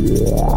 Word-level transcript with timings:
Yeah. 0.00 0.47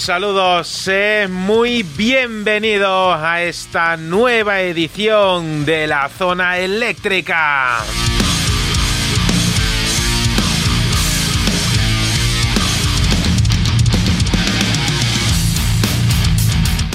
Saludos, 0.00 0.66
sé 0.66 1.28
muy 1.28 1.82
bienvenido 1.82 3.12
a 3.12 3.42
esta 3.42 3.98
nueva 3.98 4.62
edición 4.62 5.66
de 5.66 5.86
la 5.86 6.08
zona 6.08 6.56
eléctrica. 6.56 7.84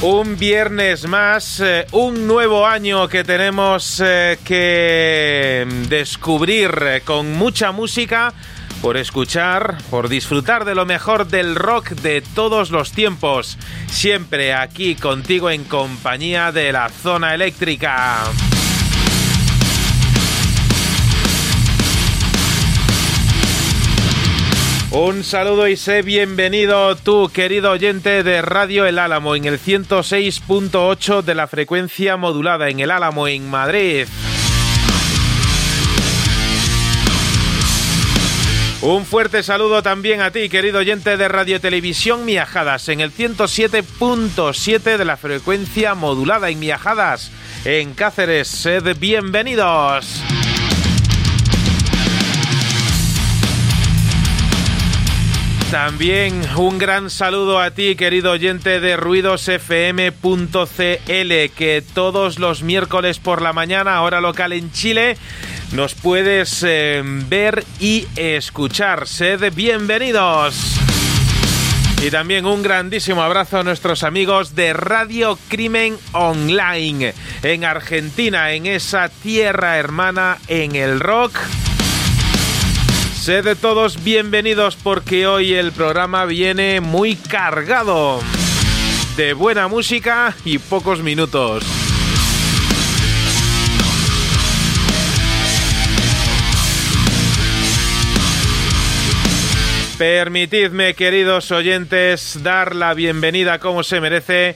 Un 0.01 0.38
viernes 0.38 1.07
más, 1.07 1.59
eh, 1.62 1.85
un 1.91 2.28
nuevo 2.28 2.66
año 2.66 3.07
que 3.07 3.24
tenemos 3.24 4.01
eh, 4.03 4.38
que 4.44 5.66
descubrir 5.90 6.72
eh, 6.81 7.01
con 7.03 7.34
mucha 7.34 7.72
música 7.72 8.34
por 8.85 8.97
escuchar, 8.97 9.79
por 9.90 10.09
disfrutar 10.09 10.63
de 10.63 10.75
lo 10.75 10.85
mejor 10.85 11.25
del 11.25 11.56
rock 11.56 11.90
de 11.90 12.22
todos 12.22 12.69
los 12.69 12.91
tiempos. 12.91 13.57
Siempre 13.88 14.53
aquí 14.53 14.94
contigo 14.94 15.50
en 15.50 15.63
compañía 15.63 16.51
de 16.51 16.72
la 16.72 16.90
zona 16.90 17.34
eléctrica. 17.34 18.25
Un 24.91 25.24
saludo 25.24 25.68
y 25.68 25.78
sé 25.78 26.03
bienvenido 26.03 26.95
tú, 26.95 27.31
querido 27.34 27.72
oyente 27.72 28.22
de 28.22 28.44
Radio 28.44 28.85
El 28.85 29.00
Álamo, 29.00 29.35
en 29.35 29.45
el 29.45 29.59
106.8 29.59 31.24
de 31.24 31.34
la 31.34 31.47
frecuencia 31.47 32.18
modulada 32.18 32.69
en 32.69 32.81
El 32.81 32.91
Álamo, 32.91 33.28
en 33.28 33.50
Madrid. 33.50 34.06
Un 38.88 39.03
fuerte 39.03 39.41
saludo 39.41 39.81
también 39.81 40.22
a 40.22 40.29
ti, 40.29 40.47
querido 40.47 40.78
oyente 40.78 41.18
de 41.18 41.28
Radio 41.28 41.59
Televisión 41.59 42.23
Miajadas, 42.23 42.88
en 42.88 43.00
el 43.00 43.12
107.7 43.12 44.97
de 44.97 45.06
la 45.06 45.18
frecuencia 45.18 45.96
modulada 45.96 46.51
en 46.51 46.59
Miajadas, 46.59 47.31
en 47.66 47.95
Cáceres. 47.95 48.47
Sed 48.47 48.95
bienvenidos. 49.00 50.22
También 55.72 56.41
un 56.56 56.78
gran 56.78 57.09
saludo 57.09 57.59
a 57.59 57.72
ti, 57.72 57.95
querido 57.95 58.34
oyente 58.34 58.79
de 58.79 58.97
ruidosfm.cl, 58.97 60.13
que 61.57 61.84
todos 61.95 62.38
los 62.38 62.62
miércoles 62.62 63.18
por 63.18 63.41
la 63.41 63.51
mañana, 63.51 64.03
hora 64.03 64.22
local 64.22 64.53
en 64.53 64.72
Chile, 64.72 65.18
nos 65.72 65.94
puedes 65.94 66.64
eh, 66.68 67.02
ver 67.03 67.64
y 67.80 68.08
escuchar. 68.16 69.08
Sed 69.08 69.53
bienvenidos. 69.53 70.56
Y 72.03 72.12
también 72.12 72.46
un 72.46 72.62
grandísimo 72.62 73.24
abrazo 73.24 73.59
a 73.59 73.64
nuestros 73.64 74.04
amigos 74.04 74.56
de 74.56 74.74
Radio 74.74 75.40
Crimen 75.48 75.98
Online 76.12 77.14
en 77.42 77.66
Argentina, 77.66 78.52
en 78.52 78.66
esa 78.66 79.09
tierra 79.09 79.78
hermana 79.78 80.38
en 80.48 80.75
el 80.75 81.00
rock. 81.00 81.38
Sed 83.20 83.58
todos 83.58 84.04
bienvenidos 84.04 84.75
porque 84.75 85.25
hoy 85.25 85.54
el 85.54 85.72
programa 85.72 86.25
viene 86.25 86.80
muy 86.80 87.16
cargado 87.16 88.20
de 89.18 89.34
buena 89.34 89.68
música 89.68 90.36
y 90.44 90.59
pocos 90.59 91.02
minutos. 91.02 91.64
Permitidme, 99.97 100.94
queridos 100.94 101.51
oyentes, 101.51 102.44
dar 102.44 102.75
la 102.75 102.94
bienvenida 102.94 103.59
como 103.59 103.81
se 103.81 104.01
merece 104.01 104.53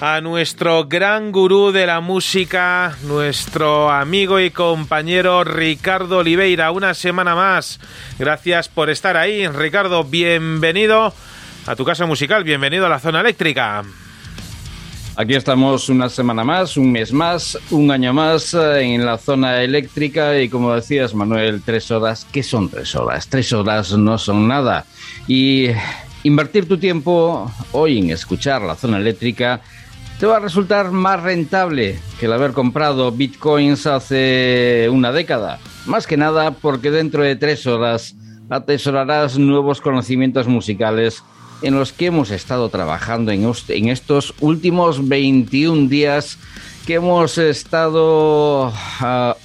a 0.00 0.20
nuestro 0.20 0.86
gran 0.86 1.30
gurú 1.30 1.70
de 1.70 1.86
la 1.86 2.00
música, 2.00 2.96
nuestro 3.04 3.88
amigo 3.88 4.40
y 4.40 4.50
compañero 4.50 5.44
Ricardo 5.44 6.18
Oliveira. 6.18 6.72
Una 6.72 6.94
semana 6.94 7.36
más. 7.36 7.78
Gracias 8.18 8.68
por 8.68 8.90
estar 8.90 9.16
ahí. 9.16 9.46
Ricardo, 9.46 10.02
bienvenido 10.02 11.14
a 11.66 11.76
tu 11.76 11.84
casa 11.84 12.06
musical, 12.06 12.42
bienvenido 12.42 12.86
a 12.86 12.88
la 12.88 12.98
zona 12.98 13.20
eléctrica. 13.20 13.84
Aquí 15.16 15.34
estamos 15.34 15.88
una 15.88 16.08
semana 16.08 16.44
más, 16.44 16.76
un 16.76 16.92
mes 16.92 17.12
más, 17.12 17.58
un 17.70 17.90
año 17.90 18.12
más 18.14 18.54
eh, 18.54 18.80
en 18.80 19.04
la 19.04 19.18
zona 19.18 19.62
eléctrica 19.62 20.40
y 20.40 20.48
como 20.48 20.74
decías 20.74 21.14
Manuel, 21.14 21.62
tres 21.62 21.90
horas, 21.90 22.26
¿qué 22.30 22.42
son 22.42 22.68
tres 22.68 22.94
horas? 22.94 23.26
Tres 23.28 23.52
horas 23.52 23.92
no 23.92 24.16
son 24.18 24.48
nada. 24.48 24.86
Y 25.26 25.66
invertir 26.22 26.66
tu 26.68 26.78
tiempo 26.78 27.50
hoy 27.72 27.98
en 27.98 28.10
escuchar 28.10 28.62
la 28.62 28.76
zona 28.76 28.98
eléctrica 28.98 29.60
te 30.20 30.26
va 30.26 30.36
a 30.36 30.40
resultar 30.40 30.90
más 30.92 31.22
rentable 31.22 31.98
que 32.18 32.26
el 32.26 32.32
haber 32.32 32.52
comprado 32.52 33.10
bitcoins 33.10 33.86
hace 33.86 34.88
una 34.90 35.12
década. 35.12 35.58
Más 35.86 36.06
que 36.06 36.16
nada 36.16 36.52
porque 36.52 36.90
dentro 36.90 37.22
de 37.24 37.36
tres 37.36 37.66
horas 37.66 38.14
atesorarás 38.48 39.38
nuevos 39.38 39.80
conocimientos 39.80 40.46
musicales 40.46 41.22
en 41.62 41.74
los 41.74 41.92
que 41.92 42.06
hemos 42.06 42.30
estado 42.30 42.68
trabajando 42.68 43.32
en, 43.32 43.88
estos 43.88 44.34
últimos 44.40 45.08
21 45.08 45.88
días 45.88 46.38
que 46.86 46.94
hemos 46.94 47.38
estado, 47.38 48.72
ah, 49.00 49.36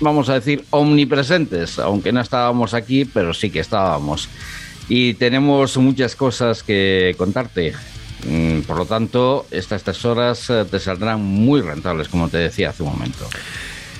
vamos 0.00 0.28
a 0.28 0.34
decir, 0.34 0.64
omnipresentes, 0.70 1.78
aunque 1.78 2.12
no 2.12 2.20
estábamos 2.20 2.74
aquí, 2.74 3.04
pero 3.04 3.34
sí 3.34 3.50
que 3.50 3.60
estábamos. 3.60 4.28
y 4.88 5.14
tenemos 5.14 5.76
muchas 5.78 6.14
cosas 6.14 6.62
que 6.62 7.14
contarte. 7.18 7.74
Mm, 8.24 8.60
por 8.60 8.76
lo 8.78 8.86
tanto, 8.86 9.46
estas 9.50 9.82
tres 9.82 10.04
horas 10.04 10.48
eh, 10.50 10.64
te 10.70 10.78
saldrán 10.80 11.22
muy 11.22 11.60
rentables, 11.60 12.08
como 12.08 12.28
te 12.28 12.38
decía 12.38 12.70
hace 12.70 12.82
un 12.82 12.90
momento. 12.90 13.28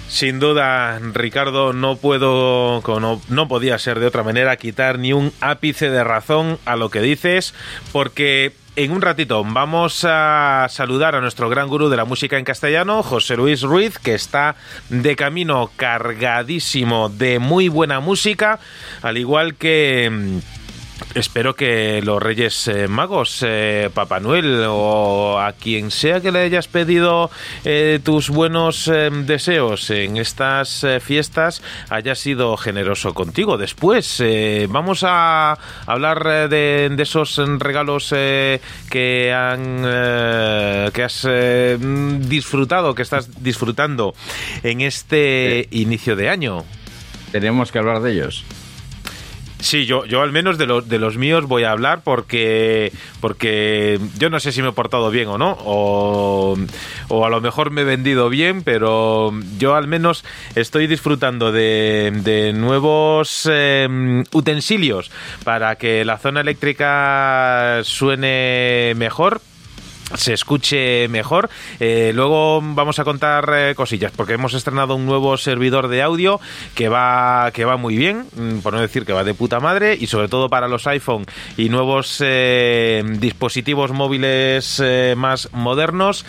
Sin 0.08 0.38
duda, 0.38 0.98
Ricardo, 1.14 1.72
no 1.72 1.96
puedo, 1.96 2.80
no, 3.00 3.20
no, 3.28 3.48
podía 3.48 3.78
ser 3.78 3.98
de 3.98 4.06
otra 4.06 4.22
manera, 4.22 4.56
quitar 4.56 4.98
ni 4.98 5.12
un 5.12 5.32
ápice 5.40 5.90
de 5.90 6.04
razón 6.04 6.58
a 6.64 6.76
lo 6.76 6.90
que 6.90 7.00
dices, 7.00 7.54
porque 7.92 8.52
en 8.76 8.92
un 8.92 9.00
ratito 9.00 9.42
vamos 9.44 10.04
a 10.06 10.66
saludar 10.68 11.14
a 11.14 11.20
nuestro 11.20 11.48
gran 11.48 11.66
gurú 11.66 11.88
de 11.88 11.96
la 11.96 12.04
música 12.04 12.38
en 12.38 12.44
castellano, 12.44 13.02
José 13.02 13.36
Luis 13.36 13.62
Ruiz, 13.62 13.98
que 13.98 14.14
está 14.14 14.54
de 14.90 15.16
camino 15.16 15.70
cargadísimo 15.76 17.08
de 17.08 17.38
muy 17.38 17.68
buena 17.68 18.00
música, 18.00 18.60
al 19.02 19.16
igual 19.16 19.54
que 19.54 20.10
mm, 20.10 20.38
Espero 21.14 21.54
que 21.54 22.00
los 22.02 22.22
Reyes 22.22 22.68
eh, 22.68 22.88
Magos, 22.88 23.42
eh, 23.46 23.90
Papá 23.92 24.20
Noel 24.20 24.64
o 24.68 25.38
a 25.38 25.52
quien 25.52 25.90
sea 25.90 26.20
que 26.20 26.32
le 26.32 26.40
hayas 26.40 26.68
pedido 26.68 27.30
eh, 27.64 28.00
tus 28.02 28.30
buenos 28.30 28.90
deseos 29.24 29.90
en 29.90 30.16
estas 30.16 30.86
fiestas 31.00 31.62
haya 31.90 32.14
sido 32.14 32.56
generoso 32.56 33.14
contigo. 33.14 33.58
Después 33.58 34.22
vamos 34.68 35.04
a 35.06 35.58
hablar 35.86 36.48
de, 36.48 36.94
esos 36.98 37.40
regalos 37.58 38.10
que 38.10 39.32
han 39.32 39.82
que 40.92 41.02
has 41.02 41.26
disfrutado, 42.28 42.94
que 42.94 43.02
estás 43.02 43.42
disfrutando 43.42 44.14
en 44.62 44.80
este 44.80 45.68
inicio 45.70 46.16
de 46.16 46.28
año. 46.28 46.64
Tenemos 47.32 47.72
que 47.72 47.78
hablar 47.78 48.00
de 48.00 48.12
ellos. 48.12 48.44
Sí, 49.66 49.84
yo, 49.84 50.04
yo 50.04 50.22
al 50.22 50.30
menos 50.30 50.58
de 50.58 50.66
los, 50.66 50.88
de 50.88 51.00
los 51.00 51.16
míos 51.16 51.46
voy 51.46 51.64
a 51.64 51.72
hablar 51.72 52.02
porque, 52.04 52.92
porque 53.20 53.98
yo 54.16 54.30
no 54.30 54.38
sé 54.38 54.52
si 54.52 54.62
me 54.62 54.68
he 54.68 54.72
portado 54.72 55.10
bien 55.10 55.26
o 55.26 55.38
no, 55.38 55.58
o, 55.64 56.56
a 57.10 57.28
lo 57.28 57.40
mejor 57.40 57.72
me 57.72 57.80
he 57.80 57.84
vendido 57.84 58.28
bien, 58.28 58.62
pero 58.62 59.32
yo 59.58 59.74
al 59.74 59.88
menos 59.88 60.24
estoy 60.54 60.86
disfrutando 60.86 61.50
de, 61.50 62.12
de 62.22 62.52
nuevos 62.52 63.50
em, 63.50 64.22
utensilios 64.30 65.10
para 65.42 65.74
que 65.74 66.04
la 66.04 66.18
zona 66.18 66.42
eléctrica 66.42 67.80
suene 67.82 68.92
mejor 68.94 69.40
se 70.14 70.32
escuche 70.32 71.08
mejor. 71.08 71.50
Eh, 71.80 72.12
luego 72.14 72.60
vamos 72.62 72.98
a 72.98 73.04
contar 73.04 73.50
eh, 73.52 73.74
cosillas 73.74 74.12
porque 74.14 74.34
hemos 74.34 74.54
estrenado 74.54 74.94
un 74.94 75.04
nuevo 75.04 75.36
servidor 75.36 75.88
de 75.88 76.02
audio 76.02 76.40
que 76.74 76.88
va 76.88 77.50
que 77.52 77.64
va 77.64 77.76
muy 77.76 77.96
bien, 77.96 78.26
mm, 78.36 78.58
por 78.58 78.72
no 78.72 78.80
decir 78.80 79.04
que 79.04 79.12
va 79.12 79.24
de 79.24 79.34
puta 79.34 79.58
madre 79.58 79.96
y 79.98 80.06
sobre 80.06 80.28
todo 80.28 80.48
para 80.48 80.68
los 80.68 80.86
iPhone 80.86 81.26
y 81.56 81.68
nuevos 81.68 82.22
eh, 82.24 83.02
dispositivos 83.18 83.90
móviles 83.92 84.82
más 85.16 85.48
modernos 85.52 86.24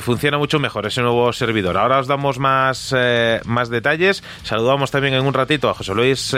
funciona 0.00 0.38
mucho 0.38 0.58
mejor 0.58 0.86
ese 0.86 1.02
nuevo 1.02 1.32
servidor. 1.32 1.76
Ahora 1.76 1.98
os 1.98 2.06
damos 2.06 2.38
más 2.38 2.94
más 3.44 3.70
detalles. 3.70 4.22
Saludamos 4.42 4.90
también 4.90 5.14
en 5.14 5.24
un 5.24 5.34
ratito 5.34 5.68
a 5.68 5.74
José 5.74 5.94
Luis 5.94 6.34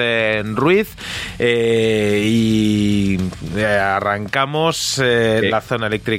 Ruiz 0.54 0.94
y 1.38 3.18
arrancamos 3.56 4.98
la 4.98 5.60
zona 5.60 5.86
eléctrica 5.86 6.09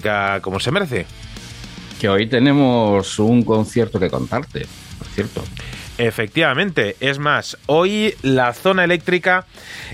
como 0.41 0.59
se 0.59 0.71
merece. 0.71 1.05
Que 1.99 2.09
hoy 2.09 2.27
tenemos 2.27 3.19
un 3.19 3.43
concierto 3.43 3.99
que 3.99 4.09
contarte, 4.09 4.65
por 4.97 5.07
cierto. 5.09 5.43
Efectivamente, 5.97 6.95
es 6.99 7.19
más, 7.19 7.57
hoy 7.67 8.15
la 8.23 8.53
zona 8.53 8.83
eléctrica 8.83 9.45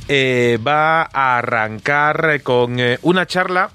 eh, 0.08 0.58
va 0.66 1.02
a 1.02 1.38
arrancar 1.38 2.42
con 2.44 2.80
eh, 2.80 2.98
una 3.02 3.26
charla 3.26 3.72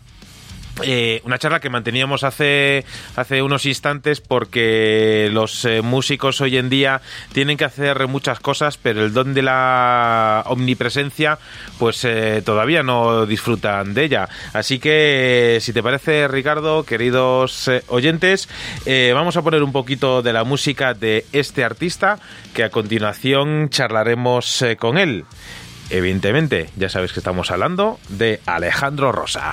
eh, 0.83 1.21
una 1.25 1.39
charla 1.39 1.61
que 1.61 1.69
manteníamos 1.69 2.25
hace, 2.25 2.85
hace 3.17 3.43
unos 3.43 3.67
instantes 3.67 4.21
porque 4.21 5.29
los 5.31 5.65
eh, 5.65 5.83
músicos 5.83 6.41
hoy 6.41 6.57
en 6.57 6.71
día 6.71 7.03
tienen 7.33 7.57
que 7.57 7.65
hacer 7.65 8.09
muchas 8.09 8.41
cosas, 8.41 8.79
pero 8.79 9.05
el 9.05 9.13
don 9.13 9.35
de 9.35 9.43
la 9.43 10.45
omnipresencia 10.47 11.39
pues 11.79 12.05
eh, 12.05 12.43
todavía 12.45 12.83
no 12.83 13.27
disfrutan 13.27 13.93
de 13.93 14.05
ella. 14.05 14.29
Así 14.55 14.79
que 14.79 15.59
si 15.61 15.73
te 15.73 15.83
parece 15.83 16.27
Ricardo, 16.27 16.85
queridos 16.85 17.71
oyentes, 17.89 18.49
vamos 19.15 19.37
a 19.37 19.43
poner 19.43 19.63
un 19.63 19.73
poquito 19.73 20.23
de 20.23 20.33
la 20.33 20.45
música 20.45 20.95
de 20.95 21.27
este 21.33 21.65
artista 21.65 22.19
que 22.55 22.65
a 22.65 22.71
continuación 22.71 23.69
charlaremos 23.69 24.65
con 24.79 24.99
él. 24.99 25.25
Evidentemente, 25.91 26.71
ya 26.77 26.89
sabes 26.89 27.13
que 27.13 27.21
estamos 27.21 27.51
hablando 27.51 27.99
de 28.09 28.41
Alejandro 28.47 29.13
Rosa. 29.13 29.53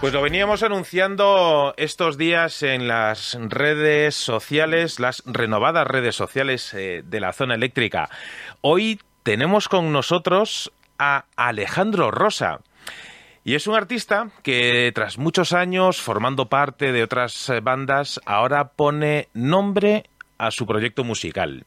Pues 0.00 0.12
lo 0.12 0.20
veníamos 0.20 0.62
anunciando 0.62 1.72
estos 1.78 2.18
días 2.18 2.62
en 2.62 2.86
las 2.86 3.36
redes 3.40 4.14
sociales, 4.14 5.00
las 5.00 5.22
renovadas 5.24 5.86
redes 5.86 6.14
sociales 6.14 6.74
eh, 6.74 7.02
de 7.02 7.18
la 7.18 7.32
zona 7.32 7.54
eléctrica. 7.54 8.10
Hoy 8.60 9.00
tenemos 9.22 9.68
con 9.68 9.92
nosotros 9.92 10.70
a 10.98 11.24
Alejandro 11.34 12.10
Rosa. 12.10 12.60
Y 13.42 13.54
es 13.54 13.66
un 13.66 13.74
artista 13.74 14.28
que 14.42 14.92
tras 14.94 15.16
muchos 15.16 15.54
años 15.54 16.02
formando 16.02 16.50
parte 16.50 16.92
de 16.92 17.02
otras 17.02 17.48
eh, 17.48 17.60
bandas, 17.60 18.20
ahora 18.26 18.68
pone 18.68 19.28
nombre 19.32 20.04
a 20.36 20.50
su 20.50 20.66
proyecto 20.66 21.04
musical. 21.04 21.64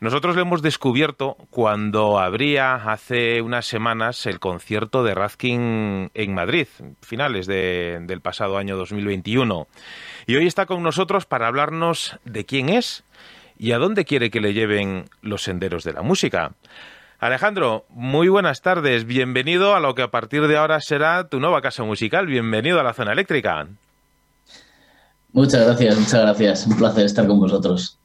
Nosotros 0.00 0.34
lo 0.36 0.42
hemos 0.42 0.60
descubierto 0.60 1.36
cuando 1.50 2.18
habría 2.18 2.74
hace 2.74 3.40
unas 3.40 3.66
semanas 3.66 4.26
el 4.26 4.40
concierto 4.40 5.02
de 5.04 5.14
Razkin 5.14 6.10
en 6.12 6.34
Madrid, 6.34 6.66
finales 7.00 7.46
del 7.46 8.20
pasado 8.20 8.58
año 8.58 8.76
2021. 8.76 9.66
Y 10.26 10.36
hoy 10.36 10.46
está 10.46 10.66
con 10.66 10.82
nosotros 10.82 11.26
para 11.26 11.46
hablarnos 11.46 12.18
de 12.24 12.44
quién 12.44 12.68
es 12.68 13.04
y 13.58 13.72
a 13.72 13.78
dónde 13.78 14.04
quiere 14.04 14.30
que 14.30 14.40
le 14.40 14.52
lleven 14.52 15.06
los 15.22 15.42
senderos 15.42 15.84
de 15.84 15.92
la 15.92 16.02
música. 16.02 16.52
Alejandro, 17.20 17.86
muy 17.88 18.28
buenas 18.28 18.60
tardes. 18.60 19.06
Bienvenido 19.06 19.74
a 19.74 19.80
lo 19.80 19.94
que 19.94 20.02
a 20.02 20.10
partir 20.10 20.46
de 20.46 20.58
ahora 20.58 20.80
será 20.80 21.28
tu 21.28 21.40
nueva 21.40 21.62
casa 21.62 21.84
musical. 21.84 22.26
Bienvenido 22.26 22.80
a 22.80 22.82
la 22.82 22.92
zona 22.92 23.12
eléctrica. 23.12 23.68
Muchas 25.32 25.64
gracias, 25.64 25.98
muchas 25.98 26.20
gracias. 26.20 26.66
Un 26.66 26.76
placer 26.76 27.06
estar 27.06 27.26
con 27.26 27.40
vosotros. 27.40 27.98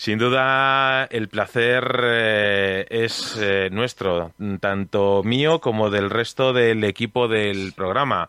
Sin 0.00 0.18
duda, 0.18 1.04
el 1.10 1.28
placer 1.28 1.84
eh, 2.04 2.86
es 2.88 3.36
eh, 3.38 3.68
nuestro, 3.70 4.32
tanto 4.58 5.22
mío 5.22 5.60
como 5.60 5.90
del 5.90 6.08
resto 6.08 6.54
del 6.54 6.84
equipo 6.84 7.28
del 7.28 7.74
programa. 7.74 8.26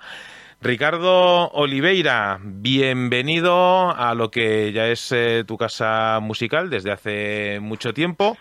Ricardo 0.59 1.49
Oliveira, 1.51 2.41
bienvenido 2.43 3.89
a 3.89 4.13
lo 4.15 4.29
que 4.29 4.73
ya 4.73 4.89
es 4.89 5.13
eh, 5.13 5.45
tu 5.47 5.55
casa 5.55 6.19
musical 6.21 6.69
desde 6.69 6.91
hace 6.91 7.59
mucho 7.61 7.93
tiempo. 7.93 8.37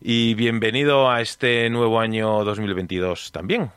y 0.00 0.34
bienvenido 0.34 1.08
a 1.12 1.20
este 1.20 1.70
nuevo 1.70 2.00
año 2.00 2.42
2022 2.42 3.30
también. 3.30 3.70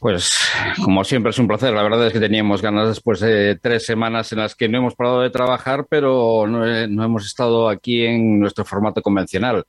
Pues 0.00 0.50
como 0.82 1.04
siempre 1.04 1.28
es 1.28 1.38
un 1.38 1.46
placer. 1.46 1.74
La 1.74 1.82
verdad 1.82 2.06
es 2.06 2.14
que 2.14 2.20
teníamos 2.20 2.62
ganas 2.62 2.88
después 2.88 3.20
de 3.20 3.56
tres 3.56 3.84
semanas 3.84 4.32
en 4.32 4.38
las 4.38 4.54
que 4.54 4.66
no 4.66 4.78
hemos 4.78 4.94
parado 4.94 5.20
de 5.20 5.28
trabajar, 5.28 5.86
pero 5.90 6.46
no, 6.46 6.64
hemos 6.66 7.26
estado 7.26 7.68
aquí 7.68 8.06
en 8.06 8.40
nuestro 8.40 8.64
formato 8.64 9.02
convencional. 9.02 9.64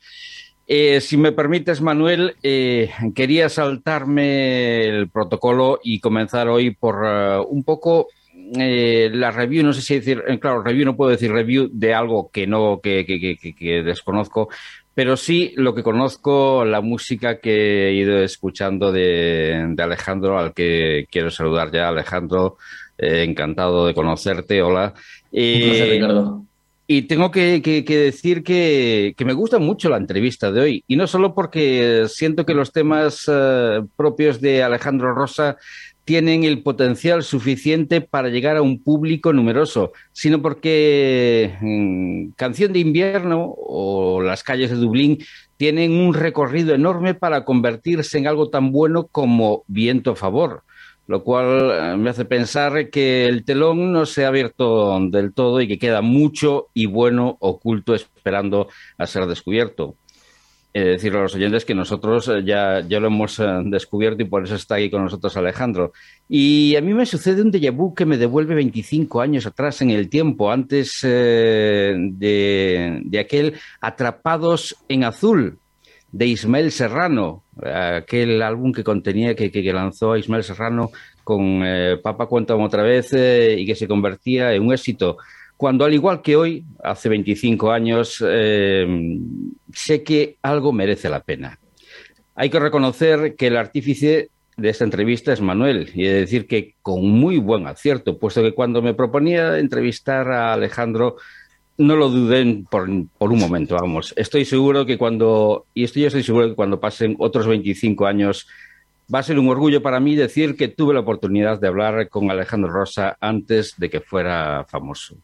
Eh, 0.68 1.02
si 1.02 1.18
me 1.18 1.34
permites, 1.34 1.82
Manuel, 1.82 2.38
eh, 2.44 2.90
quería 3.14 3.50
saltarme 3.50 4.86
el 4.86 5.10
protocolo 5.10 5.82
y 5.84 6.00
comenzar 6.00 6.48
hoy 6.48 6.72
por 6.72 7.04
uh, 7.04 7.44
un 7.50 7.66
poco 7.66 8.08
eh, 8.58 9.10
la 9.14 9.32
review, 9.32 9.64
no 9.64 9.72
sé 9.72 9.82
si 9.82 9.96
decir, 9.96 10.24
eh, 10.28 10.40
claro, 10.40 10.62
review 10.62 10.86
no 10.86 10.98
puedo 10.98 11.12
decir 11.12 11.32
review 11.32 11.70
de 11.72 11.94
algo 11.94 12.30
que 12.32 12.48
no, 12.48 12.82
que, 12.82 13.06
que, 13.06 13.38
que, 13.38 13.54
que 13.54 13.84
desconozco, 13.84 14.50
pero 14.94 15.16
sí 15.16 15.54
lo 15.56 15.74
que 15.74 15.84
conozco, 15.84 16.66
la 16.66 16.82
música 16.82 17.40
que 17.40 17.90
he 17.90 17.94
ido 17.94 18.22
escuchando 18.22 18.92
de, 18.92 19.66
de 19.70 19.84
Alejandro, 19.84 20.38
al 20.38 20.54
que 20.54 21.08
quiero 21.10 21.32
saludar 21.32 21.72
ya, 21.72 21.88
Alejandro, 21.88 22.58
eh, 22.98 23.24
encantado 23.24 23.88
de 23.88 23.94
conocerte, 23.94 24.62
hola. 24.62 24.94
Eh, 25.32 25.88
Ricardo. 25.92 26.44
Y 26.88 27.04
tengo 27.04 27.32
que, 27.32 27.62
que, 27.62 27.86
que 27.86 27.98
decir 27.98 28.44
que, 28.44 29.14
que, 29.16 29.24
me 29.24 29.32
gusta 29.32 29.60
mucho 29.60 29.88
la 29.88 29.96
entrevista 29.96 30.52
de 30.52 30.60
hoy, 30.60 30.84
y 30.88 30.98
no 30.98 31.08
solo 31.08 31.34
porque 31.34 32.04
siento 32.10 32.46
que 32.46 32.54
los 32.54 32.74
temas 32.74 33.30
uh, 33.30 33.88
propios 33.96 34.42
de 34.42 34.62
Alejandro 34.62 35.14
Rosa 35.14 35.56
tienen 36.12 36.44
el 36.44 36.62
potencial 36.62 37.24
suficiente 37.24 38.02
para 38.02 38.28
llegar 38.28 38.58
a 38.58 38.62
un 38.62 38.84
público 38.84 39.32
numeroso, 39.32 39.94
sino 40.12 40.42
porque 40.42 41.56
mmm, 41.62 42.32
Canción 42.36 42.74
de 42.74 42.80
Invierno 42.80 43.56
o 43.58 44.22
Las 44.22 44.44
calles 44.44 44.72
de 44.72 44.76
Dublín 44.76 45.20
tienen 45.56 45.94
un 45.94 46.14
recorrido 46.14 46.76
enorme 46.76 47.14
para 47.14 47.46
convertirse 47.46 48.18
en 48.18 48.28
algo 48.28 48.50
tan 48.50 48.74
bueno 48.74 49.08
como 49.08 49.64
Viento 49.68 50.12
a 50.12 50.16
favor, 50.18 50.64
lo 51.08 51.24
cual 51.24 51.72
eh, 51.72 51.96
me 51.96 52.10
hace 52.10 52.26
pensar 52.26 52.90
que 52.90 53.28
el 53.28 53.46
telón 53.46 53.94
no 53.94 54.06
se 54.06 54.26
ha 54.26 54.28
abierto 54.28 55.00
del 55.12 55.34
todo 55.34 55.62
y 55.62 55.68
que 55.70 55.80
queda 55.80 56.02
mucho 56.02 56.68
y 56.74 56.88
bueno 56.88 57.38
oculto 57.40 57.96
esperando 57.96 58.68
a 58.98 59.08
ser 59.08 59.28
descubierto 59.28 59.96
eh, 60.74 60.86
decirle 60.86 61.20
a 61.20 61.24
los 61.24 61.36
oyentes 61.36 61.66
que 61.66 61.76
nosotros 61.76 62.30
eh, 62.30 62.44
ya, 62.46 62.82
ya 62.88 63.00
lo 63.00 63.08
hemos 63.08 63.40
eh, 63.40 63.46
descubierto 63.66 64.22
y 64.24 64.26
por 64.26 64.44
eso 64.44 64.56
está 64.56 64.76
aquí 64.76 64.90
con 64.90 65.04
nosotros 65.04 65.36
Alejandro. 65.36 65.92
Y 66.30 66.76
a 66.78 66.82
mí 66.82 66.94
me 66.94 67.06
sucede 67.06 67.42
un 67.42 67.52
déjà 67.52 67.72
vu 67.72 67.94
que 67.94 68.06
me 68.06 68.18
devuelve 68.18 68.56
25 68.56 69.20
años 69.20 69.46
atrás 69.46 69.82
en 69.82 69.90
el 69.90 70.10
tiempo, 70.10 70.50
antes 70.50 71.00
eh, 71.04 71.94
de, 71.98 73.02
de, 73.04 73.20
aquel 73.20 73.56
Atrapados 73.82 74.78
en 74.88 75.04
Azul 75.04 75.60
de 76.12 76.28
Ismael 76.28 76.72
Serrano, 76.72 77.44
aquel 77.62 78.42
álbum 78.42 78.72
que 78.72 78.84
contenía, 78.84 79.36
que, 79.36 79.52
que, 79.52 79.74
lanzó 79.74 80.16
Ismael 80.16 80.44
Serrano 80.44 80.92
con 81.24 81.64
Papa 82.04 82.26
Cuéntame 82.26 82.66
otra 82.66 82.84
vez 82.84 83.14
y 83.14 83.66
que 83.66 83.76
se 83.76 83.88
convertía 83.88 84.54
en 84.54 84.64
un 84.64 84.74
éxito 84.74 85.18
cuando 85.62 85.86
al 85.86 85.94
igual 85.94 86.24
que 86.24 86.36
hoy, 86.36 86.66
hace 86.84 87.08
25 87.08 87.72
años, 87.72 88.18
eh, 88.28 89.20
sé 89.72 90.02
que 90.02 90.38
algo 90.42 90.74
merece 90.74 91.08
la 91.08 91.20
pena. 91.20 91.60
Hay 92.34 92.50
que 92.50 92.60
reconocer 92.60 93.36
que 93.36 93.46
el 93.46 93.58
artífice 93.58 94.32
de 94.58 94.70
esta 94.70 94.86
entrevista 94.86 95.32
es 95.32 95.40
Manuel, 95.40 95.92
y 95.94 96.02
decir 96.02 96.48
que 96.48 96.74
con 96.82 97.08
muy 97.08 97.38
buen 97.38 97.68
acierto, 97.68 98.18
puesto 98.18 98.42
que 98.42 98.56
cuando 98.56 98.82
me 98.82 98.96
proponía 98.96 99.60
entrevistar 99.60 100.32
a 100.32 100.54
Alejandro, 100.54 101.18
no 101.78 101.96
lo 101.96 102.10
dudé 102.10 102.64
por, 102.68 102.90
por 103.20 103.32
un 103.32 103.38
momento, 103.38 103.76
vamos. 103.76 104.16
Estoy 104.18 104.46
seguro 104.46 104.88
que 104.88 104.98
cuando, 104.98 105.68
y 105.76 105.84
estoy, 105.84 106.02
yo 106.02 106.08
estoy 106.08 106.24
seguro 106.24 106.50
que 106.50 106.56
cuando 106.56 106.80
pasen 106.80 107.16
otros 107.20 107.46
25 107.46 108.08
años, 108.08 108.48
va 109.14 109.20
a 109.20 109.24
ser 109.24 109.38
un 109.38 109.48
orgullo 109.48 109.84
para 109.84 110.00
mí 110.00 110.16
decir 110.16 110.56
que 110.56 110.70
tuve 110.70 110.96
la 110.96 111.02
oportunidad 111.02 111.62
de 111.62 111.68
hablar 111.68 112.10
con 112.10 112.32
Alejandro 112.32 112.72
Rosa 112.72 113.16
antes 113.22 113.76
de 113.78 113.92
que 113.92 114.02
fuera 114.02 114.66
famoso 114.68 115.18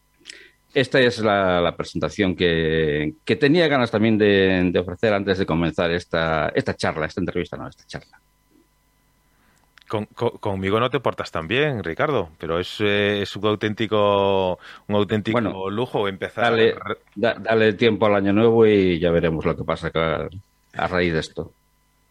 esta 0.80 1.00
es 1.00 1.18
la, 1.20 1.60
la 1.60 1.76
presentación 1.76 2.36
que, 2.36 3.16
que, 3.26 3.36
tenía 3.36 3.68
ganas 3.68 3.90
también 3.90 4.18
de, 4.18 4.70
de, 4.72 4.80
ofrecer 4.80 5.12
antes 5.12 5.40
de 5.40 5.46
comenzar 5.46 5.90
esta, 5.92 6.50
esta 6.50 6.76
charla, 6.76 7.08
esta 7.08 7.20
entrevista, 7.20 7.58
no, 7.58 7.68
esta 7.68 7.84
charla. 7.88 8.20
Con, 9.88 10.06
con, 10.06 10.38
conmigo 10.38 10.80
no 10.80 10.92
te 10.92 11.00
portas 11.00 11.32
tan 11.32 11.48
bien, 11.48 11.84
Ricardo, 11.84 12.30
pero 12.38 12.60
es, 12.60 12.80
eh, 12.82 13.24
es 13.24 13.36
un 13.36 13.48
auténtico, 13.48 14.60
un 14.88 14.96
auténtico 14.96 15.34
bueno, 15.34 15.68
lujo 15.72 16.08
empezar. 16.08 16.52
Dale, 16.52 16.76
da, 17.16 17.34
dale, 17.40 17.74
tiempo 17.74 18.06
al 18.06 18.16
año 18.16 18.34
nuevo 18.34 18.68
y 18.68 19.00
ya 19.00 19.10
veremos 19.10 19.46
lo 19.46 19.56
que 19.58 19.64
pasa 19.64 19.90
a, 19.96 20.28
a 20.74 20.88
raíz 20.88 21.14
de 21.14 21.20
esto. 21.20 21.52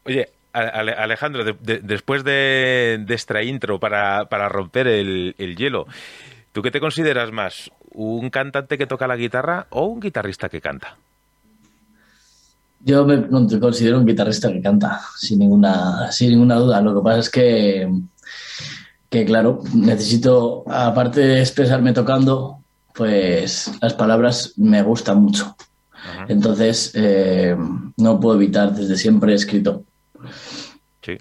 Oye, 0.05 0.29
Alejandro, 0.53 1.45
de, 1.45 1.55
de, 1.61 1.79
después 1.79 2.25
de, 2.25 2.99
de, 3.01 3.15
esta 3.15 3.45
intro 3.45 3.79
para, 3.79 4.25
para 4.25 4.49
romper 4.49 4.89
el, 4.89 5.37
el 5.39 5.55
hielo, 5.55 5.87
¿tú 6.53 6.63
qué 6.63 6.73
te 6.73 6.81
consideras 6.81 7.31
más? 7.31 7.71
Un 7.97 8.29
cantante 8.29 8.77
que 8.77 8.87
toca 8.87 9.07
la 9.07 9.17
guitarra 9.17 9.67
o 9.71 9.87
un 9.87 10.01
guitarrista 10.01 10.49
que 10.49 10.61
canta? 10.61 10.97
Yo 12.85 13.05
me 13.07 13.27
considero 13.59 13.99
un 13.99 14.07
guitarrista 14.07 14.53
que 14.53 14.61
canta, 14.61 15.01
sin 15.17 15.39
ninguna, 15.39 16.13
sin 16.13 16.31
ninguna 16.31 16.57
duda. 16.57 16.81
Lo 16.83 16.95
que 16.95 17.03
pasa 17.03 17.19
es 17.21 17.31
que, 17.31 17.91
que, 19.09 19.25
claro, 19.25 19.61
necesito, 19.75 20.63
aparte 20.69 21.21
de 21.21 21.41
expresarme 21.41 21.95
tocando, 21.95 22.59
pues 22.95 23.73
las 23.81 23.95
palabras 23.95 24.53
me 24.57 24.83
gustan 24.83 25.23
mucho. 25.23 25.57
Uh 25.57 25.97
-huh. 25.97 26.27
Entonces, 26.29 26.93
eh, 26.95 27.57
no 27.97 28.21
puedo 28.21 28.37
evitar, 28.37 28.73
desde 28.73 28.97
siempre 28.97 29.33
he 29.33 29.37
escrito. 29.37 29.83
Sí. 31.03 31.17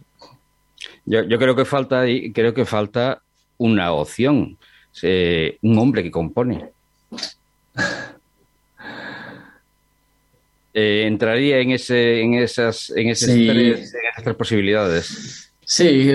Yo, 1.06 1.24
yo 1.24 1.40
creo 1.40 1.56
que 1.56 1.66
falta, 1.66 2.04
creo 2.34 2.54
que 2.54 2.66
falta 2.66 3.22
una 3.58 3.94
opción 3.94 4.58
eh, 5.04 5.58
un 5.62 5.78
hombre 5.78 6.04
que 6.04 6.12
compone. 6.12 6.70
Eh, 10.78 11.08
entraría 11.08 11.60
en, 11.60 11.72
ese, 11.72 12.20
en, 12.22 12.34
esas, 12.34 12.90
en, 12.94 13.08
esas 13.08 13.30
Sí. 13.30 13.48
tres, 13.48 13.94
en 13.94 14.10
esas 14.12 14.24
tres 14.26 14.36
posibilidades. 14.36 15.50
Sí, 15.64 16.12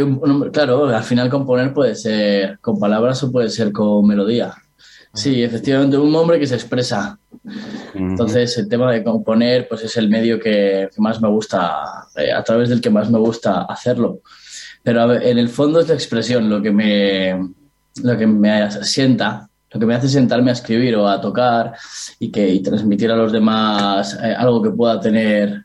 claro, 0.53 0.87
al 0.87 1.03
final 1.03 1.31
componer 1.31 1.73
puede 1.73 1.95
ser 1.95 2.59
con 2.61 2.79
palabras 2.79 3.23
o 3.23 3.33
puede 3.33 3.49
ser 3.49 3.73
con 3.73 4.07
melodía. 4.07 4.55
Sí, 5.15 5.43
efectivamente, 5.43 5.97
un 5.97 6.15
hombre 6.15 6.39
que 6.39 6.47
se 6.47 6.57
expresa. 6.57 7.19
Entonces, 7.95 8.57
el 8.59 8.69
tema 8.69 8.93
de 8.93 9.03
componer, 9.03 9.67
pues 9.67 9.83
es 9.83 9.97
el 9.97 10.11
medio 10.11 10.39
que, 10.39 10.91
que 10.95 11.01
más 11.01 11.23
me 11.23 11.29
gusta, 11.29 12.07
eh, 12.17 12.31
a 12.31 12.45
través 12.45 12.69
del 12.69 12.83
que 12.83 12.91
más 12.91 13.11
me 13.11 13.19
gusta 13.19 13.63
hacerlo. 13.63 14.21
Pero 14.83 15.09
ver, 15.09 15.23
en 15.23 15.39
el 15.39 15.49
fondo 15.49 15.81
es 15.81 15.89
la 15.89 15.95
expresión 15.95 16.49
lo 16.51 16.63
que 16.63 16.71
me, 16.71 17.49
lo 18.03 18.17
que 18.17 18.27
me 18.27 18.71
sienta, 18.83 19.49
lo 19.73 19.81
que 19.81 19.87
me 19.87 19.95
hace 19.95 20.09
sentarme 20.09 20.51
a 20.51 20.55
escribir 20.55 20.97
o 20.97 21.09
a 21.09 21.21
tocar 21.21 21.75
y, 22.19 22.31
que, 22.31 22.49
y 22.49 22.61
transmitir 22.63 23.11
a 23.11 23.17
los 23.17 23.33
demás 23.33 24.19
eh, 24.23 24.35
algo 24.37 24.63
que 24.63 24.71
pueda 24.71 25.01
tener 25.01 25.65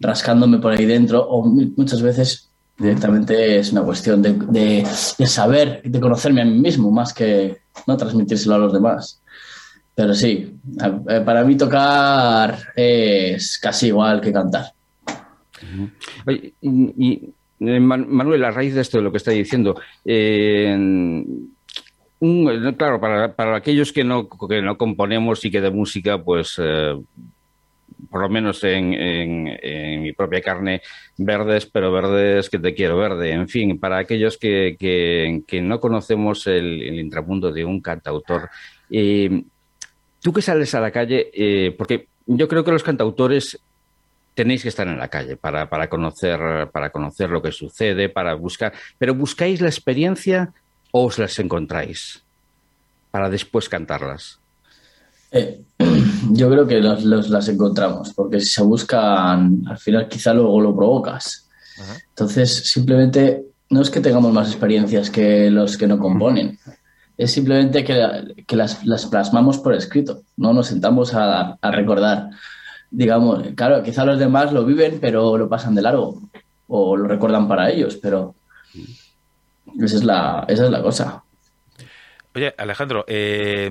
rascándome 0.00 0.58
por 0.58 0.72
ahí 0.72 0.86
dentro, 0.86 1.22
o 1.28 1.44
mu- 1.44 1.72
muchas 1.76 2.02
veces 2.02 2.48
directamente 2.76 3.58
es 3.58 3.72
una 3.72 3.82
cuestión 3.82 4.22
de, 4.22 4.32
de, 4.32 5.26
saber, 5.26 5.82
de 5.84 6.00
conocerme 6.00 6.42
a 6.42 6.44
mí 6.44 6.58
mismo, 6.58 6.90
más 6.90 7.12
que 7.12 7.58
no 7.86 7.96
transmitírselo 7.96 8.54
a 8.54 8.58
los 8.58 8.72
demás. 8.72 9.20
Pero 9.94 10.14
sí, 10.14 10.56
eh, 11.08 11.20
para 11.24 11.42
mí 11.42 11.56
tocar 11.56 12.56
es 12.76 13.58
casi 13.58 13.88
igual 13.88 14.20
que 14.20 14.32
cantar. 14.32 14.72
Oye, 16.26 16.54
y, 16.60 17.34
Manuel, 17.60 18.44
a 18.44 18.50
raíz 18.50 18.74
de 18.74 18.82
esto, 18.82 18.98
de 18.98 19.04
lo 19.04 19.10
que 19.10 19.16
está 19.16 19.32
diciendo, 19.32 19.80
eh, 20.04 20.74
un- 22.20 22.74
claro, 22.76 23.00
para, 23.00 23.34
para 23.34 23.56
aquellos 23.56 23.92
que 23.92 24.04
no, 24.04 24.28
que 24.28 24.62
no 24.62 24.76
componemos 24.76 25.44
y 25.44 25.50
que 25.50 25.60
de 25.60 25.70
música, 25.70 26.22
pues 26.22 26.54
eh, 26.58 26.94
por 28.10 28.22
lo 28.22 28.28
menos 28.28 28.62
en, 28.64 28.94
en, 28.94 30.02
mi 30.02 30.12
propia 30.12 30.40
carne, 30.40 30.82
verdes, 31.16 31.66
pero 31.66 31.92
verdes 31.92 32.48
que 32.48 32.58
te 32.58 32.74
quiero 32.74 32.96
verde. 32.96 33.32
En 33.32 33.48
fin, 33.48 33.78
para 33.78 33.98
aquellos 33.98 34.38
que, 34.38 34.76
que, 34.78 35.60
no 35.60 35.80
conocemos 35.80 36.46
el, 36.46 36.98
intramundo 36.98 37.52
de 37.52 37.64
un 37.64 37.80
cantautor, 37.80 38.48
eh, 38.90 39.42
tú 40.22 40.32
que 40.32 40.42
sales 40.42 40.74
a 40.74 40.80
la 40.80 40.90
calle, 40.90 41.30
eh, 41.32 41.74
porque 41.76 42.08
yo 42.26 42.48
creo 42.48 42.64
que 42.64 42.72
los 42.72 42.82
cantautores 42.82 43.60
tenéis 44.38 44.62
que 44.62 44.68
estar 44.68 44.86
en 44.86 44.98
la 44.98 45.08
calle 45.08 45.36
para, 45.36 45.68
para, 45.68 45.90
conocer, 45.90 46.70
para 46.70 46.90
conocer 46.90 47.28
lo 47.28 47.42
que 47.42 47.50
sucede, 47.50 48.08
para 48.08 48.34
buscar, 48.34 48.72
pero 48.96 49.12
buscáis 49.12 49.60
la 49.60 49.66
experiencia 49.66 50.52
o 50.92 51.06
os 51.06 51.18
las 51.18 51.40
encontráis 51.40 52.22
para 53.10 53.28
después 53.28 53.68
cantarlas. 53.68 54.38
Eh, 55.32 55.60
yo 56.30 56.48
creo 56.50 56.68
que 56.68 56.78
los, 56.78 57.02
los, 57.02 57.30
las 57.30 57.48
encontramos, 57.48 58.14
porque 58.14 58.38
si 58.38 58.46
se 58.46 58.62
buscan, 58.62 59.64
al 59.66 59.78
final 59.78 60.06
quizá 60.06 60.32
luego 60.32 60.60
lo 60.60 60.76
provocas. 60.76 61.48
Entonces, 62.10 62.70
simplemente 62.70 63.42
no 63.70 63.82
es 63.82 63.90
que 63.90 64.00
tengamos 64.00 64.32
más 64.32 64.50
experiencias 64.50 65.10
que 65.10 65.50
los 65.50 65.76
que 65.76 65.88
no 65.88 65.98
componen, 65.98 66.60
es 67.16 67.32
simplemente 67.32 67.82
que, 67.82 68.44
que 68.46 68.54
las, 68.54 68.86
las, 68.86 69.06
plasmamos 69.06 69.58
por 69.58 69.74
escrito, 69.74 70.22
no 70.36 70.52
nos 70.52 70.68
sentamos 70.68 71.12
a, 71.12 71.58
a 71.60 71.70
recordar. 71.72 72.30
Digamos, 72.90 73.42
claro, 73.54 73.82
quizá 73.82 74.04
los 74.04 74.18
demás 74.18 74.52
lo 74.52 74.64
viven, 74.64 74.98
pero 75.00 75.36
lo 75.36 75.48
pasan 75.48 75.74
de 75.74 75.82
largo 75.82 76.20
o 76.68 76.96
lo 76.96 77.08
recuerdan 77.08 77.48
para 77.48 77.70
ellos, 77.70 77.96
pero 77.96 78.34
esa 79.80 79.96
es 79.96 80.04
la, 80.04 80.44
esa 80.48 80.64
es 80.64 80.70
la 80.70 80.82
cosa. 80.82 81.22
Oye, 82.38 82.54
Alejandro, 82.56 83.04
eh, 83.08 83.68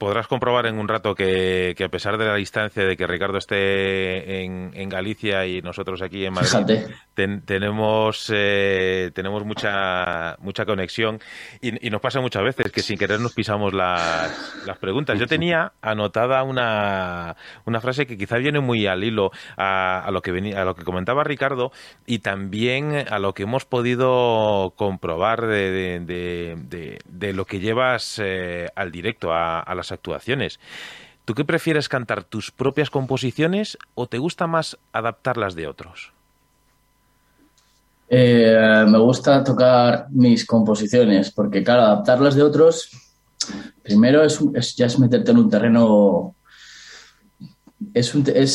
podrás 0.00 0.26
comprobar 0.26 0.66
en 0.66 0.80
un 0.80 0.88
rato 0.88 1.14
que, 1.14 1.76
a 1.78 1.88
pesar 1.88 2.18
de 2.18 2.26
la 2.26 2.34
distancia 2.34 2.84
de 2.84 2.96
que 2.96 3.06
Ricardo 3.06 3.38
esté 3.38 4.42
en, 4.42 4.88
Galicia 4.88 5.46
y 5.46 5.62
nosotros 5.62 6.02
aquí 6.02 6.24
en 6.24 6.32
Madrid, 6.32 6.88
tenemos 7.44 8.32
eh, 8.34 9.12
tenemos 9.14 9.44
mucha 9.44 10.36
mucha 10.40 10.64
conexión 10.64 11.20
y, 11.60 11.88
nos 11.88 12.00
pasa 12.00 12.20
muchas 12.20 12.42
veces 12.42 12.72
que 12.72 12.82
sin 12.82 12.98
querer 12.98 13.20
nos 13.20 13.32
pisamos 13.32 13.72
las, 13.72 14.64
las 14.66 14.78
preguntas. 14.78 15.16
Yo 15.20 15.28
tenía 15.28 15.72
anotada 15.80 16.42
una, 16.42 17.36
una 17.64 17.80
frase 17.80 18.06
que 18.06 18.18
quizá 18.18 18.38
viene 18.38 18.58
muy 18.58 18.88
al 18.88 19.04
hilo 19.04 19.30
a, 19.56 20.08
lo 20.10 20.20
que 20.20 20.32
venía, 20.32 20.62
a 20.62 20.64
lo 20.64 20.74
que 20.74 20.82
comentaba 20.82 21.22
Ricardo 21.22 21.70
y 22.06 22.18
también 22.18 23.06
a 23.08 23.20
lo 23.20 23.34
que 23.34 23.44
hemos 23.44 23.66
podido 23.66 24.74
comprobar 24.76 25.46
de, 25.46 26.00
de, 26.00 26.98
de 27.06 27.32
lo 27.34 27.44
que 27.44 27.60
llevas 27.68 28.18
eh, 28.18 28.68
al 28.74 28.90
directo, 28.90 29.32
a, 29.32 29.74
las 29.74 29.92
actuaciones. 29.92 30.58
¿Tú 31.26 31.34
qué 31.34 31.44
prefieres 31.44 31.88
cantar 31.88 32.24
tus 32.24 32.50
propias 32.50 32.88
composiciones 32.88 33.76
o 33.94 34.06
te 34.06 34.16
gusta 34.16 34.46
más 34.46 34.78
adaptarlas 34.92 35.54
de 35.54 35.66
otros? 35.66 36.12
Eh, 38.08 38.86
me 38.88 38.98
gusta 38.98 39.44
tocar 39.44 40.06
mis 40.10 40.46
composiciones, 40.46 41.30
porque 41.30 41.62
claro, 41.62 41.82
adaptarlas 41.82 42.34
de 42.34 42.42
otros, 42.42 42.90
primero 43.82 44.22
es, 44.24 44.40
ya 44.74 44.86
es 44.86 44.98
meterte 44.98 45.32
en 45.32 45.38
un 45.38 45.50
terreno, 45.50 46.34
es, 47.92 48.14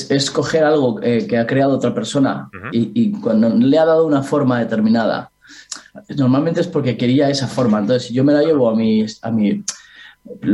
es, 0.10 0.32
coger 0.32 0.63
algo 0.63 1.00
eh, 1.03 1.27
que 1.27 1.38
ha 1.38 1.46
creado 1.46 1.75
otra 1.75 1.93
persona 1.93 2.50
y, 2.72 2.91
y, 3.00 3.12
cuando 3.12 3.50
le 3.50 3.77
ha 3.77 3.86
dado 3.86 4.08
una 4.08 4.24
forma 4.24 4.60
determinada 4.60 5.29
normalmente 6.15 6.62
es 6.62 6.68
porque 6.68 6.98
quería 6.98 7.30
esa 7.30 7.48
forma. 7.48 7.80
Entonces, 7.80 8.08
si 8.08 8.13
yo 8.13 8.24
me 8.24 8.34
la 8.34 8.42
llevo 8.42 8.70
a 8.70 8.75
mi, 8.75 9.06
a 9.22 9.32
mi 9.32 9.63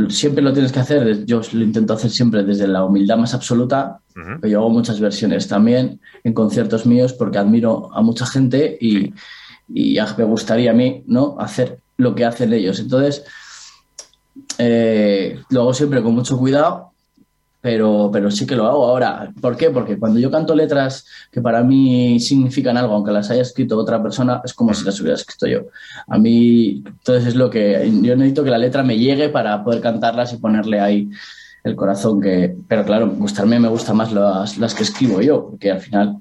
siempre 0.08 0.42
lo 0.42 0.52
tienes 0.52 0.72
que 0.72 0.80
hacer, 0.80 1.24
yo 1.24 1.40
lo 1.52 1.62
intento 1.62 1.92
hacer 1.92 2.10
siempre 2.10 2.42
desde 2.42 2.66
la 2.66 2.84
humildad 2.84 3.18
más 3.18 3.34
absoluta, 3.34 4.00
yo 4.42 4.58
hago 4.58 4.70
muchas 4.70 5.00
versiones 5.00 5.46
también 5.46 6.00
en 6.24 6.34
conciertos 6.34 6.86
míos 6.86 7.12
porque 7.12 7.38
admiro 7.38 7.90
a 7.94 8.02
mucha 8.02 8.26
gente 8.26 8.76
y, 8.80 9.14
y 9.68 9.98
me 10.18 10.24
gustaría 10.24 10.72
a 10.72 10.74
mí 10.74 11.04
¿no? 11.06 11.36
hacer 11.38 11.80
lo 11.96 12.14
que 12.14 12.24
hacen 12.24 12.52
ellos. 12.52 12.80
Entonces, 12.80 13.24
eh, 14.58 15.38
lo 15.50 15.62
hago 15.62 15.74
siempre 15.74 16.02
con 16.02 16.14
mucho 16.14 16.36
cuidado 16.36 16.89
pero, 17.60 18.10
pero 18.12 18.30
sí 18.30 18.46
que 18.46 18.56
lo 18.56 18.66
hago 18.66 18.86
ahora. 18.86 19.32
¿Por 19.40 19.56
qué? 19.56 19.70
Porque 19.70 19.98
cuando 19.98 20.18
yo 20.18 20.30
canto 20.30 20.54
letras 20.54 21.06
que 21.30 21.42
para 21.42 21.62
mí 21.62 22.18
significan 22.18 22.76
algo, 22.76 22.94
aunque 22.94 23.12
las 23.12 23.30
haya 23.30 23.42
escrito 23.42 23.76
otra 23.76 24.02
persona, 24.02 24.40
es 24.44 24.54
como 24.54 24.72
si 24.72 24.84
las 24.84 25.00
hubiera 25.00 25.16
escrito 25.16 25.46
yo. 25.46 25.60
A 26.08 26.18
mí, 26.18 26.82
entonces 26.86 27.26
es 27.28 27.34
lo 27.34 27.50
que 27.50 27.90
yo 28.02 28.16
necesito 28.16 28.44
que 28.44 28.50
la 28.50 28.58
letra 28.58 28.82
me 28.82 28.98
llegue 28.98 29.28
para 29.28 29.62
poder 29.62 29.80
cantarlas 29.80 30.32
y 30.32 30.38
ponerle 30.38 30.80
ahí 30.80 31.10
el 31.62 31.76
corazón 31.76 32.20
que, 32.20 32.56
pero 32.66 32.84
claro, 32.84 33.08
gustarme 33.08 33.60
me 33.60 33.68
gusta 33.68 33.92
más 33.92 34.12
las, 34.12 34.56
las 34.56 34.74
que 34.74 34.82
escribo 34.82 35.20
yo, 35.20 35.50
porque 35.50 35.70
al 35.70 35.80
final... 35.80 36.16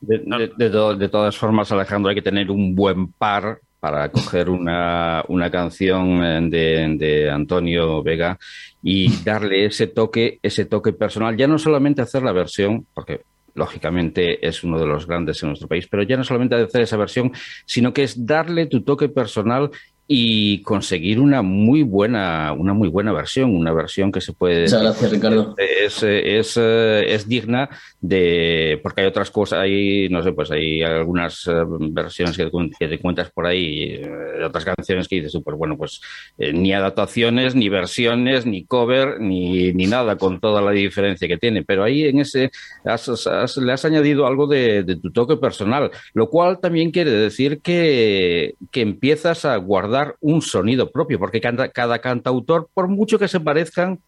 De, 0.00 0.22
de, 0.56 1.08
todas 1.08 1.36
formas, 1.36 1.72
Alejandro, 1.72 2.08
hay 2.08 2.14
que 2.14 2.22
tener 2.22 2.50
un 2.52 2.74
buen 2.76 3.08
par 3.12 3.60
para 3.80 4.10
coger 4.10 4.50
una, 4.50 5.24
una 5.28 5.50
canción 5.50 6.50
de, 6.50 6.96
de, 6.98 7.30
Antonio 7.30 8.02
Vega 8.02 8.38
y 8.82 9.22
darle 9.22 9.66
ese 9.66 9.86
toque, 9.86 10.38
ese 10.42 10.64
toque 10.64 10.92
personal, 10.92 11.36
ya 11.36 11.46
no 11.46 11.58
solamente 11.58 12.02
hacer 12.02 12.22
la 12.22 12.32
versión, 12.32 12.86
porque 12.92 13.22
lógicamente 13.54 14.46
es 14.46 14.64
uno 14.64 14.78
de 14.78 14.86
los 14.86 15.06
grandes 15.06 15.42
en 15.42 15.50
nuestro 15.50 15.68
país, 15.68 15.86
pero 15.88 16.02
ya 16.02 16.16
no 16.16 16.24
solamente 16.24 16.54
hacer 16.54 16.82
esa 16.82 16.96
versión, 16.96 17.32
sino 17.66 17.92
que 17.92 18.04
es 18.04 18.26
darle 18.26 18.66
tu 18.66 18.82
toque 18.82 19.08
personal 19.08 19.70
y 20.10 20.62
conseguir 20.62 21.20
una 21.20 21.42
muy 21.42 21.82
buena 21.82 22.54
una 22.56 22.72
muy 22.72 22.88
buena 22.88 23.12
versión 23.12 23.54
una 23.54 23.74
versión 23.74 24.10
que 24.10 24.22
se 24.22 24.32
puede 24.32 24.62
Muchas 24.62 24.82
gracias 24.82 25.10
Ricardo. 25.12 25.54
Es, 25.58 26.02
es, 26.02 26.56
eh, 26.56 27.14
es, 27.14 27.28
digna 27.28 27.68
de 28.00 28.80
porque 28.82 29.02
hay 29.02 29.06
otras 29.06 29.30
cosas 29.30 29.60
hay 29.60 30.08
no 30.08 30.22
sé 30.22 30.32
pues 30.32 30.50
hay 30.50 30.82
algunas 30.82 31.46
eh, 31.46 31.52
versiones 31.90 32.38
que, 32.38 32.48
te 32.88 32.94
encuentras 32.94 33.30
por 33.30 33.44
ahí 33.44 34.00
eh, 34.00 34.44
otras 34.46 34.64
canciones 34.64 35.08
que 35.08 35.16
dices 35.16 35.38
pues 35.44 35.58
bueno 35.58 35.76
pues 35.76 36.00
ni 36.38 36.72
adaptaciones 36.72 37.54
ni 37.54 37.68
versiones 37.68 38.46
ni 38.46 38.64
cover 38.64 39.20
ni, 39.20 39.74
ni 39.74 39.86
nada 39.86 40.16
con 40.16 40.40
toda 40.40 40.62
la 40.62 40.70
diferencia 40.70 41.28
que 41.28 41.36
tiene. 41.36 41.64
Pero 41.64 41.84
ahí 41.84 42.04
en 42.04 42.20
ese 42.20 42.50
le 42.84 43.72
has 43.72 43.84
añadido 43.84 44.26
algo 44.26 44.46
de, 44.46 44.84
de 44.84 44.96
tu 44.96 45.10
toque 45.10 45.36
personal 45.36 45.90
lo 46.14 46.30
cual 46.30 46.60
también 46.60 46.92
quiere 46.92 47.10
decir 47.10 47.60
que, 47.60 48.54
que 48.70 48.80
empiezas 48.80 49.44
a 49.44 49.56
guardar 49.56 49.97
un 50.20 50.42
sonido 50.42 50.90
propio, 50.90 51.18
porque 51.18 51.40
cada, 51.40 51.68
cada 51.68 51.98
cantautor, 52.00 52.68
por 52.72 52.88
mucho 52.88 53.18
que 53.18 53.28
se 53.28 53.40
parezcan, 53.40 53.98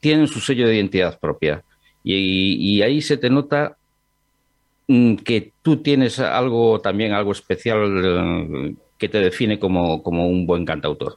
tienen 0.00 0.28
su 0.28 0.40
sello 0.40 0.66
de 0.66 0.76
identidad 0.76 1.18
propia. 1.18 1.64
Y, 2.02 2.82
ahí 2.82 3.00
se 3.00 3.16
te 3.16 3.30
nota 3.30 3.76
mm, 4.86 5.16
que 5.16 5.52
tú 5.62 5.78
tienes 5.78 6.18
algo 6.20 6.80
también, 6.80 7.12
algo 7.12 7.32
especial 7.32 7.78
eh, 8.04 8.74
que 8.98 9.08
te 9.08 9.18
define 9.18 9.58
como, 9.58 10.02
como 10.02 10.28
un 10.28 10.46
buen 10.46 10.66
cantautor. 10.66 11.16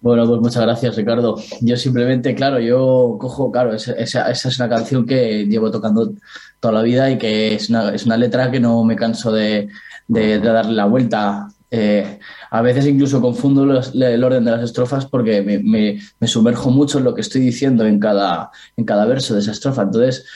Bueno, 0.00 0.24
pues 0.28 0.40
muchas 0.40 0.62
gracias, 0.62 0.94
Ricardo. 0.94 1.36
Yo 1.62 1.76
simplemente, 1.76 2.34
claro, 2.36 2.60
yo 2.60 3.16
cojo, 3.18 3.50
claro, 3.50 3.74
esa, 3.74 3.94
esa, 3.94 4.30
es 4.30 4.60
una 4.60 4.68
canción 4.68 5.04
que 5.04 5.46
llevo 5.46 5.70
tocando 5.72 6.12
toda 6.60 6.74
la 6.74 6.82
vida 6.82 7.10
y 7.10 7.18
que 7.18 7.54
es 7.54 7.70
una, 7.70 7.92
es 7.92 8.06
una 8.06 8.16
letra 8.16 8.50
que 8.52 8.60
no 8.60 8.84
me 8.84 8.94
canso 8.94 9.32
de, 9.32 9.68
de 10.06 10.38
darle 10.38 10.74
la 10.74 10.84
vuelta 10.84 11.48
eh, 11.70 12.18
a 12.50 12.62
veces 12.62 12.86
incluso 12.86 13.20
confundo 13.20 13.64
el 13.64 14.24
orden 14.24 14.44
de 14.44 14.50
las 14.50 14.62
estrofas 14.62 15.06
porque 15.06 15.42
me, 15.42 16.26
sumerjo 16.26 16.70
mucho 16.70 16.98
en 16.98 17.04
lo 17.04 17.14
que 17.14 17.20
estoy 17.20 17.40
diciendo 17.40 17.84
en 17.84 17.98
cada, 17.98 18.50
en 18.76 18.84
cada 18.84 19.04
verso 19.06 19.34
de 19.34 19.40
esa 19.40 19.52
estrofa. 19.52 19.82
Entonces, 19.82 20.26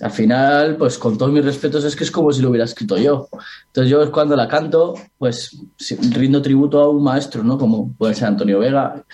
al 0.00 0.10
final, 0.10 0.76
pues 0.76 0.96
con 0.96 1.18
todos 1.18 1.32
mis 1.32 1.44
respetos, 1.44 1.84
es 1.84 1.96
que 1.96 2.04
es 2.04 2.10
como 2.10 2.32
si 2.32 2.40
lo 2.40 2.50
hubiera 2.50 2.64
escrito 2.64 2.96
yo. 2.96 3.28
Entonces 3.66 3.90
yo 3.90 4.10
cuando 4.12 4.36
la 4.36 4.48
canto, 4.48 4.94
pues 5.18 5.56
rindo 6.12 6.40
tributo 6.40 6.80
a 6.80 6.88
un 6.88 7.02
maestro, 7.02 7.42
¿no? 7.42 7.58
Como 7.58 7.92
puede 7.92 8.14
ser 8.14 8.28
Antonio 8.28 8.60
Vega, 8.60 9.04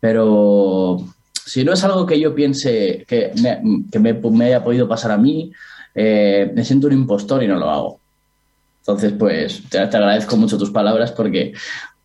pero 0.00 0.98
si 1.32 1.64
no 1.64 1.72
es 1.72 1.82
algo 1.82 2.04
que 2.06 2.20
yo 2.20 2.34
piense 2.34 3.04
que 3.08 3.32
me, 3.40 4.44
haya 4.44 4.62
podido 4.62 4.86
pasar 4.86 5.12
a 5.12 5.18
mí, 5.18 5.50
eh, 5.94 6.52
me 6.54 6.64
siento 6.64 6.86
un 6.86 6.92
impostor 6.92 7.42
y 7.42 7.48
no 7.48 7.56
lo 7.56 7.70
hago. 7.70 8.00
Entonces, 8.88 9.12
pues 9.18 9.68
te, 9.68 9.80
agradezco 9.80 10.38
mucho 10.38 10.56
tus 10.56 10.70
palabras 10.70 11.12
porque, 11.12 11.52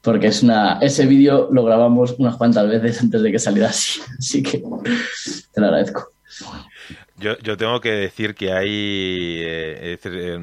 porque 0.01 0.27
es 0.27 0.43
una, 0.43 0.79
ese 0.81 1.05
vídeo 1.05 1.47
lo 1.49 1.63
grabamos 1.63 2.13
unas 2.17 2.35
cuantas 2.35 2.67
veces 2.67 2.99
antes 2.99 3.21
de 3.21 3.31
que 3.31 3.39
saliera 3.39 3.69
así. 3.69 4.01
Así 4.19 4.43
que 4.43 4.61
te 5.53 5.61
lo 5.61 5.67
agradezco. 5.67 6.11
Yo, 7.15 7.37
yo 7.39 7.55
tengo 7.55 7.79
que 7.79 7.91
decir 7.91 8.35
que 8.35 8.51
hay, 8.51 9.37
eh, 9.39 9.97
eh, 10.03 10.39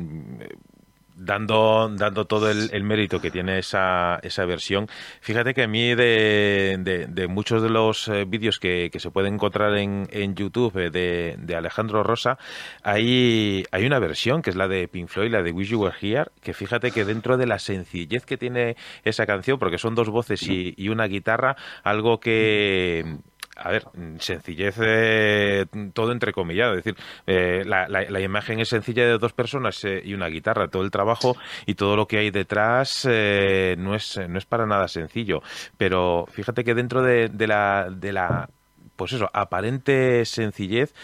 dando, 1.20 1.88
dando 1.94 2.24
todo 2.24 2.50
el, 2.50 2.82
mérito 2.82 3.20
que 3.20 3.30
tiene 3.30 3.58
esa, 3.58 4.18
esa 4.22 4.44
versión, 4.46 4.88
fíjate 5.20 5.54
que 5.54 5.64
a 5.64 5.68
mí 5.68 5.94
de, 5.94 7.06
de, 7.08 7.28
muchos 7.28 7.62
de 7.62 7.68
los 7.68 8.08
eh, 8.08 8.24
vídeos 8.26 8.58
que, 8.58 8.88
que, 8.90 8.98
se 8.98 9.10
pueden 9.10 9.34
encontrar 9.34 9.76
en, 9.76 10.08
en 10.10 10.34
YouTube 10.34 10.76
eh, 10.78 10.90
de, 10.90 11.36
de, 11.38 11.56
Alejandro 11.56 12.02
Rosa, 12.02 12.38
hay, 12.82 13.64
hay 13.70 13.86
una 13.86 13.98
versión 13.98 14.42
que 14.42 14.50
es 14.50 14.56
la 14.56 14.66
de 14.66 14.88
Pink 14.88 15.08
Floyd, 15.08 15.30
la 15.30 15.42
de 15.42 15.52
Wish 15.52 15.68
You 15.68 15.82
Were 15.82 15.94
Here, 16.00 16.30
que 16.42 16.54
fíjate 16.54 16.90
que 16.90 17.04
dentro 17.04 17.36
de 17.36 17.46
la 17.46 17.58
sencillez 17.58 18.24
que 18.24 18.38
tiene 18.38 18.76
esa 19.04 19.26
canción, 19.26 19.58
porque 19.58 19.78
son 19.78 19.94
dos 19.94 20.08
voces 20.08 20.42
y, 20.48 20.74
y 20.76 20.88
una 20.88 21.04
guitarra, 21.06 21.56
algo 21.84 22.18
que 22.18 23.18
a 23.62 23.70
ver, 23.70 23.84
sencillez, 24.18 24.76
eh, 24.80 25.66
todo 25.92 26.12
entrecomillado. 26.12 26.74
Es 26.74 26.84
decir, 26.84 26.96
eh, 27.26 27.62
la, 27.66 28.20
imagen 28.20 28.58
es 28.60 28.68
sencilla 28.68 29.04
de 29.04 29.18
dos 29.18 29.32
personas 29.32 29.84
eh, 29.84 30.00
y 30.04 30.14
una 30.14 30.28
guitarra. 30.28 30.68
Todo 30.68 30.82
el 30.82 30.90
trabajo 30.90 31.36
y 31.66 31.74
todo 31.74 31.96
lo 31.96 32.06
que 32.06 32.18
hay 32.18 32.30
detrás 32.30 33.06
eh, 33.08 33.76
no, 33.78 33.94
es, 33.94 34.18
no 34.28 34.38
es 34.38 34.46
para 34.46 34.66
nada 34.66 34.88
sencillo. 34.88 35.42
Pero 35.76 36.26
fíjate 36.30 36.64
que 36.64 36.74
dentro 36.74 37.02
de, 37.02 37.28
de 37.28 37.46
la, 37.46 37.88
de 37.90 38.12
la 38.12 38.48
pues 38.96 39.12
eso, 39.14 39.30
aparente 39.32 40.26
sencillez, 40.26 40.94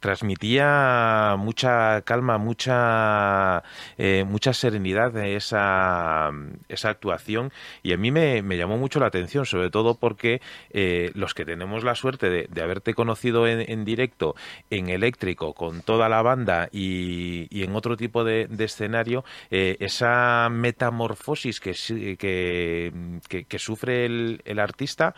transmitía 0.00 1.36
mucha 1.38 2.02
calma, 2.02 2.38
mucha, 2.38 3.62
eh, 3.96 4.24
mucha 4.26 4.52
serenidad 4.52 5.16
esa, 5.16 6.30
esa 6.68 6.88
actuación. 6.90 7.52
Y 7.82 7.92
a 7.92 7.96
mí 7.96 8.10
me, 8.10 8.42
llamó 8.56 8.78
mucho 8.78 9.00
la 9.00 9.06
atención, 9.06 9.46
sobre 9.46 9.70
todo 9.70 9.94
porque 9.94 10.40
eh, 10.70 11.10
los 11.14 11.34
que 11.34 11.44
tenemos 11.44 11.84
la 11.84 11.94
suerte 11.94 12.28
de, 12.30 12.62
haberte 12.62 12.94
conocido 12.94 13.46
en, 13.46 13.84
directo, 13.84 14.34
en 14.70 14.88
eléctrico, 14.88 15.54
con 15.54 15.82
toda 15.82 16.08
la 16.08 16.22
banda 16.22 16.68
y, 16.72 17.62
en 17.62 17.74
otro 17.74 17.96
tipo 17.96 18.24
de, 18.24 18.48
escenario, 18.58 19.24
eh, 19.50 19.76
esa 19.80 20.48
metamorfosis 20.50 21.60
que, 21.60 21.72
que, 22.18 23.44
que, 23.48 23.58
sufre 23.58 24.06
el, 24.06 24.42
el 24.44 24.58
artista, 24.58 25.14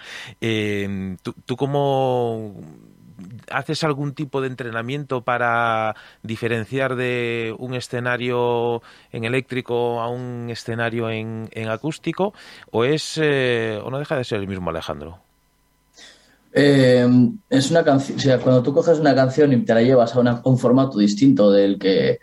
¿tú, 1.23 1.35
¿tú 1.45 1.57
cómo 1.57 2.55
¿Haces 3.51 3.85
algún 3.85 4.15
tipo 4.15 4.41
de 4.41 4.49
entrenamiento 4.49 5.23
para 5.23 5.95
diferenciar 6.23 6.97
de 6.97 7.55
un 7.59 7.75
escenario 7.75 8.83
en 9.13 9.25
eléctrico 9.25 10.01
a 10.01 10.09
un 10.09 10.49
escenario 10.51 11.11
en, 11.11 11.49
acústico? 11.69 12.35
¿O 12.71 12.85
es 12.85 13.19
eh, 13.23 13.81
o 13.83 13.91
no 13.91 13.99
deja 13.99 14.17
de 14.17 14.25
ser 14.25 14.41
el 14.41 14.49
mismo 14.49 14.71
Alejandro? 14.71 15.19
Eh, 16.53 17.09
es 17.49 17.71
una 17.71 17.85
canción, 17.85 18.19
o 18.19 18.21
sea, 18.21 18.39
cuando 18.39 18.63
tú 18.63 18.75
coges 18.75 18.99
una 18.99 19.15
canción 19.15 19.53
y 19.53 19.65
te 19.65 19.73
la 19.73 19.83
llevas 19.83 20.17
a, 20.17 20.43
un 20.45 20.59
formato 20.59 20.99
distinto 20.99 21.53
del 21.53 21.79
que, 21.79 22.19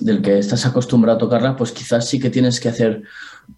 del 0.00 0.22
que 0.22 0.38
estás 0.38 0.64
acostumbrado 0.66 1.16
a 1.16 1.20
tocarla, 1.20 1.56
pues 1.56 1.72
quizás 1.72 2.08
sí 2.08 2.20
que 2.20 2.30
tienes 2.30 2.60
que 2.60 2.68
hacer 2.68 3.02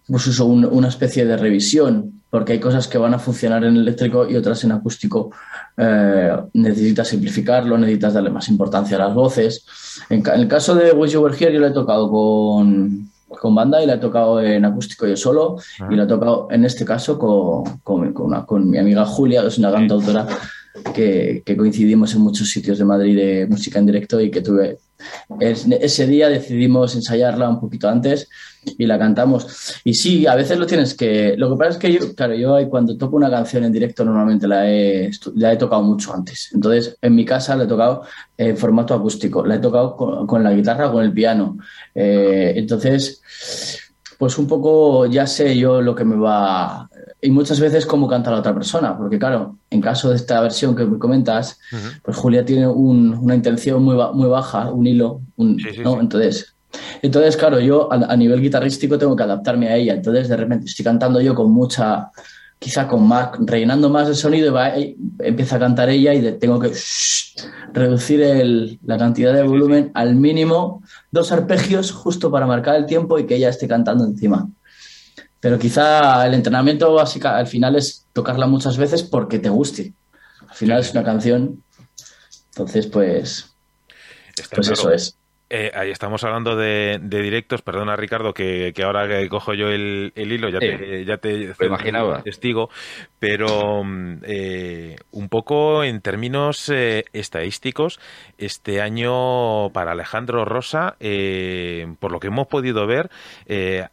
pues 0.07 0.27
eso, 0.27 0.45
una 0.45 0.87
especie 0.87 1.25
de 1.25 1.37
revisión, 1.37 2.18
porque 2.29 2.53
hay 2.53 2.59
cosas 2.59 2.87
que 2.87 2.97
van 2.97 3.13
a 3.13 3.19
funcionar 3.19 3.63
en 3.63 3.75
eléctrico 3.75 4.29
y 4.29 4.35
otras 4.35 4.63
en 4.63 4.71
acústico. 4.71 5.31
Eh, 5.77 6.31
necesitas 6.53 7.07
simplificarlo, 7.07 7.77
necesitas 7.77 8.13
darle 8.13 8.29
más 8.29 8.49
importancia 8.49 8.97
a 8.97 9.07
las 9.07 9.13
voces. 9.13 9.65
En, 10.09 10.23
el 10.25 10.47
caso 10.47 10.75
de 10.75 10.91
Wish 10.91 11.13
You 11.13 11.21
Were 11.21 11.35
Here, 11.35 11.53
yo 11.53 11.59
lo 11.59 11.67
he 11.67 11.71
tocado 11.71 12.09
con, 12.09 13.09
con 13.27 13.55
banda 13.55 13.81
y 13.81 13.87
la 13.87 13.95
he 13.95 13.97
tocado 13.97 14.41
en 14.41 14.63
acústico 14.65 15.07
yo 15.07 15.17
solo 15.17 15.57
y 15.89 15.95
la 15.95 16.03
he 16.03 16.07
tocado 16.07 16.47
en 16.51 16.65
este 16.65 16.85
caso 16.85 17.17
con, 17.17 17.79
con, 17.79 18.13
con 18.45 18.69
mi 18.69 18.77
amiga 18.77 19.05
Julia, 19.05 19.41
que 19.41 19.47
es 19.47 19.57
una 19.57 19.71
cantautora 19.71 20.27
que, 20.93 21.41
que, 21.43 21.57
coincidimos 21.57 22.13
en 22.13 22.21
muchos 22.21 22.49
sitios 22.49 22.77
de 22.77 22.85
Madrid 22.85 23.15
de 23.15 23.47
música 23.47 23.79
en 23.79 23.87
directo 23.87 24.21
y 24.21 24.29
que 24.29 24.41
tuve 24.41 24.77
ese 25.39 26.07
día 26.07 26.29
decidimos 26.29 26.95
ensayarla 26.95 27.49
un 27.49 27.59
poquito 27.59 27.87
antes 27.87 28.27
y 28.77 28.85
la 28.85 28.99
cantamos. 28.99 29.81
Y 29.83 29.93
sí, 29.93 30.27
a 30.27 30.35
veces 30.35 30.57
lo 30.57 30.65
tienes 30.65 30.93
que... 30.93 31.35
Lo 31.37 31.49
que 31.49 31.57
pasa 31.57 31.71
es 31.71 31.77
que 31.77 31.93
yo, 31.93 32.13
claro, 32.15 32.35
yo 32.35 32.57
cuando 32.69 32.97
toco 32.97 33.15
una 33.15 33.29
canción 33.29 33.63
en 33.63 33.71
directo 33.71 34.03
normalmente 34.03 34.47
la 34.47 34.69
he, 34.69 35.09
la 35.35 35.53
he 35.53 35.57
tocado 35.57 35.81
mucho 35.81 36.13
antes. 36.13 36.51
Entonces, 36.53 36.97
en 37.01 37.15
mi 37.15 37.25
casa 37.25 37.55
la 37.55 37.63
he 37.63 37.67
tocado 37.67 38.03
en 38.37 38.57
formato 38.57 38.93
acústico, 38.93 39.45
la 39.45 39.55
he 39.55 39.59
tocado 39.59 39.95
con, 39.95 40.43
la 40.43 40.53
guitarra, 40.53 40.91
con 40.91 41.03
el 41.03 41.13
piano. 41.13 41.57
Eh, 41.95 42.53
entonces, 42.55 43.21
pues 44.17 44.37
un 44.37 44.47
poco 44.47 45.05
ya 45.05 45.25
sé 45.25 45.57
yo 45.57 45.81
lo 45.81 45.95
que 45.95 46.05
me 46.05 46.17
va... 46.17 46.89
Y 47.21 47.31
muchas 47.31 47.59
veces 47.59 47.85
cómo 47.85 48.07
canta 48.07 48.31
la 48.31 48.39
otra 48.39 48.53
persona, 48.53 48.97
porque 48.97 49.19
claro, 49.19 49.57
en 49.69 49.81
caso 49.81 50.09
de 50.09 50.15
esta 50.15 50.39
versión 50.39 50.75
que 50.75 50.85
me 50.85 50.97
comentas, 50.97 51.59
pues 52.01 52.15
Julia 52.15 52.45
tiene 52.45 52.67
una 52.67 53.35
intención 53.35 53.83
muy, 53.83 53.97
muy 54.13 54.29
baja, 54.29 54.71
un 54.71 54.87
hilo, 54.87 55.21
¿no? 55.37 55.99
Entonces, 55.99 56.55
entonces, 57.01 57.37
claro, 57.37 57.59
yo 57.59 57.91
a, 57.91 58.15
nivel 58.15 58.41
guitarrístico 58.41 58.97
tengo 58.97 59.15
que 59.15 59.23
adaptarme 59.23 59.69
a 59.69 59.75
ella. 59.75 59.93
Entonces, 59.93 60.27
de 60.29 60.37
repente 60.37 60.65
estoy 60.65 60.85
cantando 60.85 61.21
yo 61.21 61.33
con 61.33 61.51
mucha, 61.51 62.11
quizá 62.59 62.87
con 62.87 63.07
más, 63.07 63.31
rellenando 63.39 63.89
más 63.89 64.07
el 64.07 64.15
sonido 64.15 64.47
y 64.47 64.51
va, 64.51 64.73
empieza 65.19 65.55
a 65.55 65.59
cantar 65.59 65.89
ella 65.89 66.13
y 66.13 66.31
tengo 66.33 66.59
que 66.59 66.71
reducir 67.73 68.79
la 68.83 68.97
cantidad 68.97 69.33
de 69.33 69.43
volumen 69.43 69.91
al 69.93 70.15
mínimo, 70.15 70.83
dos 71.11 71.31
arpegios 71.31 71.91
justo 71.91 72.29
para 72.31 72.45
marcar 72.45 72.75
el 72.75 72.85
tiempo 72.85 73.17
y 73.17 73.25
que 73.25 73.35
ella 73.35 73.49
esté 73.49 73.67
cantando 73.67 74.05
encima. 74.05 74.49
Pero 75.39 75.57
quizá 75.57 76.25
el 76.25 76.33
entrenamiento 76.33 76.93
básico 76.93 77.29
al 77.29 77.47
final 77.47 77.75
es 77.75 78.05
tocarla 78.13 78.47
muchas 78.47 78.77
veces 78.77 79.03
porque 79.03 79.39
te 79.39 79.49
guste. 79.49 79.93
Al 80.47 80.55
final 80.55 80.79
es 80.81 80.91
una 80.91 81.03
canción. 81.03 81.63
Entonces, 82.49 82.87
pues, 82.87 83.53
pues 84.53 84.69
eso 84.69 84.91
es. 84.91 85.15
Eh, 85.51 85.71
ahí 85.73 85.89
estamos 85.89 86.23
hablando 86.23 86.55
de, 86.55 86.99
directos, 87.01 87.63
perdona 87.63 87.95
Ricardo, 87.95 88.35
que, 88.35 88.71
ahora 88.83 89.07
que 89.07 89.27
cojo 89.29 89.55
yo 89.55 89.69
el, 89.69 90.13
hilo, 90.15 90.47
ya 90.49 90.59
te, 90.59 91.05
ya 91.05 91.17
te, 91.17 91.55
imaginaba. 91.61 92.21
testigo, 92.21 92.69
pero 93.19 93.83
mm, 93.83 94.21
eh, 94.23 94.95
un 95.11 95.29
poco 95.29 95.83
en 95.83 96.01
términos 96.01 96.69
eh, 96.69 97.05
estadísticos, 97.13 97.99
este 98.37 98.81
año 98.81 99.69
para 99.71 99.91
Alejandro 99.91 100.45
Rosa, 100.45 100.95
por 101.99 102.11
lo 102.11 102.19
que 102.19 102.27
hemos 102.27 102.47
podido 102.47 102.87
ver, 102.87 103.09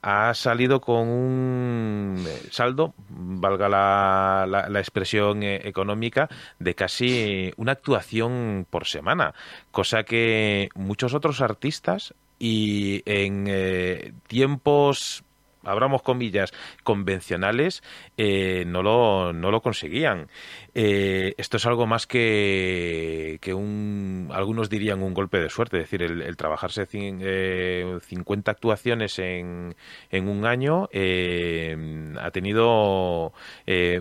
ha 0.02 0.34
salido 0.34 0.80
con 0.80 1.08
un 1.08 2.24
saldo, 2.50 2.94
valga 3.08 3.68
la, 3.68 4.80
expresión 4.80 5.42
económica, 5.42 6.28
de 6.58 6.74
casi 6.74 7.52
una 7.56 7.72
actuación 7.72 8.66
por 8.70 8.86
semana, 8.86 9.34
cosa 9.70 10.04
que 10.04 10.68
muchos 10.74 11.14
otros 11.14 11.40
artistas 11.40 12.14
y 12.38 13.02
en 13.06 13.46
eh, 13.48 14.12
tiempos 14.26 15.24
abramos 15.66 16.02
comillas, 16.02 16.52
convencionales, 16.82 17.82
eh, 18.16 18.64
no, 18.66 18.82
lo, 18.82 19.32
no 19.32 19.50
lo 19.50 19.60
conseguían. 19.60 20.28
Eh, 20.74 21.34
esto 21.38 21.56
es 21.56 21.66
algo 21.66 21.86
más 21.86 22.06
que, 22.06 23.38
que 23.40 23.54
un, 23.54 24.30
algunos 24.32 24.70
dirían 24.70 25.02
un 25.02 25.14
golpe 25.14 25.38
de 25.38 25.48
suerte, 25.48 25.78
es 25.78 25.84
decir, 25.84 26.02
el, 26.02 26.36
trabajarse 26.36 26.86
50 26.86 28.50
actuaciones 28.50 29.18
en, 29.18 29.74
en 30.10 30.28
un 30.28 30.44
año 30.44 30.84
ha 30.84 32.30
tenido 32.30 33.32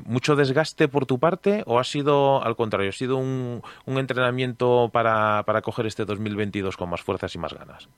mucho 0.06 0.36
desgaste 0.36 0.88
por 0.88 1.06
tu 1.06 1.19
parte 1.19 1.63
o 1.65 1.80
ha 1.80 1.84
sido 1.84 2.43
al 2.43 2.56
contrario, 2.56 2.89
ha 2.89 2.93
sido 2.93 3.17
un, 3.17 3.62
un 3.86 3.97
entrenamiento 3.97 4.89
para, 4.91 5.43
para 5.43 5.62
coger 5.62 5.86
este 5.86 6.06
2022 6.06 6.78
con 6.78 6.89
más 6.89 7.01
fuerzas 7.01 7.34
y 7.36 7.38
más 7.38 7.54
ganas. 7.54 7.89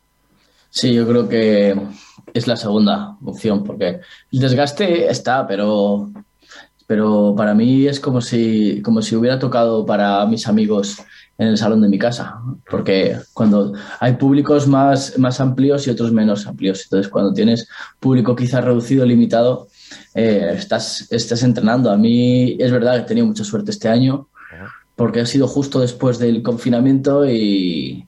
Sí, 0.70 0.94
yo 0.94 1.08
creo 1.08 1.28
que 1.28 1.76
es 2.34 2.48
la 2.48 2.56
segunda 2.56 3.18
opción, 3.24 3.64
porque 3.64 4.00
el 4.32 4.40
desgaste 4.40 5.10
está, 5.10 5.48
pero, 5.48 6.12
pero 6.86 7.34
para 7.36 7.54
mí 7.54 7.88
es 7.88 8.00
como 8.00 8.22
si, 8.22 8.82
como 8.82 9.02
si 9.02 9.16
hubiera 9.16 9.40
tocado 9.40 9.86
para 9.86 10.26
mis 10.26 10.48
amigos 10.48 10.98
en 11.38 11.50
el 11.50 11.58
salón 11.58 11.82
de 11.82 11.90
mi 11.90 12.00
casa, 12.00 12.40
porque 12.70 13.18
cuando 13.34 13.74
hay 14.00 14.14
públicos 14.14 14.68
más, 14.68 15.18
más 15.20 15.40
amplios 15.40 15.86
y 15.86 15.92
otros 15.92 16.12
menos 16.12 16.48
amplios, 16.48 16.84
entonces 16.84 17.12
cuando 17.12 17.34
tienes 17.34 17.68
público 18.00 18.36
quizás 18.36 18.64
reducido, 18.64 19.06
limitado, 19.06 19.68
eh, 20.16 20.54
estás, 20.56 21.08
estás 21.12 21.44
entrenando. 21.44 21.92
A 21.92 21.98
mí 21.98 22.58
es 22.60 22.72
verdad 22.72 22.96
que 22.96 23.02
he 23.02 23.06
tenido 23.06 23.28
mucha 23.28 23.44
suerte 23.44 23.72
este 23.72 23.88
año, 23.88 24.30
porque 24.96 25.22
ha 25.22 25.26
sido 25.28 25.48
justo 25.48 25.80
después 25.80 26.18
del 26.18 26.42
confinamiento 26.42 27.30
y, 27.30 28.08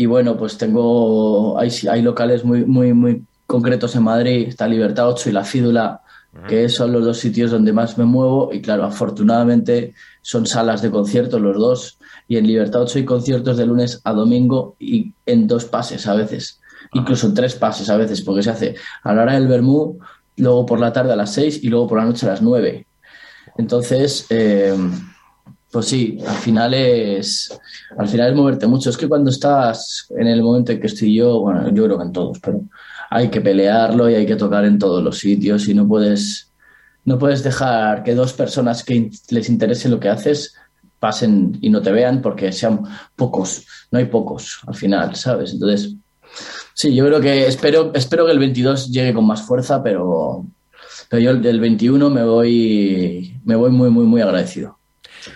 y 0.00 0.06
bueno, 0.06 0.36
pues 0.36 0.56
tengo, 0.56 1.58
hay, 1.58 1.72
hay 1.90 2.02
locales 2.02 2.44
muy, 2.44 2.64
muy, 2.64 2.92
muy 2.92 3.24
concretos 3.48 3.96
en 3.96 4.04
Madrid, 4.04 4.46
está 4.46 4.68
Libertad 4.68 5.08
8 5.08 5.30
y 5.30 5.32
La 5.32 5.42
Fídula, 5.42 6.02
que 6.46 6.68
son 6.68 6.92
los 6.92 7.04
dos 7.04 7.18
sitios 7.18 7.50
donde 7.50 7.72
más 7.72 7.98
me 7.98 8.04
muevo. 8.04 8.50
Y 8.52 8.62
claro, 8.62 8.84
afortunadamente 8.84 9.94
son 10.22 10.46
salas 10.46 10.82
de 10.82 10.92
conciertos 10.92 11.40
los 11.40 11.56
dos. 11.56 11.98
Y 12.28 12.36
en 12.36 12.46
Libertad 12.46 12.82
8 12.82 13.00
hay 13.00 13.04
conciertos 13.04 13.56
de 13.56 13.66
lunes 13.66 14.00
a 14.04 14.12
domingo 14.12 14.76
y 14.78 15.14
en 15.26 15.48
dos 15.48 15.64
pases 15.64 16.06
a 16.06 16.14
veces, 16.14 16.60
incluso 16.92 17.26
en 17.26 17.34
tres 17.34 17.56
pases 17.56 17.90
a 17.90 17.96
veces, 17.96 18.22
porque 18.22 18.44
se 18.44 18.50
hace 18.50 18.76
a 19.02 19.12
la 19.12 19.22
hora 19.22 19.34
del 19.34 19.48
Bermú, 19.48 19.98
luego 20.36 20.64
por 20.64 20.78
la 20.78 20.92
tarde 20.92 21.12
a 21.12 21.16
las 21.16 21.32
6 21.32 21.64
y 21.64 21.70
luego 21.70 21.88
por 21.88 21.98
la 21.98 22.04
noche 22.04 22.24
a 22.24 22.30
las 22.30 22.40
9. 22.40 22.86
Entonces, 23.56 24.26
eh, 24.30 24.76
pues 25.70 25.86
sí, 25.86 26.18
al 26.26 26.36
final 26.36 26.74
es 26.74 27.58
al 27.96 28.08
final 28.08 28.30
es 28.30 28.36
moverte 28.36 28.66
mucho. 28.66 28.90
Es 28.90 28.96
que 28.96 29.08
cuando 29.08 29.30
estás 29.30 30.06
en 30.10 30.26
el 30.26 30.42
momento 30.42 30.72
en 30.72 30.80
que 30.80 30.86
estoy 30.86 31.14
yo, 31.14 31.40
bueno, 31.40 31.68
yo 31.72 31.84
creo 31.84 31.98
que 31.98 32.04
en 32.04 32.12
todos, 32.12 32.38
pero 32.40 32.62
hay 33.10 33.28
que 33.28 33.40
pelearlo 33.40 34.08
y 34.10 34.14
hay 34.14 34.26
que 34.26 34.36
tocar 34.36 34.64
en 34.64 34.78
todos 34.78 35.02
los 35.02 35.18
sitios 35.18 35.68
y 35.68 35.74
no 35.74 35.86
puedes 35.86 36.52
no 37.04 37.18
puedes 37.18 37.42
dejar 37.42 38.02
que 38.02 38.14
dos 38.14 38.34
personas 38.34 38.84
que 38.84 39.10
les 39.30 39.48
interese 39.48 39.88
lo 39.88 39.98
que 39.98 40.10
haces 40.10 40.54
pasen 40.98 41.58
y 41.60 41.70
no 41.70 41.80
te 41.80 41.92
vean 41.92 42.20
porque 42.20 42.52
sean 42.52 42.82
pocos, 43.16 43.66
no 43.90 43.98
hay 43.98 44.06
pocos 44.06 44.60
al 44.66 44.74
final, 44.74 45.14
¿sabes? 45.16 45.52
Entonces, 45.52 45.94
sí, 46.74 46.94
yo 46.94 47.06
creo 47.06 47.20
que 47.20 47.46
espero 47.46 47.92
espero 47.94 48.26
que 48.26 48.32
el 48.32 48.38
22 48.38 48.90
llegue 48.90 49.14
con 49.14 49.26
más 49.26 49.42
fuerza, 49.42 49.82
pero 49.82 50.46
pero 51.08 51.22
yo 51.22 51.34
del 51.36 51.60
21 51.60 52.10
me 52.10 52.24
voy 52.24 53.40
me 53.44 53.56
voy 53.56 53.70
muy 53.70 53.90
muy 53.90 54.04
muy 54.04 54.20
agradecido. 54.20 54.77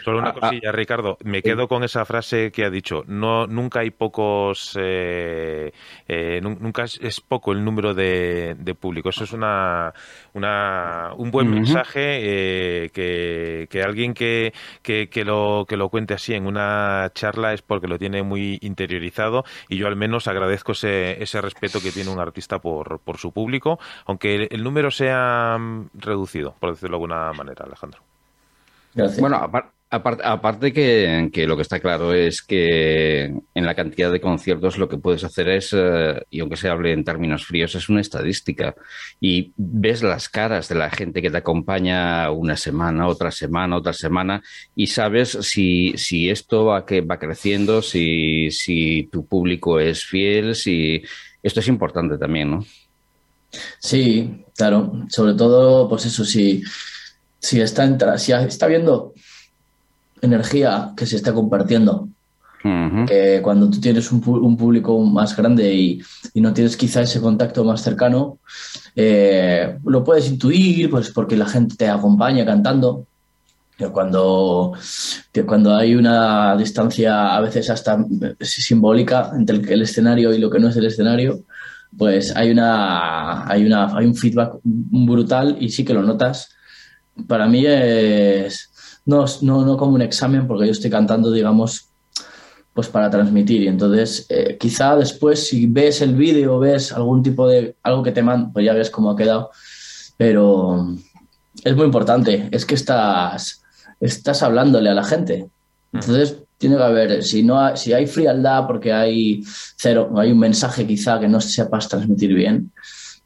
Solo 0.05 0.19
una 0.19 0.31
Ah, 0.31 0.33
cosilla, 0.33 0.73
Ricardo. 0.73 1.19
Me 1.25 1.43
quedo 1.43 1.69
con 1.69 1.85
esa 1.85 2.05
frase 2.05 2.51
que 2.53 2.65
ha 2.65 2.71
dicho. 2.71 3.03
No, 3.07 3.47
nunca 3.47 3.81
hay 3.81 3.91
pocos, 3.91 4.77
eh, 4.81 5.73
eh, 6.09 6.41
nun- 6.43 6.59
nunca 6.61 6.85
es, 6.85 6.99
es 7.03 7.21
poco 7.21 7.53
el 7.53 7.65
número 7.65 7.95
de, 7.95 8.55
de 8.59 8.75
público. 8.75 9.09
Eso 9.11 9.25
es 9.25 9.33
una, 9.33 9.93
una 10.35 11.13
un 11.17 11.31
buen 11.31 11.49
mensaje 11.49 12.85
eh, 12.85 12.91
que, 12.91 13.67
que 13.71 13.83
alguien 13.83 14.15
que, 14.15 14.53
que, 14.83 15.09
que 15.09 15.25
lo 15.25 15.65
que 15.69 15.77
lo 15.77 15.89
cuente 15.89 16.15
así 16.15 16.35
en 16.35 16.47
una 16.47 17.11
charla 17.15 17.53
es 17.53 17.63
porque 17.63 17.89
lo 17.89 17.99
tiene 17.99 18.23
muy 18.23 18.59
interiorizado 18.63 19.45
y 19.69 19.77
yo 19.77 19.87
al 19.89 19.97
menos 19.97 20.29
agradezco 20.29 20.73
ese, 20.73 21.23
ese 21.23 21.41
respeto 21.41 21.81
que 21.81 21.93
tiene 21.93 22.11
un 22.11 22.21
artista 22.21 22.59
por, 22.61 23.01
por 23.01 23.19
su 23.19 23.33
público, 23.33 23.79
aunque 24.07 24.35
el, 24.35 24.49
el 24.51 24.63
número 24.65 24.91
sea 24.91 25.57
mm, 25.59 25.91
reducido, 25.95 26.55
por 26.59 26.71
decirlo 26.71 26.97
de 26.99 27.05
alguna 27.05 27.33
manera, 27.33 27.65
Alejandro. 27.65 28.01
Gracias. 28.95 29.21
Bueno, 29.21 29.37
apar- 29.37 29.71
apar- 29.91 30.21
aparte 30.25 30.73
que, 30.73 31.31
que 31.33 31.47
lo 31.47 31.57
que 31.57 31.63
está 31.63 31.81
claro 31.81 32.13
es 32.15 32.43
que 32.43 33.25
en 33.55 33.67
la 33.67 33.75
cantidad 33.75 34.11
de 34.13 34.21
conciertos 34.21 34.79
lo 34.79 34.89
que 34.89 34.99
puedes 34.99 35.25
hacer 35.25 35.49
es, 35.49 35.71
eh, 35.77 36.23
y 36.31 36.41
aunque 36.41 36.57
se 36.57 36.69
hable 36.69 36.93
en 36.93 37.05
términos 37.05 37.47
fríos, 37.47 37.75
es 37.75 37.89
una 37.89 38.01
estadística. 38.01 38.75
Y 39.21 39.53
ves 39.57 40.03
las 40.03 40.29
caras 40.29 40.69
de 40.69 40.75
la 40.75 40.91
gente 40.91 41.23
que 41.23 41.31
te 41.31 41.37
acompaña 41.39 42.31
una 42.31 42.57
semana, 42.57 43.07
otra 43.07 43.31
semana, 43.31 43.77
otra 43.77 43.93
semana, 43.93 44.43
y 44.75 44.87
sabes 44.89 45.31
si, 45.43 45.95
si 45.97 46.29
esto 46.31 46.67
va, 46.67 46.85
que 46.87 47.01
va 47.01 47.19
creciendo, 47.19 47.83
si, 47.83 48.51
si 48.51 49.09
tu 49.13 49.27
público 49.27 49.79
es 49.81 50.05
fiel, 50.05 50.55
si... 50.55 51.03
Esto 51.43 51.59
es 51.59 51.67
importante 51.67 52.19
también, 52.19 52.53
¿no? 52.53 52.65
Sí, 53.81 54.45
claro. 54.57 54.93
Sobre 55.09 55.35
todo, 55.35 55.89
pues 55.89 56.07
eso, 56.07 56.25
si, 56.25 56.63
si 57.43 57.61
está 57.61 57.85
entra, 57.85 58.17
si 58.19 58.33
está 58.33 58.69
viendo 58.69 59.13
energía 60.23 60.93
que 60.97 61.05
se 61.05 61.17
está 61.17 61.35
compartiendo, 61.35 62.09
que 63.09 63.41
cuando 63.43 63.69
tú 63.69 63.81
tienes 63.81 64.13
un, 64.13 64.21
público 64.21 64.97
más 65.01 65.37
grande 65.37 65.75
y, 65.75 66.01
y 66.33 66.41
no 66.41 66.55
tienes 66.55 66.77
quizá 66.77 67.03
ese 67.03 67.21
contacto 67.21 67.65
más 67.65 67.83
cercano, 67.83 68.39
eh, 68.95 69.79
lo 69.85 70.05
puedes 70.05 70.29
intuir, 70.29 70.89
pues 70.89 71.11
porque 71.11 71.37
la 71.37 71.47
gente 71.47 71.75
te 71.77 71.89
acompaña 71.89 72.47
cantando. 72.47 73.07
Pero 73.77 73.93
cuando, 73.93 74.75
cuando 75.45 75.75
hay 75.75 75.97
una 75.97 76.57
distancia 76.57 77.35
a 77.35 77.41
veces 77.41 77.69
hasta 77.69 77.99
eh, 78.21 78.45
simbólica 78.45 79.33
entre 79.35 79.57
el, 79.57 79.69
el 79.69 79.83
escenario 79.83 80.33
y 80.33 80.39
lo 80.39 80.49
que 80.49 80.61
no 80.61 80.69
es 80.69 80.77
el 80.77 80.87
escenario, 80.87 81.41
pues 81.97 82.35
hay 82.37 82.51
una 82.51 83.51
hay 83.51 83.67
una 83.67 83.97
hay 83.97 84.07
un 84.07 84.15
feedback 84.15 84.55
brutal 84.63 85.57
y 85.59 85.71
sí 85.71 85.85
que 85.85 85.95
lo 85.95 86.03
notas. 86.03 86.51
Para 87.27 87.47
mí 87.47 87.65
es 87.67 88.73
no, 89.05 89.25
no, 89.43 89.65
no 89.65 89.77
como 89.77 89.95
un 89.95 90.03
examen 90.03 90.47
porque 90.47 90.67
yo 90.67 90.73
estoy 90.73 90.91
cantando, 90.91 91.31
digamos, 91.31 91.89
pues 92.73 92.89
para 92.89 93.11
transmitir. 93.11 93.63
Y 93.63 93.69
entonces, 93.69 94.27
eh, 94.29 94.57
quizá 94.59 94.97
después, 94.97 95.47
si 95.47 95.67
ves 95.67 96.01
el 96.03 96.15
vídeo, 96.15 96.59
ves 96.59 96.93
algún 96.93 97.23
tipo 97.23 97.49
de 97.49 97.77
algo 97.83 98.03
que 98.03 98.13
te 98.13 98.23
mandan, 98.23 98.53
pues 98.53 98.65
ya 98.65 98.75
ves 98.75 98.91
cómo 98.91 99.11
ha 99.11 99.17
quedado. 99.17 99.51
Pero 100.17 100.95
es 101.65 101.77
muy 101.77 101.87
importante, 101.87 102.49
es 102.51 102.65
que 102.65 102.75
estás, 102.75 103.63
estás 104.01 104.43
hablándole 104.43 104.91
a 104.91 104.95
la 104.95 105.05
gente. 105.05 105.49
Entonces, 105.93 106.39
tiene 106.57 106.77
que 106.77 106.83
haber, 106.83 107.25
si, 107.25 107.43
no 107.43 107.61
hay, 107.61 107.77
si 107.77 107.93
hay 107.93 108.07
frialdad 108.07 108.67
porque 108.67 108.93
hay 108.93 109.43
cero, 109.77 110.13
hay 110.17 110.31
un 110.31 110.39
mensaje 110.39 110.87
quizá 110.87 111.19
que 111.19 111.29
no 111.29 111.41
sepas 111.41 111.89
transmitir 111.89 112.33
bien, 112.33 112.71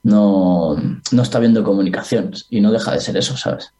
no, 0.06 0.76
no 1.10 1.22
está 1.22 1.38
habiendo 1.38 1.64
comunicación 1.64 2.30
y 2.48 2.60
no 2.60 2.70
deja 2.70 2.92
de 2.92 3.00
ser 3.00 3.16
eso, 3.16 3.36
¿sabes? 3.36 3.72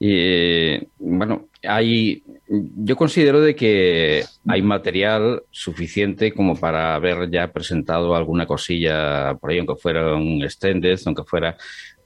Y 0.00 0.78
bueno, 0.98 1.46
hay, 1.62 2.24
yo 2.48 2.96
considero 2.96 3.40
de 3.40 3.54
que 3.54 4.24
hay 4.48 4.62
material 4.62 5.42
suficiente 5.50 6.32
como 6.32 6.56
para 6.56 6.96
haber 6.96 7.30
ya 7.30 7.52
presentado 7.52 8.16
alguna 8.16 8.46
cosilla 8.46 9.34
por 9.34 9.50
ahí, 9.50 9.58
aunque 9.58 9.76
fuera 9.76 10.16
un 10.16 10.42
extended, 10.42 10.98
aunque 11.06 11.22
fuera 11.22 11.56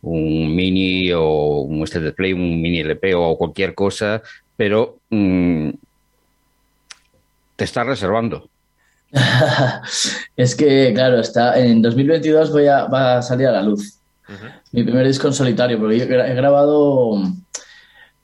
un 0.02 0.54
mini 0.54 1.10
o 1.12 1.60
un 1.60 1.80
extended 1.80 2.14
play, 2.14 2.34
un 2.34 2.60
mini 2.60 2.80
LP 2.80 3.14
o 3.14 3.38
cualquier 3.38 3.74
cosa, 3.74 4.20
pero 4.56 4.98
mm, 5.08 5.70
te 7.56 7.64
estás 7.64 7.86
reservando. 7.86 8.50
es 10.36 10.54
que, 10.54 10.92
claro, 10.94 11.20
está 11.20 11.58
en 11.58 11.80
2022 11.82 12.52
voy 12.52 12.66
a, 12.66 12.84
va 12.86 13.18
a 13.18 13.22
salir 13.22 13.46
a 13.46 13.52
la 13.52 13.62
luz. 13.62 13.98
Mi 14.72 14.82
primer 14.82 15.06
disco 15.06 15.28
en 15.28 15.34
solitario, 15.34 15.78
porque 15.78 15.98
yo 15.98 16.04
he 16.04 16.34
grabado 16.34 17.22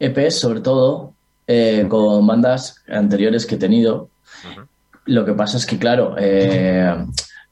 EPs 0.00 0.40
sobre 0.40 0.60
todo 0.60 1.14
eh, 1.46 1.86
con 1.88 2.26
bandas 2.26 2.82
anteriores 2.88 3.46
que 3.46 3.54
he 3.54 3.58
tenido. 3.58 4.08
Lo 5.06 5.24
que 5.24 5.32
pasa 5.32 5.56
es 5.56 5.66
que, 5.66 5.78
claro, 5.78 6.16
eh, 6.18 6.92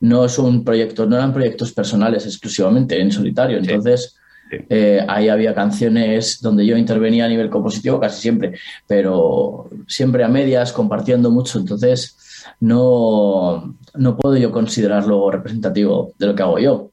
no 0.01 0.25
es 0.25 0.39
un 0.39 0.65
proyecto, 0.65 1.07
no 1.07 1.17
eran 1.17 1.33
proyectos 1.33 1.73
personales 1.73 2.27
exclusivamente 2.27 3.01
en 3.01 3.13
solitario. 3.13 3.59
Entonces, 3.59 4.17
Sí. 4.51 4.57
eh, 4.69 5.05
ahí 5.07 5.29
había 5.29 5.55
canciones 5.55 6.41
donde 6.41 6.67
yo 6.67 6.77
intervenía 6.77 7.27
a 7.27 7.29
nivel 7.29 7.49
compositivo 7.51 8.01
casi 8.01 8.21
siempre, 8.21 8.55
pero 8.87 9.71
siempre 9.87 10.25
a 10.25 10.29
medias, 10.29 10.73
compartiendo 10.73 11.31
mucho. 11.31 11.61
Entonces, 11.61 12.17
no, 12.61 13.77
no 13.95 14.17
puedo 14.17 14.37
yo 14.37 14.51
considerarlo 14.51 15.31
representativo 15.31 16.13
de 16.19 16.27
lo 16.27 16.35
que 16.35 16.43
hago 16.43 16.59
yo. 16.59 16.91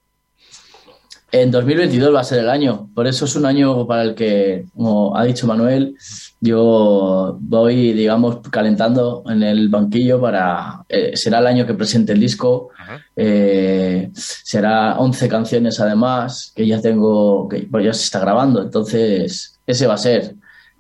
En 1.30 1.52
2022 1.52 2.16
va 2.16 2.22
a 2.22 2.24
ser 2.24 2.40
el 2.40 2.50
año, 2.50 2.90
por 2.96 3.06
eso 3.06 3.26
es 3.26 3.36
un 3.36 3.46
año 3.46 3.86
para 3.86 4.02
el 4.04 4.16
que, 4.16 4.66
como 4.74 5.18
ha 5.18 5.26
dicho 5.26 5.46
Manuel, 5.46 5.98
yo 6.40 7.38
voy, 7.42 7.92
digamos, 7.92 8.40
calentando 8.50 9.24
en 9.28 9.44
el 9.44 9.68
banquillo 9.68 10.22
para... 10.22 10.86
eh, 10.88 11.18
será 11.18 11.40
el 11.40 11.48
año 11.48 11.66
que 11.66 11.74
presente 11.74 12.14
el 12.14 12.22
disco, 12.22 12.70
eh, 13.14 14.10
será 14.14 14.98
11 15.00 15.28
canciones 15.28 15.82
además, 15.82 16.54
que 16.56 16.66
ya 16.66 16.80
tengo, 16.80 17.50
que 17.50 17.68
pues 17.70 17.84
ya 17.84 17.94
se 17.94 18.06
está 18.06 18.20
grabando, 18.20 18.62
entonces 18.62 19.60
ese 19.68 19.86
va 19.86 19.96
a 19.96 19.98
ser, 19.98 20.34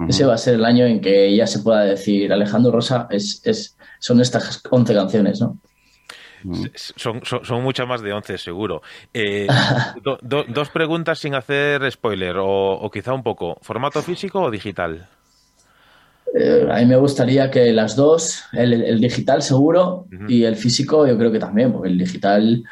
ese 0.08 0.26
va 0.26 0.36
a 0.36 0.38
ser 0.38 0.54
el 0.56 0.66
año 0.66 0.86
en 0.86 1.02
que 1.02 1.36
ya 1.36 1.46
se 1.46 1.60
pueda 1.60 1.82
decir 1.82 2.32
Alejandro 2.32 2.72
Rosa, 2.72 3.08
es, 3.10 3.42
es, 3.44 3.77
son 4.00 4.22
estas 4.22 4.62
11 4.70 4.94
canciones, 4.94 5.42
¿no? 5.42 5.58
Son, 6.76 7.22
son, 7.24 7.44
son, 7.44 7.64
muchas 7.64 7.88
más 7.88 8.02
de 8.02 8.14
11, 8.14 8.38
seguro. 8.38 8.82
Eh, 9.14 9.48
do, 10.04 10.18
do, 10.22 10.46
dos 10.48 10.70
preguntas 10.70 11.20
sin 11.20 11.36
hacer 11.36 11.90
spoiler, 11.92 12.38
o, 12.38 12.74
o, 12.74 12.90
quizá 12.92 13.14
un 13.14 13.24
poco. 13.24 13.58
¿Formato 13.62 14.02
físico 14.02 14.42
o 14.42 14.52
digital? 14.52 15.08
Eh, 16.36 16.68
a 16.70 16.78
mí 16.78 16.86
me 16.86 16.98
gustaría 16.98 17.50
que 17.50 17.72
las 17.74 17.96
dos, 17.96 18.44
el, 18.54 18.74
el 18.74 19.00
digital 19.00 19.42
seguro 19.42 20.06
uh 20.12 20.16
-huh. 20.16 20.30
y 20.30 20.44
el 20.44 20.56
físico 20.56 21.08
yo 21.08 21.18
creo 21.18 21.32
que 21.32 21.40
también, 21.40 21.72
porque 21.72 21.90
el 21.90 21.98
digital, 21.98 22.64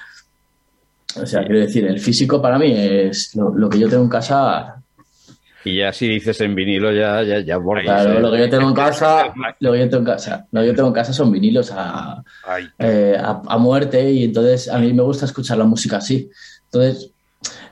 o 1.22 1.26
sea, 1.26 1.44
quiero 1.44 1.60
decir, 1.60 1.86
el 1.86 2.00
físico 2.00 2.42
para 2.42 2.60
mí 2.60 2.72
es 2.72 3.36
lo, 3.36 3.56
lo 3.56 3.70
que 3.70 3.80
yo 3.80 3.90
tengo 3.90 4.04
en 4.04 4.10
casa 4.10 4.84
y 5.66 5.78
ya 5.78 5.92
si 5.92 6.08
dices 6.08 6.40
en 6.42 6.54
vinilo 6.54 6.92
ya 6.94 7.24
ya 7.24 7.40
ya 7.40 7.58
bordas, 7.58 7.86
Claro, 7.86 8.20
¿eh? 8.20 8.22
lo 8.22 8.32
que 8.32 8.40
yo 8.40 8.50
tengo 8.50 8.70
en 8.70 8.76
casa, 8.76 9.34
lo 9.60 9.72
que 9.74 9.80
yo 9.80 9.90
tengo 9.90 9.98
en 9.98 10.06
casa, 10.06 10.48
lo 10.52 10.62
que 10.62 10.68
yo 10.68 10.76
tengo 10.76 10.88
en 10.90 10.94
casa 10.94 11.12
son 11.12 11.32
vinilos 11.32 11.72
a, 11.72 12.24
eh, 12.78 13.18
a, 13.20 13.42
a, 13.48 13.58
muerte 13.58 14.12
y 14.12 14.24
entonces 14.26 14.70
a 14.70 14.78
mí 14.78 14.94
me 14.94 15.04
gusta 15.04 15.26
escuchar 15.26 15.58
la 15.58 15.66
música 15.66 15.98
así. 15.98 16.30
Entonces 16.66 17.12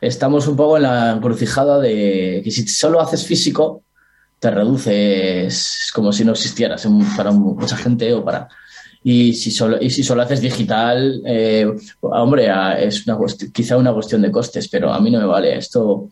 estamos 0.01 0.47
un 0.47 0.55
poco 0.55 0.77
en 0.77 0.83
la 0.83 1.11
encrucijada 1.11 1.79
de 1.79 2.41
que 2.43 2.51
si 2.51 2.67
solo 2.67 2.99
haces 2.99 3.25
físico 3.25 3.83
te 4.39 4.51
reduces 4.51 5.91
como 5.93 6.11
si 6.11 6.25
no 6.25 6.33
existieras 6.33 6.87
para 7.15 7.31
mucha 7.31 7.77
gente 7.77 8.11
o 8.13 8.25
para 8.25 8.49
y 9.03 9.33
si 9.33 9.51
solo 9.51 9.77
y 9.81 9.89
si 9.89 10.03
solo 10.03 10.21
haces 10.21 10.41
digital 10.41 11.21
eh, 11.25 11.65
hombre 12.01 12.49
es 12.79 13.07
una 13.07 13.17
quizá 13.53 13.77
una 13.77 13.93
cuestión 13.93 14.21
de 14.21 14.31
costes 14.31 14.67
pero 14.67 14.91
a 14.91 14.99
mí 14.99 15.11
no 15.11 15.19
me 15.19 15.25
vale 15.25 15.57
esto 15.57 16.09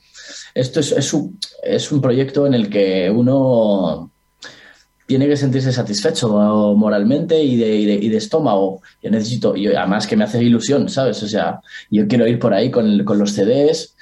esto 0.53 0.79
es, 0.79 0.91
es, 0.91 1.13
un, 1.13 1.39
es 1.63 1.91
un 1.91 2.01
proyecto 2.01 2.45
en 2.47 2.53
el 2.53 2.69
que 2.69 3.09
uno 3.09 4.11
tiene 5.11 5.27
que 5.27 5.35
sentirse 5.35 5.73
satisfecho 5.73 6.29
moralmente 6.77 7.43
y 7.43 7.57
de, 7.57 7.75
y 7.75 8.07
de, 8.07 8.15
estómago. 8.15 8.81
Yo 9.03 9.11
necesito, 9.11 9.57
y 9.57 9.67
además 9.67 10.07
que 10.07 10.15
me 10.15 10.23
hace 10.23 10.41
ilusión, 10.41 10.87
¿sabes? 10.87 11.21
O 11.21 11.27
sea, 11.27 11.59
yo 11.89 12.07
quiero 12.07 12.25
ir 12.27 12.39
por 12.39 12.53
ahí 12.53 12.71
con, 12.71 13.03
con 13.03 13.19
los 13.19 13.31
CDs 13.31 13.93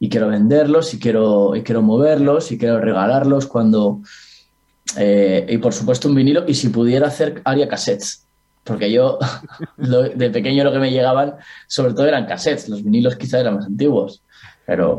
y 0.00 0.08
quiero 0.08 0.26
venderlos 0.26 0.92
y 0.92 0.98
quiero, 0.98 1.54
y 1.54 1.62
quiero 1.62 1.82
moverlos 1.82 2.50
y 2.50 2.58
quiero 2.58 2.80
regalarlos 2.80 3.46
cuando... 3.46 4.00
Eh, 4.98 5.46
y 5.48 5.58
por 5.58 5.72
supuesto 5.72 6.08
un 6.08 6.16
vinilo 6.16 6.44
y 6.48 6.54
si 6.54 6.68
pudiera 6.70 7.06
hacer 7.06 7.42
haría 7.44 7.68
cassettes. 7.68 8.26
Porque 8.64 8.90
yo, 8.90 9.20
de 9.76 10.30
pequeño 10.30 10.64
lo 10.64 10.72
que 10.72 10.80
me 10.80 10.90
llegaban, 10.90 11.34
sobre 11.68 11.94
todo 11.94 12.08
eran 12.08 12.26
cassettes. 12.26 12.68
Los 12.68 12.82
vinilos 12.82 13.14
quizá 13.14 13.38
eran 13.38 13.54
más 13.54 13.66
antiguos. 13.66 14.24
Pero 14.66 14.98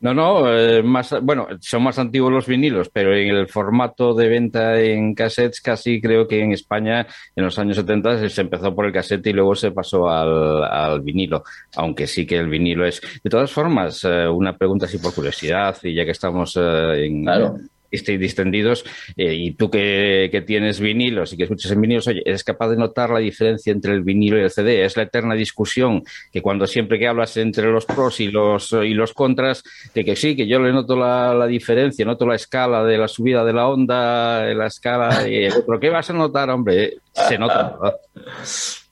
no, 0.00 0.14
no, 0.14 0.52
eh, 0.52 0.82
más, 0.82 1.14
bueno, 1.22 1.48
son 1.60 1.82
más 1.82 1.98
antiguos 1.98 2.32
los 2.32 2.46
vinilos, 2.46 2.88
pero 2.88 3.14
en 3.14 3.34
el 3.34 3.48
formato 3.48 4.14
de 4.14 4.28
venta 4.28 4.80
en 4.80 5.14
cassettes 5.14 5.60
casi 5.60 6.00
creo 6.00 6.28
que 6.28 6.40
en 6.40 6.52
España 6.52 7.06
en 7.34 7.44
los 7.44 7.58
años 7.58 7.76
70 7.76 8.28
se 8.28 8.40
empezó 8.40 8.74
por 8.74 8.86
el 8.86 8.92
cassette 8.92 9.26
y 9.26 9.32
luego 9.32 9.56
se 9.56 9.72
pasó 9.72 10.08
al, 10.08 10.62
al 10.64 11.00
vinilo, 11.00 11.42
aunque 11.76 12.06
sí 12.06 12.26
que 12.26 12.36
el 12.36 12.48
vinilo 12.48 12.86
es... 12.86 13.00
De 13.24 13.30
todas 13.30 13.50
formas, 13.50 14.04
eh, 14.04 14.28
una 14.28 14.56
pregunta 14.56 14.86
así 14.86 14.98
por 14.98 15.14
curiosidad 15.14 15.76
y 15.82 15.94
ya 15.94 16.04
que 16.04 16.12
estamos 16.12 16.56
eh, 16.56 17.06
en, 17.06 17.24
claro. 17.24 17.56
Distendidos. 17.90 18.84
Eh, 19.16 19.34
y 19.34 19.52
tú 19.52 19.70
que, 19.70 20.28
que, 20.30 20.42
tienes 20.42 20.80
vinilos 20.80 21.32
y 21.32 21.36
que 21.36 21.44
escuchas 21.44 21.72
en 21.72 21.80
vinilos, 21.80 22.06
oye, 22.08 22.22
eres 22.24 22.44
capaz 22.44 22.68
de 22.68 22.76
notar 22.76 23.10
la 23.10 23.18
diferencia 23.18 23.72
entre 23.72 23.92
el 23.92 24.02
vinilo 24.02 24.38
y 24.38 24.42
el 24.42 24.50
CD. 24.50 24.84
Es 24.84 24.96
la 24.96 25.04
eterna 25.04 25.34
discusión 25.34 26.02
que 26.32 26.42
cuando 26.42 26.66
siempre 26.66 26.98
que 26.98 27.08
hablas 27.08 27.36
entre 27.36 27.70
los 27.70 27.86
pros 27.86 28.20
y 28.20 28.28
los, 28.28 28.72
y 28.72 28.94
los 28.94 29.12
contras, 29.12 29.62
de 29.94 30.04
que 30.04 30.16
sí, 30.16 30.36
que 30.36 30.46
yo 30.46 30.60
le 30.60 30.72
noto 30.72 30.96
la, 30.96 31.34
la 31.34 31.46
diferencia, 31.46 32.04
noto 32.04 32.26
la 32.26 32.36
escala 32.36 32.84
de 32.84 32.98
la 32.98 33.08
subida 33.08 33.44
de 33.44 33.52
la 33.52 33.68
onda, 33.68 34.44
la 34.54 34.66
escala. 34.66 35.28
Y, 35.28 35.48
pero 35.66 35.80
¿qué 35.80 35.90
vas 35.90 36.08
a 36.10 36.12
notar, 36.12 36.50
hombre? 36.50 36.98
Se 37.12 37.38
nota, 37.38 37.76
¿verdad? 37.80 37.96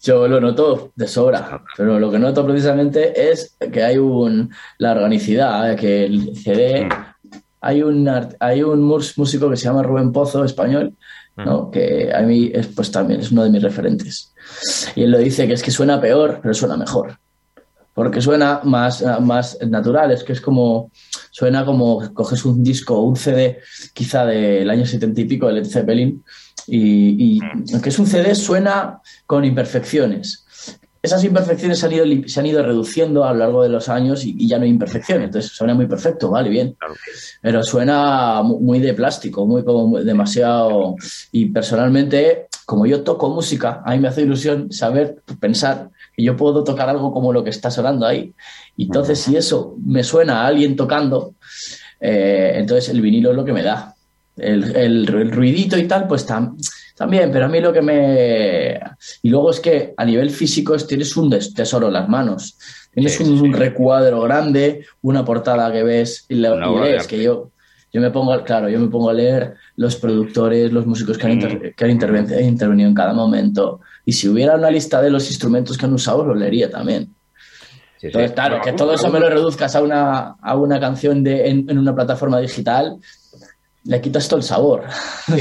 Yo 0.06 0.28
lo 0.28 0.40
noto 0.40 0.92
de 0.94 1.08
sobra, 1.08 1.64
pero 1.76 1.98
lo 1.98 2.12
que 2.12 2.18
noto 2.20 2.46
precisamente 2.46 3.28
es 3.30 3.56
que 3.72 3.82
hay 3.82 3.98
un, 3.98 4.52
la 4.78 4.92
organicidad, 4.92 5.72
eh, 5.72 5.74
que 5.74 6.04
el 6.04 6.36
CD, 6.36 6.84
mm. 6.84 6.90
Hay 7.66 7.82
un, 7.82 8.08
hay 8.38 8.62
un 8.62 8.82
músico 8.82 9.50
que 9.50 9.56
se 9.56 9.64
llama 9.64 9.82
Rubén 9.82 10.12
Pozo, 10.12 10.44
español, 10.44 10.94
¿no? 11.36 11.64
Mm. 11.64 11.70
que 11.70 12.12
a 12.14 12.22
mí 12.22 12.50
es, 12.54 12.68
pues 12.68 12.90
también 12.92 13.20
es 13.20 13.32
uno 13.32 13.42
de 13.42 13.50
mis 13.50 13.62
referentes. 13.62 14.32
Y 14.94 15.02
él 15.02 15.10
lo 15.10 15.18
dice 15.18 15.46
que 15.46 15.54
es 15.54 15.62
que 15.62 15.72
suena 15.72 16.00
peor, 16.00 16.38
pero 16.40 16.54
suena 16.54 16.76
mejor. 16.76 17.18
Porque 17.92 18.20
suena 18.20 18.60
más, 18.62 19.02
más 19.20 19.58
natural, 19.66 20.12
es 20.12 20.22
que 20.22 20.34
es 20.34 20.40
como, 20.40 20.92
suena 21.30 21.64
como 21.64 22.12
coges 22.14 22.44
un 22.44 22.62
disco, 22.62 23.00
un 23.00 23.16
CD 23.16 23.58
quizá 23.94 24.26
del 24.26 24.68
año 24.70 24.86
setenta 24.86 25.20
y 25.20 25.24
pico 25.24 25.46
de 25.48 25.54
Led 25.54 25.66
Zeppelin, 25.66 26.22
y, 26.68 27.40
aunque 27.72 27.90
es 27.90 27.98
un 27.98 28.06
CD, 28.06 28.34
suena 28.34 29.00
con 29.26 29.44
imperfecciones. 29.44 30.45
Esas 31.06 31.22
imperfecciones 31.22 31.78
se 31.78 31.86
han 31.86 31.92
ido, 31.92 32.04
se 32.26 32.40
han 32.40 32.46
ido 32.46 32.60
reduciendo 32.64 33.24
a 33.24 33.32
lo 33.32 33.38
largo 33.38 33.62
de 33.62 33.68
los 33.68 33.88
años 33.88 34.24
y, 34.24 34.48
ya 34.48 34.58
no 34.58 34.64
hay 34.64 34.70
imperfecciones. 34.70 35.26
Entonces 35.26 35.52
suena 35.52 35.72
muy 35.72 35.86
perfecto, 35.86 36.30
vale, 36.30 36.48
bien. 36.48 36.76
Pero 37.40 37.62
suena 37.62 38.42
muy 38.42 38.80
de 38.80 38.92
plástico, 38.92 39.46
muy 39.46 39.62
como 39.62 40.00
demasiado. 40.00 40.96
Y 41.30 41.46
personalmente, 41.46 42.48
como 42.64 42.86
yo 42.86 43.04
toco 43.04 43.30
música, 43.30 43.82
a 43.84 43.92
mí 43.92 44.00
me 44.00 44.08
hace 44.08 44.22
ilusión 44.22 44.72
saber, 44.72 45.22
pensar 45.38 45.90
que 46.12 46.24
yo 46.24 46.36
puedo 46.36 46.64
tocar 46.64 46.88
algo 46.88 47.12
como 47.12 47.32
lo 47.32 47.44
que 47.44 47.50
está 47.50 47.70
sonando 47.70 48.04
ahí. 48.04 48.34
Entonces, 48.76 49.20
si 49.20 49.36
eso 49.36 49.76
me 49.84 50.02
suena 50.02 50.42
a 50.42 50.48
alguien 50.48 50.74
tocando, 50.74 51.34
eh, 52.00 52.54
entonces 52.56 52.88
el 52.88 53.00
vinilo 53.00 53.30
es 53.30 53.36
lo 53.36 53.44
que 53.44 53.52
me 53.52 53.62
da 53.62 53.95
el, 54.36 55.06
ruidito 55.32 55.76
y 55.76 55.86
tal, 55.86 56.06
pues 56.06 56.26
también, 56.26 57.30
pero 57.32 57.46
a 57.46 57.48
mí 57.48 57.60
lo 57.60 57.72
que 57.72 57.82
me... 57.82 58.80
Y 59.22 59.28
luego 59.28 59.50
es 59.50 59.60
que 59.60 59.94
a 59.96 60.04
nivel 60.04 60.30
físico 60.30 60.76
tienes 60.76 61.16
un 61.16 61.30
tesoro 61.30 61.88
en 61.88 61.92
las 61.94 62.08
manos. 62.08 62.58
Tienes 62.92 63.20
un, 63.20 63.52
recuadro 63.52 64.22
grande, 64.22 64.86
una 65.02 65.24
portada 65.24 65.70
que 65.72 65.82
ves 65.82 66.24
y, 66.28 66.36
lees, 66.36 67.06
que 67.06 67.22
yo, 67.22 67.50
yo 67.92 68.00
me 68.00 68.10
pongo, 68.10 68.42
claro, 68.44 68.68
yo 68.68 68.78
me 68.78 68.88
pongo 68.88 69.10
a 69.10 69.14
leer 69.14 69.54
los 69.76 69.96
productores, 69.96 70.72
los 70.72 70.86
músicos 70.86 71.18
que 71.18 71.26
han, 71.26 71.38
mm. 71.38 71.74
que 71.76 71.84
han 71.84 71.90
intervenido 71.90 72.88
en 72.88 72.94
cada 72.94 73.12
momento. 73.12 73.80
Y 74.04 74.12
si 74.12 74.28
hubiera 74.28 74.56
una 74.56 74.70
lista 74.70 75.02
de 75.02 75.10
los 75.10 75.28
instrumentos 75.28 75.76
que 75.76 75.84
han 75.84 75.92
usado, 75.92 76.24
lo 76.24 76.34
leería 76.34 76.70
también. 76.70 77.14
Entonces, 78.00 78.32
claro, 78.32 78.60
que 78.62 78.72
todo 78.72 78.94
eso 78.94 79.10
me 79.10 79.20
lo 79.20 79.28
reduzcas 79.28 79.74
a 79.74 79.82
una, 79.82 80.36
a 80.40 80.56
una 80.56 80.78
canción 80.78 81.22
de, 81.22 81.48
en, 81.48 81.78
una 81.78 81.94
plataforma 81.94 82.40
digital, 82.40 82.98
le 83.86 84.00
quitas 84.00 84.28
todo 84.28 84.38
el 84.38 84.44
sabor. 84.44 84.84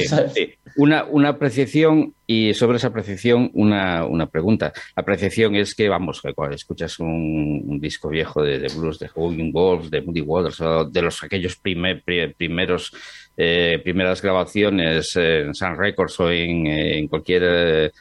Una, 0.77 1.05
una, 1.05 1.29
apreciación 1.29 2.15
y 2.27 2.53
sobre 2.53 2.75
esa 2.75 2.87
apreciación 2.87 3.49
una, 3.53 4.05
una, 4.05 4.25
pregunta. 4.27 4.73
La 4.93 5.03
apreciación 5.03 5.55
es 5.55 5.73
que, 5.73 5.87
vamos, 5.87 6.21
que 6.21 6.33
cuando 6.33 6.53
escuchas 6.53 6.99
un, 6.99 7.79
disco 7.79 8.09
viejo 8.09 8.43
de, 8.43 8.67
blues, 8.75 8.99
de 8.99 9.09
Howling 9.15 9.53
Wolf, 9.53 9.89
de 9.89 10.01
Moody 10.01 10.19
Waters, 10.19 10.59
o 10.59 10.83
de 10.83 11.01
los 11.01 11.23
aquellos 11.23 11.55
primeros 11.55 12.91
eh, 13.37 13.79
primeras 13.81 14.21
grabaciones 14.21 15.15
en 15.15 15.55
Sun 15.55 15.77
Records 15.77 16.19
o 16.19 16.29
en, 16.29 16.67
en 16.67 17.07
cualquier 17.07 17.43
eh, 17.45 17.91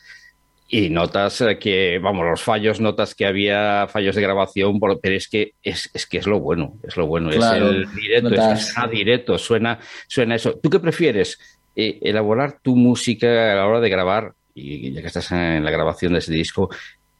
y 0.76 0.90
notas 0.90 1.40
eh, 1.40 1.56
que, 1.56 2.00
vamos, 2.00 2.26
los 2.26 2.42
fallos, 2.42 2.80
notas 2.80 3.14
que 3.14 3.26
había 3.26 3.86
fallos 3.86 4.16
de 4.16 4.22
grabación, 4.22 4.80
pero 4.80 5.14
es 5.14 5.28
que 5.28 5.52
es, 5.62 5.88
es 5.94 6.04
que 6.04 6.18
es 6.18 6.26
lo 6.26 6.40
bueno, 6.40 6.80
es 6.82 6.96
lo 6.96 7.06
bueno, 7.06 7.30
es 7.30 7.36
el 7.36 7.86
directo, 7.94 8.34
es 8.34 8.40
que 8.40 8.56
suena 8.56 8.88
directo, 8.88 9.38
suena, 9.38 9.78
suena 10.08 10.34
eso. 10.34 10.58
¿Tú 10.60 10.68
qué 10.70 10.80
prefieres? 10.80 11.38
Eh, 11.76 12.00
elaborar 12.02 12.58
tu 12.60 12.74
música 12.74 13.52
a 13.52 13.54
la 13.54 13.68
hora 13.68 13.78
de 13.78 13.88
grabar, 13.88 14.32
y 14.52 14.90
ya 14.90 15.00
que 15.00 15.06
estás 15.06 15.30
en 15.30 15.64
la 15.64 15.70
grabación 15.70 16.14
de 16.14 16.18
ese 16.18 16.32
disco, 16.32 16.68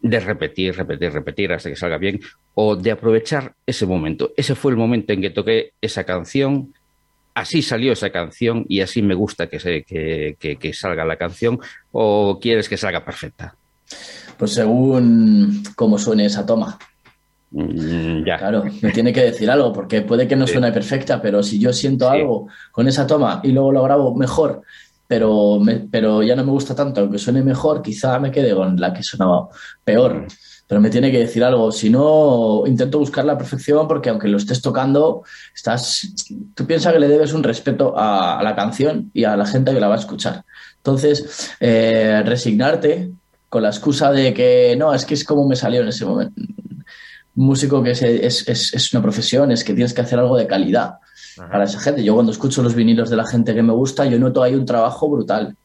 de 0.01 0.19
repetir, 0.19 0.75
repetir, 0.77 1.13
repetir 1.13 1.53
hasta 1.53 1.71
que 1.71 1.77
salga 1.77 1.99
bien, 1.99 2.19
o 2.55 2.75
de 2.75 2.91
aprovechar 2.91 3.55
ese 3.65 3.87
momento. 3.87 4.33
Ese 4.37 4.57
fue 4.57 4.73
el 4.73 4.79
momento 4.79 5.13
en 5.13 5.21
que 5.21 5.31
toqué 5.31 5.75
esa 5.81 6.03
canción, 6.03 6.75
así 7.35 7.63
salió 7.63 7.93
esa 7.93 8.11
canción 8.11 8.65
y 8.69 8.81
así 8.81 9.03
me 9.03 9.15
gusta 9.15 9.49
que, 9.49 9.59
se, 9.59 9.85
que, 9.85 10.73
salga 10.73 11.05
la 11.05 11.17
canción 11.17 11.59
o 11.93 12.39
quieres 12.41 12.69
que 12.69 12.77
salga 12.77 13.05
perfecta? 13.05 13.57
Pues 14.39 14.53
según 14.53 15.63
cómo 15.77 15.99
suene 15.99 16.27
esa 16.27 16.47
toma. 16.47 16.79
Mm, 17.51 18.25
ya. 18.25 18.39
Claro, 18.39 18.65
me 18.83 18.91
tiene 18.91 19.13
que 19.13 19.23
decir 19.23 19.51
algo, 19.51 19.73
porque 19.73 20.03
puede 20.03 20.27
que 20.27 20.37
no 20.37 20.47
suene 20.47 20.73
perfecta, 20.73 21.21
pero 21.21 21.43
si 21.43 21.59
yo 21.59 21.73
siento 21.73 22.09
algo 22.09 22.49
con 22.73 22.89
esa 22.89 23.07
toma 23.07 23.41
y 23.45 23.53
luego 23.53 23.73
lo 23.73 23.83
grabo 23.83 24.15
mejor, 24.15 24.63
pero, 25.07 25.61
pero 25.91 26.23
ya 26.23 26.35
no 26.35 26.45
me 26.45 26.51
gusta 26.51 26.75
tanto, 26.75 27.03
aunque 27.03 27.19
suene 27.19 27.43
mejor, 27.43 27.83
quizá 27.83 28.19
me 28.19 28.31
quede 28.31 28.55
con 28.55 28.81
la 28.81 28.93
que 28.93 29.03
sonaba 29.03 29.49
peor. 29.85 30.23
Mm 30.23 30.54
pero 30.67 30.81
me 30.81 30.91
tiene 30.91 31.11
que 31.11 31.19
decir 31.19 31.45
algo. 31.45 31.71
Si 31.73 31.91
no, 31.91 32.65
intento 32.67 32.99
buscar 32.99 33.25
la 33.25 33.37
perfección 33.37 33.87
porque 33.87 34.11
aunque 34.11 34.29
lo 34.29 34.39
estés 34.39 34.63
tocando, 34.63 35.23
estás, 35.55 36.09
tú 36.55 36.67
piensas 36.67 36.93
que 36.93 36.99
le 36.99 37.09
debes 37.09 37.33
un 37.33 37.43
respeto 37.43 37.95
a, 37.97 38.41
la 38.43 38.57
canción 38.57 39.11
y 39.13 39.25
a 39.25 39.37
la 39.37 39.47
gente 39.47 39.75
que 39.75 39.81
la 39.81 39.89
va 39.89 39.97
a 39.97 39.99
escuchar. 39.99 40.45
Entonces, 40.79 41.53
eh, 41.61 42.23
resignarte 42.25 43.11
con 43.49 43.63
la 43.63 43.69
excusa 43.69 44.11
de 44.11 44.33
que 44.33 44.75
no, 44.79 44.95
es 44.95 45.05
que 45.05 45.15
es 45.15 45.25
como 45.25 45.47
me 45.47 45.57
salió 45.57 45.83
en 45.83 45.89
ese 45.89 46.05
momento. 46.07 46.41
Músico 47.37 47.83
que 47.83 47.91
es, 47.91 48.03
es, 48.03 48.73
es, 48.75 48.93
una 48.95 49.03
profesión, 49.03 49.51
es 49.51 49.65
que 49.65 49.75
tienes 49.75 49.93
que 49.93 50.01
hacer 50.01 50.19
algo 50.19 50.37
de 50.37 50.47
calidad 50.47 50.99
para 51.37 51.65
esa 51.65 51.81
gente. 51.81 52.03
Yo 52.05 52.15
cuando 52.15 52.33
escucho 52.33 52.63
los 52.63 52.75
vinilos 52.75 53.11
de 53.11 53.17
la 53.17 53.27
gente 53.27 53.55
que 53.55 53.63
me 53.63 53.73
gusta, 53.73 54.07
yo 54.07 54.19
noto 54.19 54.43
ahí 54.43 54.55
un 54.55 54.65
trabajo 54.65 55.11
brutal. 55.11 55.57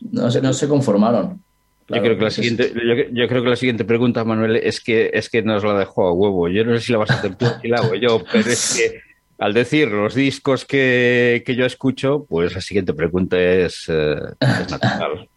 No, 0.00 0.28
no 0.28 0.52
se 0.52 0.68
conformaron 0.68 1.40
yo, 1.90 2.02
creo 2.02 2.16
que 2.16 2.24
la 2.24 2.30
siguiente, 2.30 2.72
yo, 3.12 3.28
creo 3.28 3.42
que 3.42 3.48
la 3.48 3.56
siguiente 3.56 3.84
pregunta, 3.84 4.24
Manuel, 4.24 4.56
es 4.56 4.80
que, 4.80 5.10
es 5.12 5.28
que 5.28 5.42
nos 5.42 5.64
la 5.64 5.78
dejó 5.78 6.08
a 6.08 6.12
huevo. 6.12 6.48
Yo 6.48 6.64
no 6.64 6.76
sé 6.76 6.86
si 6.86 6.92
la 6.92 6.98
vas 6.98 7.10
a 7.10 7.14
hacer 7.14 7.36
tú 7.36 7.46
o 7.46 7.58
la 7.64 7.78
hago 7.78 7.94
yo, 7.94 8.22
pero 8.32 8.48
es 8.48 8.76
que 8.76 9.00
al 9.38 9.54
decir 9.54 9.88
los 9.88 10.14
discos 10.14 10.64
que, 10.64 11.42
que 11.44 11.56
yo 11.56 11.64
escucho, 11.64 12.26
pues 12.28 12.54
la 12.54 12.60
siguiente 12.60 12.92
pregunta 12.92 13.40
es, 13.40 13.86
eh, 13.88 14.16
es 14.40 14.70
natural. 14.70 15.28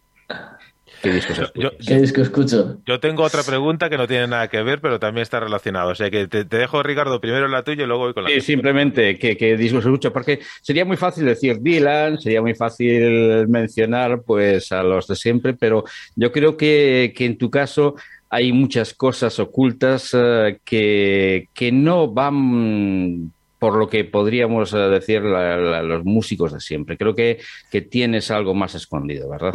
¿Qué 1.04 1.98
disco, 1.98 2.22
escucho? 2.22 2.78
Yo 2.86 2.98
tengo 2.98 3.22
otra 3.22 3.42
pregunta 3.42 3.90
que 3.90 3.98
no 3.98 4.06
tiene 4.06 4.26
nada 4.26 4.48
que 4.48 4.62
ver, 4.62 4.80
pero 4.80 4.98
también 4.98 5.22
está 5.22 5.38
relacionado. 5.40 5.90
O 5.90 5.94
sea 5.94 6.10
que 6.10 6.26
te, 6.26 6.44
dejo, 6.44 6.82
Ricardo, 6.82 7.20
primero 7.20 7.46
la 7.48 7.62
tuya 7.62 7.84
y 7.84 7.86
luego 7.86 8.04
voy 8.04 8.14
con 8.14 8.24
la 8.24 8.30
Sí, 8.30 8.40
simplemente, 8.40 9.18
¿qué, 9.18 9.36
¿qué, 9.36 9.56
discos 9.56 9.84
escucho? 9.84 10.12
Porque 10.12 10.40
sería 10.62 10.84
muy 10.84 10.96
fácil 10.96 11.26
decir 11.26 11.60
Dylan, 11.60 12.18
sería 12.18 12.40
muy 12.40 12.54
fácil 12.54 13.46
mencionar 13.48 14.22
pues 14.22 14.72
a 14.72 14.82
los 14.82 15.06
de 15.06 15.16
siempre, 15.16 15.54
pero 15.54 15.84
yo 16.16 16.32
creo 16.32 16.56
que, 16.56 17.12
que 17.14 17.26
en 17.26 17.38
tu 17.38 17.50
caso 17.50 17.96
hay 18.30 18.52
muchas 18.52 18.94
cosas 18.94 19.38
ocultas 19.38 20.10
eh, 20.12 20.58
que, 20.64 21.48
que 21.54 21.70
no 21.70 22.08
van 22.08 23.32
por 23.60 23.76
lo 23.76 23.88
que 23.88 24.04
podríamos 24.04 24.74
eh, 24.74 24.76
decir 24.76 25.22
los 25.22 26.04
músicos 26.04 26.52
de 26.52 26.60
siempre. 26.60 26.98
Creo 26.98 27.14
que, 27.14 27.38
que 27.70 27.80
tienes 27.80 28.30
algo 28.30 28.54
más 28.54 28.74
escondido, 28.74 29.30
¿verdad? 29.30 29.54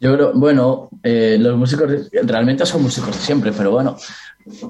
Yo 0.00 0.14
creo, 0.14 0.32
bueno, 0.32 0.88
eh, 1.02 1.36
los 1.38 1.58
músicos 1.58 1.90
realmente 2.22 2.64
son 2.64 2.82
músicos 2.82 3.14
de 3.14 3.20
siempre, 3.20 3.52
pero 3.52 3.72
bueno, 3.72 3.98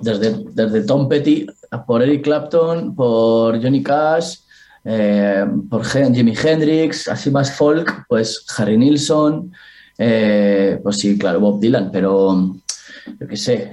desde, 0.02 0.42
desde 0.50 0.82
Tom 0.82 1.08
Petty, 1.08 1.46
por 1.86 2.02
Eric 2.02 2.24
Clapton, 2.24 2.96
por 2.96 3.62
Johnny 3.62 3.80
Cash, 3.80 4.38
eh, 4.84 5.46
por 5.70 5.84
Jimi 5.84 6.34
Hendrix, 6.34 7.06
así 7.06 7.30
más 7.30 7.52
folk, 7.52 8.06
pues 8.08 8.44
Harry 8.56 8.76
Nilsson, 8.76 9.52
eh, 9.96 10.80
pues 10.82 10.98
sí, 10.98 11.16
claro, 11.16 11.38
Bob 11.38 11.60
Dylan, 11.60 11.92
pero 11.92 12.56
yo 13.20 13.28
qué 13.28 13.36
sé, 13.36 13.72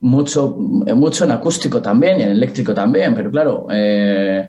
mucho, 0.00 0.56
mucho 0.56 1.24
en 1.24 1.30
acústico 1.30 1.82
también 1.82 2.20
y 2.20 2.22
en 2.22 2.30
eléctrico 2.30 2.72
también, 2.72 3.14
pero 3.14 3.30
claro, 3.30 3.66
en 3.70 4.48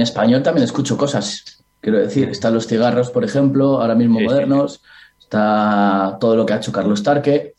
español 0.00 0.42
también 0.42 0.64
escucho 0.64 0.96
cosas 0.96 1.56
Quiero 1.80 1.98
decir, 1.98 2.28
están 2.28 2.54
los 2.54 2.66
cigarros, 2.66 3.10
por 3.10 3.24
ejemplo, 3.24 3.80
ahora 3.80 3.94
mismo 3.94 4.20
modernos, 4.20 4.82
está 5.20 6.16
todo 6.20 6.36
lo 6.36 6.46
que 6.46 6.52
ha 6.52 6.56
hecho 6.56 6.72
Carlos 6.72 7.02
Tarque, 7.02 7.54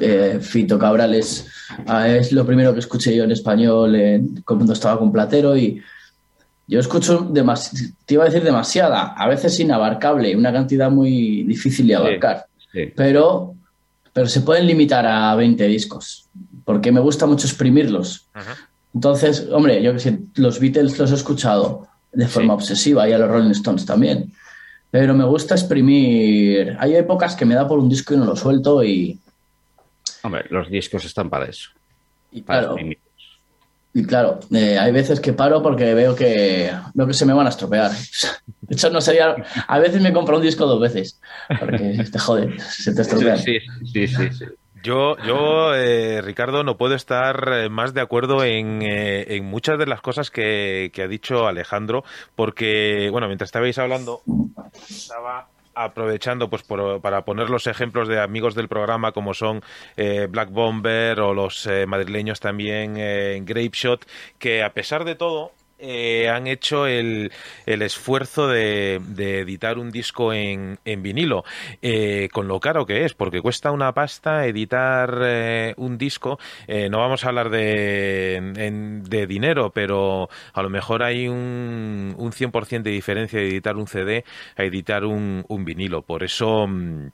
eh, 0.00 0.38
Fito 0.40 0.78
Cabrales 0.78 1.46
ah, 1.86 2.08
es 2.08 2.32
lo 2.32 2.46
primero 2.46 2.72
que 2.72 2.80
escuché 2.80 3.14
yo 3.14 3.24
en 3.24 3.32
español 3.32 3.94
cuando 4.44 4.72
estaba 4.72 4.98
con 4.98 5.12
Platero 5.12 5.54
y 5.54 5.82
yo 6.66 6.80
escucho, 6.80 7.30
te 8.06 8.14
iba 8.14 8.22
a 8.22 8.26
decir 8.26 8.42
demasiada, 8.42 9.12
a 9.12 9.28
veces 9.28 9.58
inabarcable, 9.60 10.34
una 10.34 10.52
cantidad 10.52 10.90
muy 10.90 11.42
difícil 11.42 11.86
de 11.86 11.96
abarcar, 11.96 12.46
Pero, 12.96 13.54
pero 14.12 14.26
se 14.26 14.40
pueden 14.40 14.66
limitar 14.66 15.04
a 15.06 15.34
20 15.34 15.66
discos, 15.66 16.28
porque 16.64 16.90
me 16.90 17.00
gusta 17.00 17.26
mucho 17.26 17.46
exprimirlos. 17.46 18.26
Entonces, 18.94 19.48
hombre, 19.50 19.82
yo 19.82 19.92
que 19.92 19.98
sé, 19.98 20.20
los 20.36 20.60
Beatles 20.60 20.98
los 20.98 21.10
he 21.10 21.14
escuchado 21.14 21.88
de 22.12 22.28
forma 22.28 22.54
obsesiva 22.54 23.08
y 23.08 23.12
a 23.12 23.18
los 23.18 23.28
Rolling 23.28 23.50
Stones 23.50 23.86
también. 23.86 24.32
Pero 24.90 25.14
me 25.14 25.24
gusta 25.24 25.54
exprimir. 25.54 26.76
Hay 26.78 26.94
épocas 26.94 27.34
que 27.34 27.44
me 27.44 27.54
da 27.54 27.66
por 27.66 27.78
un 27.78 27.88
disco 27.88 28.14
y 28.14 28.18
no 28.18 28.26
lo 28.26 28.36
suelto 28.36 28.84
y. 28.84 29.18
Hombre, 30.22 30.44
los 30.50 30.70
discos 30.70 31.04
están 31.04 31.30
para 31.30 31.46
eso. 31.46 31.70
Y 32.30 32.42
claro, 32.42 32.76
y 33.94 34.04
claro 34.04 34.40
eh, 34.50 34.78
hay 34.78 34.90
veces 34.90 35.20
que 35.20 35.34
paro 35.34 35.62
porque 35.62 35.92
veo 35.92 36.14
que, 36.14 36.72
veo 36.94 37.06
que 37.06 37.12
se 37.12 37.26
me 37.26 37.32
van 37.32 37.46
a 37.46 37.50
estropear. 37.50 37.90
De 38.60 38.74
hecho, 38.74 38.90
no 38.90 39.00
sería. 39.00 39.34
A 39.66 39.78
veces 39.78 40.00
me 40.02 40.12
compro 40.12 40.36
un 40.36 40.42
disco 40.42 40.66
dos 40.66 40.80
veces. 40.80 41.20
Porque 41.58 42.04
te 42.12 42.18
jode, 42.18 42.58
se 42.60 42.94
te 42.94 43.02
estropea. 43.02 43.36
Sí, 43.36 43.58
sí, 43.92 44.06
sí. 44.06 44.30
sí. 44.32 44.44
Yo, 44.82 45.16
yo 45.18 45.74
eh, 45.74 46.20
Ricardo, 46.22 46.64
no 46.64 46.76
puedo 46.76 46.94
estar 46.94 47.48
eh, 47.52 47.68
más 47.68 47.94
de 47.94 48.00
acuerdo 48.00 48.44
en, 48.44 48.82
eh, 48.82 49.36
en 49.36 49.44
muchas 49.44 49.78
de 49.78 49.86
las 49.86 50.00
cosas 50.00 50.30
que, 50.30 50.90
que, 50.92 51.02
ha 51.02 51.08
dicho 51.08 51.46
Alejandro, 51.46 52.04
porque, 52.34 53.08
bueno, 53.10 53.28
mientras 53.28 53.48
estabais 53.48 53.78
hablando, 53.78 54.22
estaba 54.88 55.48
aprovechando 55.74 56.50
pues 56.50 56.62
por, 56.62 57.00
para 57.00 57.24
poner 57.24 57.50
los 57.50 57.66
ejemplos 57.66 58.08
de 58.08 58.20
amigos 58.20 58.54
del 58.54 58.68
programa 58.68 59.12
como 59.12 59.34
son 59.34 59.62
eh, 59.96 60.26
Black 60.30 60.50
Bomber 60.50 61.20
o 61.20 61.34
los 61.34 61.66
eh, 61.66 61.86
madrileños 61.86 62.40
también 62.40 62.94
eh, 62.96 63.40
Grape 63.42 63.70
Shot, 63.72 64.06
que 64.38 64.62
a 64.62 64.72
pesar 64.72 65.04
de 65.04 65.14
todo 65.14 65.52
eh, 65.82 66.28
han 66.28 66.46
hecho 66.46 66.86
el, 66.86 67.32
el 67.66 67.82
esfuerzo 67.82 68.46
de, 68.46 69.00
de, 69.04 69.40
editar 69.40 69.78
un 69.78 69.90
disco 69.90 70.32
en, 70.32 70.78
en 70.84 71.02
vinilo, 71.02 71.44
eh, 71.82 72.28
con 72.32 72.46
lo 72.48 72.60
caro 72.60 72.86
que 72.86 73.04
es, 73.04 73.14
porque 73.14 73.42
cuesta 73.42 73.72
una 73.72 73.92
pasta 73.92 74.46
editar 74.46 75.18
eh, 75.22 75.74
un 75.76 75.98
disco. 75.98 76.38
Eh, 76.68 76.88
no 76.88 76.98
vamos 76.98 77.24
a 77.24 77.28
hablar 77.28 77.50
de, 77.50 78.36
en, 78.36 79.02
de, 79.02 79.26
dinero, 79.26 79.70
pero 79.70 80.28
a 80.52 80.62
lo 80.62 80.70
mejor 80.70 81.02
hay 81.02 81.26
un, 81.28 82.14
un 82.16 82.32
100% 82.32 82.82
de 82.82 82.90
diferencia 82.90 83.40
de 83.40 83.48
editar 83.48 83.76
un 83.76 83.88
CD 83.88 84.24
a 84.56 84.62
editar 84.64 85.04
un, 85.04 85.44
un 85.48 85.64
vinilo. 85.64 86.02
Por 86.02 86.22
eso... 86.22 86.66
Mmm, 86.68 87.08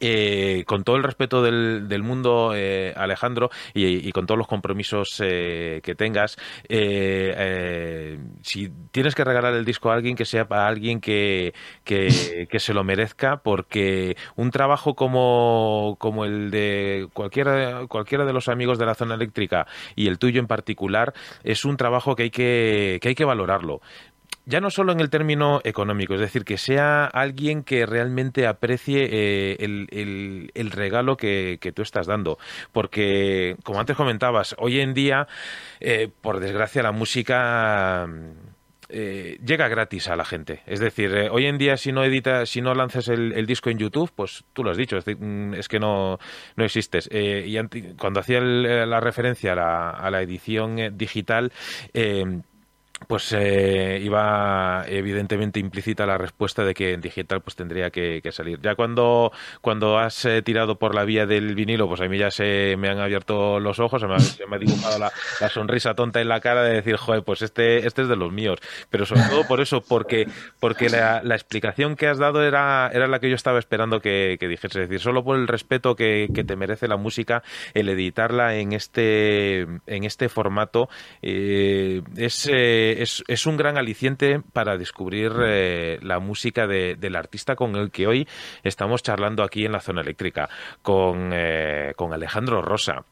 eh, 0.00 0.64
con 0.66 0.84
todo 0.84 0.96
el 0.96 1.02
respeto 1.02 1.42
del, 1.42 2.02
mundo, 2.02 2.52
eh, 2.54 2.92
Alejandro, 2.96 3.50
y, 3.74 4.10
con 4.12 4.26
todos 4.26 4.38
los 4.38 4.48
compromisos 4.48 5.20
eh, 5.22 5.80
que 5.82 5.94
tengas, 5.94 6.36
eh, 6.68 7.34
eh, 7.36 8.18
si 8.42 8.70
tienes 8.90 9.14
que 9.14 9.24
regalar 9.24 9.54
el 9.54 9.64
disco 9.64 9.90
a 9.90 9.94
alguien, 9.94 10.16
que 10.16 10.24
sea 10.24 10.48
para 10.48 10.66
alguien 10.66 11.00
que, 11.00 11.54
que, 11.84 12.48
que, 12.50 12.60
se 12.60 12.74
lo 12.74 12.84
merezca, 12.84 13.38
porque 13.38 14.16
un 14.36 14.50
trabajo 14.50 14.94
como, 14.94 15.96
como 15.98 16.24
el 16.24 16.50
de 16.50 17.08
cualquiera, 17.12 17.86
cualquiera 17.86 18.24
de 18.24 18.32
los 18.32 18.48
amigos 18.48 18.78
de 18.78 18.86
la 18.86 18.94
zona 18.94 19.14
eléctrica 19.14 19.66
y 19.94 20.08
el 20.08 20.18
tuyo 20.18 20.40
en 20.40 20.46
particular, 20.46 21.12
es 21.44 21.64
un 21.64 21.76
trabajo 21.76 22.16
que 22.16 22.24
hay 22.24 22.30
que, 22.30 22.98
que, 23.00 23.08
hay 23.08 23.14
que 23.14 23.24
valorarlo 23.24 23.80
ya 24.46 24.60
no 24.60 24.70
solo 24.70 24.92
en 24.92 25.00
el 25.00 25.10
término 25.10 25.60
económico, 25.64 26.14
es 26.14 26.20
decir, 26.20 26.44
que 26.44 26.58
sea 26.58 27.04
alguien 27.06 27.62
que 27.62 27.86
realmente 27.86 28.46
aprecie 28.46 29.08
eh, 29.10 29.56
el, 29.60 30.50
el, 30.54 30.70
regalo 30.70 31.16
que, 31.16 31.58
que, 31.60 31.72
tú 31.72 31.82
estás 31.82 32.06
dando. 32.06 32.38
Porque, 32.72 33.56
como 33.62 33.80
antes 33.80 33.96
comentabas, 33.96 34.54
hoy 34.58 34.80
en 34.80 34.94
día, 34.94 35.28
eh, 35.80 36.08
por 36.20 36.40
desgracia, 36.40 36.82
la 36.82 36.92
música... 36.92 38.08
Eh, 38.92 39.38
llega 39.46 39.68
gratis 39.68 40.08
a 40.08 40.16
la 40.16 40.24
gente. 40.24 40.62
Es 40.66 40.80
decir, 40.80 41.14
hoy 41.30 41.46
en 41.46 41.58
día 41.58 41.76
si 41.76 41.92
no 41.92 42.02
editas, 42.02 42.48
si 42.50 42.60
no 42.60 42.74
lanzas 42.74 43.06
el, 43.06 43.46
disco 43.46 43.70
en 43.70 43.78
YouTube, 43.78 44.10
pues 44.16 44.42
tú 44.52 44.64
lo 44.64 44.72
has 44.72 44.76
dicho, 44.76 44.96
es, 44.96 45.04
mm, 45.06 45.52
que 45.68 45.78
no, 45.78 46.18
no 46.56 46.64
existes. 46.64 47.08
Y 47.12 47.56
cuando 47.96 48.18
hacía 48.18 48.38
el, 48.38 48.90
la 48.90 48.98
referencia 48.98 49.52
a 49.52 49.54
la, 49.54 49.90
a 49.90 50.10
la 50.10 50.22
edición 50.22 50.98
digital, 50.98 51.52
pues 53.06 53.32
eh, 53.32 53.98
iba 54.02 54.84
evidentemente 54.86 55.58
implícita 55.58 56.06
la 56.06 56.18
respuesta 56.18 56.64
de 56.64 56.74
que 56.74 56.92
en 56.92 57.00
digital 57.00 57.40
pues 57.40 57.56
tendría 57.56 57.90
que, 57.90 58.20
salir. 58.30 58.60
Ya 58.62 58.74
cuando, 58.74 59.32
cuando 59.60 59.98
has 59.98 60.24
eh, 60.24 60.42
tirado 60.42 60.78
por 60.78 60.94
la 60.94 61.04
vía 61.04 61.26
del 61.26 61.54
vinilo, 61.54 61.88
pues 61.88 62.00
a 62.00 62.04
mí 62.04 62.18
ya 62.18 62.30
se 62.30 62.76
me 62.78 62.88
han 62.88 62.98
abierto 62.98 63.58
los 63.58 63.80
ojos, 63.80 64.00
se 64.00 64.06
me 64.46 64.56
ha, 64.56 64.58
dibujado 64.58 64.98
la, 64.98 65.10
sonrisa 65.48 65.94
tonta 65.94 66.20
en 66.20 66.28
la 66.28 66.40
cara 66.40 66.62
de 66.62 66.74
decir, 66.74 66.96
joder, 66.96 67.24
pues 67.24 67.42
este, 67.42 67.86
este 67.86 68.02
es 68.02 68.08
de 68.08 68.16
los 68.16 68.32
míos. 68.32 68.60
Pero 68.90 69.06
sobre 69.06 69.22
todo 69.22 69.46
por 69.46 69.60
eso, 69.60 69.80
porque, 69.80 70.28
porque 70.60 70.88
la, 70.88 71.20
explicación 71.34 71.96
que 71.96 72.06
has 72.06 72.18
dado 72.18 72.44
era, 72.44 72.90
era 72.92 73.08
la 73.08 73.18
que 73.18 73.28
yo 73.28 73.34
estaba 73.34 73.58
esperando 73.58 74.00
que, 74.00 74.36
que 74.38 74.46
dijese. 74.46 74.82
Es 74.82 74.88
decir, 74.88 75.00
solo 75.00 75.24
por 75.24 75.36
el 75.36 75.48
respeto 75.48 75.96
que, 75.96 76.28
te 76.30 76.56
merece 76.56 76.88
la 76.88 76.96
música, 76.96 77.42
el 77.74 77.88
editarla 77.88 78.56
en 78.56 78.72
este, 78.72 79.62
en 79.86 80.04
este 80.04 80.28
formato 80.28 80.88
eh, 81.22 82.02
es 82.16 82.48
es, 82.98 83.22
es, 83.26 83.46
un 83.46 83.56
gran 83.56 83.78
aliciente 83.78 84.40
para 84.52 84.76
descubrir 84.76 85.32
eh, 85.42 85.98
la 86.02 86.18
música 86.18 86.66
de, 86.66 86.96
del 86.96 87.16
artista 87.16 87.56
con 87.56 87.76
el 87.76 87.90
que 87.90 88.06
hoy 88.06 88.28
estamos 88.62 89.02
charlando 89.02 89.42
aquí 89.42 89.64
en 89.64 89.72
la 89.72 89.80
zona 89.80 90.00
eléctrica, 90.02 90.48
con, 90.82 91.30
eh, 91.32 91.92
con 91.96 92.12
Alejandro 92.12 92.62
Rosa. 92.62 93.04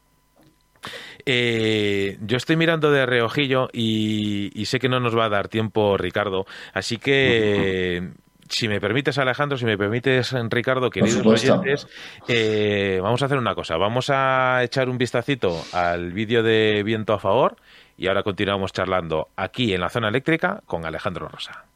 Eh, 1.27 2.17
yo 2.21 2.37
estoy 2.37 2.57
mirando 2.57 2.91
de 2.91 3.05
reojillo 3.05 3.69
y, 3.73 4.51
y, 4.55 4.67
sé 4.67 4.79
que 4.79 4.89
no 4.89 5.01
nos 5.01 5.17
va 5.17 5.27
a 5.27 5.29
dar 5.29 5.49
tiempo, 5.49 5.97
Ricardo, 5.97 6.47
así 6.73 6.99
que... 6.99 8.01
Uh 8.01 8.05
-huh 8.05 8.29
si 8.49 8.69
me 8.69 8.81
permites, 8.81 9.19
Alejandro, 9.19 9.59
si 9.59 9.65
me 9.65 9.77
permites, 9.77 10.35
Ricardo, 10.51 10.91
queridos 10.91 11.25
oyentes, 11.25 11.87
eh, 12.27 12.99
vamos 13.03 13.23
a 13.23 13.27
hacer 13.27 13.39
una 13.39 13.55
cosa. 13.55 13.77
Vamos 13.77 14.11
a 14.11 14.63
echar 14.63 14.89
un 14.89 14.99
vistacito 14.99 15.63
al 15.73 16.13
vídeo 16.13 16.43
de 16.43 16.83
Viento 16.83 17.13
a 17.13 17.19
Favor 17.19 17.57
y 17.99 18.07
ahora 18.07 18.23
continuamos 18.23 18.73
charlando 18.73 19.29
aquí 19.37 19.75
en 19.75 19.81
la 19.81 19.91
zona 19.91 20.09
eléctrica 20.09 20.63
con 20.65 20.87
Alejandro 20.87 21.29
Rosa. 21.29 21.68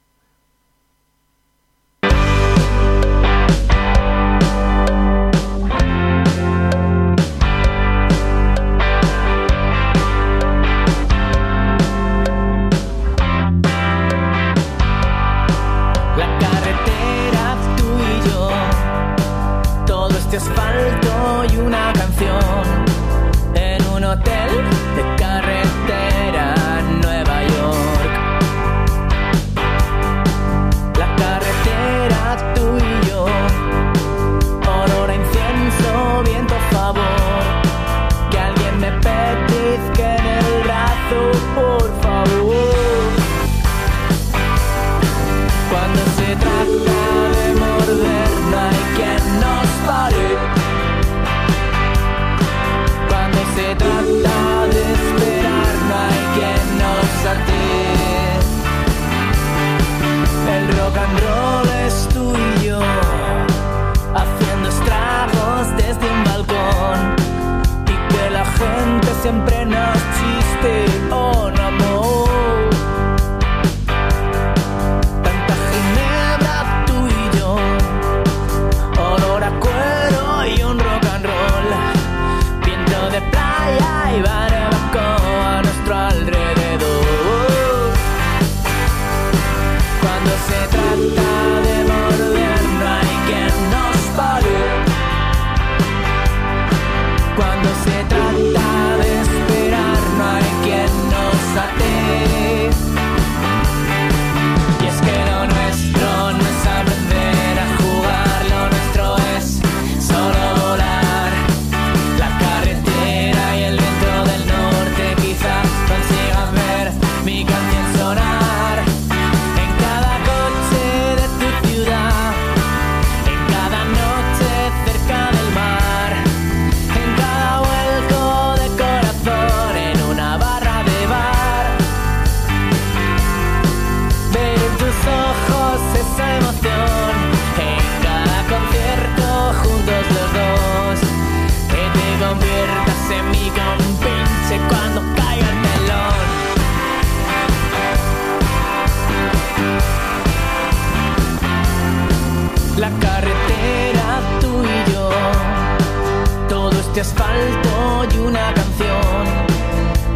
De 157.03 157.09
asfalto 157.09 158.15
y 158.15 158.19
una 158.19 158.55
canción 158.55 159.27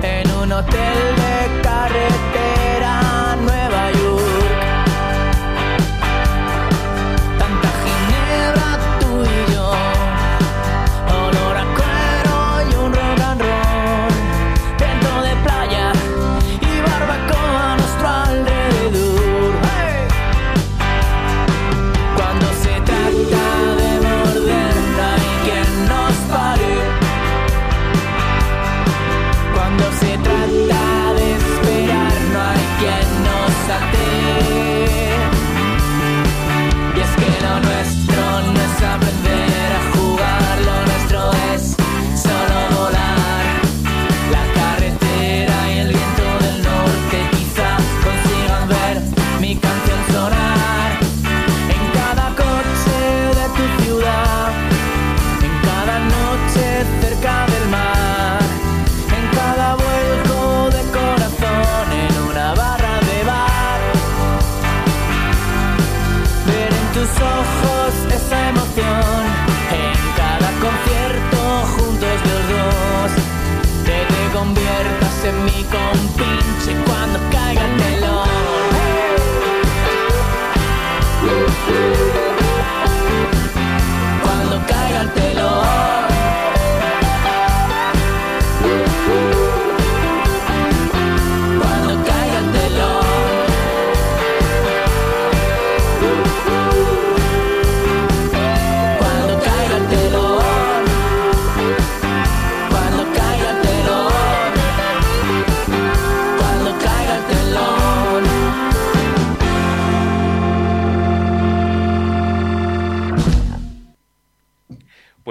en 0.03 0.31
un 0.31 0.53
hotel 0.53 1.17
de 1.17 1.26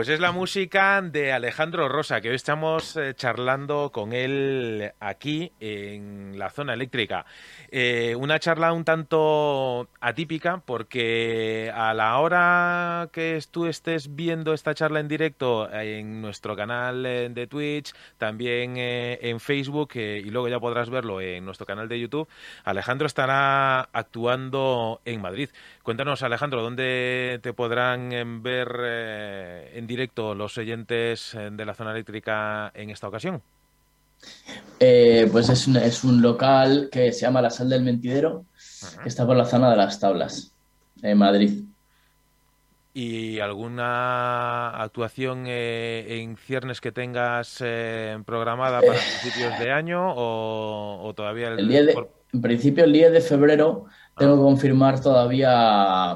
Pues 0.05 0.13
es 0.13 0.19
la 0.19 0.31
música 0.31 1.01
de 1.01 1.33
Alejandro 1.33 1.89
Rosa, 1.89 2.21
que 2.21 2.29
hoy 2.29 2.35
estamos 2.35 2.95
eh, 2.95 3.15
charlando 3.15 3.91
con 3.91 4.13
él 4.13 4.91
aquí 4.99 5.51
en 5.59 6.37
la 6.37 6.51
zona 6.51 6.75
eléctrica. 6.75 7.25
Eh, 7.71 8.15
una 8.15 8.37
charla 8.37 8.71
un 8.71 8.83
tanto 8.85 9.89
atípica 9.99 10.61
porque 10.63 11.71
a 11.73 11.95
la 11.95 12.19
hora 12.19 13.09
que 13.11 13.43
tú 13.49 13.65
estés 13.65 14.15
viendo 14.15 14.53
esta 14.53 14.75
charla 14.75 14.99
en 14.99 15.07
directo 15.07 15.67
eh, 15.73 15.97
en 15.97 16.21
nuestro 16.21 16.55
canal 16.55 17.01
de 17.01 17.47
Twitch, 17.49 17.91
también 18.19 18.75
en 18.77 19.39
Facebook 19.39 19.95
y 19.95 20.29
luego 20.29 20.49
ya 20.49 20.59
podrás 20.59 20.91
verlo 20.91 21.19
en 21.19 21.43
nuestro 21.43 21.65
canal 21.65 21.89
de 21.89 21.99
YouTube, 21.99 22.29
Alejandro 22.63 23.07
estará 23.07 23.89
actuando 23.91 25.01
en 25.03 25.19
Madrid. 25.19 25.49
Cuéntanos, 25.85 26.23
Alejandro, 26.23 26.63
¿dónde 26.63 27.39
te 27.43 27.53
podrán 27.53 28.11
em, 28.11 28.41
ver 28.41 28.75
eh, 28.81 29.71
en 29.75 29.85
directo 29.85 30.33
los 30.33 30.57
oyentes 30.57 31.35
eh, 31.35 31.49
de 31.51 31.63
la 31.63 31.75
zona 31.75 31.91
eléctrica 31.91 32.71
en 32.73 32.89
esta 32.89 33.07
ocasión? 33.07 33.39
Eh, 34.79 35.29
pues 35.31 35.47
es 35.49 35.67
un, 35.67 35.77
es 35.77 36.03
un 36.03 36.23
local 36.23 36.89
que 36.91 37.11
se 37.11 37.21
llama 37.21 37.39
La 37.43 37.51
Sal 37.51 37.69
del 37.69 37.83
Mentidero, 37.83 38.45
que 39.03 39.09
está 39.09 39.27
por 39.27 39.35
la 39.35 39.45
zona 39.45 39.69
de 39.69 39.77
las 39.77 39.99
tablas, 39.99 40.51
en 41.03 41.19
Madrid. 41.19 41.63
¿Y 42.95 43.39
alguna 43.39 44.69
actuación 44.81 45.43
eh, 45.45 46.21
en 46.23 46.35
ciernes 46.35 46.81
que 46.81 46.91
tengas 46.93 47.59
eh, 47.63 48.17
programada 48.25 48.79
para 48.81 48.93
principios 48.93 49.59
de 49.59 49.71
año 49.71 50.13
o, 50.15 51.05
o 51.07 51.13
todavía 51.13 51.49
el, 51.49 51.59
El 51.59 51.67
10 51.67 51.85
de- 51.85 51.93
por- 51.93 52.09
en 52.33 52.41
principio, 52.41 52.83
el 52.85 52.91
10 52.91 53.11
de 53.11 53.21
febrero 53.21 53.85
tengo 54.17 54.35
que 54.35 54.41
confirmar 54.41 55.01
todavía, 55.01 56.15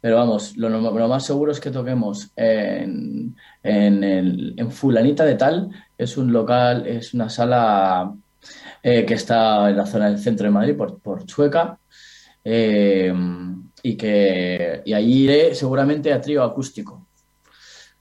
pero 0.00 0.16
vamos, 0.16 0.56
lo, 0.56 0.68
más 1.08 1.24
seguro 1.24 1.52
es 1.52 1.60
que 1.60 1.70
toquemos 1.70 2.30
en, 2.36 3.36
en, 3.62 4.04
en 4.56 4.70
Fulanita 4.70 5.24
de 5.24 5.34
Tal, 5.34 5.70
es 5.96 6.16
un 6.16 6.32
local, 6.32 6.86
es 6.86 7.14
una 7.14 7.28
sala 7.28 8.14
eh, 8.82 9.04
que 9.06 9.14
está 9.14 9.70
en 9.70 9.76
la 9.76 9.86
zona 9.86 10.10
del 10.10 10.18
centro 10.18 10.44
de 10.44 10.50
Madrid, 10.50 10.76
por, 10.76 11.00
por 11.00 11.24
Chueca, 11.24 11.78
eh, 12.44 13.12
y 13.82 13.96
que 13.96 14.82
y 14.84 14.92
allí 14.92 15.24
iré 15.24 15.54
seguramente 15.54 16.12
a 16.12 16.20
trío 16.20 16.42
acústico. 16.42 17.03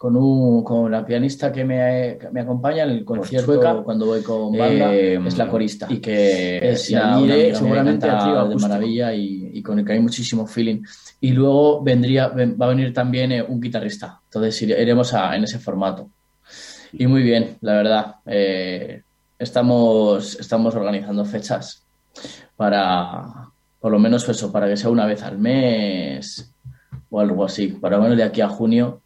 Con, 0.04 0.18
un, 0.18 0.66
con 0.66 0.91
la 0.91 1.06
pianista 1.06 1.49
que 1.49 1.64
me, 1.64 2.18
que 2.20 2.30
me 2.30 2.41
acompaña 2.41 2.84
en 2.84 2.89
el 2.89 3.06
concierto 3.06 3.45
cuando 3.86 4.06
voy 4.08 4.22
con 4.22 4.51
banda 4.51 4.93
eh, 4.93 5.18
es 5.28 5.38
la 5.38 5.47
corista 5.47 5.88
y 5.89 5.99
que 5.99 6.58
es 6.72 6.89
y 6.89 6.95
una- 6.95 7.18
una 7.20 7.26
iré 7.26 7.34
amiga 7.36 7.56
seguramente 7.60 8.10
a 8.10 8.43
de 8.49 8.56
maravilla 8.68 9.14
y, 9.14 9.51
y 9.54 9.64
con 9.64 9.80
el 9.80 9.86
que 9.86 9.93
hay 9.93 10.01
muchísimo 10.01 10.45
feeling. 10.45 10.84
Y 11.22 11.32
luego 11.32 11.82
vendría, 11.82 12.28
ven- 12.28 12.58
va 12.62 12.66
a 12.66 12.70
venir 12.70 12.93
también 12.93 13.32
eh, 13.32 13.41
un 13.41 13.62
guitarrista. 13.62 14.20
Entonces 14.26 14.62
ire- 14.64 14.82
iremos 14.82 15.14
a- 15.14 15.38
en 15.38 15.45
ese 15.45 15.58
formato. 15.60 16.10
Y 16.91 17.08
muy 17.08 17.24
bien, 17.24 17.56
la 17.62 17.74
verdad. 17.76 18.16
eh, 18.26 19.04
estamos, 19.39 20.38
estamos 20.38 20.76
organizando 20.76 21.24
fechas 21.24 21.86
para, 22.58 23.24
por 23.80 23.89
lo 23.89 23.99
menos 23.99 24.28
eso, 24.28 24.51
para 24.51 24.68
que 24.68 24.76
sea 24.76 24.89
una 24.89 25.06
vez 25.06 25.24
al 25.24 25.38
mes 25.38 26.54
o 27.10 27.22
algo 27.22 27.45
así. 27.45 27.68
Para 27.70 27.95
lo 27.95 28.04
menos 28.04 28.18
de 28.18 28.24
aquí 28.24 28.41
a 28.41 28.49
junio. 28.49 28.99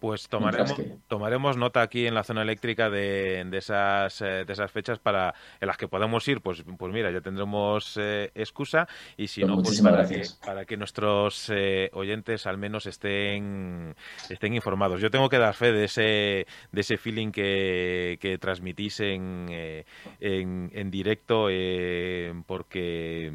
Pues 0.00 0.28
tomaremos, 0.28 0.72
que- 0.72 0.96
tomaremos 1.08 1.56
nota 1.56 1.82
aquí 1.82 2.06
en 2.06 2.14
la 2.14 2.24
zona 2.24 2.42
eléctrica 2.42 2.88
de, 2.90 3.44
de 3.44 3.58
esas, 3.58 4.20
eh, 4.22 4.44
de 4.46 4.52
esas 4.52 4.70
fechas 4.72 4.98
para 4.98 5.34
en 5.60 5.66
las 5.68 5.76
que 5.76 5.88
podamos 5.88 6.26
ir. 6.26 6.40
Pues, 6.40 6.64
pues 6.78 6.92
mira, 6.92 7.10
ya 7.10 7.20
tendremos 7.20 7.96
eh, 8.00 8.30
excusa 8.34 8.88
y 9.16 9.28
si 9.28 9.42
Pues 9.42 9.50
no, 9.56 9.62
pues 9.62 9.80
para 9.82 10.06
que, 10.08 10.14
gracias. 10.16 10.40
para 10.44 10.64
que 10.64 10.76
nuestros 10.76 11.50
eh, 11.54 11.90
oyentes 11.92 12.46
al 12.46 12.56
menos 12.58 12.86
estén, 12.86 13.94
estén 14.30 14.54
informados. 14.54 15.00
Yo 15.00 15.10
tengo 15.10 15.28
que 15.28 15.38
dar 15.38 15.54
fe 15.54 15.70
de 15.72 15.84
ese, 15.84 16.46
de 16.72 16.80
ese 16.80 16.96
feeling 16.96 17.30
que, 17.30 18.18
que 18.20 18.38
transmitís 18.38 19.00
en, 19.00 19.46
eh, 19.50 19.84
en, 20.20 20.70
en 20.74 20.90
directo 20.90 21.48
eh, 21.50 22.32
porque, 22.46 23.30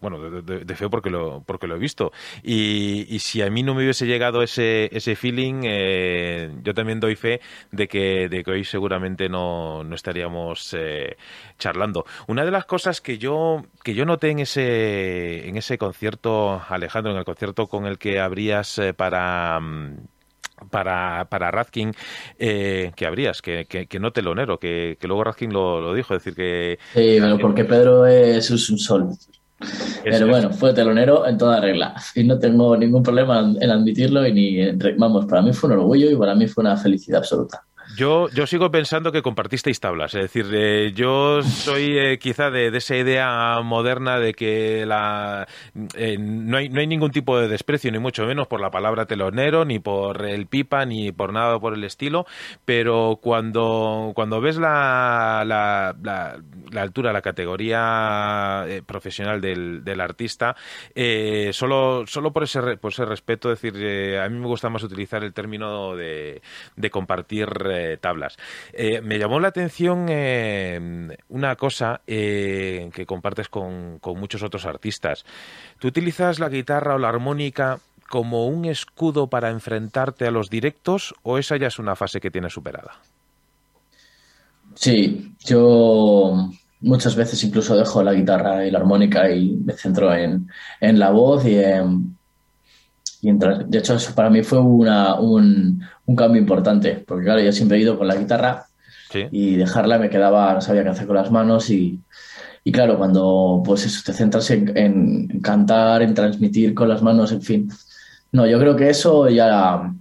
bueno, 0.00 0.18
de, 0.30 0.42
de- 0.42 0.64
de 0.64 0.74
fe 0.76 0.88
porque 0.88 1.10
lo, 1.10 1.42
porque 1.44 1.66
lo 1.66 1.76
he 1.76 1.78
visto. 1.78 2.12
Y, 2.42 3.06
y 3.08 3.18
si 3.18 3.42
a 3.42 3.50
mí 3.50 3.62
no 3.62 3.74
me 3.74 3.82
hubiese 3.82 4.06
llegado 4.06 4.42
ese, 4.42 4.88
ese 4.92 5.16
feeling, 5.16 5.57
eh, 5.64 6.50
yo 6.62 6.74
también 6.74 7.00
doy 7.00 7.16
fe 7.16 7.40
de 7.72 7.88
que, 7.88 8.28
de 8.28 8.44
que 8.44 8.50
hoy 8.50 8.64
seguramente 8.64 9.28
no, 9.28 9.84
no 9.84 9.94
estaríamos 9.94 10.74
eh, 10.78 11.16
charlando. 11.58 12.04
Una 12.26 12.44
de 12.44 12.50
las 12.50 12.66
cosas 12.66 13.00
que 13.00 13.18
yo, 13.18 13.62
que 13.84 13.94
yo 13.94 14.04
noté 14.04 14.30
en 14.30 14.40
ese, 14.40 15.48
en 15.48 15.56
ese 15.56 15.78
concierto, 15.78 16.62
Alejandro, 16.68 17.12
en 17.12 17.18
el 17.18 17.24
concierto 17.24 17.66
con 17.68 17.86
el 17.86 17.98
que 17.98 18.20
abrías 18.20 18.78
eh, 18.78 18.94
para... 18.94 19.58
mm, 19.60 19.96
para, 20.70 21.26
para 21.30 21.52
Radkin, 21.52 21.92
eh, 22.36 22.90
que 22.96 23.06
habrías, 23.06 23.42
que, 23.42 23.66
que, 23.66 23.86
que 23.86 24.00
no 24.00 24.10
telonero, 24.10 24.58
que, 24.58 24.96
que 25.00 25.06
luego 25.06 25.22
Radkin 25.22 25.52
lo, 25.52 25.80
lo 25.80 25.94
dijo, 25.94 26.14
es 26.14 26.24
decir, 26.24 26.34
que 26.34 26.78
Sí, 26.94 27.18
pero 27.20 27.38
porque 27.38 27.64
Pedro 27.64 28.06
es 28.06 28.50
un 28.50 28.78
sol. 28.78 29.10
Pero 30.04 30.28
bueno, 30.28 30.52
fue 30.52 30.72
telonero 30.72 31.26
en 31.26 31.36
toda 31.36 31.60
regla. 31.60 31.94
Y 32.14 32.24
no 32.24 32.38
tengo 32.38 32.76
ningún 32.76 33.02
problema 33.02 33.40
en 33.60 33.70
admitirlo 33.70 34.26
y 34.26 34.32
ni 34.32 34.72
vamos, 34.96 35.26
para 35.26 35.42
mí 35.42 35.52
fue 35.52 35.70
un 35.70 35.78
orgullo 35.78 36.10
y 36.10 36.16
para 36.16 36.34
mí 36.34 36.46
fue 36.46 36.62
una 36.62 36.76
felicidad 36.76 37.18
absoluta. 37.18 37.64
Yo, 37.98 38.28
yo 38.28 38.46
sigo 38.46 38.70
pensando 38.70 39.10
que 39.10 39.22
compartisteis 39.22 39.80
tablas, 39.80 40.14
es 40.14 40.22
decir, 40.22 40.46
eh, 40.54 40.92
yo 40.94 41.42
soy 41.42 41.98
eh, 41.98 42.18
quizá 42.20 42.48
de, 42.48 42.68
esa 42.68 42.94
idea 42.94 43.60
moderna 43.64 44.20
de 44.20 44.34
que 44.34 44.86
la, 44.86 45.48
eh, 45.96 46.16
no, 46.16 46.58
hay, 46.58 46.68
no 46.68 46.78
hay 46.78 46.86
ningún 46.86 47.10
tipo 47.10 47.36
de 47.40 47.48
desprecio, 47.48 47.90
ni 47.90 47.98
mucho 47.98 48.24
menos 48.24 48.46
por 48.46 48.60
la 48.60 48.70
palabra 48.70 49.06
telonero, 49.06 49.64
ni 49.64 49.80
por 49.80 50.24
el 50.24 50.46
pipa, 50.46 50.86
ni 50.86 51.10
por 51.10 51.32
nada 51.32 51.58
por 51.58 51.74
el 51.74 51.82
estilo, 51.82 52.24
pero 52.64 53.18
cuando, 53.20 54.12
cuando 54.14 54.40
ves 54.40 54.58
la, 54.58 55.42
la, 55.44 55.92
la, 56.00 56.80
altura, 56.80 57.12
la 57.12 57.20
categoría 57.20 58.64
profesional 58.86 59.40
del, 59.40 59.82
del 59.82 60.00
artista, 60.00 60.54
solo, 61.50 62.06
solo 62.06 62.32
por 62.32 62.44
ese, 62.44 62.76
por 62.76 62.92
ese 62.92 63.04
respeto, 63.06 63.50
es 63.50 63.60
decir, 63.60 64.18
a 64.18 64.28
mí 64.28 64.38
me 64.38 64.46
gusta 64.46 64.68
más 64.68 64.84
utilizar 64.84 65.24
el 65.24 65.32
término 65.32 65.96
de, 65.96 66.42
de 66.76 66.90
compartir 66.90 67.48
eh, 67.92 67.96
tablas. 67.96 68.36
Eh, 68.72 69.00
me 69.00 69.18
llamó 69.18 69.40
la 69.40 69.48
atención 69.48 70.06
eh, 70.08 71.16
una 71.28 71.56
cosa 71.56 72.00
que 72.06 73.04
compartes 73.06 73.48
con, 73.48 74.00
muchos 74.16 74.42
otros 74.42 74.66
artistas. 74.66 75.24
¿Tú 75.78 75.88
utilizas 75.88 76.38
la 76.38 76.48
guitarra 76.48 76.94
o 76.94 76.98
la 76.98 77.08
armónica 77.08 77.78
como 78.08 78.46
un 78.46 78.64
escudo 78.64 79.28
para 79.28 79.50
enfrentarte 79.50 80.26
a 80.26 80.30
los 80.30 80.50
directos 80.50 81.14
o 81.22 81.38
esa 81.38 81.56
ya 81.56 81.66
es 81.66 81.78
una 81.78 81.94
fase 81.94 82.20
que 82.20 82.30
tienes 82.30 82.52
superada? 82.52 82.94
Sí, 84.74 85.34
yo 85.44 86.50
muchas 86.80 87.16
veces 87.16 87.42
incluso 87.44 87.76
dejo 87.76 88.02
la 88.02 88.14
guitarra 88.14 88.66
y 88.66 88.70
la 88.70 88.78
armónica 88.78 89.30
y 89.30 89.50
me 89.50 89.74
centro 89.74 90.14
en, 90.14 90.48
en 90.80 90.98
la 90.98 91.10
voz 91.10 91.44
y 91.44 91.58
en, 91.58 92.17
de 93.20 93.78
hecho, 93.78 93.94
eso 93.94 94.14
para 94.14 94.30
mí 94.30 94.42
fue 94.42 94.60
una, 94.60 95.14
un, 95.16 95.82
un, 96.06 96.16
cambio 96.16 96.40
importante, 96.40 97.04
porque 97.06 97.24
claro, 97.24 97.40
yo 97.40 97.52
siempre 97.52 97.78
he 97.78 97.80
ido 97.80 97.98
con 97.98 98.06
la 98.06 98.16
guitarra 98.16 98.66
y 99.30 99.56
dejarla 99.56 99.98
me 99.98 100.10
quedaba, 100.10 100.54
no 100.54 100.60
sabía 100.60 100.84
qué 100.84 100.90
hacer 100.90 101.06
con 101.06 101.16
las 101.16 101.30
manos 101.30 101.70
y, 101.70 102.00
y 102.62 102.72
claro, 102.72 102.96
cuando 102.98 103.62
pues 103.64 103.86
eso, 103.86 104.02
te 104.04 104.12
centras 104.12 104.50
en, 104.50 104.76
en, 104.76 105.40
cantar, 105.40 106.02
en 106.02 106.14
transmitir 106.14 106.74
con 106.74 106.88
las 106.88 107.02
manos, 107.02 107.32
en 107.32 107.42
fin. 107.42 107.70
No, 108.30 108.46
yo 108.46 108.58
creo 108.58 108.76
que 108.76 108.90
eso 108.90 109.28
ya 109.28 109.92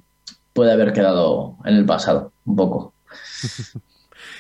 puede 0.54 0.72
haber 0.72 0.94
quedado 0.94 1.58
en 1.66 1.76
el 1.76 1.86
pasado, 1.86 2.34
un 2.46 2.56
poco. 2.56 2.94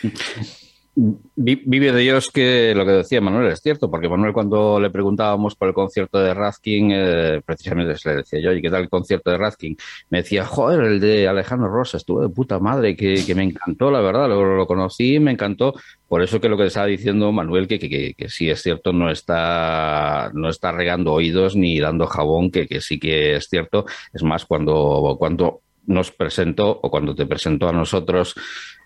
Vive 1.00 1.92
de 1.92 2.02
ellos 2.02 2.32
que 2.34 2.74
lo 2.76 2.84
que 2.84 2.92
decía 2.92 3.22
Manuel 3.22 3.52
es 3.52 3.60
cierto, 3.62 3.92
porque 3.92 4.10
Manuel 4.10 4.34
cuando 4.34 4.80
le 4.80 4.90
preguntábamos 4.90 5.56
por 5.56 5.68
el 5.68 5.76
concierto 5.76 6.18
de 6.18 6.34
Razkin, 6.34 6.90
eh, 6.92 7.42
precisamente 7.46 7.94
le 8.04 8.16
decía 8.16 8.40
yo, 8.42 8.52
¿y 8.52 8.64
qué 8.64 8.72
tal 8.72 8.82
el 8.82 8.90
concierto 8.90 9.30
de 9.30 9.38
Razkin? 9.38 9.78
Me 10.10 10.24
decía, 10.24 10.44
joder, 10.44 10.84
el 10.86 11.00
de 11.00 11.28
Alejandro 11.28 11.70
Rosa, 11.70 11.98
estuvo 11.98 12.22
de 12.22 12.30
puta 12.30 12.58
madre, 12.58 12.96
que, 12.96 13.24
me 13.36 13.44
encantó, 13.44 13.92
la 13.92 14.02
verdad, 14.02 14.28
lo, 14.28 14.58
lo 14.58 14.66
conocí, 14.66 15.20
me 15.20 15.32
encantó. 15.32 15.76
Por 16.08 16.24
eso 16.24 16.42
que 16.42 16.50
lo 16.50 16.58
que 16.58 16.66
estaba 16.66 16.88
diciendo 16.88 17.32
Manuel, 17.32 17.68
que, 17.68 17.78
que, 17.78 18.16
que, 18.16 18.30
sí 18.30 18.50
es 18.50 18.64
cierto, 18.64 18.92
no 18.92 19.12
está, 19.12 20.32
no 20.34 20.50
está 20.50 20.72
regando 20.72 21.14
oídos 21.14 21.56
ni 21.56 21.80
dando 21.80 22.08
jabón, 22.08 22.50
que, 22.50 22.66
que 22.68 22.82
sí 22.82 23.00
que 23.00 23.36
es 23.36 23.48
cierto. 23.50 23.86
Es 24.14 24.24
más, 24.24 24.46
cuando, 24.46 25.16
cuando 25.20 25.62
nos 25.88 26.12
presentó 26.12 26.80
o 26.82 26.92
cuando 26.92 27.16
te 27.16 27.26
presentó 27.26 27.68
a 27.68 27.74
nosotros 27.74 28.36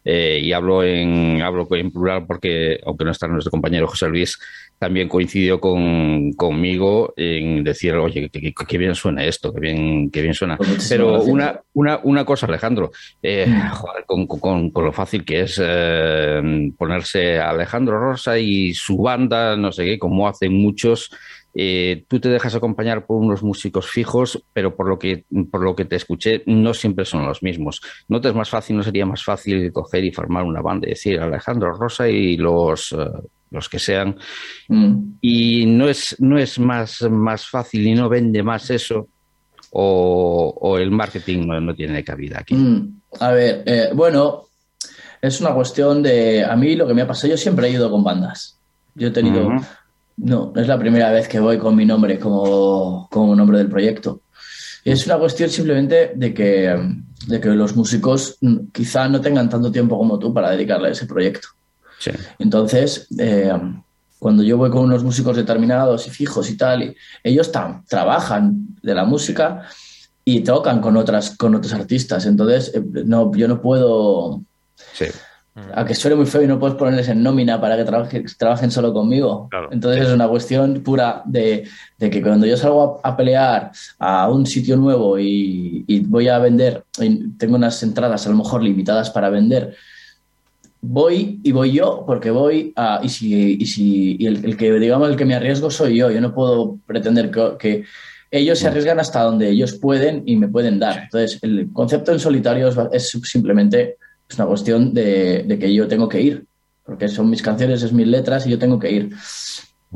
eh, 0.04 0.39
y 0.41 0.52
hablo 0.54 0.84
en, 0.84 1.41
hablo 1.41 1.68
en 1.72 1.91
plural 1.91 2.26
porque, 2.26 2.80
aunque 2.86 3.06
no 3.06 3.12
está 3.12 3.28
nuestro 3.28 3.52
compañero 3.52 3.88
José 3.88 4.08
Luis, 4.08 4.39
también 4.80 5.08
coincidió 5.08 5.60
con, 5.60 6.34
conmigo 6.34 7.14
en 7.16 7.64
decir, 7.64 7.93
oye, 7.93 8.32
qué 8.32 8.78
bien 8.80 8.95
suena 8.95 9.24
esto, 9.26 9.54
qué 9.54 9.60
bien, 9.60 10.10
qué 10.10 10.24
bien 10.24 10.34
suena. 10.34 10.58
Pues 10.58 10.89
Pero 10.89 11.22
una, 11.22 11.62
una, 11.74 11.99
una 12.02 12.26
cosa, 12.26 12.47
Alejandro, 12.47 12.91
eh, 13.22 13.45
mm. 13.47 14.26
con, 14.26 14.72
con, 14.72 14.72
lo 14.74 14.91
fácil 14.91 15.24
que 15.24 15.41
es 15.41 15.62
eh, 15.64 16.72
ponerse 16.76 17.39
Alejandro 17.39 17.99
Rosa 17.99 18.39
y 18.39 18.74
su 18.74 18.97
banda, 18.97 19.56
no 19.56 19.72
sé 19.72 19.86
qué, 19.86 19.99
como 19.99 20.28
hacen 20.28 20.54
muchos, 20.54 21.12
eh, 21.54 22.06
tú 22.08 22.20
te 22.20 22.30
dejas 22.30 22.56
acompañar 22.56 23.06
por 23.06 23.18
unos 23.18 23.43
músicos 23.43 23.89
fijos, 23.89 24.41
pero 24.54 24.76
por 24.76 24.88
lo 24.88 24.97
que 24.97 25.26
por 25.52 25.62
lo 25.62 25.76
que 25.76 25.86
te 25.86 25.97
escuché, 25.97 26.43
no 26.45 26.74
siempre 26.74 27.06
son 27.06 27.26
los 27.26 27.43
mismos. 27.43 27.82
¿No 28.08 28.22
te 28.22 28.30
es 28.30 28.36
más 28.36 28.49
fácil, 28.49 28.78
no 28.78 28.84
sería 28.84 29.06
más 29.06 29.24
fácil 29.24 29.72
coger 29.74 30.06
y 30.06 30.12
formar 30.12 30.43
una 30.43 30.62
banda 30.62 30.88
y 30.88 30.91
decir 30.91 31.20
Alejandro 31.20 31.74
Rosa 31.74 32.08
y 32.08 32.38
los, 32.38 32.93
eh, 32.93 33.06
los 33.49 33.68
que 33.68 33.80
sean? 33.80 34.18
Mm. 34.70 35.16
Y 35.20 35.66
no 35.66 35.89
es, 35.89 36.16
no 36.20 36.38
es 36.38 36.58
más, 36.58 37.02
más 37.10 37.47
fácil 37.47 37.86
y 37.86 37.93
no 37.95 38.08
vende 38.08 38.43
más 38.43 38.70
eso, 38.70 39.08
o, 39.74 40.78
el 40.78 40.91
marketing 40.91 41.47
no, 41.47 41.76
tiene 41.76 42.04
cabida 42.04 42.39
aquí. 42.39 42.56
Mm. 42.56 43.02
A 43.20 43.32
ver, 43.32 43.64
eh, 43.66 43.89
bueno, 43.93 44.43
es 45.22 45.41
una 45.41 45.54
cuestión 45.54 46.02
de. 46.02 46.43
A 46.43 46.56
mí 46.56 46.76
lo 46.76 46.88
que 46.88 46.93
me 46.93 47.02
ha 47.02 47.08
pasado, 47.08 47.30
yo 47.30 47.38
siempre 47.38 47.68
he 47.68 47.72
ido 47.72 47.91
con 47.91 48.04
bandas. 48.04 48.58
Yo 48.95 49.10
he 49.10 49.12
tenido. 49.12 49.49
No, 49.49 49.62
no 50.22 50.53
es 50.55 50.67
la 50.67 50.78
primera 50.78 51.11
vez 51.11 51.28
que 51.28 51.39
voy 51.39 51.57
con 51.57 51.76
mi 51.76 51.86
nombre 51.86 52.19
como, 52.19 53.07
como 53.09 53.36
nombre 53.36 53.57
del 53.57 53.69
proyecto. 53.69 54.22
Es 54.86 55.05
una 55.05 55.17
cuestión 55.17 55.49
simplemente 55.49 56.13
de 56.15 56.34
que, 56.34 56.95
de 57.28 57.39
que 57.39 57.49
los 57.49 57.76
músicos 57.76 58.38
quizá 58.72 59.07
no 59.07 59.19
tengan 59.19 59.49
tanto 59.49 59.72
tiempo 59.72 59.97
como 59.97 60.19
tú 60.19 60.34
para 60.34 60.51
dedicarle 60.51 60.89
a 60.89 60.91
ese 60.91 61.05
proyecto. 61.05 61.49
Entonces, 62.39 63.07
eh, 63.19 63.51
cuando 64.17 64.41
yo 64.41 64.57
voy 64.57 64.72
con 64.72 64.86
unos 64.86 65.03
músicos 65.03 65.36
determinados 65.36 66.07
y 66.07 66.09
fijos 66.09 66.49
y 66.49 66.57
tal, 66.57 66.95
ellos 67.24 67.51
trabajan 67.88 68.76
de 68.82 68.95
la 68.95 69.05
música 69.05 69.67
y 70.26 70.41
tocan 70.41 70.82
con, 70.82 70.97
otras, 70.97 71.36
con 71.38 71.53
otros 71.53 71.74
artistas. 71.74 72.26
Entonces, 72.26 72.72
eh, 72.74 72.82
no, 73.05 73.32
yo 73.36 73.47
no 73.47 73.61
puedo... 73.61 74.41
Sí 74.93 75.05
a 75.54 75.86
que 75.86 75.95
suene 75.95 76.16
muy 76.16 76.26
feo 76.26 76.41
y 76.41 76.47
no 76.47 76.60
puedes 76.60 76.78
ponerles 76.78 77.10
en 77.10 77.22
nómina 77.22 77.60
para 77.60 77.76
que 78.08 78.24
trabajen 78.38 78.72
solo 78.72 78.93
conmigo. 78.93 79.49
Entonces 79.70 80.08
es 80.08 80.14
una 80.14 80.28
cuestión 80.28 80.82
pura 80.82 81.24
de, 81.26 81.68
que 81.99 82.22
cuando 82.22 82.45
yo 82.45 82.56
salgo 82.56 83.02
a, 83.04 83.18
pelear 83.18 83.72
a 83.99 84.30
un 84.30 84.45
sitio 84.45 84.78
nuevo 84.78 85.20
y, 85.20 86.06
voy 86.08 86.30
a 86.30 86.39
vender, 86.39 86.86
tengo 87.38 87.56
unas 87.56 87.84
entradas 87.84 88.26
a 88.26 88.30
lo 88.30 88.38
mejor 88.38 88.64
limitadas 88.64 89.10
para 89.10 89.30
vender, 89.30 89.76
voy 90.80 91.41
y 91.43 91.52
voy 91.52 91.74
yo 91.74 92.06
porque 92.08 92.32
voy 92.32 92.72
a... 92.78 93.02
Y, 93.04 93.10
si, 93.10 93.58
y, 93.60 93.66
si, 93.66 94.16
y 94.20 94.28
el, 94.28 94.56
que, 94.56 94.72
digamos, 94.80 95.10
el 95.10 95.18
que 95.18 95.26
me 95.26 95.36
arriesgo 95.36 95.70
soy 95.70 95.97
yo. 95.97 96.10
Yo 96.12 96.22
no 96.22 96.34
puedo 96.34 96.78
pretender 96.88 97.30
que, 97.60 97.84
ellos 98.34 98.60
se 98.60 98.68
arriesgan 98.68 98.97
hasta 98.97 99.24
donde 99.24 99.49
ellos 99.49 99.74
pueden 99.74 100.24
y 100.26 100.38
me 100.38 100.47
pueden 100.47 100.80
dar. 100.80 101.04
Entonces, 101.04 101.38
el 101.41 101.68
concepto 101.74 102.14
en 102.14 102.20
solitario 102.20 102.70
es 102.93 103.10
simplemente 103.24 103.97
es 104.32 104.40
una 104.40 104.48
cuestión 104.48 104.94
de, 104.94 105.58
que 105.60 105.74
yo 105.74 105.90
tengo 105.90 106.08
que 106.08 106.22
ir, 106.22 106.46
porque 106.86 107.10
son 107.10 107.30
mis 107.30 107.42
canciones, 107.42 107.84
es 107.84 107.92
mis 107.92 108.08
letras 108.08 108.48
y 108.48 108.50
yo 108.50 108.58
tengo 108.58 108.80
que 108.80 108.90
ir. 108.90 109.10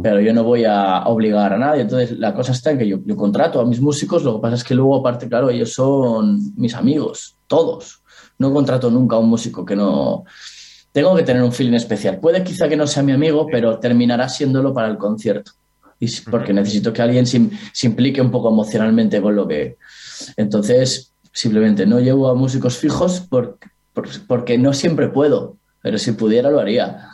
Pero 0.01 0.19
yo 0.19 0.33
no 0.33 0.43
voy 0.43 0.65
a 0.65 1.05
obligar 1.05 1.53
a 1.53 1.57
nadie. 1.57 1.83
Entonces, 1.83 2.19
la 2.19 2.33
cosa 2.33 2.51
está 2.51 2.71
en 2.71 2.77
que 2.79 2.87
yo, 2.87 2.99
yo 3.05 3.15
contrato 3.15 3.61
a 3.61 3.65
mis 3.65 3.79
músicos, 3.79 4.23
lo 4.25 4.35
que 4.35 4.41
pasa 4.41 4.55
es 4.55 4.63
que 4.65 4.75
luego, 4.75 4.97
aparte, 4.97 5.29
claro, 5.29 5.49
ellos 5.49 5.71
son 5.71 6.53
mis 6.57 6.75
amigos, 6.75 7.37
todos. 7.47 8.01
No 8.37 8.51
contrato 8.51 8.91
nunca 8.91 9.15
a 9.15 9.19
un 9.19 9.29
músico 9.29 9.63
que 9.63 9.77
no, 9.77 10.25
tengo 10.91 11.15
que 11.15 11.23
tener 11.23 11.41
un 11.41 11.53
feeling 11.53 11.75
especial. 11.75 12.19
Puede 12.19 12.43
quizá 12.43 12.67
que 12.67 12.75
no 12.75 12.87
sea 12.87 13.03
mi 13.03 13.13
amigo, 13.13 13.47
pero 13.49 13.79
terminará 13.79 14.27
siéndolo 14.27 14.73
para 14.73 14.89
el 14.89 14.97
concierto. 14.97 15.53
Y 15.97 16.07
porque 16.29 16.51
necesito 16.51 16.91
que 16.91 17.01
alguien 17.01 17.25
se, 17.25 17.49
se, 17.71 17.87
implique 17.87 18.19
un 18.19 18.31
poco 18.31 18.49
emocionalmente 18.49 19.21
con 19.21 19.33
lo 19.33 19.47
que... 19.47 19.77
Entonces, 20.35 21.13
simplemente 21.31 21.85
no 21.85 22.01
llevo 22.01 22.27
a 22.27 22.35
músicos 22.35 22.77
fijos 22.77 23.25
porque, 23.29 23.69
porque 24.27 24.57
no 24.57 24.73
siempre 24.73 25.07
puedo, 25.07 25.57
pero 25.81 25.97
si 25.97 26.11
pudiera 26.11 26.49
lo 26.49 26.59
haría. 26.59 27.09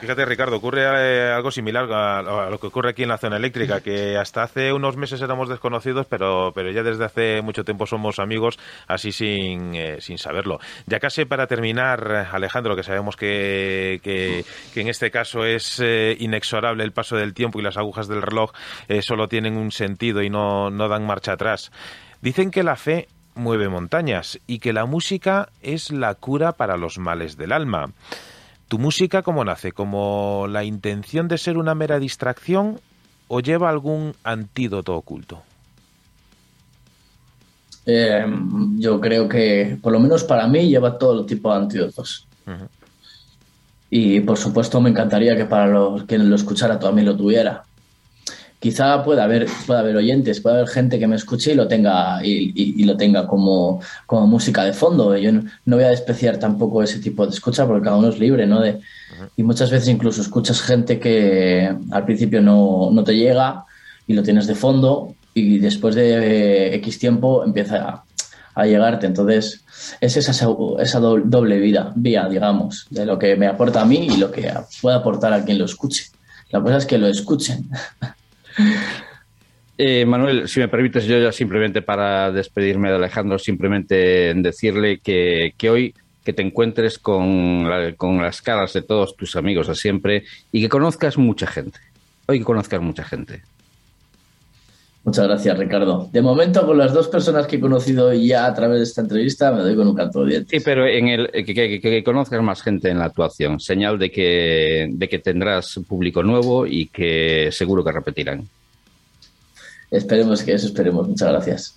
Fíjate, 0.00 0.24
Ricardo, 0.24 0.56
ocurre 0.56 0.82
eh, 0.82 1.32
algo 1.32 1.50
similar 1.50 1.90
a, 1.90 2.48
lo 2.50 2.60
que 2.60 2.68
ocurre 2.68 2.90
aquí 2.90 3.02
en 3.02 3.08
la 3.08 3.18
zona 3.18 3.36
eléctrica, 3.36 3.80
que 3.80 4.16
hasta 4.16 4.44
hace 4.44 4.72
unos 4.72 4.96
meses 4.96 5.20
éramos 5.22 5.48
desconocidos, 5.48 6.06
pero, 6.06 6.52
pero 6.54 6.70
ya 6.70 6.84
desde 6.84 7.04
hace 7.04 7.42
mucho 7.42 7.64
tiempo 7.64 7.84
somos 7.84 8.20
amigos, 8.20 8.60
así 8.86 9.10
sin, 9.10 9.74
eh, 9.74 10.00
sin 10.00 10.16
saberlo. 10.18 10.60
Ya 10.86 11.00
casi 11.00 11.24
para 11.24 11.48
terminar, 11.48 12.28
Alejandro, 12.30 12.76
que 12.76 12.84
sabemos 12.84 13.16
que, 13.16 14.00
que, 14.04 14.44
en 14.80 14.88
este 14.88 15.10
caso 15.10 15.44
es 15.44 15.80
eh, 15.80 16.16
inexorable 16.20 16.84
el 16.84 16.92
paso 16.92 17.16
del 17.16 17.34
tiempo 17.34 17.58
y 17.58 17.62
las 17.62 17.76
agujas 17.76 18.06
del 18.06 18.22
reloj 18.22 18.52
solo 19.00 19.26
tienen 19.26 19.56
un 19.56 19.72
sentido 19.72 20.22
y 20.22 20.30
no, 20.30 20.70
no 20.70 20.88
dan 20.88 21.06
marcha 21.06 21.32
atrás. 21.32 21.72
Dicen 22.20 22.50
que 22.52 22.62
la 22.62 22.76
fe 22.76 23.08
mueve 23.38 23.68
montañas 23.68 24.38
y 24.46 24.58
que 24.58 24.72
la 24.72 24.84
música 24.84 25.48
es 25.62 25.90
la 25.90 26.14
cura 26.14 26.52
para 26.52 26.76
los 26.76 26.98
males 26.98 27.36
del 27.36 27.52
alma. 27.52 27.92
¿Tu 28.68 28.78
música 28.78 29.22
cómo 29.22 29.44
nace? 29.44 29.72
¿Como 29.72 30.46
la 30.48 30.64
intención 30.64 31.28
de 31.28 31.38
ser 31.38 31.56
una 31.56 31.74
mera 31.74 31.98
distracción 31.98 32.80
o 33.28 33.40
lleva 33.40 33.70
algún 33.70 34.14
antídoto 34.24 34.94
oculto? 34.94 35.42
Eh, 37.86 38.26
yo 38.76 39.00
creo 39.00 39.26
que, 39.26 39.78
por 39.80 39.94
lo 39.94 40.00
menos 40.00 40.22
para 40.24 40.46
mí, 40.46 40.68
lleva 40.68 40.98
todo 40.98 41.24
tipo 41.24 41.50
de 41.50 41.56
antídotos. 41.58 42.26
Y 43.90 44.20
por 44.20 44.36
supuesto 44.36 44.80
me 44.80 44.90
encantaría 44.90 45.34
que 45.34 45.46
para 45.46 45.66
los, 45.66 46.04
quien 46.04 46.28
lo 46.28 46.36
escuchara 46.36 46.78
también 46.78 47.06
lo 47.06 47.16
tuviera. 47.16 47.64
Quizá 48.58 49.04
pueda 49.04 49.24
haber, 49.24 49.46
pueda 49.66 49.80
haber 49.80 49.96
oyentes, 49.96 50.40
pueda 50.40 50.56
haber 50.56 50.68
gente 50.68 50.98
que 50.98 51.06
me 51.06 51.16
escuche 51.16 51.52
y 51.52 51.54
lo 51.54 51.68
tenga, 51.68 52.20
y, 52.24 52.84
lo 52.84 52.96
tenga 52.96 53.26
como, 53.26 53.80
como, 54.06 54.26
música 54.26 54.64
de 54.64 54.72
fondo. 54.72 55.16
Yo 55.16 55.32
no, 55.32 55.42
voy 55.76 55.84
a 55.84 55.90
despreciar 55.90 56.38
tampoco 56.38 56.82
ese 56.82 56.98
tipo 56.98 57.26
de 57.26 57.32
escucha 57.32 57.66
porque 57.66 57.84
cada 57.84 57.96
uno 57.96 58.08
es 58.08 58.18
libre, 58.18 58.46
¿no? 58.46 58.60
De, 58.60 58.80
y 59.36 59.42
muchas 59.42 59.70
veces 59.70 59.88
incluso 59.88 60.20
escuchas 60.20 60.60
gente 60.60 60.98
que 60.98 61.74
al 61.90 62.04
principio 62.04 62.40
no, 62.40 62.90
no 62.92 63.04
te 63.04 63.16
llega 63.16 63.64
y 64.06 64.14
lo 64.14 64.22
tienes 64.22 64.46
de 64.46 64.54
fondo 64.54 65.14
y 65.34 65.58
después 65.58 65.94
de 65.94 66.74
X 66.76 66.98
tiempo 66.98 67.44
empieza 67.44 67.88
a, 67.88 68.04
a 68.54 68.66
llegarte. 68.66 69.06
Entonces, 69.06 69.64
es 70.00 70.16
esa, 70.16 70.32
esa 70.80 70.98
doble 70.98 71.58
vida, 71.58 71.92
vía, 71.94 72.28
digamos, 72.28 72.86
de 72.90 73.06
lo 73.06 73.18
que 73.18 73.36
me 73.36 73.46
aporta 73.46 73.82
a 73.82 73.84
mí 73.84 74.08
y 74.10 74.16
lo 74.16 74.32
que 74.32 74.52
puede 74.82 74.96
aportar 74.96 75.32
a 75.32 75.44
quien 75.44 75.58
lo 75.58 75.64
escuche. 75.64 76.06
La 76.50 76.60
cosa 76.60 76.78
es 76.78 76.86
que 76.86 76.98
lo 76.98 77.06
escuchen. 77.06 77.70
Eh, 79.80 80.04
Manuel, 80.04 80.48
si 80.48 80.58
me 80.58 80.66
permites, 80.66 81.04
yo 81.04 81.20
ya 81.20 81.30
simplemente 81.30 81.82
para 81.82 82.32
despedirme 82.32 82.88
de 82.88 82.96
Alejandro, 82.96 83.38
simplemente 83.38 84.34
decirle 84.34 84.98
que, 84.98 85.54
hoy 85.70 85.94
que 86.24 86.32
te 86.32 86.42
encuentres 86.42 86.98
con, 86.98 87.64
con, 87.96 88.20
las 88.20 88.42
caras 88.42 88.72
de 88.72 88.82
todos 88.82 89.16
tus 89.16 89.36
amigos 89.36 89.68
de 89.68 89.76
siempre 89.76 90.24
y 90.50 90.62
que 90.62 90.68
conozcas 90.68 91.16
mucha 91.16 91.46
gente. 91.46 91.78
Hoy 92.26 92.40
que 92.40 92.44
conozcas 92.44 92.80
mucha 92.80 93.04
gente. 93.04 93.42
Muchas 95.04 95.26
gracias, 95.26 95.58
Ricardo. 95.58 96.08
De 96.12 96.20
momento, 96.20 96.66
con 96.66 96.76
las 96.76 96.92
dos 96.92 97.08
personas 97.08 97.46
que 97.46 97.56
he 97.56 97.60
conocido 97.60 98.12
ya 98.12 98.46
a 98.46 98.54
través 98.54 98.78
de 98.78 98.84
esta 98.84 99.00
entrevista, 99.00 99.52
me 99.52 99.62
doy 99.62 99.74
con 99.74 99.88
un 99.88 99.94
canto 99.94 100.22
de 100.22 100.30
dientes. 100.30 100.50
Sí, 100.50 100.62
pero 100.64 100.86
en 100.86 101.08
el, 101.08 101.30
que, 101.30 102.02
conozcas 102.04 102.42
más 102.42 102.60
gente 102.60 102.90
en 102.90 102.98
la 102.98 103.06
actuación, 103.06 103.58
señal 103.58 103.98
de 103.98 104.10
que, 104.10 104.88
de 104.90 105.08
que 105.08 105.18
tendrás 105.18 105.80
público 105.88 106.22
nuevo 106.22 106.66
y 106.66 106.88
que 106.88 107.48
seguro 107.52 107.82
que 107.82 107.92
repetirán. 107.92 108.46
Esperemos 109.90 110.42
que 110.42 110.52
eso, 110.52 110.66
esperemos. 110.66 111.08
Muchas 111.08 111.28
gracias. 111.30 111.76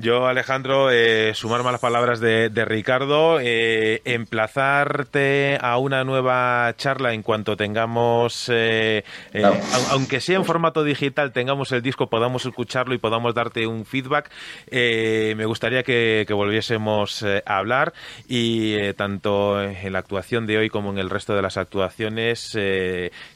Yo, 0.00 0.28
Alejandro, 0.28 0.92
eh, 0.92 1.34
sumarme 1.34 1.70
a 1.70 1.72
las 1.72 1.80
palabras 1.80 2.20
de, 2.20 2.64
Ricardo, 2.64 3.40
eh, 3.40 4.00
emplazarte 4.04 5.58
a 5.60 5.76
una 5.78 6.04
nueva 6.04 6.72
charla 6.76 7.14
en 7.14 7.24
cuanto 7.24 7.56
tengamos, 7.56 8.48
eh, 8.48 9.02
aunque 9.90 10.20
sea 10.20 10.36
en 10.36 10.44
formato 10.44 10.84
digital, 10.84 11.32
tengamos 11.32 11.72
el 11.72 11.82
disco, 11.82 12.08
podamos 12.08 12.46
escucharlo 12.46 12.94
y 12.94 12.98
podamos 12.98 13.34
darte 13.34 13.66
un 13.66 13.84
feedback. 13.84 14.30
me 14.70 15.44
gustaría 15.46 15.82
que, 15.82 16.24
volviésemos 16.30 17.24
a 17.24 17.58
hablar 17.58 17.92
y 18.28 18.92
tanto 18.92 19.60
en 19.60 19.92
la 19.92 19.98
actuación 19.98 20.46
de 20.46 20.58
hoy 20.58 20.70
como 20.70 20.92
en 20.92 20.98
el 20.98 21.10
resto 21.10 21.34
de 21.34 21.42
las 21.42 21.56
actuaciones, 21.56 22.56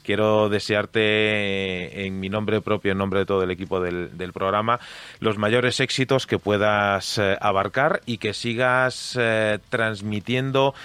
quiero 0.01 0.47
desearte 0.47 2.05
en 2.05 2.21
mi 2.21 2.29
nombre 2.29 2.61
propio, 2.61 2.93
en 2.93 2.99
nombre 2.99 3.19
de 3.19 3.25
todo 3.25 3.43
el 3.43 3.51
equipo 3.51 3.81
del, 3.81 4.17
del 4.17 4.31
programa, 4.31 4.79
los 5.19 5.37
mayores 5.37 5.81
éxitos 5.81 6.25
que 6.25 6.39
puedan 6.39 6.52
puedas 6.53 7.17
eh, 7.17 7.35
abarcar 7.41 8.01
y 8.05 8.19
que 8.19 8.35
sigas 8.35 9.17
eh, 9.19 9.57
transmitiendo 9.69 10.75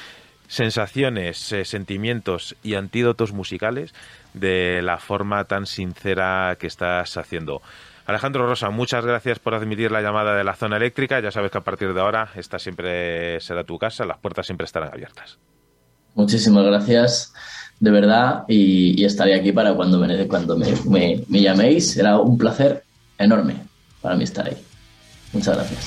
sensaciones, 0.47 1.53
eh, 1.53 1.67
sentimientos 1.67 2.57
y 2.63 2.73
antídotos 2.73 3.35
musicales 3.35 3.93
de 4.33 4.81
la 4.81 4.97
forma 4.97 5.45
tan 5.45 5.67
sincera 5.67 6.57
que 6.59 6.69
estás 6.69 7.19
haciendo. 7.19 7.61
Alejandro 8.07 8.47
Rosa, 8.47 8.71
muchas 8.71 9.05
gracias 9.05 9.41
por 9.41 9.53
admitir 9.53 9.93
la 9.93 10.01
llamada 10.01 10.35
de 10.35 10.43
la 10.43 10.55
zona 10.55 10.79
eléctrica. 10.79 11.21
Ya 11.21 11.31
sabes 11.31 11.51
que 11.51 11.59
a 11.59 11.65
partir 11.65 11.93
de 11.93 12.01
ahora 12.01 12.31
esta 12.35 12.59
siempre 12.59 13.39
será 13.43 13.63
tu 13.65 13.79
casa, 13.79 14.07
las 14.07 14.17
puertas 14.17 14.47
siempre 14.47 14.65
estarán 14.65 14.91
abiertas. 14.91 15.37
Muchísimas 16.15 16.65
gracias, 16.65 17.35
de 17.79 17.91
verdad, 17.91 18.45
y, 18.49 19.05
estaré 19.05 19.35
aquí 19.35 19.53
para 19.53 19.75
cuando 19.75 19.99
me, 19.99 20.27
cuando 20.27 20.57
me 20.57 21.43
llaméis. 21.43 21.91
Será 21.91 22.17
un 22.19 22.39
placer 22.39 22.85
enorme 23.19 23.57
para 24.01 24.17
mí 24.17 24.25
estar 24.25 24.47
ahí. 24.47 24.57
Muchas 25.33 25.57
gracias. 25.57 25.87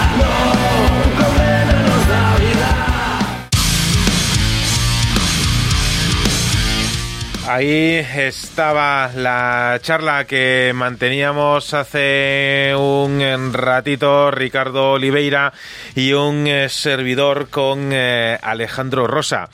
Ahí 7.53 8.01
estaba 8.15 9.11
la 9.13 9.77
charla 9.81 10.23
que 10.23 10.71
manteníamos 10.73 11.73
hace 11.73 12.73
un 12.77 13.51
ratito 13.51 14.31
Ricardo 14.31 14.93
Oliveira 14.93 15.51
y 15.93 16.13
un 16.13 16.47
eh, 16.47 16.69
servidor 16.69 17.49
con 17.49 17.89
eh, 17.91 18.39
Alejandro 18.41 19.05
Rosa. 19.05 19.49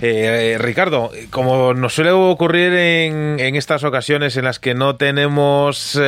Eh, 0.00 0.58
Ricardo, 0.60 1.10
como 1.30 1.74
nos 1.74 1.92
suele 1.94 2.12
ocurrir 2.12 2.72
en, 2.72 3.56
estas 3.56 3.82
ocasiones 3.82 4.36
en 4.36 4.44
las 4.44 4.60
que 4.60 4.74
no 4.74 4.94
tenemos 4.94 5.98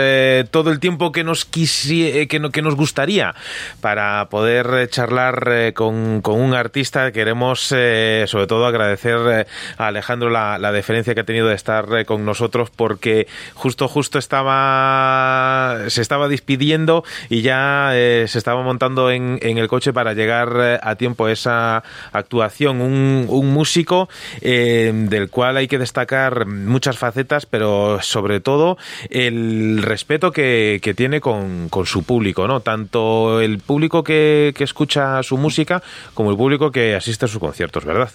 todo 0.52 0.70
el 0.70 0.78
tiempo 0.78 1.10
que 1.10 1.24
nos, 1.24 1.44
que, 1.44 2.28
que, 2.28 2.62
nos 2.62 2.76
gustaría 2.76 3.34
para 3.80 4.28
poder 4.28 4.88
charlar 4.90 5.72
con, 5.74 6.22
con, 6.22 6.40
un 6.40 6.54
artista, 6.54 7.10
queremos 7.10 7.60
sobre 7.60 8.46
todo 8.46 8.64
agradecer 8.64 9.46
a 9.76 9.86
Alejandro 9.88 10.30
la, 10.30 10.56
la 10.58 10.70
deferencia 10.70 11.14
que 11.14 11.20
ha 11.20 11.24
tenido 11.24 11.31
de 11.40 11.54
estar 11.54 11.86
eh, 11.96 12.04
con 12.04 12.24
nosotros 12.24 12.70
porque 12.70 13.26
justo 13.54 13.88
justo 13.88 14.18
estaba 14.18 15.78
se 15.88 16.02
estaba 16.02 16.28
despidiendo 16.28 17.04
y 17.28 17.42
ya 17.42 17.90
eh, 17.94 18.26
se 18.28 18.38
estaba 18.38 18.62
montando 18.62 19.10
en, 19.10 19.38
en, 19.42 19.58
el 19.58 19.68
coche 19.68 19.92
para 19.92 20.12
llegar 20.14 20.52
eh, 20.60 20.78
a 20.82 20.96
tiempo 20.96 21.28
esa 21.28 21.82
actuación. 22.12 22.80
Un, 22.80 23.26
un 23.28 23.52
músico 23.52 24.08
del 24.40 25.28
cual 25.30 25.56
hay 25.56 25.68
que 25.68 25.78
destacar 25.78 26.46
muchas 26.46 26.98
facetas 26.98 27.46
pero 27.46 28.00
sobre 28.02 28.40
todo 28.40 28.76
el 29.10 29.82
respeto 29.82 30.32
que, 30.32 30.80
que 30.82 30.94
tiene 30.94 31.20
con, 31.20 31.68
con, 31.68 31.86
su 31.86 32.04
público 32.04 32.46
no 32.46 32.60
tanto 32.60 33.40
el 33.40 33.58
público 33.58 34.04
que, 34.04 34.52
que 34.56 34.64
escucha 34.64 35.22
su 35.22 35.36
música 35.36 35.82
como 36.14 36.30
el 36.30 36.36
público 36.36 36.70
que 36.70 36.94
asiste 36.94 37.24
a 37.24 37.28
sus 37.28 37.40
conciertos 37.40 37.84
verdad 37.84 38.10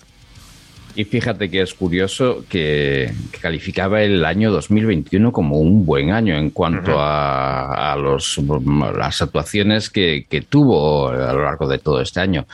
y 0.98 1.06
fíjate 1.06 1.52
que 1.52 1.62
es 1.62 1.76
curioso 1.76 2.44
que, 2.50 3.14
calificaba 3.40 4.02
el 4.02 4.26
año 4.26 4.52
2021 4.52 5.32
como 5.32 5.60
un 5.60 5.86
buen 5.86 6.10
año 6.10 6.36
en 6.36 6.50
cuanto 6.50 6.96
a, 6.98 7.96
los, 8.02 8.42
las 8.98 9.22
actuaciones 9.22 9.92
que, 9.92 10.26
tuvo 10.50 11.10
a 11.10 11.34
lo 11.34 11.44
largo 11.44 11.68
de 11.68 11.78
todo 11.78 12.02
este 12.02 12.20
año. 12.20 12.48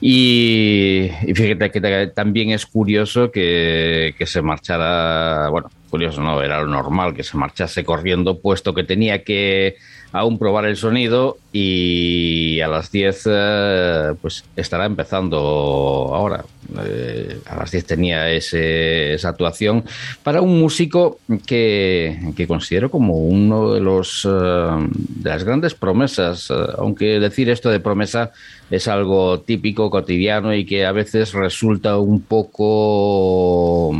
Y, 0.00 1.10
fíjate 1.34 1.70
que 1.70 2.06
también 2.14 2.50
es 2.50 2.64
curioso 2.64 3.30
que, 3.30 4.14
que 4.16 4.24
se 4.26 4.40
marchara, 4.40 5.50
bueno, 5.50 5.70
curioso, 5.90 6.22
no, 6.22 6.40
era 6.40 6.62
lo 6.62 6.68
normal 6.68 7.12
que 7.12 7.22
se 7.22 7.36
marchase 7.36 7.84
corriendo, 7.84 8.40
puesto 8.40 8.72
que 8.72 8.84
tenía 8.84 9.22
que 9.22 9.76
aún 10.12 10.38
probar 10.38 10.66
el 10.66 10.76
sonido 10.76 11.38
y 11.52 12.60
a 12.60 12.68
las 12.68 12.92
10 12.92 13.22
eh, 13.26 14.14
pues 14.20 14.44
estará 14.56 14.84
empezando 14.84 15.38
ahora. 15.38 16.44
Eh, 16.84 17.40
a 17.46 17.56
las 17.56 17.70
10 17.70 17.86
tenía 17.86 18.30
ese, 18.30 19.14
esa 19.14 19.30
actuación 19.30 19.84
para 20.22 20.40
un 20.40 20.60
músico 20.60 21.18
que, 21.46 22.32
que 22.36 22.46
considero 22.46 22.90
como 22.90 23.18
uno 23.18 23.72
de 23.72 23.80
los 23.80 24.26
eh, 24.30 24.88
de 24.88 25.30
las 25.30 25.44
grandes 25.44 25.74
promesas, 25.74 26.50
aunque 26.78 27.18
decir 27.18 27.50
esto 27.50 27.70
de 27.70 27.80
promesa 27.80 28.32
es 28.70 28.88
algo 28.88 29.40
típico, 29.40 29.90
cotidiano 29.90 30.54
y 30.54 30.64
que 30.64 30.86
a 30.86 30.92
veces 30.92 31.32
resulta 31.32 31.98
un 31.98 32.22
poco, 32.22 33.92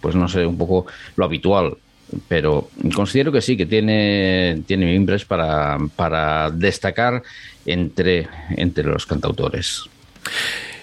pues 0.00 0.14
no 0.14 0.28
sé, 0.28 0.46
un 0.46 0.58
poco 0.58 0.86
lo 1.16 1.24
habitual 1.24 1.76
pero 2.28 2.70
considero 2.94 3.32
que 3.32 3.40
sí, 3.40 3.56
que 3.56 3.66
tiene, 3.66 4.62
tiene 4.66 4.86
para, 5.24 5.78
para 5.96 6.50
destacar 6.50 7.22
entre, 7.66 8.28
entre 8.56 8.84
los 8.84 9.06
cantautores. 9.06 9.84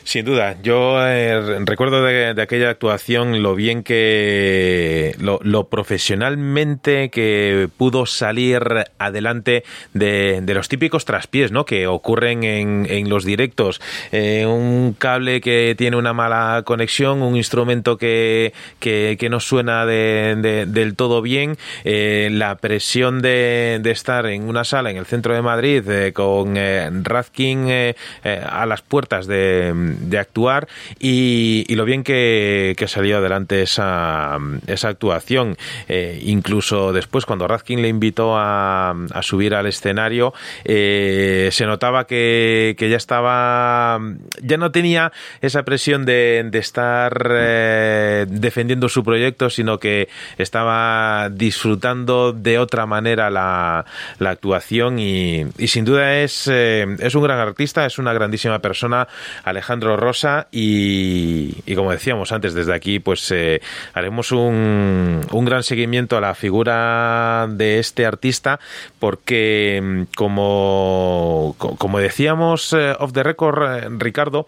Sin 0.08 0.24
duda, 0.24 0.56
yo 0.64 1.06
eh, 1.06 1.60
recuerdo 1.66 2.02
de, 2.02 2.42
aquella 2.42 2.70
actuación 2.70 3.44
lo 3.44 3.56
bien 3.56 3.84
que, 3.84 5.14
lo, 5.20 5.68
profesionalmente 5.68 7.10
que 7.10 7.68
pudo 7.76 8.06
salir 8.06 8.62
adelante 9.00 9.66
de, 9.94 10.42
los 10.48 10.70
típicos 10.70 11.04
traspiés, 11.04 11.52
¿no? 11.52 11.66
Que 11.66 11.88
ocurren 11.88 12.46
en, 12.46 13.10
los 13.10 13.26
directos. 13.26 13.82
Eh, 14.14 14.46
un 14.46 14.96
cable 14.98 15.42
que 15.42 15.76
tiene 15.78 15.98
una 15.98 16.14
mala 16.14 16.62
conexión, 16.64 17.22
un 17.22 17.36
instrumento 17.36 17.98
que, 17.98 18.54
que, 18.80 19.28
no 19.30 19.42
suena 19.42 19.86
del 19.86 20.96
todo 20.96 21.22
bien, 21.22 21.58
eh, 21.84 22.30
la 22.32 22.56
presión 22.56 23.22
de, 23.22 23.82
estar 23.84 24.26
en 24.28 24.48
una 24.48 24.64
sala 24.64 24.90
en 24.90 24.96
el 24.96 25.06
centro 25.06 25.34
de 25.34 25.42
Madrid 25.42 25.84
con 26.14 26.56
Radkin 27.04 27.94
a 28.24 28.66
las 28.66 28.82
puertas 28.82 29.28
de 29.28 29.97
de 29.98 30.20
actuar 30.20 30.68
y, 31.00 31.66
lo 31.76 31.86
bien 31.86 32.04
que, 32.04 32.76
salió 32.88 33.18
adelante 33.18 33.62
esa, 33.62 34.38
esa 34.66 34.90
actuación. 34.90 35.58
Eh, 35.88 36.20
incluso 36.24 36.94
después, 36.94 37.26
cuando 37.26 37.48
Radkin 37.48 37.82
le 37.82 37.90
invitó 37.90 38.36
a, 38.38 38.96
subir 39.22 39.54
al 39.56 39.68
escenario, 39.68 40.34
eh, 40.64 41.50
se 41.52 41.66
notaba 41.66 42.08
que, 42.08 42.76
ya 42.80 42.98
estaba, 42.98 44.00
ya 44.42 44.58
no 44.58 44.72
tenía 44.72 45.12
esa 45.42 45.64
presión 45.64 46.06
de, 46.06 46.50
estar 46.54 47.32
eh, 47.38 48.26
defendiendo 48.28 48.90
su 48.90 49.04
proyecto, 49.04 49.50
sino 49.50 49.80
que 49.80 50.08
estaba 50.38 51.30
disfrutando 51.30 52.34
de 52.34 52.58
otra 52.58 52.86
manera 52.86 53.30
la, 53.30 53.86
actuación 54.20 55.00
y, 55.00 55.46
sin 55.68 55.86
duda 55.86 56.20
es, 56.20 56.48
es 56.48 57.16
un 57.16 57.24
gran 57.24 57.40
artista, 57.40 57.86
es 57.86 57.98
una 57.98 58.14
grandísima 58.14 58.60
persona, 58.60 59.08
Alejandro 59.44 59.87
Rosa 59.96 60.48
y, 60.52 61.54
como 61.76 61.92
decíamos 61.92 62.32
antes, 62.32 62.54
desde 62.54 62.74
aquí 62.74 63.00
pues 63.00 63.32
eh, 63.32 63.62
haremos 63.94 64.32
un, 64.32 65.22
un, 65.32 65.46
gran 65.46 65.64
seguimiento 65.64 66.18
a 66.18 66.22
la 66.22 66.34
figura 66.34 67.48
de 67.50 67.80
este 67.80 68.06
artista 68.06 68.60
porque 69.00 69.80
mm, 69.82 70.02
como, 70.16 71.56
como 71.58 72.00
decíamos 72.00 72.74
eh, 72.74 72.96
off 73.00 73.14
the 73.14 73.24
record, 73.24 73.64
eh, 73.64 73.88
Ricardo, 73.98 74.48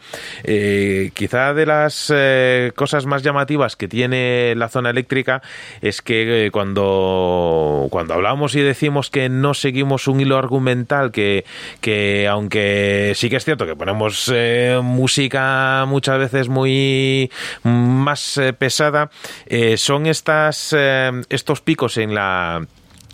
quizá 1.14 1.54
de 1.54 1.66
las 1.66 2.12
cosas 2.76 3.06
más 3.06 3.22
llamativas 3.22 3.76
que 3.76 3.88
tiene 3.88 4.56
la 4.56 4.70
zona 4.70 4.90
eléctrica 4.90 5.42
es 5.82 6.02
que 6.02 6.50
cuando, 6.52 7.88
cuando 7.92 8.16
hablamos 8.16 8.56
y 8.56 8.62
decimos 8.62 9.10
que 9.10 9.30
no 9.30 9.54
seguimos 9.54 10.08
un 10.08 10.20
hilo 10.20 10.38
argumental, 10.38 11.12
que, 11.12 11.46
que 11.82 12.28
aunque 12.28 13.14
sí 13.16 13.30
que 13.30 13.36
es 13.36 13.46
cierto 13.46 13.66
que 13.66 13.76
ponemos 13.76 14.34
música 14.82 15.19
muchas 15.88 16.18
veces 16.20 16.48
muy 16.48 17.32
más 17.64 18.38
eh, 18.38 18.54
pesada, 18.54 19.10
eh, 19.46 19.78
son 19.78 20.06
estas, 20.06 20.74
eh, 20.78 21.12
estos 21.30 21.62
picos 21.62 21.98
en 21.98 22.14
la 22.14 22.66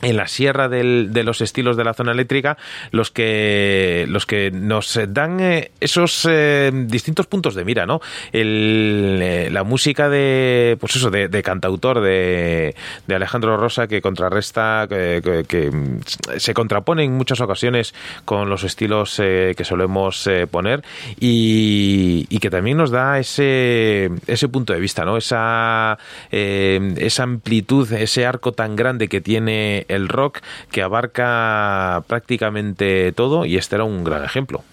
en 0.02 0.18
la 0.18 0.28
sierra 0.28 0.68
de 0.68 1.24
los 1.24 1.42
estilos 1.42 1.78
de 1.78 1.84
la 1.84 1.94
zona 1.94 2.12
eléctrica 2.12 2.58
los 2.92 3.12
que 3.12 4.06
los 4.10 4.26
que 4.26 4.52
nos 4.52 5.00
dan 5.10 5.40
eh, 5.40 5.72
esos 5.80 6.28
eh, 6.30 6.72
distintos 6.74 7.28
puntos 7.28 7.56
de 7.56 7.64
mira 7.64 7.86
no 7.86 8.02
eh, 8.34 9.50
la 9.52 9.64
música 9.64 10.10
de 10.10 10.78
pues 10.80 10.96
eso 10.98 11.10
de, 11.10 11.30
cantautor 11.44 12.02
de, 12.02 12.76
Alejandro 13.10 13.56
Rosa 13.58 13.88
que 13.88 14.02
contrarresta 14.02 14.88
que, 14.90 15.96
se 16.38 16.54
contrapone 16.54 17.04
en 17.04 17.14
muchas 17.14 17.40
ocasiones 17.40 17.94
con 18.26 18.50
los 18.50 18.64
estilos 18.64 19.16
que 19.16 19.64
solemos 19.64 20.30
poner 20.52 20.84
y, 21.20 22.26
que 22.40 22.50
también 22.50 22.78
nos 22.78 22.92
da 22.92 23.18
ese 23.18 24.12
ese 24.28 24.48
punto 24.50 24.74
de 24.74 24.80
vista 24.80 25.04
no 25.04 25.18
esa 25.18 25.98
esa 26.30 27.24
amplitud 27.24 27.92
ese 27.94 28.26
arco 28.26 28.52
tan 28.52 28.76
grande 28.76 29.08
que 29.08 29.22
tiene 29.22 29.85
el 29.88 30.08
rock 30.08 30.40
que 30.72 30.82
abarca 30.82 32.04
prácticamente 32.08 33.12
todo 33.12 33.46
y 33.46 33.58
este 33.58 33.76
era 33.76 33.84
un 33.84 34.04
gran 34.04 34.24
ejemplo. 34.24 34.64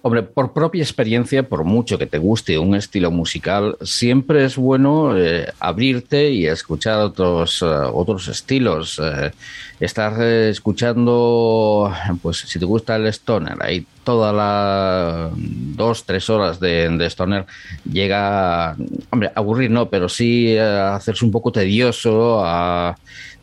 Hombre, 0.00 0.22
por 0.22 0.52
propia 0.52 0.82
experiencia, 0.82 1.42
por 1.42 1.64
mucho 1.64 1.98
que 1.98 2.06
te 2.06 2.18
guste 2.18 2.56
un 2.56 2.76
estilo 2.76 3.10
musical, 3.10 3.76
siempre 3.82 4.44
es 4.44 4.56
bueno 4.56 5.18
eh, 5.18 5.52
abrirte 5.58 6.30
y 6.30 6.46
escuchar 6.46 7.00
otros, 7.00 7.62
eh, 7.62 7.66
otros 7.66 8.28
estilos. 8.28 9.00
Eh, 9.02 9.32
estar 9.80 10.20
escuchando, 10.22 11.92
pues 12.22 12.38
si 12.38 12.58
te 12.58 12.64
gusta 12.64 12.96
el 12.96 13.06
stoner, 13.08 13.56
ahí 13.60 13.86
todas 14.04 14.34
las 14.34 15.32
dos, 15.36 16.04
tres 16.04 16.30
horas 16.30 16.58
de, 16.58 16.88
de, 16.88 17.06
stoner 17.06 17.46
llega, 17.84 18.76
hombre, 19.10 19.28
a 19.28 19.38
aburrir 19.38 19.70
no, 19.70 19.88
pero 19.88 20.08
sí 20.08 20.56
a 20.56 20.96
hacerse 20.96 21.24
un 21.24 21.30
poco 21.30 21.52
tedioso, 21.52 22.40
a 22.44 22.96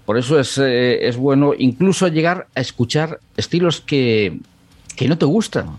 por 0.05 0.17
eso 0.17 0.39
es, 0.39 0.57
eh, 0.57 1.07
es 1.07 1.17
bueno 1.17 1.53
incluso 1.57 2.07
llegar 2.07 2.47
a 2.55 2.61
escuchar 2.61 3.19
estilos 3.35 3.81
que, 3.81 4.39
no 5.07 5.17
te 5.17 5.25
gustan. 5.25 5.77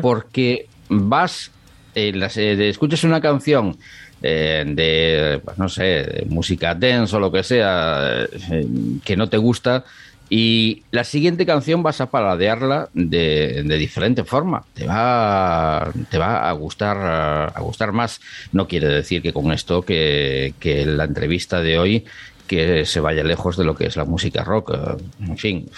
Porque 0.00 0.66
vas, 0.88 1.50
eh, 1.94 2.12
eh, 2.14 2.68
escuchas 2.68 3.04
una 3.04 3.20
canción 3.20 3.76
de, 4.20 5.40
pues, 5.44 5.58
no 5.58 5.68
sé, 5.68 6.24
música 6.28 6.74
dance 6.74 7.14
o 7.14 7.20
lo 7.20 7.30
que 7.30 7.42
sea, 7.42 8.26
que 9.04 9.16
no 9.16 9.28
te 9.28 9.36
gusta, 9.36 9.84
y 10.28 10.82
la 10.90 11.04
siguiente 11.04 11.46
canción 11.46 11.84
vas 11.84 12.00
a 12.00 12.10
paladearla 12.10 12.88
de, 12.94 13.62
de, 13.64 13.76
diferente 13.76 14.24
forma. 14.24 14.64
Te 14.74 14.86
va, 14.86 15.92
te 16.10 16.18
va 16.18 16.48
a 16.48 16.52
gustar, 16.52 17.52
a 17.54 17.60
gustar 17.60 17.92
más. 17.92 18.20
No 18.50 18.66
quiere 18.66 18.88
decir 18.88 19.22
que 19.22 19.32
con 19.32 19.52
esto 19.52 19.82
que, 19.82 20.54
que 20.58 20.84
la 20.84 21.04
entrevista 21.04 21.60
de 21.60 21.78
hoy 21.78 22.04
que 22.46 22.84
se 22.84 23.00
vaya 23.00 23.24
lejos 23.24 23.56
de 23.56 23.64
lo 23.64 23.74
que 23.74 23.86
es 23.86 23.96
la 23.96 24.04
música 24.04 24.44
rock. 24.44 24.74
Eh, 24.74 25.02
en 25.20 25.38
fin. 25.38 25.70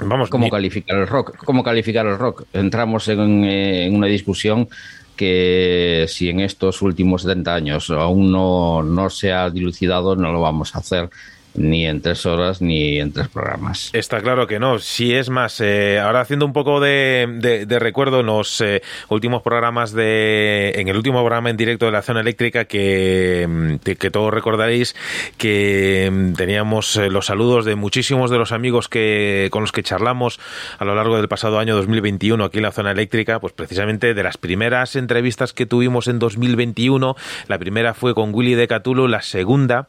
Vamos, 0.00 0.30
¿Cómo 0.30 0.48
calificar 0.48 0.98
el 0.98 1.06
rock? 1.06 1.36
¿Cómo 1.44 1.62
calificar 1.62 2.06
el 2.06 2.18
rock? 2.18 2.44
Entramos 2.52 3.06
en, 3.08 3.44
eh, 3.44 3.86
en 3.86 3.94
una 3.94 4.06
discusión 4.06 4.68
que 5.16 6.06
si 6.08 6.28
en 6.30 6.40
estos 6.40 6.82
últimos 6.82 7.22
70 7.22 7.54
años 7.54 7.90
aún 7.90 8.32
no, 8.32 8.82
no 8.82 9.10
se 9.10 9.32
ha 9.32 9.50
dilucidado, 9.50 10.16
no 10.16 10.32
lo 10.32 10.40
vamos 10.40 10.74
a 10.74 10.78
hacer 10.78 11.10
ni 11.54 11.86
en 11.86 12.00
tres 12.00 12.26
horas 12.26 12.62
ni 12.62 12.98
en 12.98 13.12
tres 13.12 13.28
programas. 13.28 13.90
Está 13.92 14.20
claro 14.20 14.46
que 14.46 14.58
no. 14.58 14.78
Si 14.78 15.14
es 15.14 15.30
más, 15.30 15.60
eh, 15.60 15.98
ahora 15.98 16.20
haciendo 16.20 16.46
un 16.46 16.52
poco 16.52 16.80
de, 16.80 17.66
recuerdo 17.80 18.20
en 18.20 18.26
los 18.26 18.60
eh, 18.60 18.82
últimos 19.08 19.42
programas 19.42 19.92
de, 19.92 20.72
en 20.76 20.88
el 20.88 20.96
último 20.96 21.20
programa 21.20 21.50
en 21.50 21.56
directo 21.56 21.86
de 21.86 21.92
la 21.92 22.02
zona 22.02 22.20
eléctrica 22.20 22.64
que, 22.64 23.46
mm, 23.48 23.76
que, 23.76 24.10
todos 24.10 24.32
recordaréis 24.32 24.94
que 25.36 26.10
mm, 26.12 26.32
teníamos 26.34 26.96
eh, 26.96 27.10
los 27.10 27.26
saludos 27.26 27.64
de 27.64 27.76
muchísimos 27.76 28.30
de 28.30 28.38
los 28.38 28.52
amigos 28.52 28.88
que 28.88 29.48
con 29.50 29.62
los 29.62 29.72
que 29.72 29.82
charlamos 29.82 30.40
a 30.78 30.84
lo 30.84 30.94
largo 30.94 31.16
del 31.16 31.28
pasado 31.28 31.58
año 31.58 31.74
2021 31.76 32.44
aquí 32.44 32.58
en 32.58 32.64
la 32.64 32.72
zona 32.72 32.92
eléctrica, 32.92 33.40
pues 33.40 33.52
precisamente 33.52 34.14
de 34.14 34.22
las 34.22 34.36
primeras 34.38 34.96
entrevistas 34.96 35.52
que 35.52 35.66
tuvimos 35.66 36.08
en 36.08 36.18
2021, 36.18 37.16
la 37.48 37.58
primera 37.58 37.94
fue 37.94 38.14
con 38.14 38.34
Willy 38.34 38.54
de 38.54 38.68
Catulo, 38.68 39.08
la 39.08 39.22
segunda 39.22 39.88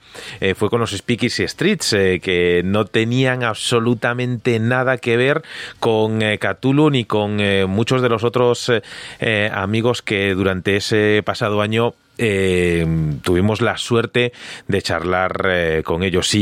fue 0.55 0.69
con 0.69 0.79
los 0.79 0.91
Speakies 0.91 1.39
y 1.39 1.43
Streets, 1.53 1.93
eh, 1.93 2.19
que 2.21 2.61
no 2.65 2.85
tenían 2.85 3.43
absolutamente 3.43 4.59
nada 4.59 4.97
que 4.97 5.17
ver 5.17 5.43
con 5.79 6.21
eh, 6.21 6.39
Cthulhu 6.39 6.89
ni 6.89 7.05
con 7.05 7.39
eh, 7.39 7.65
muchos 7.67 8.01
de 8.01 8.09
los 8.09 8.23
otros 8.23 8.71
amigos 9.51 10.01
que 10.01 10.33
durante 10.33 10.75
ese 10.75 11.21
pasado 11.23 11.61
año 11.61 11.93
tuvimos 13.23 13.61
la 13.61 13.77
suerte 13.77 14.33
de 14.67 14.81
charlar 14.81 15.83
con 15.83 16.03
ellos. 16.03 16.33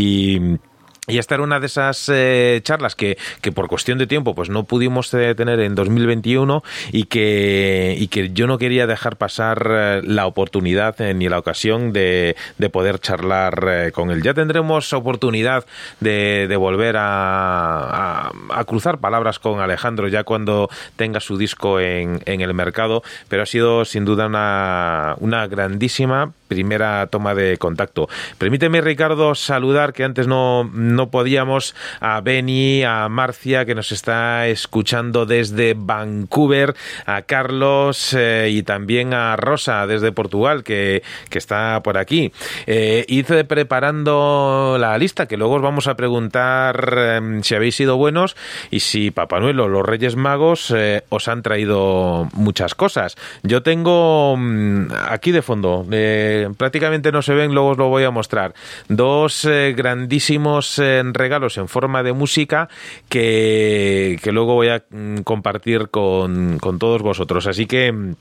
Y 1.12 1.18
esta 1.18 1.36
era 1.36 1.44
una 1.44 1.60
de 1.60 1.66
esas 1.66 2.10
eh, 2.10 2.62
charlas 2.64 2.96
que, 2.96 3.18
que, 3.42 3.52
por 3.52 3.68
cuestión 3.68 3.98
de 3.98 4.08
tiempo 4.08 4.34
pues 4.34 4.50
no 4.50 4.64
pudimos 4.64 5.14
eh, 5.14 5.36
tener 5.36 5.60
en 5.60 5.76
2021 5.76 6.64
y 6.92 7.04
que, 7.04 7.96
y 7.98 8.08
que 8.08 8.32
yo 8.32 8.48
no 8.48 8.58
quería 8.58 8.88
dejar 8.88 9.18
pasar 9.18 9.68
eh, 9.70 10.02
la 10.06 10.26
oportunidad 10.26 10.98
ni 11.14 11.28
la 11.28 11.38
ocasión 11.38 11.92
de, 11.92 12.38
de 12.58 12.70
poder 12.70 13.00
charlar 13.00 13.92
con 13.92 14.12
él. 14.12 14.22
Ya 14.24 14.34
tendremos 14.34 14.94
oportunidad 14.94 15.66
de, 16.00 16.56
volver 16.58 16.96
a, 16.98 18.32
a, 18.50 18.64
cruzar 18.66 19.00
palabras 19.00 19.40
con 19.40 19.60
Alejandro 19.60 20.08
ya 20.08 20.24
cuando 20.24 20.70
tenga 20.96 21.20
su 21.20 21.38
disco 21.38 21.80
en, 21.80 22.22
en 22.26 22.42
el 22.42 22.54
mercado, 22.54 23.04
pero 23.28 23.44
ha 23.44 23.46
sido 23.46 23.84
sin 23.84 24.06
duda 24.06 24.28
una, 24.28 25.16
una 25.20 25.48
grandísima 25.48 26.32
primera 26.52 27.08
toma 27.08 27.34
de 27.34 27.58
contacto. 27.58 28.10
Permíteme, 28.38 28.82
Ricardo, 28.82 29.36
saludar 29.36 29.94
que 29.94 30.04
antes 30.04 30.28
no 30.28 31.01
podíamos 31.10 31.76
a 32.00 32.22
Beni, 32.22 32.84
a 32.84 33.10
Marcia, 33.10 33.66
que 33.66 33.76
nos 33.76 33.92
está 33.92 34.48
escuchando 34.48 35.26
desde 35.26 35.74
Vancouver, 35.76 36.76
a 37.06 37.24
Carlos 37.24 38.14
eh, 38.14 38.50
y 38.52 38.64
también 38.64 39.14
a 39.14 39.36
Rosa 39.36 39.88
desde 39.88 40.12
Portugal, 40.12 40.64
que, 40.64 41.04
que 41.30 41.38
está 41.38 41.82
por 41.84 41.98
aquí. 41.98 42.32
Eh, 42.68 43.06
hice 43.08 43.44
preparando 43.46 44.78
la 44.80 44.98
lista, 44.98 45.28
que 45.28 45.38
luego 45.38 45.56
os 45.56 45.62
vamos 45.62 45.88
a 45.88 45.96
preguntar 45.96 46.96
em, 46.98 47.44
si 47.44 47.56
habéis 47.56 47.76
sido 47.76 47.98
buenos 47.98 48.36
y 48.70 48.82
si 48.82 49.12
Papá 49.12 49.40
Noel 49.40 49.60
o 49.60 49.68
los 49.68 49.86
Reyes 49.86 50.16
Magos 50.16 50.72
eh, 50.76 51.04
os 51.10 51.28
han 51.28 51.42
traído 51.42 52.28
muchas 52.34 52.76
cosas. 52.76 53.16
Yo 53.44 53.64
tengo 53.64 54.36
mm, 54.38 54.88
aquí 55.10 55.32
de 55.32 55.42
fondo, 55.42 55.86
eh, 55.92 56.50
prácticamente 56.58 57.12
no 57.12 57.22
se 57.22 57.34
ven, 57.34 57.54
luego 57.54 57.70
os 57.70 57.78
lo 57.78 57.90
voy 57.90 58.04
a 58.04 58.12
mostrar, 58.12 58.54
dos 58.88 59.48
grandísimos 59.76 60.81
eh, 60.82 61.04
regalos 61.14 61.58
en 61.58 61.68
forma 61.68 62.04
de 62.04 62.14
música 62.14 62.68
que, 63.08 64.20
que 64.22 64.32
luego 64.32 64.56
voy 64.56 64.70
a 64.70 64.84
mm, 64.90 65.20
compartir 65.20 65.90
con, 65.90 66.58
con 66.60 66.80
todos 66.80 67.02
vosotros. 67.02 67.48
Así 67.48 67.66
que... 67.66 67.92
mm, 67.92 68.14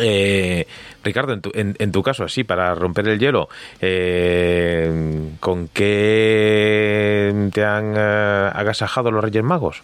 eh, 0.00 0.66
Ricardo, 1.02 1.32
en 1.32 1.40
tu, 1.40 1.50
en, 1.54 1.74
en 1.78 1.90
tu 1.90 2.02
caso, 2.04 2.22
así, 2.22 2.44
para 2.44 2.72
romper 2.74 3.08
el 3.08 3.18
hielo, 3.18 3.48
eh, 3.80 5.32
¿con 5.40 5.68
qué 5.68 7.34
te 7.52 7.64
han 7.64 7.94
eh, 7.96 8.50
agasajado 8.54 9.10
los 9.10 9.24
Reyes 9.24 9.42
Magos? 9.42 9.82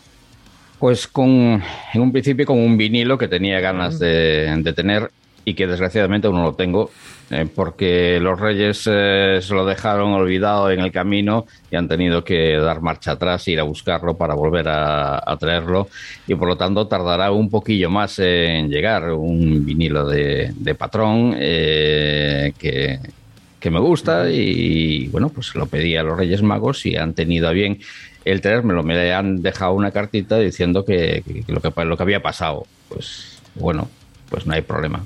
Pues 0.79 1.09
con, 1.09 1.62
en 1.95 2.01
un 2.01 2.12
principio 2.12 2.47
con 2.47 2.59
un 2.59 2.77
vinilo 2.77 3.16
que 3.18 3.27
tenía 3.27 3.59
ganas 3.61 3.99
de, 3.99 4.55
de 4.62 4.72
tener 4.72 5.11
y 5.45 5.55
que 5.55 5.66
desgraciadamente 5.66 6.27
aún 6.27 6.37
no 6.37 6.43
lo 6.45 6.55
tengo, 6.55 6.91
eh, 7.35 7.49
porque 7.53 8.20
los 8.20 8.39
reyes 8.39 8.89
eh, 8.89 9.41
se 9.43 9.55
lo 9.55 9.66
dejaron 9.66 10.12
olvidado 10.12 10.70
en 10.70 10.78
el 10.78 10.93
camino 10.93 11.47
y 11.68 11.74
han 11.74 11.89
tenido 11.89 12.22
que 12.22 12.57
dar 12.59 12.80
marcha 12.80 13.12
atrás, 13.12 13.49
ir 13.49 13.59
a 13.59 13.64
buscarlo 13.64 14.16
para 14.16 14.35
volver 14.35 14.68
a, 14.68 15.37
traerlo 15.41 15.89
y 16.28 16.37
por 16.37 16.47
lo 16.47 16.57
tanto 16.57 16.87
tardará 16.87 17.32
un 17.32 17.51
poquillo 17.51 17.91
más 17.91 18.20
en 18.20 18.70
llegar 18.70 19.11
un 19.11 19.64
vinilo 19.64 20.07
de, 20.07 20.76
patrón 20.78 21.35
eh, 21.37 22.53
que, 22.57 23.01
me 23.68 23.80
gusta 23.80 24.30
y 24.30 25.09
bueno, 25.09 25.30
pues 25.30 25.57
lo 25.57 25.66
pedí 25.66 25.97
a 25.97 26.05
los 26.05 26.16
Reyes 26.16 26.43
Magos 26.43 26.87
y 26.87 26.97
han 26.97 27.14
tenido 27.14 27.49
a 27.49 27.53
bien 27.53 27.80
el 28.24 28.41
traérmelo. 28.41 28.85
Me 28.85 29.12
han 29.12 29.43
dejado 29.43 29.72
una 29.72 29.91
cartita 29.91 30.39
diciendo 30.39 30.85
que 30.85 31.24
lo 31.49 31.97
que 31.97 32.03
había 32.03 32.22
pasado. 32.22 32.66
Pues 32.89 33.41
bueno, 33.55 33.89
pues 34.35 34.47
no 34.49 34.55
hay 34.55 34.62
problema. 34.62 35.05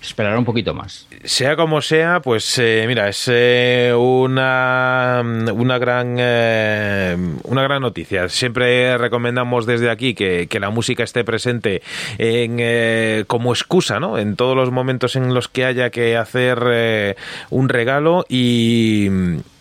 Esperará 0.00 0.38
un 0.38 0.46
poquito 0.46 0.72
más. 0.72 1.06
Sea 1.24 1.56
como 1.56 1.82
sea, 1.82 2.20
pues 2.20 2.58
eh, 2.58 2.86
mira, 2.88 3.06
es 3.06 3.28
eh, 3.30 3.92
una, 3.94 5.20
una, 5.52 5.76
gran, 5.76 6.16
eh, 6.18 7.14
una 7.44 7.62
gran 7.64 7.82
noticia. 7.82 8.30
Siempre 8.30 8.96
recomendamos 8.96 9.66
desde 9.66 9.90
aquí 9.90 10.14
que, 10.14 10.46
que 10.46 10.58
la 10.58 10.70
música 10.70 11.04
esté 11.04 11.22
presente 11.22 11.82
en, 12.16 13.26
como 13.26 13.52
excusa, 13.52 14.00
¿no? 14.00 14.16
En 14.16 14.36
todos 14.36 14.56
los 14.56 14.70
momentos 14.70 15.16
en 15.16 15.34
los 15.34 15.48
que 15.48 15.66
haya 15.66 15.90
que 15.90 16.16
hacer 16.16 17.14
un 17.50 17.68
regalo 17.68 18.24
y, 18.30 19.10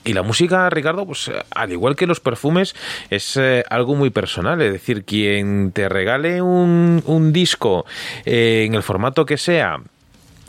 y 0.03 0.13
la 0.13 0.23
música, 0.23 0.69
Ricardo, 0.69 1.05
pues 1.05 1.31
al 1.51 1.71
igual 1.71 1.95
que 1.95 2.07
los 2.07 2.19
perfumes, 2.19 2.75
es 3.09 3.37
eh, 3.37 3.63
algo 3.69 3.95
muy 3.95 4.09
personal. 4.09 4.61
Es 4.61 4.73
decir, 4.73 5.03
quien 5.05 5.71
te 5.71 5.89
regale 5.89 6.41
un, 6.41 7.03
un 7.05 7.33
disco 7.33 7.85
eh, 8.25 8.63
en 8.65 8.73
el 8.73 8.83
formato 8.83 9.25
que 9.25 9.37
sea, 9.37 9.79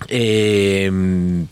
eh, 0.09 0.91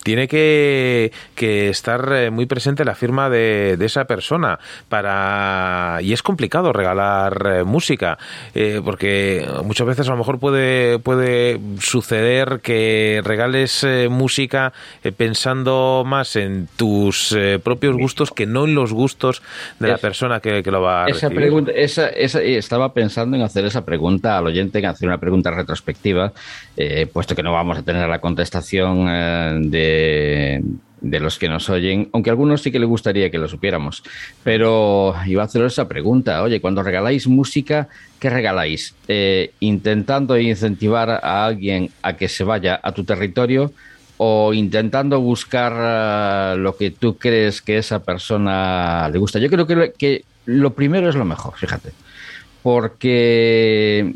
tiene 0.03 0.29
que, 0.29 1.13
que 1.35 1.69
estar 1.69 2.13
eh, 2.13 2.31
muy 2.31 2.47
presente 2.47 2.85
la 2.85 2.95
firma 2.95 3.31
de, 3.31 3.77
de, 3.79 3.87
esa 3.87 4.05
persona 4.05 4.59
para 4.89 5.99
y 6.03 6.13
es 6.13 6.23
complicado 6.23 6.73
regalar 6.73 7.47
eh, 7.47 7.65
música 7.65 8.19
eh, 8.55 8.81
porque 8.85 9.47
muchas 9.65 9.87
veces 9.87 10.09
a 10.09 10.13
lo 10.13 10.19
mejor 10.19 10.39
puede 10.39 10.99
puede 10.99 11.59
suceder 11.81 12.61
que 12.63 13.21
regales 13.25 13.85
eh, 13.85 14.09
música 14.11 14.73
pensando 15.17 16.03
más 16.07 16.37
en 16.37 16.69
tus 16.77 17.37
propios 17.63 17.97
gustos 17.97 18.31
que 18.31 18.47
no 18.47 18.65
en 18.65 18.75
los 18.75 18.93
gustos 18.93 19.43
de 19.79 19.89
es, 19.89 19.93
la 19.93 19.99
persona 19.99 20.41
que, 20.41 20.63
que, 20.63 20.71
lo 20.71 20.83
va 20.83 21.05
a 21.05 21.09
esa 21.09 21.29
recibir. 21.29 21.37
pregunta 21.37 21.73
esa, 21.73 22.09
esa, 22.09 22.43
estaba 22.43 22.93
pensando 22.93 23.37
en 23.37 23.43
hacer 23.43 23.65
esa 23.65 23.85
pregunta 23.85 24.39
al 24.39 24.47
oyente 24.47 24.81
que 24.81 24.87
hacer 24.87 25.09
una 25.09 25.19
pregunta 25.19 25.51
retrospectiva 25.51 26.33
puesto 27.13 27.35
que 27.35 27.43
no 27.43 27.53
vamos 27.53 27.79
a 27.79 27.83
tener 27.83 28.09
la 28.09 28.21
contestación 28.21 28.40
contestación 28.41 29.07
eh, 29.07 29.59
de, 29.65 30.63
de, 31.03 31.21
los 31.21 31.39
que 31.39 31.49
nos 31.49 31.69
oyen, 31.69 32.09
aunque 32.15 32.31
a 32.31 32.33
algunos 32.33 32.63
sí 32.63 32.73
que 32.73 32.79
les 32.79 32.89
gustaría 32.89 33.31
que 33.31 33.37
lo 33.37 33.49
supiéramos. 33.49 34.03
Pero 34.43 35.15
iba 35.27 35.43
a 35.43 35.45
hacer 35.45 35.63
esa 35.65 35.87
pregunta, 35.87 36.43
oye, 36.43 36.61
cuando 36.61 36.83
regaláis 36.83 37.29
música, 37.29 37.89
¿qué 38.19 38.31
regaláis? 38.31 38.95
Eh, 39.09 39.53
¿Intentando 39.61 40.39
incentivar 40.39 41.11
a 41.11 41.45
alguien 41.45 41.91
a 42.03 42.17
que 42.17 42.29
se 42.29 42.45
vaya 42.45 42.81
a 42.83 42.93
tu 42.93 43.05
territorio? 43.05 43.73
o 44.23 44.53
intentando 44.53 45.19
buscar 45.19 45.73
uh, 45.73 46.59
lo 46.59 46.77
que 46.77 46.91
tú 46.91 47.17
crees 47.17 47.63
que 47.63 47.79
esa 47.79 48.03
persona 48.03 49.09
le 49.11 49.19
gusta. 49.19 49.39
Yo 49.39 49.49
creo 49.49 49.67
que, 49.67 49.95
que 49.97 50.25
lo 50.45 50.75
primero 50.75 51.09
es 51.09 51.15
lo 51.15 51.25
mejor, 51.25 51.57
fíjate, 51.57 51.93
porque 52.63 54.13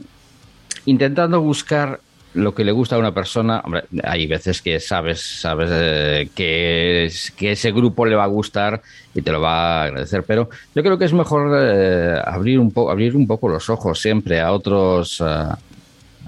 intentando 0.84 1.40
buscar 1.40 2.00
lo 2.34 2.54
que 2.54 2.64
le 2.64 2.72
gusta 2.72 2.96
a 2.96 2.98
una 2.98 3.14
persona, 3.14 3.60
hombre, 3.64 3.84
hay 4.02 4.26
veces 4.26 4.60
que 4.60 4.80
sabes, 4.80 5.20
sabes 5.40 5.70
eh, 5.72 6.28
que, 6.34 7.06
es, 7.06 7.30
que 7.30 7.52
ese 7.52 7.72
grupo 7.72 8.04
le 8.04 8.16
va 8.16 8.24
a 8.24 8.28
gustar 8.28 8.82
y 9.14 9.22
te 9.22 9.32
lo 9.32 9.40
va 9.40 9.82
a 9.82 9.84
agradecer, 9.84 10.24
pero 10.24 10.50
yo 10.74 10.82
creo 10.82 10.98
que 10.98 11.04
es 11.04 11.12
mejor 11.12 11.52
eh, 11.56 12.20
abrir 12.24 12.58
un 12.58 12.72
abrir 12.90 13.16
un 13.16 13.26
poco 13.26 13.48
los 13.48 13.70
ojos 13.70 14.00
siempre 14.00 14.40
a 14.40 14.52
otros, 14.52 15.20
uh, 15.20 15.54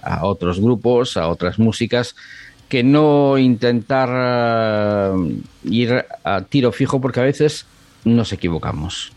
a 0.03 0.25
otros 0.25 0.61
grupos, 0.61 1.17
a 1.17 1.29
otras 1.29 1.59
músicas 1.59 2.15
que 2.69 2.83
no 2.83 3.37
intentar 3.39 5.13
uh, 5.15 5.43
ir 5.65 6.05
a 6.25 6.43
tiro 6.43 6.73
fijo 6.73 7.01
porque 7.01 7.21
a 7.21 7.25
veces 7.25 7.67
nos 8.05 8.33
equivocamos. 8.33 9.16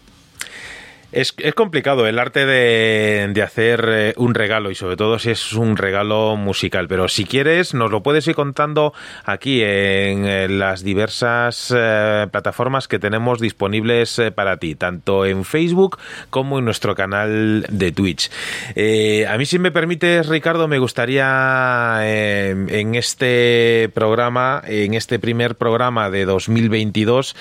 Es, 1.12 1.34
es, 1.38 1.56
complicado 1.56 2.06
el 2.06 2.20
arte 2.20 2.46
de, 2.46 3.32
de, 3.34 3.42
hacer 3.42 3.90
eh, 3.90 4.14
un 4.18 4.36
regalo 4.36 4.70
y 4.70 4.76
sobre 4.76 4.96
todo 4.96 5.18
si 5.18 5.32
es 5.32 5.54
un 5.54 5.76
regalo 5.76 6.36
musical, 6.36 6.88
pero 6.88 7.08
si 7.08 7.26
quieres 7.26 7.74
nos 7.74 7.90
lo 7.90 8.04
puedes 8.04 8.28
ir 8.28 8.36
contando 8.36 8.94
aquí 9.26 9.64
en, 9.64 10.28
en 10.28 10.60
las 10.60 10.84
diversas 10.84 11.74
eh, 11.76 12.28
plataformas 12.32 12.88
que 12.88 13.00
tenemos 13.00 13.40
disponibles 13.40 14.20
eh, 14.20 14.32
para 14.32 14.58
ti, 14.58 14.76
tanto 14.76 15.26
en 15.26 15.46
Facebook 15.46 15.98
como 16.30 16.60
en 16.60 16.66
nuestro 16.66 16.94
canal 16.94 17.66
de 17.70 17.92
Twitch. 17.92 18.30
Eh, 18.76 19.26
a 19.28 19.36
mí 19.40 19.48
si 19.48 19.58
me 19.58 19.72
permites 19.72 20.28
Ricardo 20.28 20.68
me 20.68 20.78
gustaría 20.78 22.02
en 22.04 22.94
este 22.94 23.90
programa, 23.96 24.62
en 24.64 24.94
este 24.94 25.18
primer 25.18 25.56
programa 25.56 26.12
de 26.12 26.26
2022, 26.26 27.36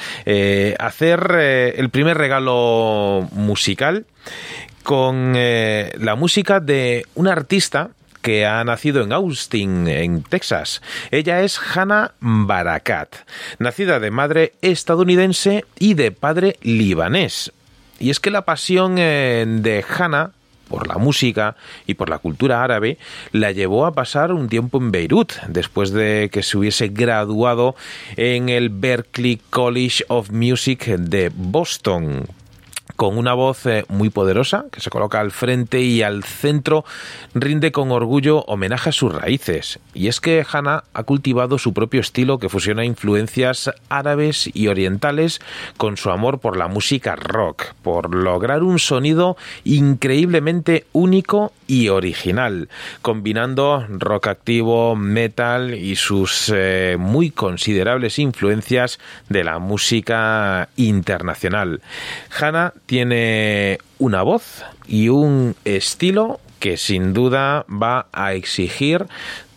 hacer 0.79 1.33
el 1.77 1.91
primer 1.91 2.16
regalo 2.16 3.29
musical 3.33 3.57
musical 3.59 4.06
con 4.84 5.32
eh, 5.34 5.90
la 5.98 6.14
música 6.14 6.61
de 6.61 7.04
una 7.16 7.32
artista 7.32 7.90
que 8.22 8.46
ha 8.46 8.62
nacido 8.62 9.02
en 9.02 9.12
Austin, 9.12 9.88
en 9.88 10.22
Texas. 10.22 10.80
Ella 11.11 11.42
es 11.42 11.59
Hannah 11.59 12.12
Barakat, 12.20 13.16
nacida 13.59 13.98
de 13.98 14.12
madre 14.12 14.52
estadounidense 14.62 15.64
y 15.76 15.94
de 15.94 16.12
padre 16.12 16.56
libanés. 16.62 17.52
Y 17.98 18.11
es 18.11 18.20
que 18.20 18.30
la 18.30 18.42
pasión 18.42 18.94
eh, 18.96 19.44
de 19.48 19.84
Hannah 19.88 20.30
por 20.68 20.86
la 20.86 20.98
música 20.98 21.56
y 21.86 21.94
por 21.94 22.11
la 22.11 22.18
cultura 22.18 22.62
árabe, 22.62 22.98
la 23.32 23.52
llevó 23.52 23.86
a 23.86 23.92
pasar 23.92 24.32
un 24.32 24.50
tiempo 24.50 24.78
en 24.78 24.90
Beirut, 24.92 25.32
después 25.48 25.92
de 25.92 26.28
que 26.30 26.42
se 26.42 26.59
hubiese 26.59 26.88
graduado 26.88 27.74
en 28.16 28.50
el 28.50 28.68
Berklee 28.68 29.40
College 29.48 30.04
of 30.09 30.30
Music 30.30 30.84
de 30.84 31.32
Boston 31.34 32.26
con 32.99 33.16
una 33.16 33.32
voz 33.32 33.64
eh, 33.66 33.84
muy 33.88 34.11
poderosa 34.11 34.64
que 34.72 34.80
se 34.80 34.90
coloca 34.90 35.20
al 35.20 35.30
frente 35.30 35.80
y 35.80 36.03
al 36.03 36.24
centro, 36.24 36.84
rinde 37.32 37.70
con 37.70 37.92
orgullo 37.92 38.40
homenaje 38.49 38.88
a 38.88 38.92
sus 38.92 39.14
raíces. 39.14 39.78
Y 39.94 40.09
es 40.09 40.20
que 40.20 40.44
Hannah 40.51 40.82
ha 40.94 41.03
cultivado 41.05 41.59
su 41.59 41.72
propio 41.72 42.01
estilo 42.01 42.40
que 42.40 42.49
fusiona 42.49 42.84
influencias 42.84 43.70
árabes 43.88 44.51
y 44.53 44.66
orientales 44.66 45.40
con 45.76 45.96
su 45.96 46.11
amor 46.11 46.40
por 46.40 46.57
la 46.57 46.66
música 46.66 47.14
rock, 47.14 47.66
por 47.82 48.12
lograr 48.12 48.64
un 48.64 48.80
sonido 48.80 49.36
increíblemente 49.62 50.86
único 50.92 51.53
y 51.68 51.90
original, 51.90 52.68
combinando 53.01 53.86
rock 53.88 54.26
activo, 54.26 54.96
metal 54.96 55.74
y 55.74 55.94
sus 55.94 56.53
eh, 56.53 56.96
muy 56.99 57.30
considerables 57.30 58.18
influencias 58.18 58.99
de 59.28 59.44
la 59.44 59.61
música 59.61 60.68
internacional. 60.74 61.80
Hannah 62.36 62.72
tiene 62.89 63.78
una 63.99 64.22
voz 64.22 64.64
y 64.86 65.11
un 65.11 65.55
estilo 65.66 66.41
que 66.59 66.78
sin 66.78 67.12
duda 67.12 67.66
va 67.68 68.07
a 68.12 68.32
exigir 68.32 69.05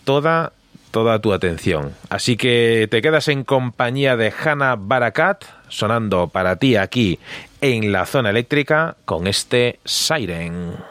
toda 0.03 0.51
toda 0.91 1.19
tu 1.19 1.32
atención. 1.32 1.93
Así 2.09 2.36
que 2.36 2.89
te 2.91 3.01
quedas 3.01 3.29
en 3.29 3.45
compañía 3.45 4.17
de 4.17 4.34
Hannah 4.38 4.75
Barakat, 4.75 5.45
sonando 5.69 6.27
para 6.27 6.57
ti 6.57 6.75
aquí 6.75 7.19
en 7.61 7.93
la 7.93 8.05
zona 8.05 8.32
eléctrica 8.32 8.97
con 9.05 9.25
este 9.25 9.79
Siren. 9.86 10.90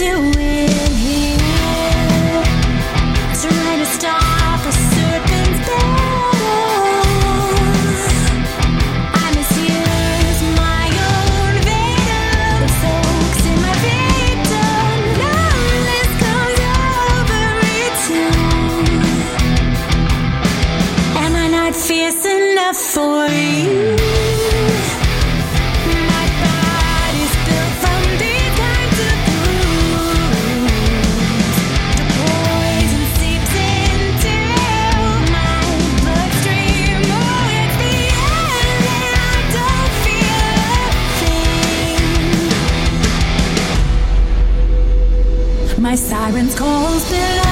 do 0.00 0.30
it 0.40 0.49
my 45.90 45.96
sirens 45.96 46.54
calls 46.54 47.04
below. 47.10 47.49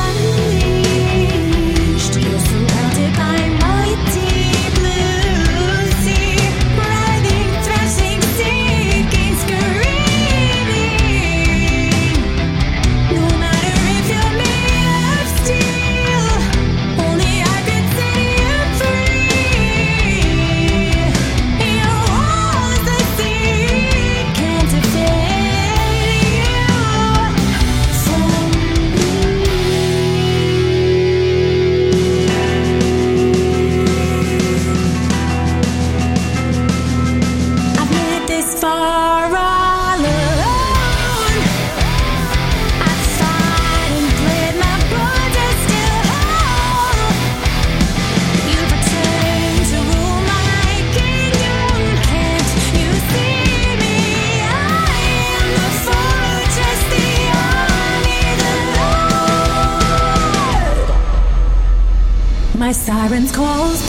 my 62.68 62.72
siren's 62.72 63.32
calls. 63.32 63.87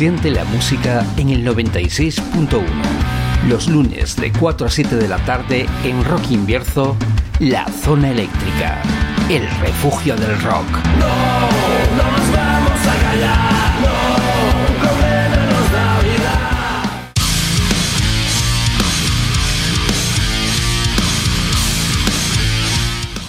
Siente 0.00 0.30
la 0.30 0.46
música 0.46 1.04
en 1.18 1.28
el 1.28 1.46
96.1. 1.46 2.62
Los 3.50 3.68
lunes 3.68 4.16
de 4.16 4.32
4 4.32 4.66
a 4.66 4.70
7 4.70 4.96
de 4.96 5.06
la 5.06 5.18
tarde 5.26 5.66
en 5.84 6.02
Rock 6.06 6.30
Invierzo, 6.30 6.96
La 7.38 7.66
Zona 7.68 8.08
Eléctrica, 8.08 8.80
el 9.28 9.46
refugio 9.60 10.16
del 10.16 10.40
rock. 10.40 10.64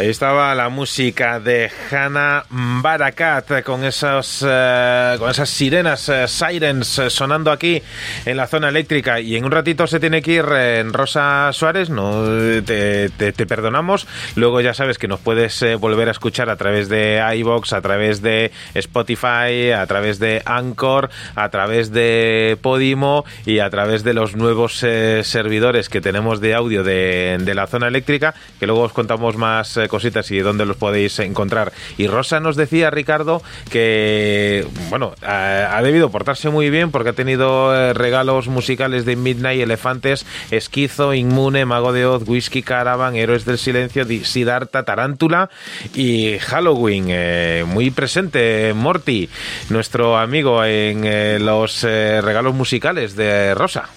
Estaba 0.09 0.53
la 0.55 0.69
música 0.69 1.39
de 1.39 1.69
Hannah 1.91 2.45
Barakat 2.49 3.63
con 3.63 3.83
esos 3.83 4.43
eh, 4.47 5.15
con 5.19 5.29
esas 5.29 5.49
sirenas 5.49 6.09
eh, 6.09 6.27
sirens 6.27 6.97
eh, 6.99 7.09
sonando 7.09 7.51
aquí 7.51 7.81
en 8.25 8.37
la 8.37 8.47
zona 8.47 8.69
eléctrica 8.69 9.19
y 9.19 9.35
en 9.35 9.45
un 9.45 9.51
ratito 9.51 9.85
se 9.87 9.99
tiene 9.99 10.21
que 10.21 10.31
ir 10.33 10.45
Rosa 10.91 11.49
Suárez, 11.53 11.89
no 11.89 12.23
te, 12.65 13.09
te- 13.09 13.31
te 13.31 13.45
perdonamos. 13.45 14.07
Luego 14.35 14.61
ya 14.61 14.73
sabes 14.73 14.97
que 14.97 15.07
nos 15.07 15.19
puedes 15.19 15.63
volver 15.79 16.07
a 16.07 16.11
escuchar 16.11 16.49
a 16.49 16.55
través 16.55 16.89
de 16.89 17.21
iBox, 17.37 17.73
a 17.73 17.81
través 17.81 18.21
de 18.21 18.51
Spotify, 18.73 19.71
a 19.71 19.85
través 19.87 20.19
de 20.19 20.41
Anchor, 20.45 21.09
a 21.35 21.49
través 21.49 21.91
de 21.91 22.57
Podimo 22.61 23.25
y 23.45 23.59
a 23.59 23.69
través 23.69 24.03
de 24.03 24.13
los 24.13 24.35
nuevos 24.35 24.73
servidores 25.23 25.89
que 25.89 26.01
tenemos 26.01 26.41
de 26.41 26.55
audio 26.55 26.83
de, 26.83 27.37
de 27.39 27.53
la 27.55 27.67
zona 27.67 27.87
eléctrica, 27.87 28.33
que 28.59 28.67
luego 28.67 28.81
os 28.81 28.93
contamos 28.93 29.35
más 29.37 29.77
cositas 29.91 30.31
y 30.31 30.39
dónde 30.39 30.65
los 30.65 30.77
podéis 30.77 31.19
encontrar. 31.19 31.73
Y 31.97 32.07
Rosa 32.07 32.39
nos 32.39 32.55
decía, 32.55 32.89
Ricardo, 32.89 33.43
que 33.69 34.65
bueno, 34.89 35.13
ha, 35.21 35.79
debido 35.83 36.09
portarse 36.09 36.49
muy 36.49 36.71
bien 36.71 36.89
porque 36.89 37.09
ha 37.09 37.13
tenido 37.13 37.75
eh, 37.75 37.93
regalos 37.93 38.47
musicales 38.47 39.05
de 39.05 39.15
Midnight, 39.15 39.61
Elefantes, 39.61 40.25
Esquizo, 40.49 41.13
Inmune, 41.13 41.65
Mago 41.65 41.93
de 41.93 42.05
Oz, 42.05 42.23
Whisky 42.25 42.63
Caravan, 42.63 43.15
Héroes 43.15 43.45
del 43.45 43.57
Silencio, 43.59 44.05
Siddhartha, 44.23 44.83
Tarántula 44.83 45.49
y 45.93 46.39
Halloween. 46.39 47.05
eh, 47.09 47.65
muy 47.67 47.91
presente, 47.91 48.73
Morty, 48.73 49.29
nuestro 49.69 50.17
amigo 50.17 50.63
en 50.63 51.03
eh, 51.03 51.37
los 51.39 51.83
regalos 51.83 52.55
musicales 52.55 53.15
de 53.15 53.53
Rosa. 53.53 53.89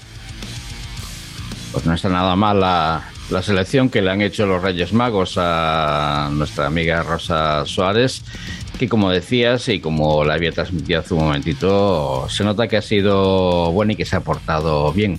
Pues 1.72 1.86
no 1.86 1.94
está 1.94 2.08
nada 2.08 2.36
mal 2.36 2.60
la, 2.60 3.13
la 3.30 3.42
selección 3.42 3.88
que 3.90 4.02
le 4.02 4.10
han 4.10 4.22
hecho 4.22 4.46
los 4.46 4.62
Reyes 4.62 4.92
Magos 4.92 5.34
a 5.36 6.28
nuestra 6.32 6.66
amiga 6.66 7.02
Rosa 7.02 7.64
Suárez, 7.66 8.22
que 8.78 8.88
como 8.88 9.10
decías 9.10 9.68
y 9.68 9.80
como 9.80 10.24
la 10.24 10.34
había 10.34 10.52
transmitido 10.52 11.00
hace 11.00 11.14
un 11.14 11.20
momentito, 11.24 12.26
se 12.28 12.44
nota 12.44 12.66
que 12.68 12.76
ha 12.76 12.82
sido 12.82 13.70
buena 13.72 13.92
y 13.92 13.96
que 13.96 14.04
se 14.04 14.16
ha 14.16 14.20
portado 14.20 14.92
bien. 14.92 15.18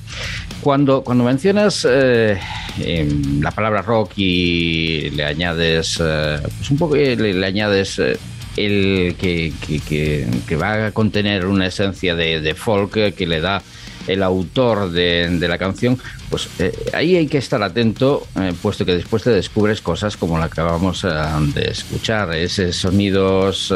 Cuando, 0.62 1.04
cuando 1.04 1.24
mencionas 1.24 1.86
eh, 1.90 2.40
em, 2.80 3.42
la 3.42 3.52
palabra 3.52 3.82
rock 3.82 4.12
y 4.18 5.10
le 5.12 5.24
añades, 5.26 5.98
eh, 6.04 6.40
pues 6.58 6.70
un 6.72 6.78
poco 6.78 6.96
le, 6.96 7.46
añades... 7.46 8.00
eh, 8.00 8.18
el 8.58 9.18
que, 9.20 9.52
que- 9.68 10.26
que- 10.48 10.56
va 10.56 10.86
a 10.88 10.92
contener 10.94 11.46
una 11.46 11.66
esencia 11.68 12.16
de, 12.16 12.40
folk 12.56 13.14
que 13.14 13.28
le 13.28 13.42
da 13.42 13.62
el 14.08 14.24
autor 14.24 14.92
de, 14.92 15.30
de 15.40 15.48
la 15.48 15.58
canción, 15.58 15.98
pues 16.30 16.48
eh, 16.60 16.72
ahí 16.94 17.16
hay 17.16 17.28
que 17.28 17.38
estar 17.38 17.62
atento, 17.64 18.28
eh, 18.40 18.54
puesto 18.62 18.86
que 18.86 18.94
después 18.96 19.24
te 19.24 19.30
descubres 19.32 19.82
cosas 19.82 20.18
como 20.18 20.38
la 20.38 20.48
que 20.48 20.62
acabamos 20.62 21.04
eh, 21.04 21.10
de 21.54 21.72
escuchar, 21.72 22.34
esos 22.36 22.76
sonidos 22.76 23.74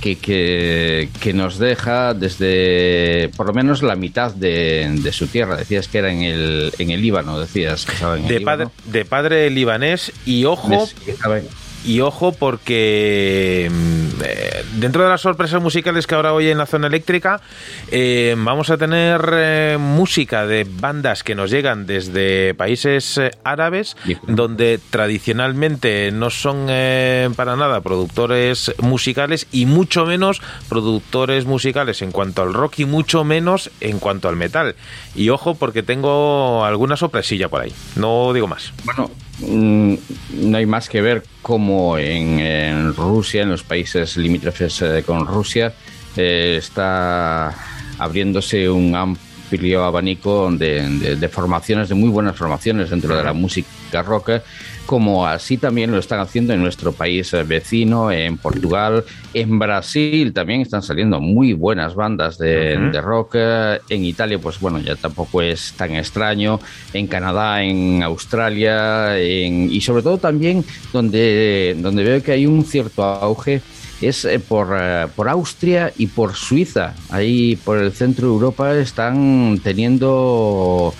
que, 0.00 0.16
que, 0.18 1.08
que 1.20 1.32
nos 1.32 1.58
deja 1.58 2.12
desde 2.12 3.30
por 3.36 3.46
lo 3.46 3.52
menos 3.54 3.82
la 3.82 3.94
mitad 3.94 4.34
de, 4.34 4.90
de 5.00 5.12
su 5.12 5.28
tierra. 5.28 5.56
Decías 5.56 5.86
que 5.86 5.98
era 5.98 6.12
en 6.12 6.22
el, 6.22 6.72
en 6.78 6.90
el 6.90 7.00
Líbano, 7.00 7.38
decías 7.38 7.84
que 7.86 7.92
estaba 7.92 8.18
en 8.18 8.24
el 8.24 8.28
De, 8.28 8.40
padre 8.40 8.64
Líbano. 8.64 8.92
de 8.92 9.04
padre 9.04 9.50
libanés 9.50 10.12
y 10.26 10.44
ojo, 10.44 10.88
y 11.84 12.00
ojo 12.00 12.32
porque 12.32 13.70
mm, 13.70 14.22
eh, 14.24 14.64
dentro 14.74 15.02
de 15.02 15.08
las 15.08 15.20
sorpresas 15.20 15.62
musicales 15.62 16.06
que 16.06 16.14
ahora 16.14 16.32
hoy 16.32 16.48
en 16.48 16.58
la 16.58 16.66
zona 16.66 16.86
eléctrica 16.86 17.40
eh, 17.90 18.34
vamos 18.38 18.70
a 18.70 18.76
tener 18.76 19.28
eh, 19.32 19.76
música 19.78 20.46
de 20.46 20.66
bandas 20.68 21.22
que 21.22 21.34
nos 21.34 21.50
llegan 21.50 21.86
desde 21.86 22.54
países 22.54 23.18
eh, 23.18 23.30
árabes 23.44 23.96
Bien. 24.04 24.18
donde 24.26 24.80
tradicionalmente 24.90 26.10
no 26.12 26.30
son 26.30 26.66
eh, 26.68 27.30
para 27.36 27.56
nada 27.56 27.80
productores 27.80 28.72
musicales 28.78 29.46
y 29.52 29.66
mucho 29.66 30.06
menos 30.06 30.40
productores 30.68 31.44
musicales 31.46 32.02
en 32.02 32.12
cuanto 32.12 32.42
al 32.42 32.54
rock 32.54 32.80
y 32.80 32.84
mucho 32.84 33.24
menos 33.24 33.70
en 33.80 33.98
cuanto 33.98 34.28
al 34.28 34.36
metal. 34.36 34.74
Y 35.14 35.28
ojo 35.28 35.54
porque 35.54 35.82
tengo 35.82 36.64
alguna 36.64 36.96
sorpresilla 36.96 37.48
por 37.48 37.62
ahí. 37.62 37.72
No 37.96 38.32
digo 38.32 38.46
más. 38.46 38.72
Bueno, 38.84 39.10
no 39.40 40.56
hay 40.56 40.66
más 40.66 40.88
que 40.88 41.00
ver 41.00 41.24
cómo 41.40 41.98
en, 41.98 42.38
en 42.38 42.94
Rusia, 42.94 43.42
en 43.42 43.50
los 43.50 43.62
países 43.62 44.16
limítrofes 44.16 44.82
eh, 44.82 45.02
con 45.04 45.26
Rusia, 45.26 45.74
eh, 46.16 46.56
está 46.58 47.54
abriéndose 47.98 48.68
un 48.68 48.94
amplio 48.94 49.84
abanico 49.84 50.50
de, 50.52 50.88
de- 50.98 51.16
de 51.16 51.28
formaciones, 51.28 51.88
de 51.88 51.94
muy 51.94 52.10
buenas 52.10 52.36
formaciones 52.36 52.90
dentro 52.90 53.16
de 53.16 53.22
la 53.24 53.32
música 53.32 54.02
rock, 54.02 54.28
eh, 54.30 54.42
como 54.86 55.26
así 55.26 55.56
también 55.56 55.90
lo 55.90 55.98
están 55.98 56.20
haciendo 56.20 56.52
en 56.52 56.60
nuestro 56.60 56.92
país 56.92 57.32
vecino, 57.46 58.10
en 58.10 58.36
Portugal, 58.36 59.04
en 59.32 59.58
Brasil 59.58 60.32
también 60.32 60.60
están 60.60 60.82
saliendo 60.82 61.20
muy 61.20 61.52
buenas 61.52 61.94
bandas 61.94 62.36
de 62.38 63.00
rock, 63.00 63.36
eh, 63.38 63.80
en 63.88 64.04
Italia 64.04 64.38
pues 64.38 64.60
bueno, 64.60 64.78
ya 64.80 64.96
tampoco 64.96 65.40
es 65.42 65.72
tan 65.76 65.94
extraño, 65.96 66.60
en 66.92 67.06
Canadá, 67.06 67.62
en 67.62 68.02
Australia, 68.02 69.18
en- 69.18 69.70
y 69.72 69.80
sobre 69.80 70.02
todo 70.02 70.18
también 70.18 70.64
donde, 70.92 71.76
donde 71.78 72.04
veo 72.04 72.22
que 72.22 72.32
hay 72.32 72.46
un 72.46 72.64
cierto 72.64 73.02
auge 73.04 73.62
es 74.00 74.24
eh, 74.24 74.40
por, 74.40 74.76
eh, 74.78 75.06
por 75.14 75.28
Austria 75.28 75.92
y 75.96 76.08
por 76.08 76.34
Suiza. 76.34 76.94
Ahí 77.08 77.54
por 77.54 77.78
el 77.78 77.92
centro 77.92 78.26
de 78.26 78.34
Europa 78.34 78.74
están 78.74 79.60
teniendo 79.62 80.92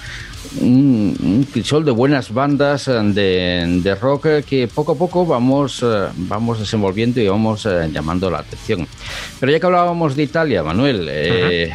un, 0.61 1.17
un 1.23 1.45
crisol 1.45 1.85
de 1.85 1.91
buenas 1.91 2.33
bandas 2.33 2.89
eh, 2.89 2.93
de, 2.93 3.81
de 3.83 3.95
rock 3.95 4.27
eh, 4.27 4.45
que 4.47 4.69
poco 4.69 4.93
a 4.93 4.95
poco 4.97 5.27
vamos, 5.27 5.83
eh, 5.83 6.09
vamos 6.17 6.59
desenvolviendo 6.59 7.21
y 7.21 7.29
vamos 7.29 7.67
llamando 7.93 8.31
la 8.31 8.39
atención. 8.39 8.87
Pero 9.41 9.53
ya 9.53 9.61
que 9.61 9.67
hablábamos 9.67 10.17
de 10.17 10.23
Italia, 10.25 10.63
Manuel, 10.63 11.07
eh, 11.11 11.73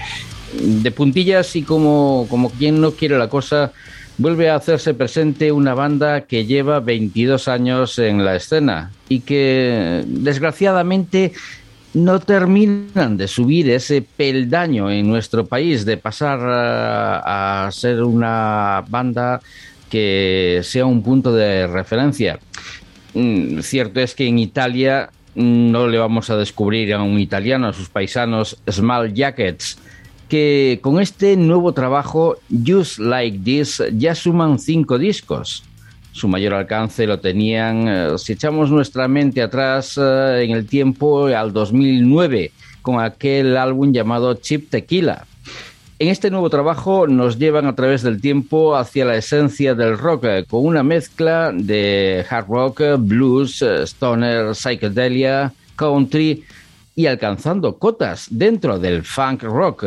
de 0.53 0.91
puntillas 0.91 1.55
y 1.55 1.63
como, 1.63 2.27
como 2.29 2.49
quien 2.49 2.79
no 2.79 2.91
quiere 2.91 3.17
la 3.17 3.29
cosa, 3.29 3.73
vuelve 4.17 4.49
a 4.49 4.55
hacerse 4.55 4.93
presente 4.93 5.51
una 5.51 5.73
banda 5.73 6.21
que 6.21 6.45
lleva 6.45 6.79
22 6.79 7.47
años 7.47 7.99
en 7.99 8.25
la 8.25 8.35
escena 8.35 8.91
y 9.09 9.19
que 9.19 10.03
desgraciadamente 10.07 11.33
no 11.97 12.19
terminan 12.19 13.17
de 13.17 13.27
subir 13.27 13.69
ese 13.69 14.01
peldaño 14.01 14.89
en 14.91 15.07
nuestro 15.07 15.45
país, 15.45 15.85
de 15.85 15.97
pasar 15.97 16.39
a, 16.39 17.65
a 17.65 17.71
ser 17.71 18.03
una 18.03 18.83
banda 18.87 19.41
que 19.89 20.61
sea 20.63 20.85
un 20.85 21.01
punto 21.01 21.33
de 21.33 21.67
referencia. 21.67 22.39
Mm, 23.13 23.61
Cierto 23.61 23.99
es 23.99 24.13
que 24.13 24.27
en 24.27 24.39
Italia 24.39 25.09
no 25.35 25.87
le 25.87 25.97
vamos 25.97 26.29
a 26.29 26.37
descubrir 26.37 26.93
a 26.93 27.01
un 27.01 27.19
italiano, 27.19 27.67
a 27.67 27.73
sus 27.73 27.89
paisanos, 27.89 28.57
Small 28.69 29.13
Jackets, 29.13 29.77
que 30.29 30.79
con 30.81 30.99
este 30.99 31.37
nuevo 31.37 31.73
trabajo, 31.73 32.37
Just 32.65 32.99
Like 32.99 33.39
This, 33.43 33.81
ya 33.93 34.13
suman 34.13 34.59
cinco 34.59 34.97
discos. 34.97 35.63
Su 36.17 36.27
mayor 36.27 36.55
alcance 36.55 37.05
lo 37.05 37.19
tenían, 37.19 37.87
eh, 37.87 38.17
si 38.17 38.33
echamos 38.33 38.71
nuestra 38.71 39.07
mente 39.07 39.39
atrás 39.39 39.99
eh, 40.01 40.41
en 40.41 40.49
el 40.49 40.65
tiempo, 40.65 41.27
al 41.27 41.53
2009, 41.53 42.51
con 42.81 42.99
aquel 42.99 43.55
álbum 43.55 43.93
llamado 43.93 44.33
Chip 44.33 44.71
Tequila. 44.71 45.27
En 45.99 46.07
este 46.07 46.31
nuevo 46.31 46.49
trabajo 46.49 47.05
nos 47.05 47.37
llevan 47.37 47.67
a 47.67 47.75
través 47.75 48.01
del 48.01 48.19
tiempo 48.19 48.75
hacia 48.75 49.05
la 49.05 49.15
esencia 49.15 49.75
del 49.75 49.95
rock, 49.95 50.23
eh, 50.23 50.45
con 50.49 50.65
una 50.65 50.81
mezcla 50.81 51.51
de 51.53 52.25
hard 52.27 52.47
rock, 52.47 52.81
blues, 52.97 53.61
stoner, 53.61 54.55
psychedelia, 54.55 55.53
country 55.75 56.43
y 56.95 57.05
alcanzando 57.05 57.77
cotas 57.77 58.25
dentro 58.31 58.79
del 58.79 59.03
funk 59.03 59.43
rock. 59.43 59.85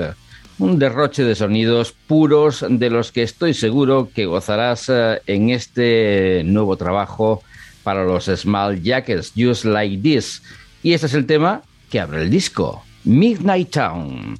Un 0.60 0.78
derroche 0.78 1.24
de 1.24 1.34
sonidos 1.34 1.92
puros 2.06 2.62
de 2.68 2.90
los 2.90 3.12
que 3.12 3.22
estoy 3.22 3.54
seguro 3.54 4.10
que 4.14 4.26
gozarás 4.26 4.90
eh, 4.90 5.22
en 5.26 5.48
este 5.48 6.42
nuevo 6.44 6.76
trabajo 6.76 7.42
para 7.82 8.04
los 8.04 8.26
Small 8.26 8.82
Jackets, 8.82 9.32
Just 9.34 9.64
Like 9.64 10.02
This. 10.02 10.42
Y 10.82 10.92
este 10.92 11.06
es 11.06 11.14
el 11.14 11.24
tema 11.24 11.62
que 11.88 11.98
abre 11.98 12.20
el 12.20 12.28
disco, 12.28 12.84
Midnight 13.04 13.70
Town. 13.70 14.38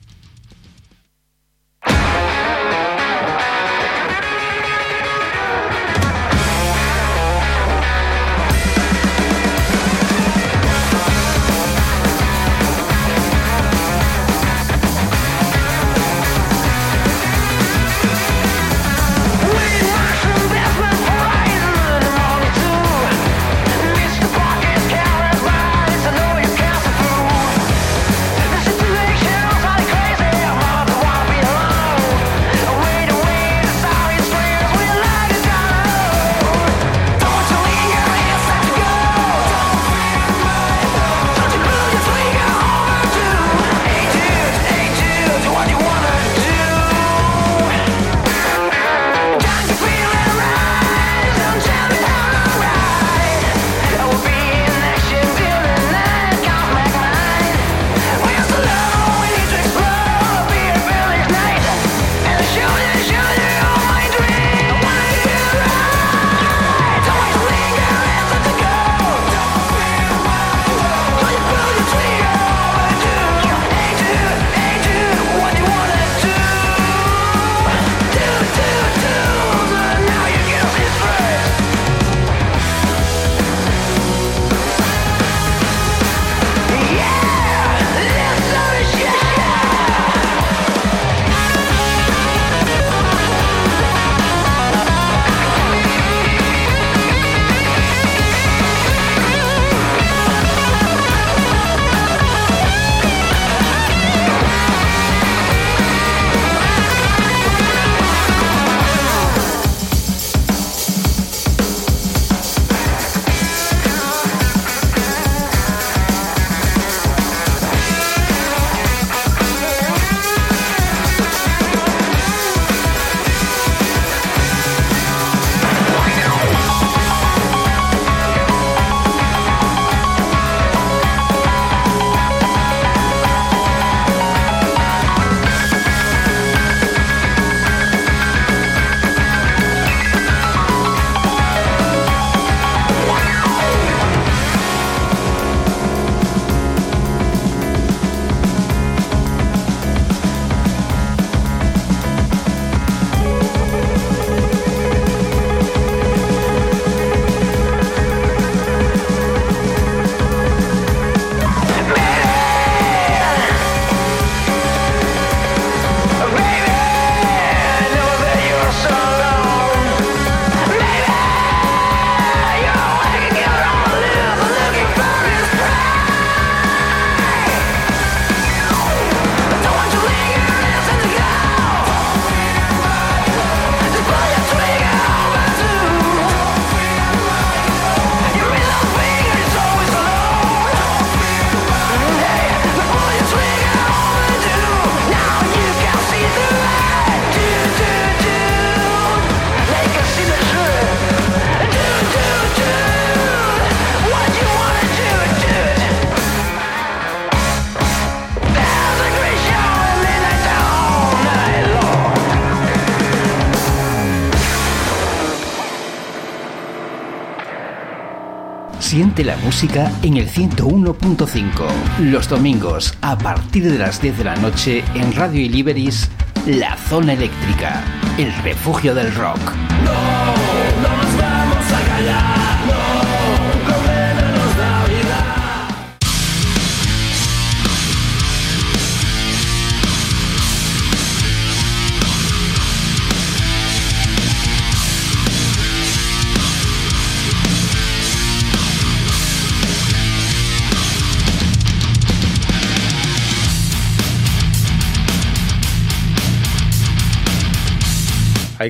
Siente 219.21 219.37
la 219.37 219.45
música 219.45 219.93
en 220.03 220.17
el 220.17 220.27
101.5. 220.31 221.67
Los 221.99 222.27
domingos, 222.27 222.95
a 223.03 223.19
partir 223.19 223.71
de 223.71 223.79
las 223.79 224.01
10 224.01 224.17
de 224.17 224.25
la 224.25 224.37
noche, 224.37 224.83
en 224.95 225.15
Radio 225.15 225.43
Iliberis, 225.43 226.09
La 226.47 226.75
Zona 226.89 227.13
Eléctrica, 227.13 227.85
el 228.17 228.33
refugio 228.43 228.95
del 228.95 229.15
rock. 229.15 229.53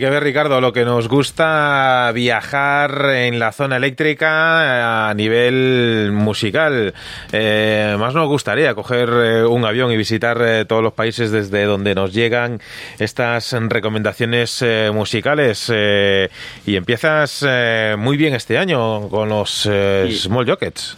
Hay 0.01 0.07
que 0.07 0.11
ver, 0.13 0.23
Ricardo, 0.23 0.63
lo 0.63 0.73
que 0.73 0.87
nos 0.87 1.09
gusta 1.09 2.11
viajar 2.15 3.05
en 3.17 3.39
la 3.39 3.53
zona 3.53 3.77
eléctrica 3.77 5.11
a 5.11 5.13
nivel 5.13 6.11
musical. 6.11 6.95
Eh, 7.33 7.97
más 8.01 8.15
nos 8.15 8.27
gustaría 8.27 8.75
coger 8.75 9.11
eh, 9.11 9.45
un 9.45 9.63
avión 9.67 9.93
y 9.93 9.99
visitar 9.99 10.41
eh, 10.41 10.65
todos 10.65 10.83
los 10.83 10.95
países 10.95 11.31
desde 11.31 11.65
donde 11.65 11.95
nos 11.95 12.15
llegan 12.15 12.63
estas 12.99 13.53
recomendaciones 13.53 14.63
eh, 14.63 14.91
musicales. 14.91 15.71
Eh, 15.71 16.31
y 16.65 16.77
empiezas 16.77 17.45
eh, 17.47 17.95
muy 17.99 18.17
bien 18.17 18.33
este 18.33 18.57
año 18.57 19.07
con 19.11 19.29
los 19.29 19.69
eh, 19.71 20.07
Sí. 20.09 20.17
Small 20.17 20.47
Jockets. 20.47 20.97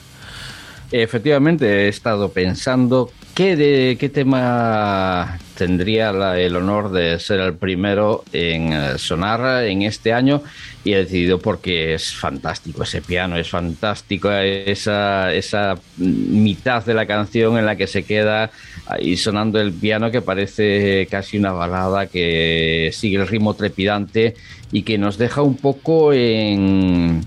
Efectivamente, 0.93 1.87
he 1.87 1.89
estado 1.89 2.31
pensando 2.31 3.11
qué, 3.35 3.57
de, 3.57 3.97
qué 3.99 4.09
tema 4.11 5.39
tendría 5.57 6.13
la- 6.13 6.39
el 6.41 6.57
honor 6.57 6.91
de 6.93 7.19
ser 7.19 7.41
el 7.41 7.55
primero 7.55 8.25
en 8.33 8.73
eh, 8.73 8.99
sonar 8.99 9.65
en 9.65 9.83
este 9.83 10.13
año 10.13 10.43
y 10.85 10.93
he 10.95 10.99
decidido 10.99 11.39
porque 11.39 11.95
es 11.95 12.13
fantástico, 12.15 12.83
ese 12.83 13.01
piano 13.03 13.37
es 13.37 13.49
fantástico, 13.49 14.31
esa, 14.33 15.33
esa 15.33 15.77
mitad 15.97 16.85
de 16.85 16.95
la 16.95 17.07
canción 17.07 17.57
en 17.59 17.67
la 17.67 17.77
que 17.77 17.87
se 17.87 18.03
queda 18.05 18.51
ahí 18.87 19.17
sonando 19.17 19.61
el 19.61 19.73
piano 19.73 20.11
que 20.11 20.23
parece 20.23 21.07
casi 21.11 21.39
una 21.39 21.53
balada 21.53 22.07
que 22.07 22.91
sigue 22.93 23.17
el 23.19 23.29
ritmo 23.29 23.55
trepidante 23.55 24.35
y 24.75 24.83
que 24.83 24.97
nos 24.97 25.19
deja 25.19 25.43
un 25.43 25.57
poco 25.57 26.15
en, 26.15 27.21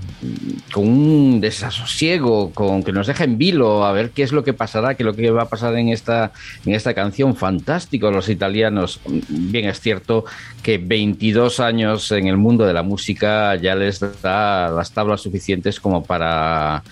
con 0.74 0.88
un 0.88 1.42
desasosiego, 1.42 2.52
con 2.52 2.84
que 2.84 2.92
nos 2.92 3.06
deja 3.06 3.24
en 3.24 3.38
vilo 3.38 3.86
a 3.86 3.92
ver 3.92 4.10
qué 4.10 4.24
es 4.24 4.32
lo 4.32 4.44
que 4.44 4.54
pasará, 4.54 4.96
qué 4.96 5.04
es 5.04 5.06
lo 5.06 5.14
que 5.14 5.30
va 5.30 5.44
a 5.44 5.50
pasar 5.50 5.76
en 5.78 5.90
esta, 5.90 6.32
en 6.66 6.74
esta 6.74 6.96
canción. 6.96 7.36
Fantástico, 7.36 8.10
los 8.16 8.30
italianos. 8.30 9.00
Bien, 9.28 9.70
es 9.70 9.80
cierto 9.80 10.26
que 10.64 10.78
22 10.78 11.60
años 11.60 12.12
en 12.12 12.28
el 12.28 12.38
mundo 12.38 12.66
de 12.66 12.74
la 12.74 12.84
música 12.84 13.56
ya 13.56 13.76
les 13.76 14.00
da 14.22 14.70
las 14.70 14.92
tablas 14.92 15.22
suficientes 15.22 15.80
como 15.80 16.04
para 16.04 16.84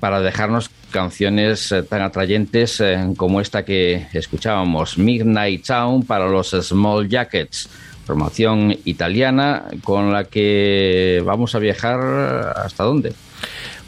para 0.00 0.20
dejarnos 0.20 0.70
canciones 0.90 1.72
eh, 1.72 1.82
tan 1.82 2.02
atrayentes 2.02 2.80
eh, 2.80 2.98
como 3.16 3.40
esta 3.40 3.64
que 3.64 4.06
escuchábamos, 4.12 4.98
Midnight 4.98 5.66
Town 5.66 6.02
para 6.02 6.28
los 6.28 6.50
Small 6.50 7.08
Jackets, 7.08 7.68
formación 8.04 8.76
italiana 8.84 9.64
con 9.82 10.12
la 10.12 10.24
que 10.24 11.22
vamos 11.24 11.54
a 11.54 11.58
viajar 11.58 12.54
hasta 12.56 12.84
dónde. 12.84 13.14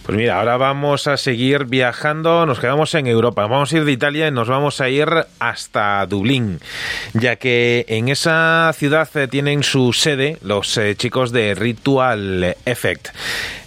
Pues 0.08 0.16
mira, 0.16 0.38
ahora 0.38 0.56
vamos 0.56 1.06
a 1.06 1.18
seguir 1.18 1.66
viajando, 1.66 2.46
nos 2.46 2.60
quedamos 2.60 2.94
en 2.94 3.06
Europa, 3.06 3.46
vamos 3.46 3.70
a 3.70 3.76
ir 3.76 3.84
de 3.84 3.92
Italia 3.92 4.26
y 4.26 4.30
nos 4.30 4.48
vamos 4.48 4.80
a 4.80 4.88
ir 4.88 5.06
hasta 5.38 6.06
Dublín, 6.06 6.60
ya 7.12 7.36
que 7.36 7.84
en 7.88 8.08
esa 8.08 8.72
ciudad 8.74 9.06
eh, 9.16 9.28
tienen 9.28 9.62
su 9.62 9.92
sede 9.92 10.38
los 10.40 10.78
eh, 10.78 10.96
chicos 10.96 11.30
de 11.30 11.54
Ritual 11.54 12.56
Effect. 12.64 13.08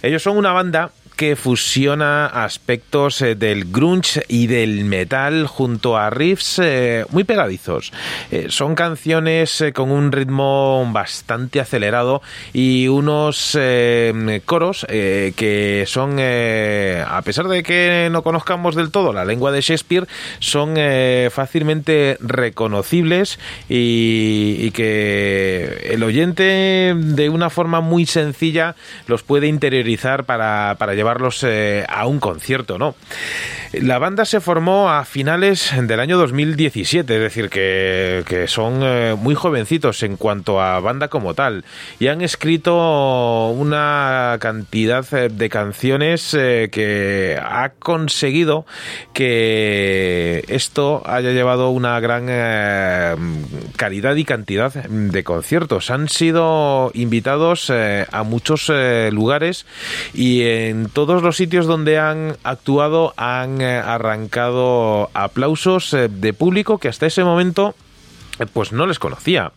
Ellos 0.02 0.24
son 0.24 0.36
una 0.36 0.50
banda 0.52 0.90
que 1.22 1.36
fusiona 1.36 2.26
aspectos 2.26 3.22
eh, 3.22 3.36
del 3.36 3.70
grunge 3.70 4.24
y 4.26 4.48
del 4.48 4.84
metal 4.84 5.46
junto 5.46 5.96
a 5.96 6.10
riffs 6.10 6.58
eh, 6.60 7.04
muy 7.10 7.22
pegadizos. 7.22 7.92
Eh, 8.32 8.46
son 8.48 8.74
canciones 8.74 9.64
con 9.72 9.92
un 9.92 10.10
ritmo 10.10 10.84
bastante 10.90 11.60
acelerado 11.60 12.22
y 12.52 12.88
unos 12.88 13.56
coros 14.46 14.84
que 14.88 15.84
son, 15.86 16.18
a 16.18 17.22
pesar 17.22 17.46
de 17.46 17.62
que 17.62 18.08
no 18.10 18.22
conozcamos 18.22 18.74
del 18.74 18.90
todo 18.90 19.12
la 19.12 19.24
lengua 19.24 19.52
de 19.52 19.60
Shakespeare, 19.60 20.08
son 20.40 20.74
fácilmente 21.30 22.16
reconocibles 22.18 23.38
y, 23.68 24.72
que 24.72 25.90
el 25.92 26.02
oyente 26.02 26.94
de 26.96 27.28
una 27.28 27.50
forma 27.50 27.80
muy 27.80 28.06
sencilla 28.06 28.74
los 29.06 29.22
puede 29.22 29.46
interiorizar 29.46 30.24
para, 30.24 30.74
para 30.78 30.94
eh, 31.44 31.84
a 31.88 32.06
un 32.06 32.20
concierto, 32.20 32.78
¿no? 32.78 32.94
La 33.80 33.98
banda 33.98 34.26
se 34.26 34.40
formó 34.40 34.90
a 34.90 35.06
finales 35.06 35.72
del 35.74 35.98
año 35.98 36.18
2017, 36.18 37.14
es 37.14 37.20
decir, 37.20 37.48
que, 37.48 38.22
que 38.26 38.46
son 38.46 38.80
eh, 38.82 39.16
muy 39.18 39.34
jovencitos 39.34 40.02
en 40.02 40.18
cuanto 40.18 40.60
a 40.60 40.78
banda 40.80 41.08
como 41.08 41.32
tal, 41.32 41.64
y 41.98 42.08
han 42.08 42.20
escrito 42.20 43.48
una 43.48 44.36
cantidad 44.40 45.06
eh, 45.14 45.30
de 45.30 45.48
canciones 45.48 46.34
eh, 46.34 46.68
que 46.70 47.40
ha 47.42 47.70
conseguido 47.70 48.66
que 49.14 50.44
esto 50.48 51.02
haya 51.06 51.30
llevado 51.30 51.70
una 51.70 51.98
gran 51.98 52.26
calidad 53.76 54.16
y 54.16 54.24
cantidad 54.26 54.74
de 54.74 55.24
conciertos. 55.24 55.90
Han 55.90 56.10
sido 56.10 56.90
invitados 56.92 57.70
a 57.70 58.22
muchos 58.22 58.70
lugares 59.10 59.64
y 60.12 60.42
en 60.42 60.88
todos 60.90 61.22
los 61.22 61.36
sitios 61.36 61.66
donde 61.66 61.98
han 61.98 62.36
actuado 62.44 63.14
han 63.16 63.61
eh, 63.62 63.78
arrancado 63.78 65.10
aplausos 65.14 65.94
eh, 65.94 66.08
de 66.08 66.32
público 66.32 66.78
que 66.78 66.88
hasta 66.88 67.06
ese 67.06 67.24
momento 67.24 67.74
eh, 68.38 68.46
pues 68.52 68.72
no 68.72 68.86
les 68.86 68.98
conocía. 68.98 69.52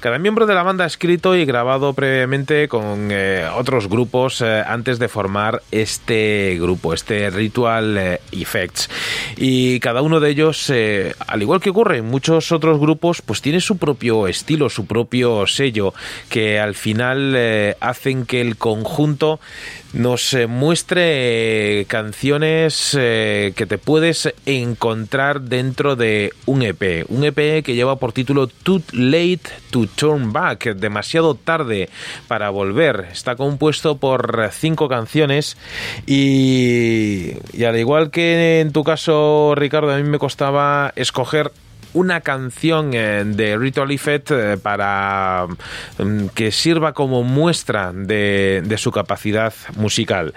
Cada 0.00 0.18
miembro 0.18 0.46
de 0.46 0.54
la 0.54 0.62
banda 0.62 0.84
ha 0.84 0.86
escrito 0.86 1.36
y 1.36 1.44
grabado 1.44 1.92
previamente 1.92 2.68
con 2.68 3.10
otros 3.56 3.88
grupos 3.88 4.42
antes 4.42 4.98
de 4.98 5.08
formar 5.08 5.62
este 5.70 6.56
grupo, 6.60 6.94
este 6.94 7.28
Ritual 7.30 8.18
Effects. 8.32 8.88
Y 9.36 9.80
cada 9.80 10.02
uno 10.02 10.20
de 10.20 10.30
ellos, 10.30 10.70
al 10.70 11.42
igual 11.42 11.60
que 11.60 11.70
ocurre 11.70 11.98
en 11.98 12.06
muchos 12.06 12.52
otros 12.52 12.78
grupos, 12.78 13.20
pues 13.20 13.42
tiene 13.42 13.60
su 13.60 13.78
propio 13.78 14.28
estilo, 14.28 14.70
su 14.70 14.86
propio 14.86 15.46
sello, 15.46 15.92
que 16.28 16.60
al 16.60 16.74
final 16.76 17.36
hacen 17.80 18.26
que 18.26 18.40
el 18.40 18.56
conjunto 18.56 19.40
nos 19.92 20.32
eh, 20.34 20.46
muestre 20.46 21.80
eh, 21.80 21.84
canciones 21.86 22.96
eh, 22.98 23.52
que 23.56 23.66
te 23.66 23.78
puedes 23.78 24.32
encontrar 24.46 25.40
dentro 25.42 25.96
de 25.96 26.32
un 26.46 26.62
EP. 26.62 27.04
Un 27.08 27.24
EP 27.24 27.64
que 27.64 27.74
lleva 27.74 27.96
por 27.96 28.12
título 28.12 28.46
Too 28.46 28.82
Late 28.92 29.40
to 29.70 29.86
Turn 29.86 30.32
Back, 30.32 30.74
demasiado 30.74 31.34
tarde 31.34 31.88
para 32.28 32.50
volver. 32.50 33.08
Está 33.12 33.36
compuesto 33.36 33.96
por 33.96 34.50
cinco 34.52 34.88
canciones 34.88 35.56
y, 36.06 37.32
y 37.52 37.64
al 37.64 37.78
igual 37.78 38.10
que 38.10 38.60
en 38.60 38.72
tu 38.72 38.84
caso, 38.84 39.54
Ricardo, 39.56 39.92
a 39.92 39.96
mí 39.96 40.04
me 40.04 40.18
costaba 40.18 40.92
escoger 40.96 41.52
una 41.94 42.20
canción 42.20 42.90
eh, 42.94 43.24
de 43.24 43.56
Ritual 43.56 43.90
Effect 43.90 44.30
eh, 44.30 44.56
para 44.62 45.46
mm, 45.98 46.26
que 46.34 46.52
sirva 46.52 46.92
como 46.92 47.22
muestra 47.22 47.92
de 47.92 48.74
su 48.78 48.90
capacidad 48.90 49.52
musical. 49.76 50.34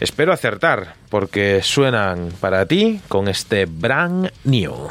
Espero 0.00 0.32
acertar, 0.32 0.94
porque 1.10 1.60
suenan 1.62 2.30
para 2.40 2.66
ti 2.66 3.00
con 3.06 3.28
este 3.28 3.66
brand 3.66 4.32
new. 4.42 4.90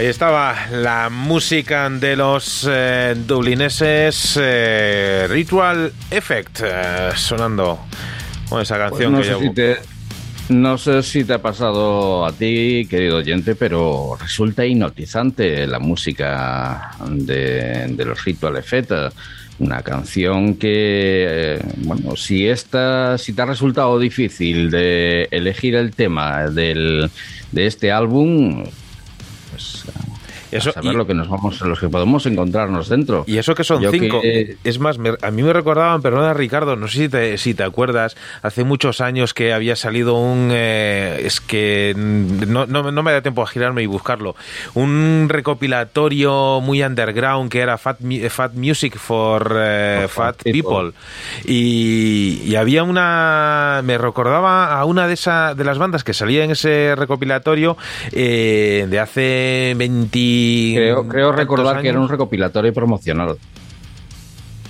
Ahí 0.00 0.06
estaba 0.06 0.56
la 0.72 1.10
música 1.10 1.90
de 1.90 2.16
los 2.16 2.66
eh, 2.66 3.14
dublineses 3.26 4.38
eh, 4.40 5.26
Ritual 5.28 5.92
Effect 6.10 6.60
eh, 6.64 7.10
sonando 7.14 7.80
con 8.48 8.62
esa 8.62 8.76
Pues 8.88 8.88
canción 8.88 9.12
no, 9.12 9.18
que 9.18 9.24
sé 9.24 9.30
llevo. 9.32 9.42
si 9.42 9.50
te, 9.50 9.76
no 10.48 10.78
sé 10.78 11.02
si 11.02 11.24
te 11.24 11.34
ha 11.34 11.42
pasado 11.42 12.24
a 12.24 12.32
ti, 12.32 12.86
querido 12.88 13.18
oyente, 13.18 13.54
pero 13.54 14.16
resulta 14.18 14.64
hipnotizante 14.64 15.66
la 15.66 15.78
música 15.80 16.92
de, 17.06 17.88
de 17.90 18.04
los 18.06 18.24
Ritual 18.24 18.56
Effect. 18.56 18.92
Una 19.58 19.82
canción 19.82 20.54
que, 20.54 21.26
eh, 21.28 21.62
bueno, 21.76 22.16
si 22.16 22.48
esta, 22.48 23.18
si 23.18 23.34
te 23.34 23.42
ha 23.42 23.44
resultado 23.44 23.98
difícil 23.98 24.70
de 24.70 25.28
elegir 25.30 25.74
el 25.74 25.90
tema 25.90 26.48
del, 26.48 27.10
de 27.52 27.66
este 27.66 27.92
álbum, 27.92 28.64
Eso, 30.52 30.70
a 30.70 30.72
saber 30.74 30.92
y- 30.92 30.96
lo 30.96 31.06
que 31.06 31.14
nos 31.14 31.28
vamos, 31.28 31.60
los 31.60 31.78
que 31.78 31.88
podemos 31.88 32.24
encontrarnos 32.26 32.88
dentro. 32.88 33.24
Y 33.26 33.38
eso 33.38 33.54
que 33.54 33.64
son 33.64 33.80
Yo 33.82 33.90
cinco. 33.90 34.20
que- 34.20 34.56
Es 34.64 34.78
más, 34.78 34.98
me- 34.98 35.14
a 35.22 35.30
mí 35.30 35.42
me 35.42 35.52
recordaban, 35.52 36.02
perdona 36.02 36.34
Ricardo, 36.34 36.76
no 36.76 36.88
sé 36.88 36.98
si 36.98 37.08
te, 37.08 37.38
si 37.38 37.54
te 37.54 37.62
acuerdas, 37.62 38.16
hace 38.42 38.64
muchos 38.64 39.00
años 39.00 39.34
que 39.34 39.52
había 39.52 39.76
salido 39.76 40.14
un... 40.14 40.50
eh, 40.52 41.22
es 41.24 41.40
que 41.40 41.94
no, 41.96 42.66
no, 42.66 42.90
no 42.90 43.02
me 43.02 43.12
da 43.12 43.22
tiempo 43.22 43.42
a 43.42 43.46
girarme 43.46 43.82
y 43.82 43.86
buscarlo. 43.86 44.34
Un 44.74 45.26
recopilatorio 45.28 46.60
muy 46.60 46.82
underground 46.82 47.50
que 47.50 47.60
era 47.60 47.78
Fat, 47.78 47.98
Fat 48.30 48.54
Music 48.54 48.96
for, 48.98 49.56
eh, 49.58 49.98
For 50.02 50.08
Fat 50.10 50.36
Fat 50.36 50.42
People. 50.44 50.60
People. 50.62 50.92
Y, 51.44 52.42
y 52.44 52.56
había 52.56 52.82
una... 52.82 53.80
Me 53.84 53.98
recordaba 53.98 54.78
a 54.78 54.84
una 54.84 55.06
de, 55.06 55.14
esa, 55.14 55.54
de 55.54 55.64
las 55.64 55.78
bandas 55.78 56.04
que 56.04 56.12
salía 56.14 56.44
en 56.44 56.50
ese 56.52 56.94
recopilatorio 56.96 57.76
eh, 58.12 58.86
de 58.88 58.98
hace 58.98 59.74
20... 59.76 60.30
Creo, 60.76 61.06
creo 61.08 61.32
recordar 61.32 61.80
que 61.82 61.88
era 61.88 62.00
un 62.00 62.08
recopilatorio 62.08 62.72
promocional. 62.72 63.36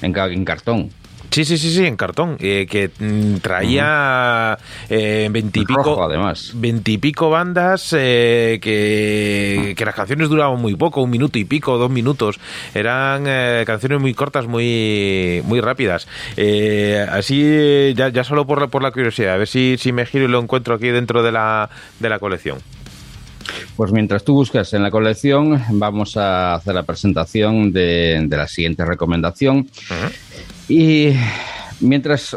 En, 0.03 0.13
ca- 0.13 0.27
en 0.29 0.45
cartón. 0.45 0.91
Sí, 1.31 1.45
sí, 1.45 1.59
sí, 1.59 1.71
sí, 1.71 1.87
en 1.87 1.95
cartón, 1.97 2.37
eh, 2.41 2.67
que 2.69 2.91
mm, 2.99 3.37
traía 3.37 4.59
eh, 4.89 5.29
veintipico, 5.31 6.09
veintipico 6.55 7.31
bandas 7.31 7.95
eh, 7.97 8.59
que, 8.61 9.75
que 9.77 9.85
las 9.85 9.95
canciones 9.95 10.29
duraban 10.29 10.61
muy 10.61 10.75
poco, 10.75 11.03
un 11.03 11.11
minuto 11.11 11.39
y 11.39 11.45
pico, 11.45 11.79
dos 11.79 11.89
minutos, 11.89 12.41
eran 12.75 13.27
eh, 13.29 13.63
canciones 13.65 14.01
muy 14.01 14.13
cortas, 14.13 14.49
muy 14.49 15.41
muy 15.45 15.61
rápidas. 15.61 16.09
Eh, 16.37 17.07
así, 17.09 17.95
ya, 17.95 18.09
ya 18.09 18.25
solo 18.25 18.45
por 18.45 18.61
la, 18.61 18.67
por 18.67 18.83
la 18.83 18.91
curiosidad, 18.91 19.35
a 19.35 19.37
ver 19.37 19.47
si, 19.47 19.77
si 19.79 19.93
me 19.93 20.07
giro 20.07 20.25
y 20.25 20.29
lo 20.29 20.41
encuentro 20.41 20.75
aquí 20.75 20.89
dentro 20.89 21.23
de 21.23 21.31
la, 21.31 21.71
de 22.01 22.09
la 22.09 22.19
colección. 22.19 22.59
Pues 23.77 23.93
mientras 23.93 24.25
tú 24.25 24.35
buscas 24.35 24.73
en 24.75 24.83
la 24.83 24.91
colección, 24.91 25.63
vamos 25.71 26.17
a 26.17 26.55
hacer 26.55 26.75
la 26.75 26.83
presentación 26.83 27.73
de, 27.73 28.25
de 28.27 28.37
la 28.37 28.47
siguiente 28.49 28.85
recomendación. 28.85 29.69
Y 30.69 31.13
mientras 31.81 32.37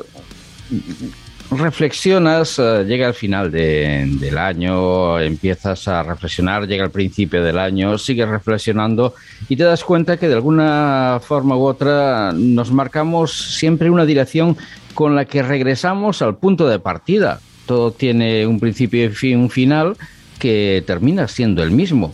reflexionas, 1.52 2.58
eh, 2.58 2.84
llega 2.88 3.08
el 3.08 3.14
final 3.14 3.52
de- 3.52 4.06
del 4.20 4.38
año, 4.38 5.20
empiezas 5.20 5.88
a 5.88 6.02
reflexionar, 6.02 6.68
llega 6.68 6.84
el 6.86 6.90
principio 6.92 7.44
del 7.44 7.60
año, 7.60 7.98
sigues 7.98 8.28
reflexionando 8.28 9.14
y 9.50 9.56
te 9.56 9.64
das 9.64 9.84
cuenta 9.84 10.18
que 10.18 10.28
de 10.28 10.34
alguna 10.36 11.20
forma 11.24 11.56
u 11.56 11.64
otra 11.66 12.32
nos 12.34 12.72
marcamos 12.72 13.56
siempre 13.58 13.90
una 13.90 14.06
dirección 14.06 14.58
con 14.96 15.16
la 15.16 15.26
que 15.26 15.44
regresamos 15.44 16.22
al 16.22 16.38
punto 16.38 16.68
de 16.68 16.80
partida. 16.80 17.40
Todo 17.68 17.92
tiene 17.92 18.46
un 18.48 18.60
principio 18.60 19.12
y 19.22 19.36
un 19.36 19.50
final 19.50 19.96
que 20.40 20.84
termina 20.86 21.28
siendo 21.28 21.64
el 21.64 21.72
mismo. 21.72 22.14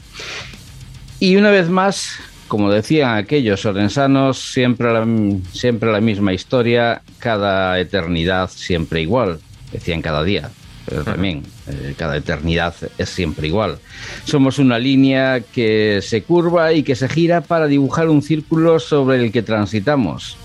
Y 1.19 1.35
una 1.35 1.51
vez 1.51 1.69
más, 1.69 2.13
como 2.47 2.71
decían 2.71 3.17
aquellos 3.17 3.65
orensanos, 3.65 4.39
siempre 4.39 4.91
la, 4.91 5.05
siempre 5.51 5.91
la 5.91 6.01
misma 6.01 6.33
historia, 6.33 7.01
cada 7.17 7.79
eternidad 7.79 8.49
siempre 8.49 9.01
igual. 9.01 9.39
Decían 9.71 10.01
cada 10.01 10.23
día, 10.23 10.49
pero 10.85 11.03
también 11.03 11.43
eh, 11.67 11.93
cada 11.95 12.17
eternidad 12.17 12.73
es 12.97 13.09
siempre 13.09 13.47
igual. 13.47 13.77
Somos 14.25 14.57
una 14.57 14.79
línea 14.79 15.41
que 15.41 15.99
se 16.01 16.23
curva 16.23 16.73
y 16.73 16.81
que 16.81 16.95
se 16.95 17.07
gira 17.07 17.41
para 17.41 17.67
dibujar 17.67 18.09
un 18.09 18.23
círculo 18.23 18.79
sobre 18.79 19.17
el 19.21 19.31
que 19.31 19.43
transitamos. 19.43 20.38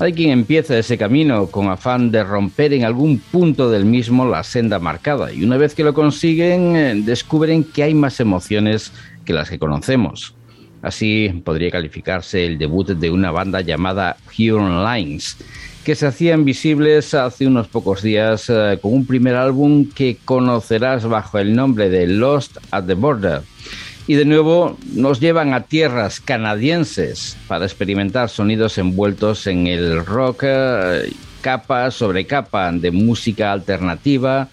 Hay 0.00 0.14
quien 0.14 0.30
empieza 0.30 0.78
ese 0.78 0.96
camino 0.96 1.48
con 1.48 1.68
afán 1.68 2.10
de 2.10 2.24
romper 2.24 2.72
en 2.72 2.86
algún 2.86 3.18
punto 3.18 3.70
del 3.70 3.84
mismo 3.84 4.24
la 4.24 4.42
senda 4.42 4.78
marcada 4.78 5.30
y 5.30 5.44
una 5.44 5.58
vez 5.58 5.74
que 5.74 5.84
lo 5.84 5.92
consiguen 5.92 6.74
eh, 6.74 6.94
descubren 7.04 7.64
que 7.64 7.82
hay 7.82 7.92
más 7.92 8.18
emociones 8.18 8.92
que 9.26 9.34
las 9.34 9.50
que 9.50 9.58
conocemos. 9.58 10.34
Así 10.80 11.42
podría 11.44 11.70
calificarse 11.70 12.46
el 12.46 12.56
debut 12.56 12.88
de 12.88 13.10
una 13.10 13.30
banda 13.30 13.60
llamada 13.60 14.16
Huron 14.38 14.82
Lines, 14.86 15.36
que 15.84 15.94
se 15.94 16.06
hacían 16.06 16.46
visibles 16.46 17.12
hace 17.12 17.46
unos 17.46 17.68
pocos 17.68 18.00
días 18.00 18.48
eh, 18.48 18.78
con 18.80 18.94
un 18.94 19.04
primer 19.04 19.34
álbum 19.34 19.86
que 19.86 20.16
conocerás 20.24 21.04
bajo 21.06 21.38
el 21.38 21.54
nombre 21.54 21.90
de 21.90 22.06
Lost 22.06 22.56
at 22.70 22.84
the 22.84 22.94
Border. 22.94 23.42
Y 24.10 24.16
de 24.16 24.24
nuevo 24.24 24.76
nos 24.92 25.20
llevan 25.20 25.54
a 25.54 25.62
tierras 25.62 26.18
canadienses 26.18 27.36
para 27.46 27.64
experimentar 27.64 28.28
sonidos 28.28 28.76
envueltos 28.76 29.46
en 29.46 29.68
el 29.68 30.04
rock, 30.04 30.42
eh, 30.46 31.12
capa 31.42 31.92
sobre 31.92 32.26
capa 32.26 32.72
de 32.72 32.90
música 32.90 33.52
alternativa, 33.52 34.48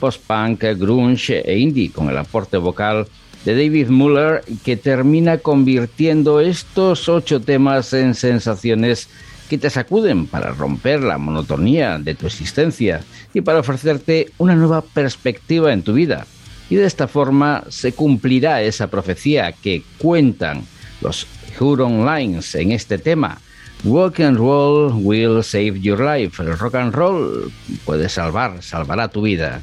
post-punk, 0.00 0.64
grunge 0.76 1.42
e 1.48 1.58
indie, 1.60 1.92
con 1.92 2.10
el 2.10 2.18
aporte 2.18 2.56
vocal 2.56 3.06
de 3.44 3.52
David 3.54 3.86
Muller, 3.86 4.42
que 4.64 4.76
termina 4.76 5.38
convirtiendo 5.38 6.40
estos 6.40 7.08
ocho 7.08 7.40
temas 7.40 7.92
en 7.92 8.16
sensaciones 8.16 9.08
que 9.48 9.58
te 9.58 9.70
sacuden 9.70 10.26
para 10.26 10.50
romper 10.50 11.04
la 11.04 11.18
monotonía 11.18 12.00
de 12.00 12.16
tu 12.16 12.26
existencia 12.26 13.04
y 13.32 13.42
para 13.42 13.60
ofrecerte 13.60 14.32
una 14.38 14.56
nueva 14.56 14.82
perspectiva 14.82 15.72
en 15.72 15.82
tu 15.84 15.92
vida. 15.92 16.26
Y 16.70 16.76
de 16.76 16.86
esta 16.86 17.08
forma 17.08 17.64
se 17.68 17.92
cumplirá 17.92 18.62
esa 18.62 18.88
profecía 18.88 19.52
que 19.52 19.82
cuentan 19.98 20.64
los 21.00 21.26
Huron 21.58 22.04
Lines 22.04 22.54
en 22.54 22.72
este 22.72 22.98
tema. 22.98 23.38
Rock 23.84 24.20
and 24.20 24.36
roll 24.36 24.92
will 24.92 25.42
save 25.42 25.80
your 25.80 26.00
life. 26.00 26.42
El 26.42 26.58
rock 26.58 26.74
and 26.74 26.92
roll 26.92 27.52
puede 27.84 28.08
salvar, 28.08 28.62
salvará 28.62 29.08
tu 29.08 29.22
vida. 29.22 29.62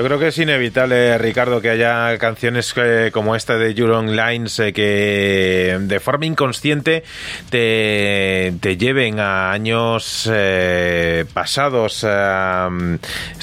Yo 0.00 0.06
creo 0.06 0.18
que 0.18 0.28
es 0.28 0.38
inevitable, 0.38 1.18
Ricardo, 1.18 1.60
que 1.60 1.68
haya 1.68 2.16
canciones 2.16 2.72
eh, 2.76 3.10
como 3.12 3.36
esta 3.36 3.58
de 3.58 3.72
Euron 3.72 4.16
Lines 4.16 4.58
eh, 4.58 4.72
que 4.72 5.76
de 5.78 6.00
forma 6.00 6.24
inconsciente 6.24 7.04
te, 7.50 8.50
lleven 8.78 9.20
a 9.20 9.52
años 9.52 10.26
eh, 10.32 11.26
pasados. 11.34 12.06
Eh, 12.08 12.98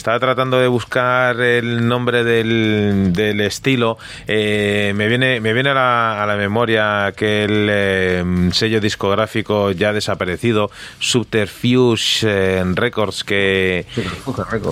estaba 0.08 0.20
tratando 0.22 0.58
de 0.58 0.70
buscar 0.70 1.38
el 1.42 1.86
nombre 1.86 2.24
del, 2.24 3.12
del 3.12 3.42
estilo. 3.42 3.98
Eh, 4.26 4.94
me 4.96 5.10
viene, 5.10 5.42
me 5.42 5.52
viene 5.52 5.72
a 5.72 5.74
la, 5.74 6.24
a 6.24 6.26
la 6.26 6.38
memoria 6.38 7.08
aquel 7.08 7.68
eh, 7.70 8.24
sello 8.54 8.80
discográfico 8.80 9.72
ya 9.72 9.92
desaparecido, 9.92 10.72
Subterfuge 11.00 12.22
eh, 12.26 12.64
Records, 12.74 13.26
que 13.26 13.86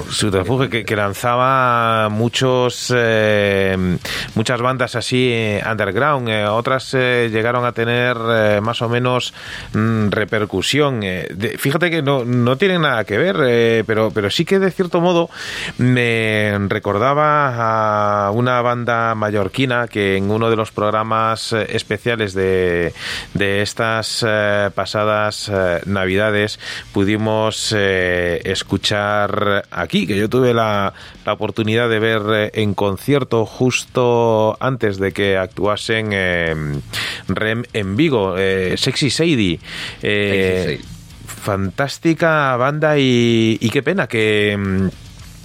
Subterfuge 0.09 0.69
que, 0.69 0.85
que 0.85 0.95
lanzaba 0.95 2.07
muchos 2.07 2.93
eh, 2.95 3.97
muchas 4.35 4.61
bandas 4.61 4.95
así 4.95 5.27
eh, 5.33 5.61
underground 5.69 6.29
eh, 6.29 6.45
otras 6.45 6.93
eh, 6.93 7.27
llegaron 7.29 7.65
a 7.65 7.73
tener 7.73 8.15
más 8.61 8.81
o 8.81 8.87
menos 8.87 9.33
mm, 9.73 10.11
repercusión 10.11 11.03
eh, 11.03 11.27
de- 11.33 11.57
fíjate 11.57 11.89
que 11.91 12.01
no, 12.01 12.23
no 12.23 12.55
tienen 12.57 12.83
nada 12.83 13.03
que 13.03 13.17
ver 13.17 13.83
pero 13.85 14.11
pero 14.11 14.29
sí 14.29 14.45
que 14.45 14.59
de 14.59 14.71
cierto 14.71 15.01
modo 15.01 15.24
me 15.77 16.57
recordaba 16.67 18.27
a 18.27 18.31
una 18.31 18.61
banda 18.61 19.15
mallorquina 19.15 19.87
que 19.87 20.17
en 20.17 20.31
uno 20.31 20.49
de 20.49 20.55
los 20.55 20.71
programas 20.71 21.53
eh, 21.53 21.67
especiales 21.69 22.33
de, 22.33 22.93
de 23.33 23.61
estas 23.61 24.25
eh, 24.27 24.69
pasadas 24.73 25.49
eh, 25.53 25.81
navidades 25.85 26.59
pudimos 26.93 27.73
eh, 27.75 28.41
escuchar 28.43 29.65
aquí, 29.71 30.07
que 30.07 30.17
yo 30.17 30.29
tuve 30.29 30.53
la, 30.53 30.93
la 31.25 31.33
oportunidad 31.33 31.89
de 31.89 31.99
ver 31.99 32.51
en 32.53 32.73
concierto 32.73 33.45
justo 33.45 34.57
antes 34.59 34.97
de 34.97 35.11
que 35.11 35.37
actuasen 35.37 36.81
Rem 37.27 37.63
en 37.73 37.95
Vigo, 37.95 38.35
Sexy 38.35 39.09
Sadie. 39.09 39.59
Sexy 40.01 40.63
Sadie. 40.63 40.95
Fantástica 41.27 42.55
banda 42.57 42.97
y, 42.97 43.57
y 43.61 43.69
qué 43.69 43.83
pena 43.83 44.07
que... 44.07 44.89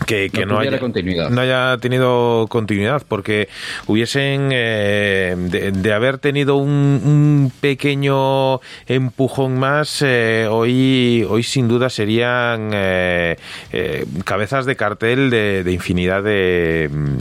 que, 0.07 0.31
que 0.31 0.47
No 0.47 0.59
haya, 0.59 0.79
continuidad. 0.79 1.31
no 1.31 1.41
haya 1.41 1.77
tenido 1.79 2.47
continuidad 2.49 3.03
porque 3.07 3.49
hubiesen 3.87 4.51
eh, 4.53 5.35
de, 5.39 5.73
de 5.73 5.93
haber 5.93 6.19
tenido 6.19 6.57
un, 6.57 6.69
un 6.71 7.53
pequeño 7.61 8.61
empujón 8.87 9.59
más 9.59 10.03
eh, 10.03 10.47
hoy 10.51 11.27
hoy 11.29 11.43
sin 11.43 11.69
duda 11.69 11.91
serían 11.91 12.71
eh, 12.73 13.37
eh, 13.73 14.05
cabezas 14.25 14.67
de 14.67 14.77
cartel 14.77 15.31
de, 15.31 15.63
de 15.65 15.73
infinidad 15.73 16.23
de, 16.23 16.89
mm, 16.93 17.17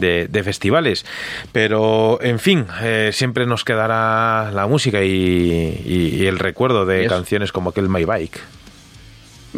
de, 0.00 0.26
de 0.28 0.42
festivales. 0.42 1.04
Pero 1.52 2.18
en 2.22 2.38
fin 2.38 2.66
eh, 2.82 3.10
siempre 3.12 3.46
nos 3.46 3.64
quedará 3.64 4.50
la 4.52 4.66
música 4.66 5.02
y, 5.02 5.10
y- 5.84 6.16
y 6.20 6.26
el 6.26 6.38
recuerdo 6.38 6.86
de 6.86 7.06
canciones 7.06 7.52
como 7.52 7.70
aquel 7.70 7.88
My 7.88 8.04
Bike 8.04 8.40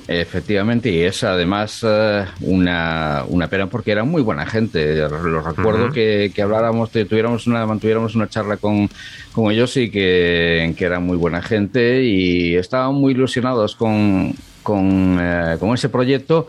Efectivamente, 0.09 0.91
y 0.91 1.01
es 1.03 1.23
además 1.23 1.85
eh, 1.87 2.25
una, 2.41 3.25
una 3.29 3.49
pena 3.49 3.67
porque 3.67 3.93
era 3.93 4.05
muy 4.05 4.23
buena 4.23 4.47
gente. 4.47 4.97
Lo 4.97 5.43
recuerdo 5.43 5.91
que, 5.91 6.33
que 6.35 6.43
habláramos, 6.43 6.89
que 6.91 7.05
tuviéramos 7.05 7.47
una, 7.47 7.67
mantuviéramos 7.67 8.15
una 8.15 8.29
charla 8.29 8.57
con, 8.57 8.89
con 9.33 9.53
ellos 9.53 9.77
y 9.77 9.91
que, 9.91 10.75
que 10.77 10.85
eran 10.85 11.05
muy 11.05 11.17
buena 11.17 11.43
gente 11.43 12.03
y 12.05 12.55
estaban 12.55 12.95
muy 12.95 13.13
ilusionados 13.13 13.77
con, 13.77 14.35
con, 14.63 15.19
eh, 15.21 15.57
con 15.61 15.75
ese 15.75 15.91
proyecto. 15.91 16.49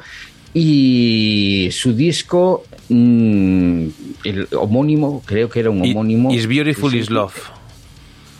Y 0.53 1.67
su 1.71 1.93
disco, 1.93 2.63
mm, 2.87 3.87
el 4.23 4.47
homónimo, 4.57 5.21
creo 5.25 5.49
que 5.49 5.59
era 5.59 5.69
un 5.69 5.81
homónimo. 5.81 6.33
Is 6.33 6.47
Beautiful 6.47 6.95
Is. 6.95 7.09
Love 7.09 7.62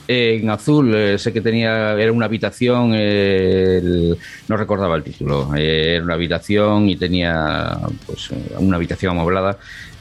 Eh, 0.08 0.40
en 0.42 0.50
azul, 0.50 0.94
eh, 0.94 1.18
sé 1.18 1.32
que 1.32 1.40
tenía, 1.42 1.94
era 1.94 2.12
una 2.12 2.26
habitación, 2.26 2.92
eh, 2.94 3.78
el- 3.82 4.18
no 4.50 4.58
recordaba 4.58 4.98
el 4.98 5.04
título, 5.04 5.56
eh, 5.56 5.96
era 5.96 6.04
una 6.04 6.16
habitación 6.16 6.90
y 6.90 6.98
tenía 6.98 7.78
pues 8.06 8.30
eh, 8.32 8.54
una 8.58 8.76
habitación 8.76 9.12
amoblada, 9.18 9.58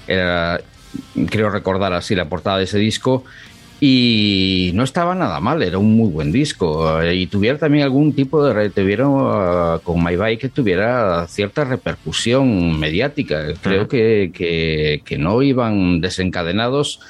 era, 0.09 0.61
creo 1.31 1.51
recordar 1.51 1.93
así 1.93 2.15
la 2.17 2.29
portada 2.29 2.59
de 2.59 2.65
ese 2.65 2.79
disco. 2.79 3.25
Y 3.85 4.71
no 4.75 4.85
estaba 4.85 5.13
nada 5.17 5.41
mal, 5.41 5.61
era 5.61 5.77
un 5.77 5.97
muy 5.97 6.09
buen 6.09 6.31
disco. 6.31 7.03
Eh, 7.03 7.17
y 7.17 7.27
tuviera 7.27 7.59
también 7.59 7.83
algún 7.83 8.13
tipo 8.13 8.45
de, 8.45 8.71
tuviera 8.71 9.09
uh, 9.09 9.81
con 9.83 10.05
My 10.05 10.15
Bike 10.15 10.41
que 10.43 10.49
tuviera 10.51 11.27
cierta 11.27 11.65
repercusión 11.65 12.79
mediática, 12.79 13.43
creo 13.61 13.81
Ujú. 13.81 13.89
que, 13.89 14.31
que, 14.33 15.03
que 15.05 15.19
no 15.19 15.43
iban 15.43 16.01
desencadenados 16.01 17.01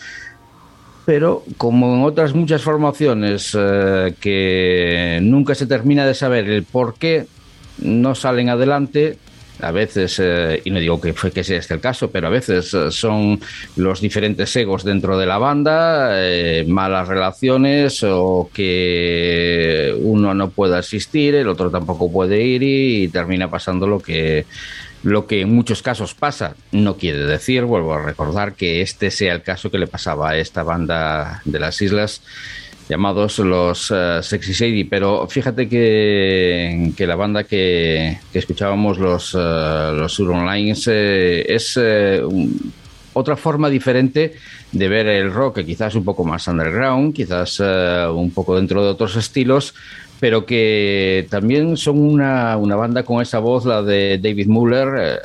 pero 1.04 1.44
como 1.56 1.94
en 1.94 2.04
otras 2.04 2.34
muchas 2.34 2.62
formaciones 2.62 3.56
eh, 3.58 4.14
que 4.20 5.18
nunca 5.22 5.54
se 5.54 5.66
termina 5.66 6.06
de 6.06 6.14
saber 6.14 6.48
el 6.48 6.62
por 6.62 6.94
qué 6.94 7.26
no 7.78 8.14
salen 8.14 8.48
adelante, 8.48 9.18
a 9.62 9.70
veces, 9.70 10.18
eh, 10.22 10.60
y 10.64 10.70
no 10.70 10.80
digo 10.80 11.00
que, 11.00 11.12
fue, 11.12 11.30
que 11.30 11.44
sea 11.44 11.58
este 11.58 11.74
el 11.74 11.80
caso, 11.80 12.10
pero 12.10 12.26
a 12.26 12.30
veces 12.30 12.74
eh, 12.74 12.90
son 12.90 13.40
los 13.76 14.00
diferentes 14.00 14.54
egos 14.56 14.82
dentro 14.82 15.16
de 15.16 15.26
la 15.26 15.38
banda, 15.38 16.10
eh, 16.14 16.64
malas 16.66 17.06
relaciones 17.06 18.02
o 18.02 18.50
que 18.52 19.94
uno 20.00 20.34
no 20.34 20.50
puede 20.50 20.76
asistir, 20.76 21.36
el 21.36 21.48
otro 21.48 21.70
tampoco 21.70 22.10
puede 22.10 22.42
ir 22.42 22.62
y, 22.62 23.08
termina 23.08 23.48
pasando 23.48 23.86
lo 23.86 24.00
que, 24.00 24.46
lo 25.02 25.26
que 25.26 25.40
en 25.42 25.54
muchos 25.54 25.82
casos 25.82 26.14
pasa. 26.14 26.54
No 26.70 26.96
quiere 26.96 27.18
decir, 27.24 27.64
vuelvo 27.64 27.94
a 27.94 28.02
recordar, 28.04 28.54
que 28.54 28.80
este 28.82 29.10
sea 29.10 29.34
el 29.34 29.42
caso 29.42 29.70
que 29.70 29.78
le 29.78 29.86
pasaba 29.86 30.30
a 30.30 30.36
esta 30.38 30.62
banda 30.62 31.42
de 31.44 31.58
las 31.58 31.80
islas 31.82 32.22
llamados 32.88 33.38
los 33.38 33.90
eh, 33.94 34.18
Sexy 34.22 34.52
Sadie, 34.54 34.84
pero 34.84 35.26
fíjate 35.28 35.68
que, 35.68 36.92
la 36.98 37.16
banda 37.16 37.44
que, 37.44 38.18
escuchábamos, 38.34 38.98
los, 38.98 39.34
eh, 39.34 39.38
los 39.94 40.18
Huron 40.18 40.46
Lines, 40.52 40.88
eh, 40.90 41.44
es 41.48 41.78
eh, 41.80 42.20
un- 42.22 42.72
otra 43.14 43.36
forma 43.36 43.68
diferente 43.68 44.34
de 44.72 44.88
ver 44.88 45.06
el 45.06 45.30
rock, 45.32 45.60
quizás 45.64 45.94
un 45.94 46.04
poco 46.04 46.24
más 46.24 46.48
underground, 46.48 47.14
quizás 47.14 47.60
eh, 47.62 48.06
un 48.10 48.30
poco 48.30 48.56
dentro 48.56 48.82
de 48.82 48.90
otros 48.90 49.16
estilos, 49.16 49.74
pero 50.22 50.46
que 50.46 51.26
también 51.30 51.76
son 51.76 51.98
una, 51.98 52.56
una 52.56 52.76
banda 52.76 53.02
con 53.02 53.20
esa 53.20 53.40
voz, 53.40 53.64
la 53.64 53.82
de 53.82 54.20
David 54.22 54.46
Muller, 54.46 54.88
eh, 54.96 55.16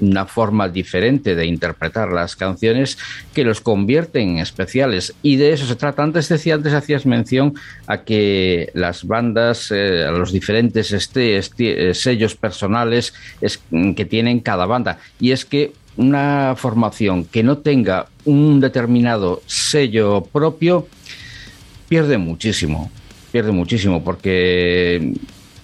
una 0.00 0.26
forma 0.26 0.68
diferente 0.68 1.36
de 1.36 1.46
interpretar 1.46 2.10
las 2.10 2.34
canciones 2.34 2.98
que 3.32 3.44
los 3.44 3.60
convierten 3.60 4.30
en 4.30 4.38
especiales. 4.38 5.14
Y 5.22 5.36
de 5.36 5.52
eso 5.52 5.66
se 5.66 5.76
trata. 5.76 6.02
Antes 6.02 6.28
decía, 6.28 6.56
antes 6.56 6.72
hacías 6.72 7.06
mención 7.06 7.54
a 7.86 7.98
que 7.98 8.72
las 8.74 9.04
bandas, 9.04 9.70
eh, 9.70 10.04
a 10.04 10.10
los 10.10 10.32
diferentes 10.32 10.90
este, 10.90 11.38
eh, 11.38 11.94
sellos 11.94 12.34
personales 12.34 13.14
es, 13.40 13.62
mm, 13.70 13.92
que 13.92 14.04
tienen 14.04 14.40
cada 14.40 14.66
banda. 14.66 14.98
Y 15.20 15.30
es 15.30 15.44
que 15.44 15.74
una 15.96 16.54
formación 16.56 17.24
que 17.24 17.44
no 17.44 17.58
tenga 17.58 18.08
un 18.24 18.58
determinado 18.58 19.42
sello 19.46 20.22
propio 20.22 20.88
pierde 21.88 22.18
muchísimo, 22.18 22.90
pierde 23.30 23.52
muchísimo 23.52 24.02
porque 24.02 25.14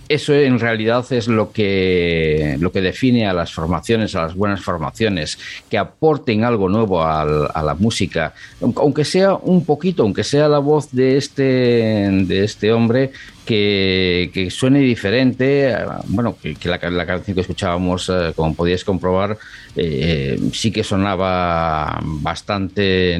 eso 0.09 0.35
en 0.35 0.59
realidad 0.59 1.05
es 1.11 1.27
lo 1.29 1.51
que, 1.51 2.57
lo 2.61 2.71
que 2.71 2.81
define 2.81 3.27
a 3.27 3.33
las 3.33 3.53
formaciones, 3.53 4.15
a 4.15 4.23
las 4.23 4.35
buenas 4.35 4.61
formaciones, 4.61 5.39
que 5.69 5.79
aporten 5.79 6.45
algo 6.45 6.69
nuevo 6.69 7.03
a 7.03 7.25
la 7.25 7.75
música, 7.75 8.33
aunque 8.61 9.05
sea 9.05 9.35
un 9.35 9.65
poquito, 9.65 10.03
aunque 10.03 10.25
sea 10.25 10.49
la 10.49 10.59
voz 10.59 10.93
de 10.93 11.17
este, 11.17 11.43
de 11.43 12.45
este 12.45 12.73
hombre, 12.73 13.11
que, 13.47 14.49
suene 14.51 14.81
diferente. 14.81 15.71
eh, 15.71 15.77
Bueno, 16.09 16.37
que, 16.41 16.57
la, 16.69 16.79
canción 16.79 17.35
que 17.35 17.41
escuchábamos, 17.41 18.11
eh, 18.11 18.33
como 18.35 18.55
podíais 18.55 18.85
comprobar, 18.85 19.39
eh, 19.77 20.39
sí 20.53 20.71
que 20.71 20.83
sonaba 20.85 21.99
bastante, 22.03 23.19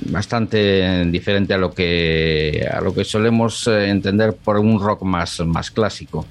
bastante 0.00 1.04
diferente 1.06 1.54
a 1.54 1.58
lo 1.58 1.72
que 1.72 2.66
a 2.70 2.80
lo 2.80 2.92
que 2.94 3.04
solemos 3.04 3.66
entender 3.68 4.34
por 4.34 4.58
un 4.58 4.80
rock 4.80 5.02
más, 5.02 5.40
más 5.40 5.70
clásico. 5.70 6.26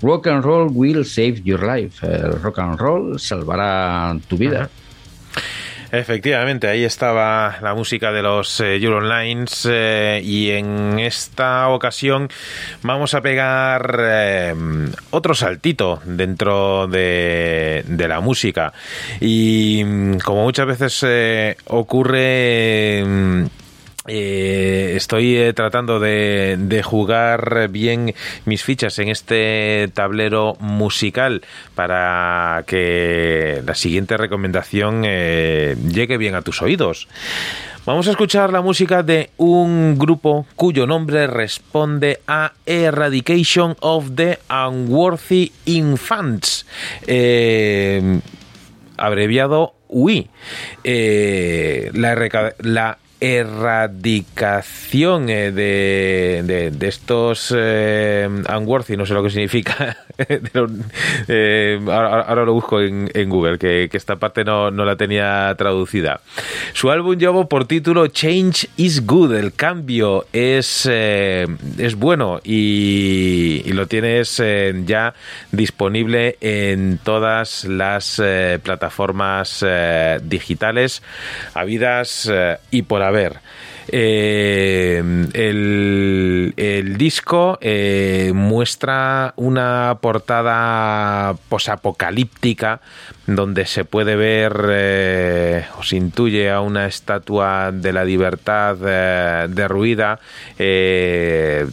Rock 0.00 0.28
and 0.28 0.44
roll 0.44 0.70
will 0.72 1.04
save 1.04 1.42
your 1.42 1.62
life. 1.62 2.06
Rock 2.42 2.58
and 2.60 2.78
roll 2.78 3.18
salvará 3.18 4.16
tu 4.28 4.36
vida. 4.36 4.70
Efectivamente, 5.92 6.68
ahí 6.68 6.84
estaba 6.84 7.56
la 7.62 7.74
música 7.74 8.12
de 8.12 8.22
los 8.22 8.60
eh, 8.60 8.76
Eurolines 8.76 9.68
eh, 9.70 10.20
y 10.22 10.50
en 10.50 10.98
esta 10.98 11.68
ocasión 11.68 12.28
vamos 12.82 13.14
a 13.14 13.20
pegar 13.20 13.96
eh, 14.00 14.54
otro 15.10 15.34
saltito 15.34 16.00
dentro 16.04 16.86
de, 16.88 17.84
de 17.86 18.08
la 18.08 18.20
música. 18.20 18.72
Y 19.20 19.82
mm, 19.84 20.18
como 20.18 20.42
muchas 20.42 20.66
veces 20.66 21.04
eh, 21.06 21.56
ocurre... 21.66 23.46
eh, 24.08 24.92
estoy 24.96 25.36
eh, 25.36 25.52
tratando 25.52 25.98
de, 25.98 26.82
jugar 26.84 27.68
bien 27.68 28.14
mis 28.44 28.62
fichas 28.62 28.98
en 28.98 29.08
este 29.08 29.90
tablero 29.94 30.56
musical 30.60 31.42
para 31.74 32.64
que 32.66 33.62
la 33.66 33.74
siguiente 33.74 34.16
recomendación 34.16 35.02
eh, 35.04 35.76
llegue 35.88 36.18
bien 36.18 36.34
a 36.34 36.42
tus 36.42 36.62
oídos. 36.62 37.08
Vamos 37.84 38.08
a 38.08 38.10
escuchar 38.10 38.52
la 38.52 38.62
música 38.62 39.02
de 39.02 39.30
un 39.36 39.96
grupo 39.96 40.46
cuyo 40.56 40.86
nombre 40.86 41.26
responde 41.26 42.20
a 42.26 42.52
Eradication 42.66 43.76
of 43.80 44.10
the 44.16 44.38
Unworthy 44.50 45.52
Infants. 45.66 46.66
Abreviado 48.98 49.74
UI. 49.88 50.28
La, 50.84 52.52
la 52.58 52.98
erradicación 53.20 55.28
eh, 55.28 55.52
de, 55.52 56.70
de- 56.72 56.88
estos 56.88 57.54
eh, 57.56 58.28
unworthy, 58.54 58.96
no 58.96 59.06
sé 59.06 59.14
lo 59.14 59.22
que 59.22 59.30
significa. 59.30 59.96
lo- 60.52 60.68
eh, 61.28 61.80
ahora, 61.86 62.44
lo 62.44 62.52
busco 62.52 62.80
en, 62.80 63.08
Google, 63.28 63.58
que, 63.58 63.88
esta 63.92 64.16
parte 64.16 64.44
no, 64.44 64.70
no 64.70 64.84
la 64.84 64.96
tenía 64.96 65.54
traducida. 65.56 66.20
Su 66.74 66.90
álbum 66.90 67.16
llevó 67.18 67.48
por 67.48 67.66
título 67.66 68.06
Change 68.08 68.68
is 68.76 69.06
Good. 69.06 69.34
El 69.34 69.54
cambio 69.54 70.26
es, 70.32 70.86
eh, 70.90 71.46
es 71.78 71.94
bueno 71.96 72.40
y, 72.44 73.62
y 73.64 73.72
lo 73.72 73.86
tienes 73.86 74.38
eh, 74.40 74.74
ya 74.84 75.14
disponible 75.52 76.36
en 76.40 76.98
todas 77.02 77.64
las 77.64 78.20
eh, 78.22 78.58
plataformas 78.62 79.64
eh, 79.66 80.18
digitales 80.22 81.02
habidas 81.54 82.30
eh, 82.32 82.58
y 82.70 82.82
por 82.82 83.02
haber. 83.08 83.38
Eh, 83.88 85.00
el, 85.32 86.54
el 86.56 86.96
disco 86.96 87.56
eh, 87.60 88.32
muestra 88.34 89.32
una 89.36 89.96
portada 90.00 91.36
posapocalíptica 91.48 92.80
donde 93.28 93.64
se 93.66 93.84
puede 93.84 94.16
ver 94.16 94.56
eh, 94.70 95.64
o 95.78 95.84
se 95.84 95.96
intuye 95.96 96.50
a 96.50 96.60
una 96.62 96.86
estatua 96.86 97.70
de 97.72 97.92
la 97.92 98.04
libertad 98.04 98.76
derruida 99.48 100.18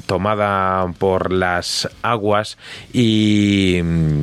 tomada 0.05 0.85
por 0.97 1.31
las 1.31 1.89
aguas 2.01 2.57
y 2.91 3.79
mm, 3.83 4.21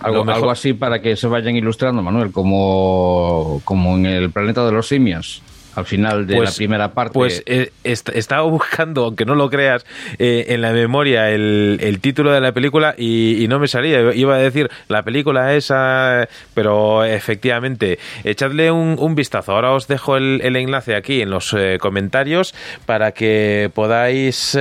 Algo, 0.00 0.24
mejor- 0.24 0.38
algo 0.40 0.50
así 0.50 0.72
para 0.72 1.00
que 1.00 1.16
se 1.16 1.26
vayan 1.28 1.56
ilustrando, 1.56 2.02
Manuel, 2.02 2.32
como, 2.32 3.60
como 3.64 3.96
en 3.96 4.06
el 4.06 4.30
planeta 4.30 4.64
de 4.66 4.72
los 4.72 4.88
simios, 4.88 5.42
al 5.78 5.86
final 5.86 6.26
de 6.26 6.34
la 6.40 6.50
primera 6.56 6.88
parte. 6.92 7.14
Pues 7.14 7.42
eh, 7.46 7.70
est- 7.84 8.10
estaba 8.10 8.42
buscando, 8.42 9.04
aunque 9.04 9.24
no 9.24 9.34
lo 9.34 9.48
creas, 9.48 9.84
eh, 10.18 10.46
en 10.48 10.60
la 10.60 10.72
memoria 10.72 11.30
el, 11.30 11.78
el 11.80 12.00
título 12.00 12.32
de 12.32 12.40
la 12.40 12.52
película 12.52 12.94
y, 12.98 13.42
y 13.42 13.48
no 13.48 13.58
me 13.58 13.68
salía. 13.68 14.12
Iba 14.14 14.34
a 14.34 14.38
decir 14.38 14.68
la 14.88 15.02
película 15.02 15.54
esa, 15.54 16.28
pero 16.54 17.04
efectivamente, 17.04 17.98
echadle 18.24 18.70
un, 18.70 18.96
un 18.98 19.14
vistazo. 19.14 19.52
Ahora 19.52 19.72
os 19.72 19.88
dejo 19.88 20.16
el, 20.16 20.40
el 20.42 20.56
enlace 20.56 20.94
aquí 20.96 21.22
en 21.22 21.30
los 21.30 21.54
eh, 21.54 21.78
comentarios 21.80 22.54
para 22.86 23.12
que 23.12 23.70
podáis 23.74 24.56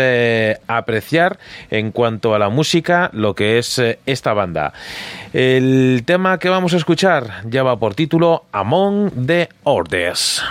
apreciar 0.68 1.39
en 1.69 1.91
cuanto 1.91 2.34
a 2.35 2.39
la 2.39 2.49
música 2.49 3.10
lo 3.14 3.34
que 3.34 3.57
es 3.57 3.81
esta 4.06 4.34
banda. 4.34 4.73
El 5.34 6.03
tema 6.06 6.38
que 6.39 6.49
vamos 6.49 6.73
a 6.73 6.77
escuchar 6.77 7.44
lleva 7.49 7.77
por 7.77 7.95
título 7.95 8.45
Among 8.52 9.26
the 9.27 9.49
Orders. 9.64 10.44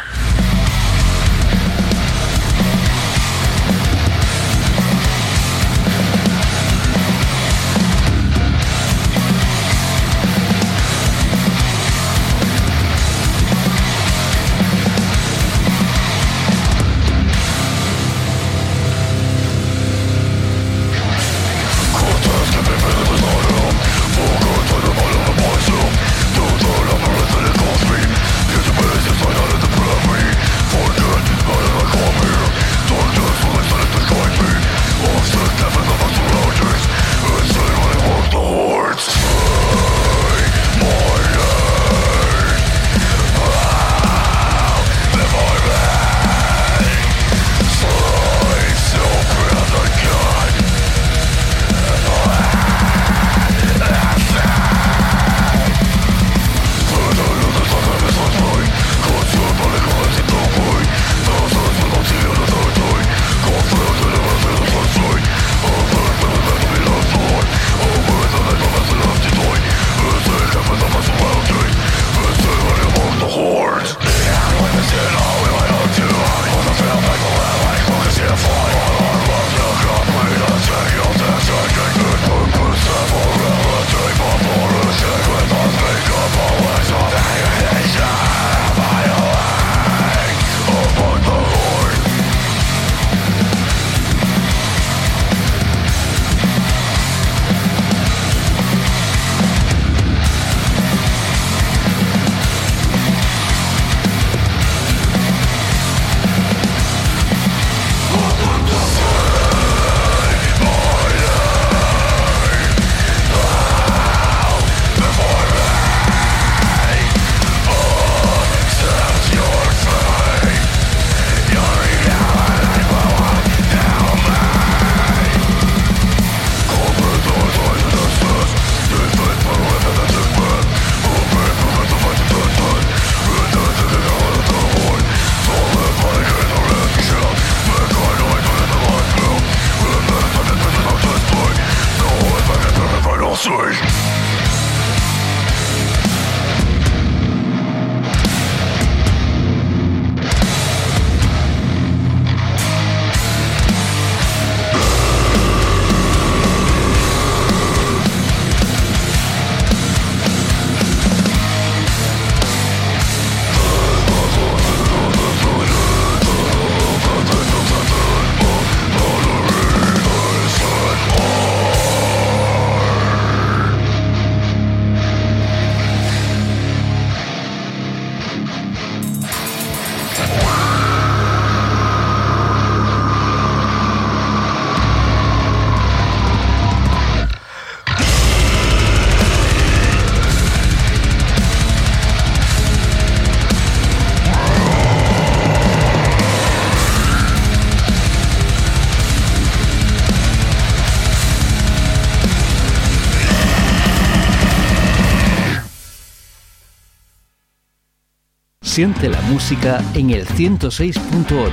Siente 208.77 209.09
la 209.09 209.23
música 209.23 209.82
en 209.94 210.11
el 210.11 210.27
106.8. 210.27 211.51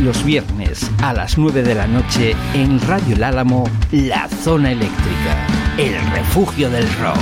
Los 0.00 0.24
viernes 0.24 0.88
a 1.02 1.12
las 1.12 1.36
9 1.36 1.64
de 1.64 1.74
la 1.74 1.88
noche 1.88 2.36
en 2.54 2.80
Radio 2.86 3.16
El 3.16 3.24
Álamo, 3.24 3.68
La 3.90 4.28
Zona 4.28 4.70
Eléctrica. 4.70 5.44
El 5.76 5.94
refugio 6.12 6.70
del 6.70 6.86
rock. 7.00 7.18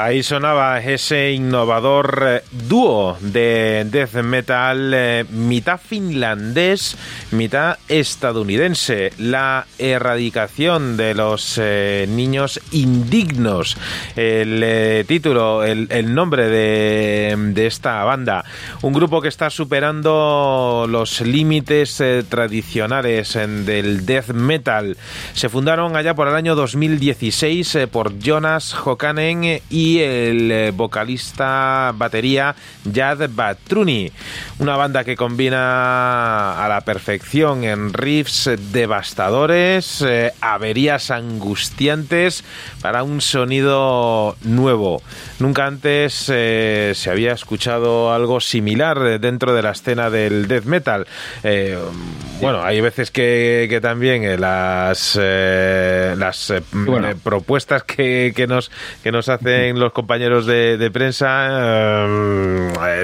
Ahí 0.00 0.22
sonaba 0.22 0.80
ese 0.80 1.30
innovador 1.32 2.24
eh, 2.26 2.42
dúo 2.66 3.18
de 3.20 3.86
death 3.90 4.14
metal, 4.22 4.92
eh, 4.94 5.26
mitad 5.28 5.78
finlandés, 5.78 6.96
mitad 7.32 7.78
estadounidense. 7.88 9.12
La 9.18 9.66
erradicación 9.78 10.96
de 10.96 11.14
los 11.14 11.58
eh, 11.62 12.06
niños 12.08 12.60
indignos. 12.72 13.76
El 14.16 14.62
eh, 14.62 15.04
título, 15.06 15.64
el, 15.64 16.14
nombre 16.14 16.48
de, 16.48 17.36
de 17.36 17.66
esta 17.66 18.02
banda. 18.04 18.44
Un 18.82 18.92
grupo 18.92 19.20
que 19.20 19.28
está 19.28 19.50
superando 19.50 20.86
los 20.88 21.20
límites 21.20 22.00
eh, 22.00 22.24
tradicionales 22.28 23.34
del 23.34 24.06
death 24.06 24.30
metal. 24.30 24.96
Se 25.34 25.48
fundaron 25.48 25.96
allá 25.96 26.14
por 26.14 26.28
el 26.28 26.34
año 26.34 26.54
2016 26.54 27.74
eh, 27.74 27.86
por 27.86 28.18
Jonas 28.18 28.74
Hokanen 28.74 29.60
y 29.70 29.98
el 30.00 30.72
vocalista 30.72 31.92
batería 31.94 32.54
Jad 32.92 33.30
Batruni. 33.30 34.10
Una 34.58 34.76
banda 34.76 35.04
que 35.04 35.16
combina 35.16 36.64
a 36.64 36.68
la 36.68 36.80
perfección 36.80 37.19
en 37.64 37.92
riffs 37.92 38.50
devastadores, 38.72 40.02
eh, 40.02 40.32
averías 40.40 41.10
angustiantes 41.10 42.44
para 42.82 43.02
un 43.02 43.20
sonido 43.20 44.36
nuevo. 44.42 45.02
Nunca 45.40 45.66
antes 45.66 46.30
eh, 46.32 46.92
se 46.94 47.10
había 47.10 47.32
escuchado 47.32 48.12
algo 48.12 48.40
similar 48.40 48.98
eh, 49.06 49.18
dentro 49.18 49.54
de 49.54 49.62
la 49.62 49.70
escena 49.70 50.10
del 50.10 50.48
death 50.48 50.64
metal. 50.64 51.06
Eh, 51.42 51.78
bueno, 52.42 52.62
hay 52.62 52.80
veces 52.82 53.10
que, 53.10 53.66
que 53.70 53.80
también 53.80 54.22
eh, 54.22 54.36
las 54.36 55.18
eh, 55.20 56.14
las 56.18 56.52
Bueno. 56.72 57.08
propuestas 57.22 57.84
que, 57.84 58.32
que 58.36 58.46
nos 58.46 58.70
que 59.02 59.12
nos 59.12 59.30
hacen 59.30 59.78
los 59.80 59.92
compañeros 59.92 60.44
de, 60.44 60.76
de 60.76 60.90
prensa 60.90 62.06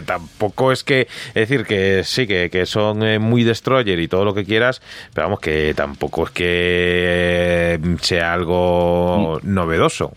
tampoco 0.04 0.72
es 0.72 0.84
que 0.84 1.08
es 1.28 1.34
decir 1.34 1.64
que 1.64 2.02
sí 2.04 2.26
que, 2.26 2.50
que 2.50 2.66
son 2.66 2.98
muy 3.20 3.44
destroyer 3.44 3.98
y 3.98 4.08
todo 4.08 4.24
lo 4.24 4.34
que 4.34 4.44
quieras 4.44 4.82
pero 5.14 5.26
vamos 5.26 5.40
que 5.40 5.72
tampoco 5.74 6.24
es 6.24 6.30
que 6.30 7.80
sea 8.02 8.32
algo 8.32 9.40
novedoso 9.42 10.12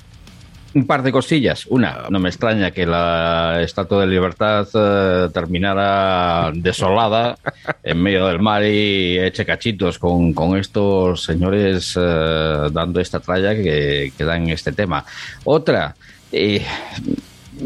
Un 0.76 0.86
par 0.86 1.02
de 1.02 1.12
cosillas. 1.12 1.66
Una, 1.66 2.06
no 2.12 2.20
me 2.20 2.30
extraña 2.30 2.70
que 2.70 2.86
la 2.86 3.60
Estatua 3.64 4.02
de 4.02 4.08
Libertad 4.08 4.68
eh, 4.76 5.28
terminara 5.34 6.52
desolada 6.54 7.38
en 7.84 8.00
medio 8.02 8.28
del 8.28 8.40
mar 8.40 8.64
y 8.64 9.18
eche 9.18 9.46
cachitos 9.46 9.98
con, 9.98 10.32
con 10.34 10.56
estos 10.60 11.24
señores 11.24 11.96
eh, 12.00 12.70
dando 12.72 13.00
esta 13.00 13.20
tralla 13.20 13.56
que, 13.56 14.14
que 14.16 14.24
dan 14.24 14.48
este 14.50 14.72
tema. 14.72 15.04
Otra, 15.44 15.96
eh, 16.32 16.64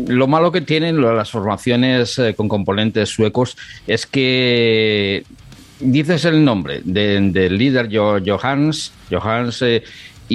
lo 0.08 0.28
malo 0.28 0.50
que 0.54 0.62
tienen 0.62 1.02
las 1.02 1.30
formaciones 1.30 2.22
con 2.38 2.48
componentes 2.48 3.10
suecos 3.10 3.58
es 3.86 4.06
que 4.06 5.26
dices 5.82 6.24
el 6.24 6.46
nombre 6.46 6.80
de- 6.86 7.20
del 7.32 7.58
líder 7.58 7.90
Jo- 7.92 8.20
Johans, 8.26 8.94
Johans 9.12 9.62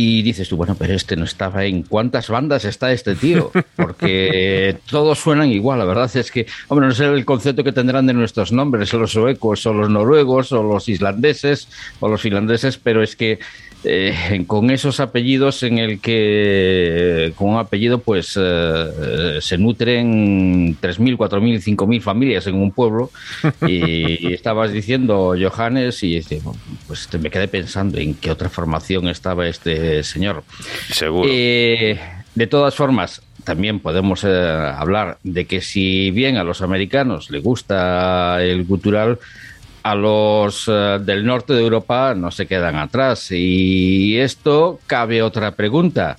y 0.01 0.23
dices 0.23 0.49
tú, 0.49 0.57
bueno, 0.57 0.77
pero 0.79 0.95
este 0.95 1.17
no 1.17 1.25
estaba 1.25 1.65
en 1.65 1.83
cuántas 1.83 2.29
bandas 2.29 2.65
está 2.65 2.93
este 2.93 3.17
tío, 3.17 3.51
porque 3.75 4.77
todos 4.89 5.19
suenan 5.19 5.51
igual, 5.51 5.81
la 5.81 5.87
verdad 5.87 6.09
es 6.15 6.31
que, 6.31 6.47
hombre, 6.69 6.87
no 6.87 6.95
sé 6.95 7.07
el 7.07 7.25
concepto 7.25 7.65
que 7.65 7.73
tendrán 7.73 8.07
de 8.07 8.13
nuestros 8.13 8.53
nombres, 8.53 8.93
los 8.93 9.11
suecos 9.11 9.67
o 9.67 9.75
los 9.75 9.91
noruegos 9.91 10.53
o 10.53 10.63
los 10.63 10.89
islandeses 10.89 11.67
o 11.99 12.09
los 12.09 12.21
finlandeses, 12.21 12.77
pero 12.79 13.03
es 13.03 13.17
que 13.17 13.41
eh, 13.85 14.45
con 14.47 14.71
esos 14.71 15.01
apellidos 15.01 15.63
en 15.63 15.79
el 15.79 16.01
que 16.01 17.33
con 17.37 17.51
un 17.51 17.59
apellido 17.59 17.99
pues 17.99 18.39
eh, 18.41 19.39
se 19.41 19.59
nutren 19.59 20.77
3.000, 20.81 21.17
4.000, 21.17 21.77
5.000 21.77 22.01
familias 22.01 22.47
en 22.47 22.57
un 22.57 22.73
pueblo 22.73 23.11
y 23.67 24.33
estabas 24.33 24.73
diciendo 24.73 25.35
Johannes 25.39 26.03
y 26.03 26.21
pues 26.87 27.09
me 27.21 27.31
quedé 27.31 27.49
pensando 27.49 27.99
en 27.99 28.15
qué 28.15 28.31
otra 28.31 28.49
formación 28.49 29.09
estaba 29.09 29.47
este 29.47 30.03
señor. 30.03 30.43
seguro 30.93 31.29
Eh, 31.31 31.99
de 32.35 32.47
todas 32.47 32.75
formas, 32.75 33.23
también 33.45 33.81
podemos 33.81 34.23
eh, 34.25 34.29
hablar 34.29 35.19
de 35.25 35.47
que 35.47 35.61
si 35.61 36.11
bien 36.11 36.37
a 36.37 36.45
los 36.45 36.63
americanos 36.63 37.31
les 37.31 37.43
gusta 37.43 38.43
el 38.43 38.65
gutural, 38.65 39.19
a 39.91 39.95
los 39.95 40.69
eh, 40.69 40.99
del 41.01 41.25
norte 41.25 41.55
de 41.55 41.63
Europa 41.63 42.15
no 42.15 42.31
se 42.31 42.47
quedan 42.47 42.77
atrás. 42.77 43.29
Y 43.31 44.19
esto 44.19 44.81
cabe 44.87 45.23
otra 45.23 45.53
pregunta. 45.53 46.19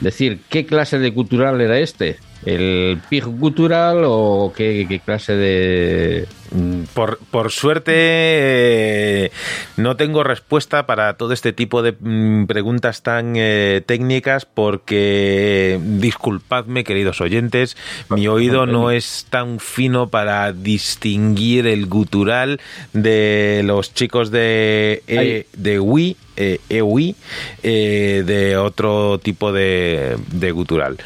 Decir, 0.00 0.40
¿qué 0.48 0.64
clase 0.64 0.98
de 0.98 1.10
gutural 1.10 1.60
era 1.60 1.78
este? 1.78 2.18
¿El 2.44 3.00
pig 3.08 3.24
gutural 3.24 4.02
o 4.04 4.52
qué, 4.56 4.86
qué 4.88 5.00
clase 5.00 5.34
de...? 5.34 6.26
Mm, 6.52 6.82
Por, 6.94 7.18
por 7.30 7.52
suerte 7.52 7.92
eh, 7.94 9.30
no 9.76 9.96
tengo 9.96 10.24
respuesta 10.24 10.84
para 10.84 11.14
todo 11.14 11.32
este 11.32 11.52
tipo 11.52 11.82
de 11.82 11.94
mm, 11.98 12.46
preguntas 12.46 13.02
tan 13.02 13.34
eh, 13.36 13.82
técnicas 13.86 14.46
porque 14.46 15.78
disculpadme 15.80 16.82
queridos 16.82 17.20
oyentes, 17.20 17.76
mi 18.08 18.26
oído 18.26 18.66
no 18.66 18.90
es 18.90 19.26
tan 19.30 19.60
fino 19.60 20.08
para 20.08 20.52
distinguir 20.52 21.68
el 21.68 21.86
gutural 21.86 22.60
de 22.92 23.62
los 23.64 23.94
chicos 23.94 24.32
de, 24.32 25.04
eh, 25.06 25.46
de 25.52 25.78
Wii, 25.78 26.16
eh, 26.36 26.58
EWI, 26.68 27.14
eh, 27.62 28.22
de 28.26 28.56
otro 28.56 29.18
tipo 29.18 29.52
de, 29.52 30.16
de 30.32 30.50
gutural. 30.52 30.96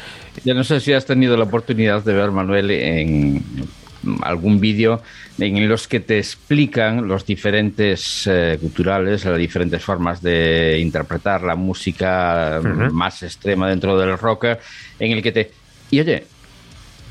Yo 0.45 0.53
no 0.53 0.63
sé 0.63 0.79
si 0.79 0.93
has 0.93 1.05
tenido 1.05 1.35
la 1.35 1.45
oportunidad 1.45 2.03
de 2.03 2.13
ver, 2.13 2.29
Manuel, 2.29 2.69
en 2.69 3.43
algún 4.21 4.59
vídeo 4.59 5.01
en 5.39 5.67
los 5.67 5.87
que 5.87 5.99
te 5.99 6.19
explican 6.19 7.07
los 7.07 7.25
diferentes 7.25 8.27
eh, 8.27 8.57
culturales, 8.61 9.25
las 9.25 9.39
diferentes 9.39 9.83
formas 9.83 10.21
de 10.21 10.77
interpretar 10.79 11.41
la 11.41 11.55
música 11.55 12.61
más 12.91 13.23
extrema 13.23 13.67
dentro 13.69 13.97
del 13.97 14.17
rock, 14.17 14.45
en 14.99 15.11
el 15.11 15.23
que 15.23 15.31
te... 15.31 15.51
Y 15.89 15.99
oye, 15.99 16.25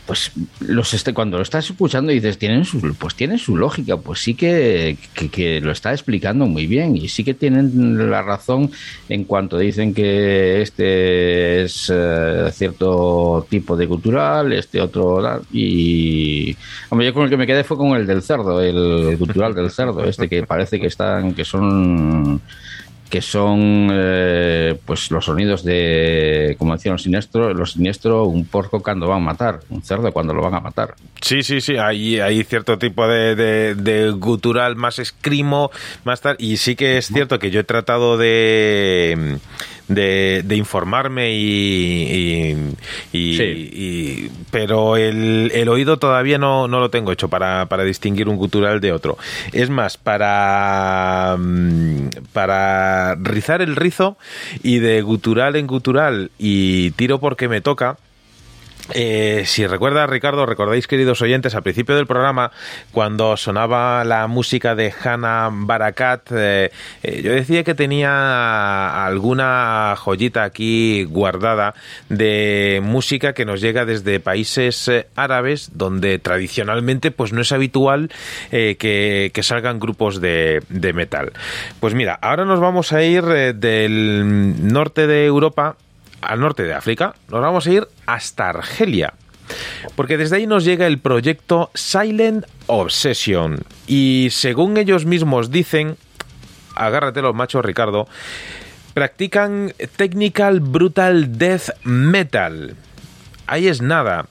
pues 0.07 0.33
los 0.61 0.93
este, 0.93 1.15
cuando 1.15 1.39
lo 1.39 1.43
estás 1.43 1.71
escuchando 1.71 2.13
dices, 2.13 2.39
tienen 2.39 2.65
su, 2.65 2.95
pues 2.97 3.15
tienen 3.15 3.39
su 3.39 3.57
lógica, 3.57 3.97
pues 3.97 4.21
sí 4.21 4.35
que, 4.35 4.99
que, 5.15 5.31
que 5.31 5.61
lo 5.61 5.73
está 5.73 5.93
explicando 5.93 6.47
muy 6.47 6.67
bien 6.67 6.97
y 6.97 7.09
sí 7.09 7.25
que 7.25 7.33
tienen 7.33 8.11
la 8.11 8.21
razón 8.23 8.71
en 9.09 9.25
cuanto 9.25 9.57
dicen 9.57 9.95
que 9.95 10.61
este 10.61 11.63
es 11.63 11.91
eh, 11.93 12.51
cierto 12.53 13.47
tipo 13.49 13.77
de 13.77 13.89
cultural, 13.89 14.53
este 14.53 14.81
otro 14.81 15.23
y 15.53 16.55
hombre, 16.91 17.07
yo 17.07 17.15
con 17.15 17.25
el 17.25 17.31
que 17.31 17.37
me 17.37 17.47
quedé 17.47 17.65
fue 17.65 17.77
con 17.77 17.97
el 17.97 18.07
del 18.07 18.23
cerdo, 18.23 18.61
el 18.61 19.17
cultural 19.19 19.55
del 19.55 19.71
cerdo, 19.71 20.05
este 20.05 20.29
que 20.29 20.43
parece 20.43 20.79
que 20.79 20.89
están, 20.89 21.35
que 21.35 21.45
son 21.45 22.43
que 23.11 23.23
son 23.23 23.89
eh, 23.93 24.77
pues 24.85 25.11
los 25.11 25.27
sonidos 25.27 25.63
de, 25.63 26.57
como 26.59 26.75
decían 26.75 26.95
los 26.95 27.03
siniestros, 27.03 27.57
los 27.57 27.73
siniestros, 27.73 28.27
un 28.27 28.45
porco 28.45 28.83
cuando 28.83 29.07
van 29.07 29.23
a 29.23 29.25
matar, 29.25 29.61
un 29.71 29.83
cerdo 29.83 30.13
cuando 30.13 30.35
lo 30.35 30.43
van 30.43 30.55
a 30.55 30.61
matar. 30.61 30.95
Sí, 31.21 31.43
sí, 31.43 31.61
sí, 31.61 31.77
hay, 31.77 32.19
hay 32.21 32.43
cierto 32.45 32.79
tipo 32.79 33.07
de, 33.07 33.35
de, 33.35 33.75
de 33.75 34.11
gutural 34.11 34.77
más 34.77 34.99
escrimo, 34.99 35.71
más 36.05 36.21
tal, 36.21 36.37
y 36.39 36.57
sí 36.57 36.77
que 36.77 36.99
es 36.99 37.07
cierto 37.07 37.39
que 37.39 37.51
yo 37.51 37.61
he 37.61 37.65
tratado 37.65 38.17
de, 38.17 39.39
de, 39.89 40.43
de 40.45 40.57
informarme 40.57 41.33
y, 41.35 42.57
y, 43.13 43.19
y- 43.19 43.37
Sí. 43.37 43.43
y- 43.45 44.31
pero 44.51 44.97
el, 44.97 45.51
el 45.55 45.69
oído 45.69 45.99
todavía 45.99 46.39
no, 46.39 46.69
no 46.69 46.81
lo 46.81 46.91
tengo 46.91 47.13
hecho 47.13 47.29
para, 47.29 47.67
para 47.67 47.85
distinguir 47.85 48.29
un 48.29 48.37
gutural 48.37 48.81
de 48.81 48.93
otro. 48.93 49.19
Es 49.53 49.69
más, 49.71 49.97
para, 49.99 51.37
mm, 51.39 52.09
para 52.33 53.15
rizar 53.17 53.63
el 53.63 53.77
rizo 53.77 54.17
y 54.63 54.79
de 54.79 55.03
gutural 55.03 55.57
en 55.57 55.67
gutural 55.67 56.31
y 56.39 56.91
tiro 56.93 57.19
porque 57.21 57.49
me 57.49 57.61
toca, 57.61 57.97
Eh, 58.93 59.45
si 59.47 59.67
recuerdas, 59.67 60.11
Ricardo, 60.11 60.45
recordáis, 60.45 60.87
queridos 60.87 61.23
oyentes, 61.23 61.55
al 61.55 61.63
principio 61.63 61.97
del 61.97 62.07
programa, 62.07 62.51
cuando 62.93 63.37
sonaba 63.37 64.05
la 64.05 64.27
música 64.27 64.75
de 64.75 64.93
Hannah 64.93 65.49
Barakat, 65.51 66.31
eh, 66.33 66.71
eh, 67.03 67.23
yo 67.23 67.33
decía 67.33 67.65
que 67.65 67.75
tenía 67.75 69.07
alguna 69.07 69.95
joyita 69.97 70.45
aquí 70.45 71.05
guardada 71.05 71.75
de 72.11 72.81
música 72.83 73.33
que 73.33 73.47
nos 73.47 73.63
llega 73.63 73.87
desde 73.87 74.21
países 74.21 74.87
eh, 74.89 75.07
árabes, 75.17 75.71
donde 75.75 76.19
tradicionalmente 76.19 77.11
pues 77.11 77.33
no 77.33 77.41
es 77.41 77.53
habitual 77.53 78.11
que, 78.51 79.31
que 79.33 79.43
salgan 79.43 79.81
grupos 79.81 80.21
de, 80.21 80.63
metal. 80.95 81.33
Pues 81.81 81.95
mira, 81.95 82.19
ahora 82.21 82.45
nos 82.45 82.61
vamos 82.61 82.93
a 82.93 83.03
ir 83.03 83.25
del 83.25 84.73
norte 84.73 85.07
de 85.07 85.25
Europa 85.25 85.77
al 86.27 86.41
norte 86.41 86.63
de 86.65 86.75
África, 86.75 87.15
nos 87.29 87.41
vamos 87.41 87.67
a 87.67 87.71
ir 87.71 87.89
hasta 88.07 88.49
Argelia. 88.49 89.15
Porque 89.97 90.17
desde 90.17 90.37
ahí 90.37 90.47
nos 90.47 90.65
llega 90.65 90.87
el 90.87 90.99
proyecto 90.99 91.71
Silent 91.75 92.47
Obsession. 92.67 93.61
Y 93.87 94.29
según 94.31 94.77
ellos 94.77 95.05
mismos 95.05 95.51
dicen, 95.51 95.97
agárrate 96.75 97.23
los 97.23 97.35
machos, 97.35 97.65
Ricardo, 97.65 98.09
practican 98.95 99.75
Technical 99.97 100.61
Brutal 100.61 101.37
Death 101.37 101.71
Metal. 101.85 102.77
Ahí 103.47 103.69
es 103.69 103.83
nada. 103.83 104.27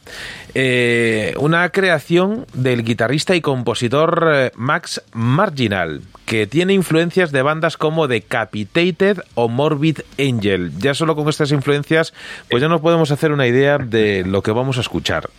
Eh, 0.56 1.34
una 1.38 1.69
creación 1.69 2.45
del 2.53 2.84
guitarrista 2.84 3.35
y 3.35 3.41
compositor 3.41 4.31
eh, 4.34 4.52
Max 4.56 5.02
Marginal, 5.14 6.02
que 6.26 6.48
tiene 6.48 6.73
influencias 6.73 7.31
de 7.31 7.41
bandas 7.41 7.77
como 7.77 8.07
Decapitated 8.07 9.19
o 9.35 9.49
Morbid 9.49 9.99
Angel. 10.19 10.72
Ya 10.77 10.94
solo 10.94 11.15
con 11.15 11.27
estas 11.30 11.52
influencias, 11.52 12.14
pues 12.49 12.61
ya 12.61 12.69
nos 12.69 12.81
podemos 12.81 13.11
hacer 13.11 13.31
una 13.31 13.48
idea 13.48 13.77
de 13.77 14.23
lo 14.26 14.41
que 14.41 14.52
vamos 14.52 14.77
a 14.77 14.81
escuchar. 14.81 15.30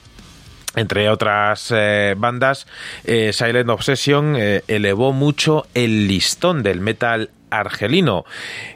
Entre 0.77 1.09
otras 1.09 1.73
eh, 1.73 2.17
bandas, 2.19 2.67
Silent 3.05 3.71
Obsession 3.71 4.37
elevó 4.37 5.13
mucho 5.13 5.67
el 5.75 6.09
listón 6.09 6.65
del 6.65 6.81
metal 6.81 7.31
argelino, 7.59 8.25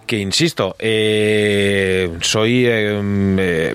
que 0.08 0.18
insisto, 0.18 0.74
eh, 0.78 2.16
soy 2.22 2.66
eh, 2.66 3.00
eh, 3.38 3.74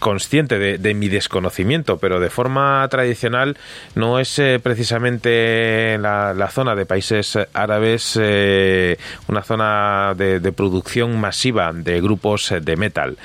consciente 0.00 0.58
de, 0.58 0.94
mi 0.94 1.08
desconocimiento, 1.08 1.98
pero 1.98 2.18
de 2.18 2.30
forma 2.30 2.86
tradicional 2.90 3.56
no 3.94 4.18
es 4.18 4.40
precisamente 4.62 5.96
la, 5.98 6.50
zona 6.50 6.74
de 6.74 6.84
países 6.84 7.38
árabes 7.52 8.16
una 8.16 9.42
zona 9.42 10.14
de, 10.16 10.52
producción 10.52 11.20
masiva 11.20 11.72
de 11.72 12.00
grupos 12.00 12.52
de 12.60 12.76
metal. 12.76 13.16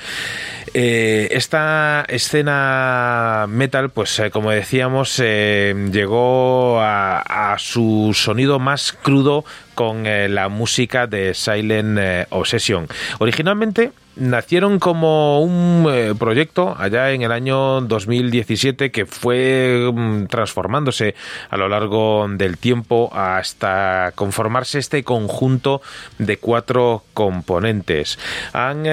Esta 0.72 2.04
escena 2.08 3.46
metal, 3.48 3.90
pues 3.90 4.22
como 4.32 4.50
decíamos, 4.50 5.18
llegó 5.18 6.80
a 6.80 7.56
su 7.58 8.12
sonido 8.14 8.58
más 8.60 8.92
crudo 8.92 9.44
con 9.74 10.06
eh, 10.06 10.28
la 10.28 10.48
música 10.48 11.06
de 11.06 11.34
Silent 11.34 11.98
eh, 12.00 12.26
Obsession. 12.30 12.86
Originalmente 13.18 13.92
nacieron 14.16 14.78
como 14.78 15.40
un 15.40 15.86
eh, 15.90 16.14
proyecto 16.16 16.76
allá 16.78 17.10
en 17.10 17.22
el 17.22 17.32
año 17.32 17.80
2017 17.80 18.92
que 18.92 19.06
fue 19.06 19.90
mm, 19.92 20.26
transformándose 20.26 21.16
a 21.50 21.56
lo 21.56 21.68
largo 21.68 22.26
del 22.28 22.56
tiempo 22.56 23.10
hasta 23.12 24.12
conformarse 24.14 24.78
este 24.78 25.02
conjunto 25.02 25.82
de 26.18 26.36
cuatro 26.36 27.02
componentes. 27.12 28.18
Han 28.52 28.84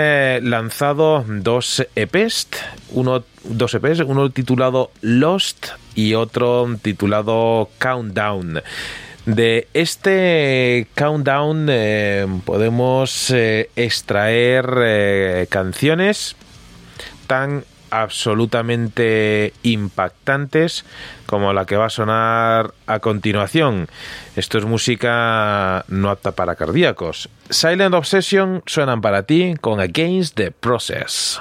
lanzado 0.50 1.24
dos 1.28 1.86
EPs, 1.96 2.48
uno 2.90 3.24
dos 3.44 3.74
EPs, 3.76 4.00
uno 4.00 4.30
titulado 4.32 4.92
Lost 5.02 5.68
y 5.96 6.16
otro 6.16 6.68
titulado 6.82 7.70
Countdown. 7.78 8.62
De 9.26 9.68
este 9.74 10.88
countdown 10.96 11.68
eh, 11.70 12.26
podemos 12.44 13.30
eh, 13.30 13.70
extraer 13.76 14.66
eh, 14.84 15.48
canciones 15.50 16.36
tan 17.28 17.64
absolutamente 17.92 19.54
impactantes 19.64 20.86
como 21.28 21.54
la 21.54 21.66
que 21.66 21.76
va 21.76 21.86
a 21.86 21.90
sonar 21.90 22.74
a 22.88 23.00
continuación. 23.00 23.88
Esto 24.36 24.58
es 24.58 24.66
música 24.66 25.86
no 25.88 26.10
apta 26.10 26.32
para 26.32 26.56
cardíacos. 26.56 27.30
Silent 27.50 27.94
Obsession 27.94 28.64
suenan 28.66 29.02
para 29.02 29.24
ti 29.24 29.54
con 29.62 29.80
Against 29.80 30.36
the 30.36 30.52
Process. 30.52 31.40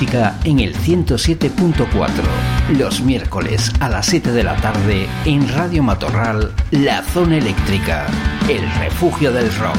En 0.00 0.58
el 0.58 0.74
107.4. 0.74 2.08
Los 2.76 3.00
miércoles 3.02 3.70
a 3.78 3.88
las 3.88 4.06
7 4.06 4.32
de 4.32 4.42
la 4.42 4.56
tarde 4.56 5.06
en 5.24 5.48
Radio 5.48 5.84
Matorral, 5.84 6.52
La 6.72 7.02
Zona 7.02 7.36
Eléctrica, 7.36 8.06
el 8.48 8.68
refugio 8.80 9.30
del 9.32 9.54
rock. 9.54 9.78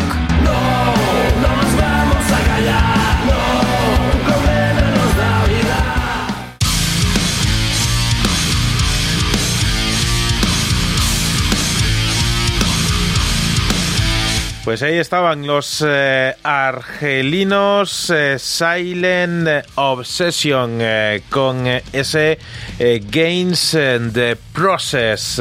Pues 14.65 14.81
ahí 14.81 14.97
estaban 14.97 15.45
los 15.45 15.85
eh, 15.87 16.33
argelinos 16.41 18.09
eh, 18.09 18.39
Silent 18.39 19.47
Obsession 19.75 20.79
eh, 20.81 21.21
con 21.29 21.67
ese 21.67 22.39
Gains 22.79 23.75
and 23.75 24.11
the 24.11 24.35
Process. 24.51 25.39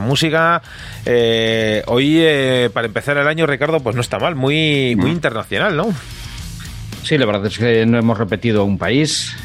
música 0.00 0.60
hoy, 1.86 2.68
para 2.74 2.88
empezar 2.88 3.16
el 3.16 3.28
año, 3.28 3.46
Ricardo, 3.46 3.78
pues 3.78 3.94
no 3.94 4.02
está 4.02 4.18
mal, 4.18 4.34
muy, 4.34 4.96
muy 4.96 5.12
internacional, 5.12 5.76
¿no? 5.76 5.94
Sí, 7.04 7.16
la 7.18 7.26
verdad 7.26 7.46
es 7.46 7.56
que 7.56 7.86
no 7.86 7.96
hemos 7.96 8.18
repetido 8.18 8.64
un 8.64 8.76
país. 8.76 9.36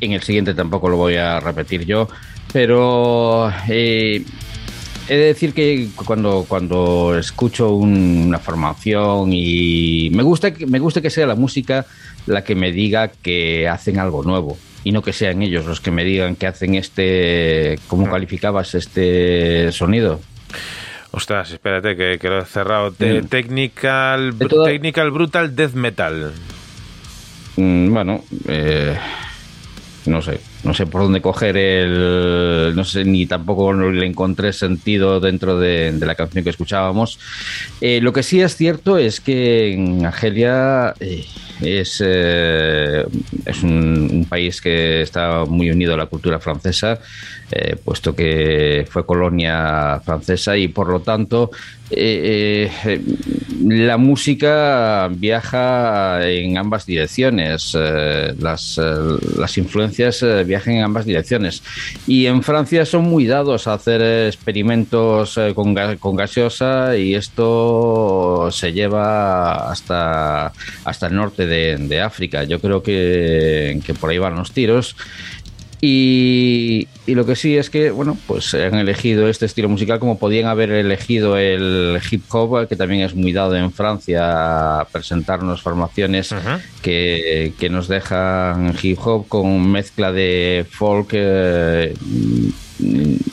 En 0.00 0.12
el 0.12 0.22
siguiente 0.22 0.54
tampoco 0.54 0.88
lo 0.88 0.96
voy 0.96 1.16
a 1.16 1.40
repetir 1.40 1.84
yo. 1.84 2.08
Pero 2.52 3.52
he 5.08 5.16
de 5.16 5.24
decir 5.26 5.54
que 5.54 5.88
cuando, 6.04 6.44
cuando 6.48 7.16
escucho 7.18 7.70
un- 7.74 8.24
una 8.28 8.38
formación 8.38 9.30
y 9.32 10.10
me 10.12 10.22
gusta, 10.22 10.52
que- 10.52 10.66
me 10.66 10.78
gusta 10.78 11.00
que 11.00 11.10
sea 11.10 11.26
la 11.26 11.34
música 11.34 11.86
la 12.26 12.44
que 12.44 12.54
me 12.54 12.72
diga 12.72 13.08
que 13.08 13.66
hacen 13.68 13.98
algo 13.98 14.22
nuevo 14.22 14.58
y 14.84 14.92
no 14.92 15.02
que 15.02 15.12
sean 15.12 15.40
ellos 15.42 15.64
los 15.66 15.80
que 15.80 15.90
me 15.90 16.04
digan 16.04 16.36
que 16.36 16.46
hacen 16.46 16.74
este, 16.74 17.78
¿cómo 17.88 18.10
calificabas 18.10 18.74
este 18.74 19.72
sonido? 19.72 20.20
Ostras, 21.10 21.50
espérate 21.52 21.96
que, 21.96 22.18
que 22.20 22.28
lo 22.28 22.40
he 22.42 22.44
cerrado. 22.44 22.90
Mm. 22.98 23.26
technical, 23.28 24.38
De 24.38 24.46
todo- 24.46 24.64
technical 24.64 25.10
Brutal 25.10 25.56
Death 25.56 25.72
Metal. 25.72 26.32
Mm, 27.56 27.92
bueno, 27.92 28.24
eh, 28.46 28.96
no 30.06 30.20
sé, 30.22 30.38
no 30.64 30.74
sé 30.74 30.86
por 30.86 31.02
dónde 31.02 31.20
coger 31.20 31.56
el, 31.56 32.72
no 32.74 32.84
sé 32.84 33.04
ni 33.04 33.26
tampoco 33.26 33.72
le 33.72 34.06
encontré 34.06 34.52
sentido 34.52 35.20
dentro 35.20 35.58
de, 35.58 35.92
la 36.00 36.14
canción 36.14 36.44
que 36.44 36.50
escuchábamos. 36.50 37.18
Eh, 37.80 38.00
lo 38.00 38.12
que 38.12 38.22
sí 38.22 38.40
es 38.40 38.56
cierto 38.56 38.98
es 38.98 39.20
que 39.20 39.72
en 39.72 40.04
Argelia 40.04 40.94
eh, 41.00 41.24
es, 41.60 42.02
eh, 42.04 43.04
es 43.44 43.62
un, 43.62 44.08
un 44.12 44.24
país 44.24 44.60
que 44.60 45.02
está 45.02 45.44
muy 45.44 45.70
unido 45.70 45.94
a 45.94 45.96
la 45.96 46.06
cultura 46.06 46.40
francesa, 46.40 47.00
eh, 47.50 47.76
puesto 47.82 48.14
que 48.14 48.86
fue 48.90 49.06
colonia 49.06 50.02
francesa 50.04 50.54
y 50.56 50.68
por 50.68 50.88
lo 50.88 51.00
tanto 51.00 51.50
eh, 51.90 52.70
eh, 52.84 53.00
la 53.64 53.96
música 53.96 55.08
viaja 55.10 56.28
en 56.28 56.58
ambas 56.58 56.84
direcciones, 56.84 57.74
las, 57.74 58.78
las 59.38 59.56
influencias 59.56 60.22
viajan 60.44 60.74
en 60.74 60.84
ambas 60.84 61.06
direcciones. 61.06 61.62
Y 62.06 62.26
en 62.26 62.42
Francia 62.42 62.84
son 62.84 63.04
muy 63.04 63.26
dados 63.26 63.66
a 63.66 63.72
hacer 63.72 64.26
experimentos 64.26 65.40
con, 65.54 65.74
con 65.98 66.16
gaseosa 66.16 66.94
y 66.96 67.14
esto 67.14 68.50
se 68.52 68.74
lleva 68.74 69.70
hasta, 69.70 70.52
hasta 70.84 71.06
el 71.06 71.14
norte 71.16 71.46
de, 71.46 71.78
de 71.78 72.00
África. 72.02 72.44
Yo 72.44 72.60
creo 72.60 72.82
que, 72.82 73.80
que 73.84 73.94
por 73.94 74.10
ahí 74.10 74.18
van 74.18 74.36
los 74.36 74.52
tiros. 74.52 74.94
Y, 75.80 76.88
y 77.06 77.14
lo 77.14 77.24
que 77.24 77.36
sí 77.36 77.56
es 77.56 77.70
que, 77.70 77.90
bueno, 77.92 78.18
pues 78.26 78.52
han 78.54 78.74
elegido 78.74 79.28
este 79.28 79.46
estilo 79.46 79.68
musical 79.68 80.00
como 80.00 80.18
podían 80.18 80.48
haber 80.48 80.72
elegido 80.72 81.36
el 81.36 82.00
hip 82.10 82.24
hop, 82.30 82.66
que 82.66 82.74
también 82.74 83.02
es 83.02 83.14
muy 83.14 83.32
dado 83.32 83.54
en 83.56 83.70
Francia 83.70 84.80
a 84.80 84.84
presentarnos 84.86 85.62
formaciones 85.62 86.34
que, 86.82 87.52
que 87.58 87.70
nos 87.70 87.86
dejan 87.86 88.74
hip 88.82 88.98
hop 89.04 89.28
con 89.28 89.70
mezcla 89.70 90.10
de 90.10 90.66
folk 90.68 91.10
eh, 91.12 91.94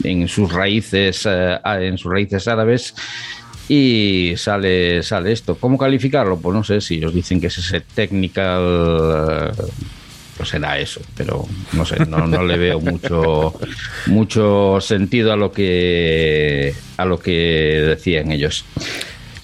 en 0.04 0.28
sus 0.28 0.52
raíces, 0.54 1.28
eh, 1.28 1.58
en 1.66 1.98
sus 1.98 2.12
raíces 2.12 2.48
árabes. 2.48 2.94
Y 3.68 4.34
sale, 4.38 5.02
sale 5.02 5.32
esto. 5.32 5.56
¿Cómo 5.56 5.80
calificarlo? 5.80 6.38
Pues 6.38 6.56
no 6.56 6.64
sé 6.64 6.82
si 6.82 6.98
ellos 6.98 7.16
dicen 7.16 7.42
que 7.42 7.48
es 7.48 7.58
ese 7.58 7.82
technical 7.82 8.62
eh, 8.62 9.52
será 10.44 10.78
eso, 10.80 11.02
pero 11.16 11.46
no 11.74 11.86
sé, 11.86 12.06
no, 12.06 12.28
no 12.28 12.44
le 12.44 12.58
veo 12.58 12.80
mucho 12.80 13.54
mucho 14.08 14.82
sentido 14.82 15.32
a 15.32 15.38
lo 15.38 15.52
que 15.52 16.76
a 16.98 17.06
lo 17.06 17.20
que 17.20 17.32
decían 17.32 18.32
ellos. 18.32 18.66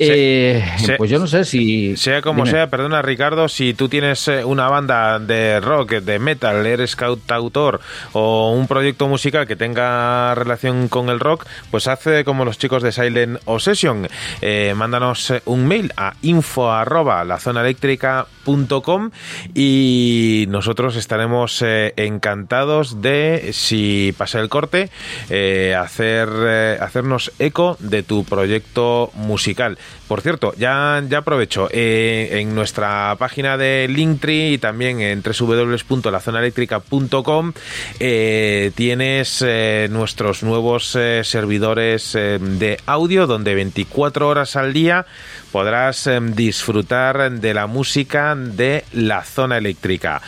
Eh, 0.04 0.64
pues 0.98 1.12
yo 1.12 1.20
no 1.20 1.28
sé 1.28 1.46
si 1.46 1.96
Sea 1.96 2.22
como 2.22 2.44
Dime. 2.44 2.58
sea, 2.58 2.70
perdona 2.70 3.02
Ricardo, 3.04 3.48
si 3.48 3.74
tú 3.74 3.88
tienes 3.88 4.28
eh, 4.28 4.44
una 4.44 4.68
banda 4.68 5.20
de 5.20 5.60
rock, 5.60 5.92
de 5.92 6.18
metal, 6.18 6.66
eres 6.66 6.96
cantautor 6.96 7.82
o 8.14 8.52
un 8.52 8.68
proyecto 8.68 9.08
musical 9.08 9.46
que 9.46 9.56
tenga 9.56 10.34
relación 10.34 10.88
con 10.88 11.10
el 11.10 11.20
rock, 11.20 11.46
pues 11.70 11.88
hace 11.88 12.24
como 12.24 12.46
los 12.46 12.58
chicos 12.58 12.82
de 12.82 12.92
Silent 12.92 13.40
Obsession. 13.46 14.08
Eh, 14.42 14.74
mándanos 14.76 15.34
un 15.46 15.68
mail 15.68 15.94
a 15.96 16.16
info 16.24 16.72
arroba 16.72 17.24
lazonaeléctrica.com 18.46 19.12
y 19.54 20.46
nosotros 20.50 20.96
estaremos 20.96 21.62
eh, 21.62 21.94
encantados 21.98 23.02
de, 23.02 23.52
si 23.54 24.16
pasa 24.18 24.40
el 24.40 24.50
corte, 24.50 24.90
eh, 25.30 25.76
hacer, 25.78 26.30
eh, 26.32 26.78
hacernos 26.80 27.32
eco 27.40 27.76
de 27.80 28.04
tu 28.04 28.24
proyecto 28.24 29.12
musical. 29.16 29.78
Por 30.08 30.22
cierto, 30.22 30.54
ya, 30.58 31.04
ya 31.08 31.18
aprovecho, 31.20 31.70
en 31.72 32.54
nuestra 32.54 33.16
página 33.18 33.56
de 33.56 33.88
Linktree 33.90 34.52
y 34.54 34.58
también 34.58 35.00
en 35.00 35.24
www.lazonaeléctrica.com 35.24 37.54
tienes 38.76 39.46
nuestros 39.90 40.44
nuevos 40.44 40.98
servidores 41.24 42.12
de 42.12 42.78
audio 42.86 43.26
donde 43.26 43.56
24 43.56 44.28
horas 44.28 44.58
al 44.58 44.74
día 44.74 45.06
podrás 45.52 46.08
eh, 46.08 46.20
disfrutar 46.22 47.32
de 47.32 47.54
la 47.54 47.68
música 47.68 48.36
de 48.36 48.86
la 48.94 49.24
zona 49.24 49.58
eléctrica. 49.58 50.22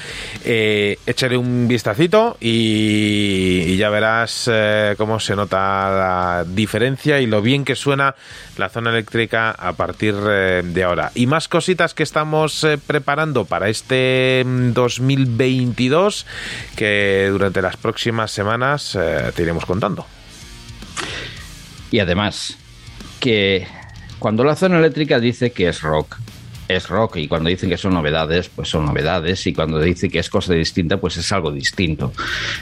Eh, 0.44 1.00
échale 1.06 1.38
un 1.38 1.68
vistacito 1.68 2.38
y, 2.40 3.78
ya 3.78 3.90
verás 3.90 4.50
eh, 4.52 4.96
cómo 4.98 5.20
se 5.20 5.36
nota 5.36 5.58
la 5.58 6.46
diferencia 6.48 7.20
y 7.20 7.26
lo 7.26 7.42
bien 7.42 7.66
que 7.66 7.76
suena 7.76 8.16
la 8.58 8.70
zona 8.70 8.92
eléctrica 8.92 9.52
a 9.52 9.74
partir 9.74 10.16
eh, 10.30 10.62
de 10.64 10.84
ahora. 10.84 11.12
Y 11.16 11.28
más 11.28 11.48
cositas 11.48 11.94
que 11.94 12.04
estamos 12.04 12.64
eh, 12.64 12.78
preparando 12.78 13.46
para 13.46 13.70
este 13.70 14.44
mm, 14.46 14.74
2022 14.74 16.26
que 16.76 17.30
durante 17.32 17.62
las 17.62 17.78
próximas 17.78 18.32
semanas 18.32 18.98
te 19.36 19.42
iremos 19.42 19.66
contando. 19.66 20.06
Y 21.92 22.00
además, 22.00 22.58
que 23.20 23.68
cuando 24.24 24.46
la 24.46 24.56
zona 24.56 24.80
eléctrica 24.80 25.20
dice 25.20 25.52
que 25.52 25.68
es 25.68 25.82
rock, 25.82 26.16
es 26.70 26.88
rock. 26.88 27.18
Y 27.18 27.28
cuando 27.28 27.50
dicen 27.50 27.70
que 27.70 27.76
son 27.78 27.94
novedades, 27.94 28.48
pues 28.48 28.70
son 28.70 28.86
novedades. 28.86 29.46
Y 29.48 29.54
cuando 29.54 29.82
dice 29.82 30.08
que 30.08 30.20
es 30.20 30.30
cosa 30.30 30.54
distinta, 30.54 30.96
pues 30.96 31.18
es 31.18 31.30
algo 31.34 31.52
distinto. 31.52 32.14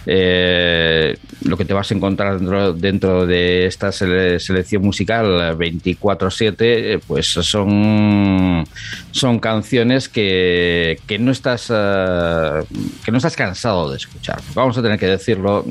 Eh, 0.08 1.16
lo 1.44 1.56
que 1.58 1.66
te 1.66 1.74
vas 1.76 1.92
a 1.92 1.94
encontrar 1.94 2.40
dentro, 2.40 2.74
dentro 2.74 3.26
de 3.28 3.68
esta 3.68 3.90
sele- 3.92 4.40
selección 4.40 4.82
musical 4.82 5.56
24-7, 5.56 6.56
eh, 6.60 7.00
pues 7.06 7.28
son, 7.28 8.66
son 9.12 9.40
canciones 9.40 10.10
que, 10.10 11.00
que 11.06 11.20
no 11.20 11.32
estás 11.32 11.68
eh, 11.70 12.64
que 13.06 13.12
no 13.12 13.18
estás 13.18 13.36
cansado 13.36 13.92
de 13.92 13.98
escuchar. 13.98 14.42
Vamos 14.56 14.76
a 14.80 14.82
tener 14.82 14.98
que 14.98 15.06
decirlo, 15.08 15.64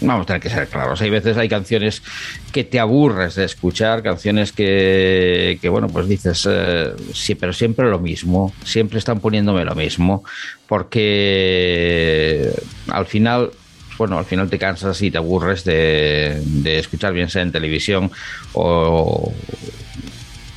vamos 0.00 0.24
a 0.24 0.26
tener 0.26 0.42
que 0.42 0.50
ser 0.50 0.68
claros. 0.68 1.00
Hay 1.00 1.10
veces 1.10 1.36
hay 1.36 1.48
canciones 1.48 2.02
que 2.52 2.64
te 2.64 2.80
aburres 2.80 3.34
de 3.34 3.44
escuchar, 3.44 4.02
canciones 4.02 4.52
que, 4.52 5.58
que 5.60 5.68
bueno, 5.68 5.88
pues 5.88 6.08
dices, 6.08 6.46
eh, 6.50 6.92
sí, 7.12 7.34
pero 7.34 7.52
siempre 7.52 7.88
lo 7.90 7.98
mismo, 7.98 8.52
siempre 8.64 8.98
están 8.98 9.20
poniéndome 9.20 9.64
lo 9.64 9.74
mismo, 9.74 10.24
porque 10.66 12.50
al 12.88 13.06
final 13.06 13.50
bueno, 13.98 14.16
al 14.16 14.24
final 14.24 14.48
te 14.48 14.58
cansas 14.58 15.02
y 15.02 15.10
te 15.10 15.18
aburres 15.18 15.64
de, 15.64 16.40
de 16.44 16.78
escuchar, 16.78 17.12
bien 17.12 17.28
sea 17.28 17.42
en 17.42 17.50
televisión 17.50 18.12
o, 18.52 19.32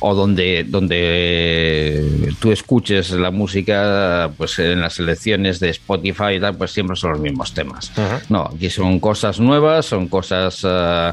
o 0.04 0.14
donde, 0.14 0.64
donde 0.64 2.34
tú 2.40 2.50
escuches 2.50 3.10
la 3.12 3.30
música, 3.30 4.30
pues 4.36 4.58
en 4.58 4.80
las 4.80 4.94
selecciones 4.94 5.60
de 5.60 5.70
Spotify 5.70 6.34
y 6.36 6.40
tal, 6.40 6.56
pues 6.56 6.72
siempre 6.72 6.96
son 6.96 7.12
los 7.12 7.20
mismos 7.20 7.54
temas. 7.54 7.92
No, 8.28 8.50
aquí 8.52 8.68
son 8.68 8.98
cosas 8.98 9.38
nuevas, 9.38 9.86
son 9.86 10.08
cosas 10.08 10.60
eh, 10.64 11.12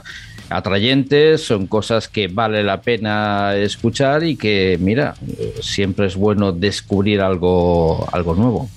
atrayentes, 0.50 1.44
son 1.44 1.68
cosas 1.68 2.08
que 2.08 2.30
vale 2.30 2.64
la 2.64 2.82
pena 2.82 3.56
escuchar 3.56 4.24
y 4.24 4.36
que, 4.36 4.78
mira, 4.82 5.14
siempre 5.62 6.08
es 6.08 6.16
bueno 6.16 6.52
descubrir 6.52 7.22
algo, 7.22 8.10
algo 8.12 8.34
nuevo. 8.34 8.70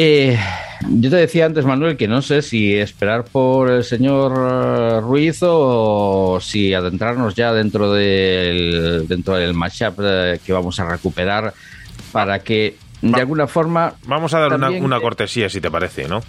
Eh, 0.00 0.38
yo 0.90 1.10
te 1.10 1.16
decía 1.16 1.44
antes, 1.46 1.64
Manuel, 1.64 1.96
que 1.96 2.06
no 2.06 2.22
sé 2.22 2.40
si 2.40 2.72
esperar 2.76 3.24
por 3.24 3.68
el 3.68 3.82
señor 3.82 4.32
eh, 4.32 5.00
Ruiz 5.00 5.38
o 5.42 6.38
si 6.40 6.72
adentrarnos 6.72 7.34
ya 7.34 7.52
dentro 7.52 7.92
del, 7.92 9.06
dentro 9.08 9.34
del 9.34 9.54
mashup 9.54 9.98
eh, 10.00 10.38
que 10.46 10.52
vamos 10.52 10.78
a 10.78 10.88
recuperar 10.88 11.52
para 12.12 12.38
que 12.38 12.76
de 13.02 13.10
Va- 13.10 13.18
alguna 13.18 13.48
forma 13.48 13.94
Vamos 14.06 14.32
a 14.34 14.38
dar 14.38 14.52
una, 14.52 14.70
una 14.70 15.00
cortesía, 15.00 15.48
si 15.48 15.60
te 15.60 15.68
parece, 15.68 16.06
¿no? 16.06 16.20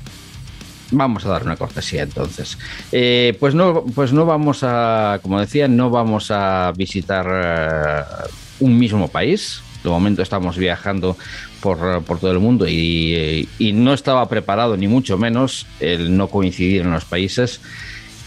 Vamos 0.90 1.24
a 1.26 1.30
dar 1.30 1.44
una 1.44 1.56
cortesía 1.56 2.02
entonces. 2.02 2.58
Eh, 2.92 3.38
pues 3.40 3.54
no, 3.54 3.84
pues 3.94 4.12
no 4.14 4.26
vamos 4.26 4.62
a, 4.64 5.20
como 5.22 5.40
decía, 5.40 5.68
no 5.68 5.92
vamos 5.92 6.32
a 6.32 6.74
visitar 6.76 7.28
eh, 7.30 8.30
un 8.62 8.80
mismo 8.80 9.10
país. 9.10 9.62
De 9.84 9.90
momento 9.90 10.22
estamos 10.22 10.58
viajando 10.58 11.18
por, 11.62 11.78
eh, 11.78 12.02
por 12.06 12.20
todo 12.20 12.32
el 12.32 12.40
mundo 12.40 12.68
y, 12.68 13.14
eh, 13.16 13.48
y 13.60 13.72
no 13.74 13.94
estaba 13.94 14.28
preparado 14.28 14.76
ni 14.78 14.88
mucho 14.88 15.18
menos 15.18 15.66
el 15.80 16.16
no 16.18 16.28
coincidir 16.28 16.82
en 16.82 16.92
los 16.92 17.06
países. 17.06 17.62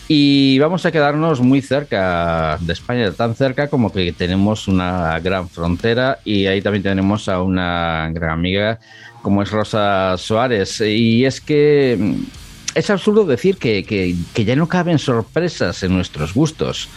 Y 0.09 0.59
vamos 0.59 0.85
a 0.85 0.93
quedarnos 0.93 1.41
muy 1.41 1.63
cerca 1.63 2.59
de 2.61 2.73
España, 2.73 3.13
tan 3.13 3.35
cerca 3.35 3.69
como 3.69 3.93
que 3.93 4.13
tenemos 4.13 4.69
una 4.69 5.19
gran 5.21 5.49
frontera 5.49 6.19
y 6.25 6.47
ahí 6.47 6.61
también 6.61 6.83
tenemos 6.83 7.29
a 7.29 7.41
una 7.41 8.11
gran 8.13 8.31
amiga 8.31 8.79
como 9.23 9.43
es 9.43 9.51
Rosa 9.51 10.17
Suárez. 10.19 10.81
Y 10.81 11.25
es 11.25 11.41
que 11.41 11.97
mm, 11.99 12.15
es 12.75 12.91
absurdo 12.91 13.25
decir 13.25 13.57
que, 13.57 13.85
que- 13.85 14.15
que 14.35 14.45
ya 14.45 14.57
no 14.57 14.67
caben 14.69 14.99
sorpresas 14.99 15.83
en 15.83 15.95
nuestros 15.95 16.35
gustos. 16.35 16.89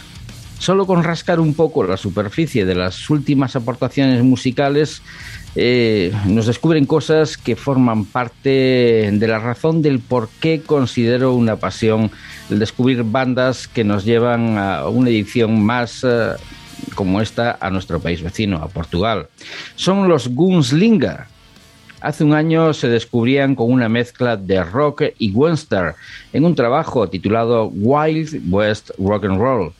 Solo 0.58 0.86
con 0.86 1.04
rascar 1.04 1.38
un 1.38 1.54
poco 1.54 1.84
la 1.84 1.96
superficie 1.96 2.64
de 2.64 2.74
las 2.74 3.10
últimas 3.10 3.56
aportaciones 3.56 4.22
musicales 4.22 5.02
eh, 5.54 6.12
nos 6.26 6.46
descubren 6.46 6.86
cosas 6.86 7.36
que 7.36 7.56
forman 7.56 8.04
parte 8.04 9.10
de 9.12 9.26
la 9.26 9.38
razón 9.38 9.80
del 9.80 10.00
por 10.00 10.28
qué 10.40 10.60
considero 10.60 11.34
una 11.34 11.56
pasión 11.56 12.10
el 12.50 12.58
descubrir 12.58 13.02
bandas 13.04 13.68
que 13.68 13.84
nos 13.84 14.04
llevan 14.04 14.58
a 14.58 14.88
una 14.88 15.10
edición 15.10 15.62
más 15.62 16.04
eh, 16.04 16.32
como 16.94 17.20
esta 17.20 17.56
a 17.60 17.70
nuestro 17.70 18.00
país 18.00 18.22
vecino, 18.22 18.58
a 18.58 18.68
Portugal. 18.68 19.28
Son 19.76 20.08
los 20.08 20.28
Gunslinger, 20.28 21.24
Hace 22.00 22.24
un 22.24 22.34
año 22.34 22.74
se 22.74 22.88
descubrían 22.88 23.54
con 23.54 23.72
una 23.72 23.88
mezcla 23.88 24.36
de 24.36 24.62
rock 24.62 25.02
y 25.18 25.32
western 25.32 25.94
en 26.32 26.44
un 26.44 26.54
trabajo 26.54 27.08
titulado 27.08 27.68
Wild 27.68 28.42
West 28.48 28.90
Rock 28.98 29.24
and 29.24 29.40
Roll. 29.40 29.72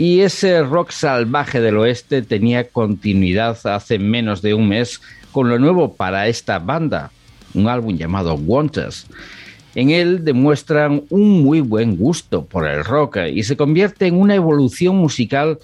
Y 0.00 0.22
ese 0.22 0.62
rock 0.62 0.92
salvaje 0.92 1.60
del 1.60 1.76
oeste 1.76 2.22
tenía 2.22 2.66
continuidad 2.66 3.58
hace 3.66 3.98
menos 3.98 4.40
de 4.40 4.54
un 4.54 4.66
mes 4.66 5.02
con 5.30 5.50
lo 5.50 5.58
nuevo 5.58 5.92
para 5.94 6.26
esta 6.26 6.58
banda, 6.58 7.10
un 7.52 7.68
álbum 7.68 7.98
llamado 7.98 8.32
Wanters. 8.32 9.06
En 9.74 9.90
él 9.90 10.24
demuestran 10.24 11.02
un 11.10 11.42
muy 11.42 11.60
buen 11.60 11.98
gusto 11.98 12.46
por 12.46 12.66
el 12.66 12.82
rock 12.82 13.18
y 13.30 13.42
se 13.42 13.58
convierte 13.58 14.06
en 14.06 14.18
una 14.18 14.34
evolución 14.34 14.96
musical 14.96 15.58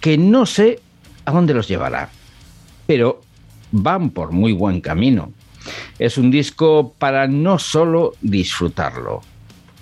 que 0.00 0.18
no 0.18 0.46
sé 0.46 0.80
a 1.24 1.30
dónde 1.30 1.54
los 1.54 1.68
llevará, 1.68 2.10
pero 2.88 3.20
van 3.70 4.10
por 4.10 4.32
muy 4.32 4.52
buen 4.52 4.80
camino. 4.80 5.32
Es 6.00 6.18
un 6.18 6.32
disco 6.32 6.92
para 6.98 7.28
no 7.28 7.60
solo 7.60 8.14
disfrutarlo, 8.20 9.20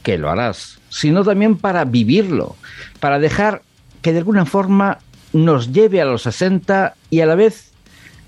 que 0.03 0.19
lo 0.19 0.29
harás, 0.29 0.82
sino 0.93 1.25
también 1.25 1.57
para 1.57 1.87
vivirlo, 1.87 2.55
para 3.01 3.19
dejar 3.19 3.63
que 4.03 4.13
de 4.13 4.19
alguna 4.19 4.45
forma 4.45 4.99
nos 5.33 5.73
lleve 5.73 6.03
a 6.03 6.05
los 6.05 6.23
60 6.23 6.95
y 7.09 7.21
a 7.21 7.27
la 7.27 7.35
vez 7.35 7.73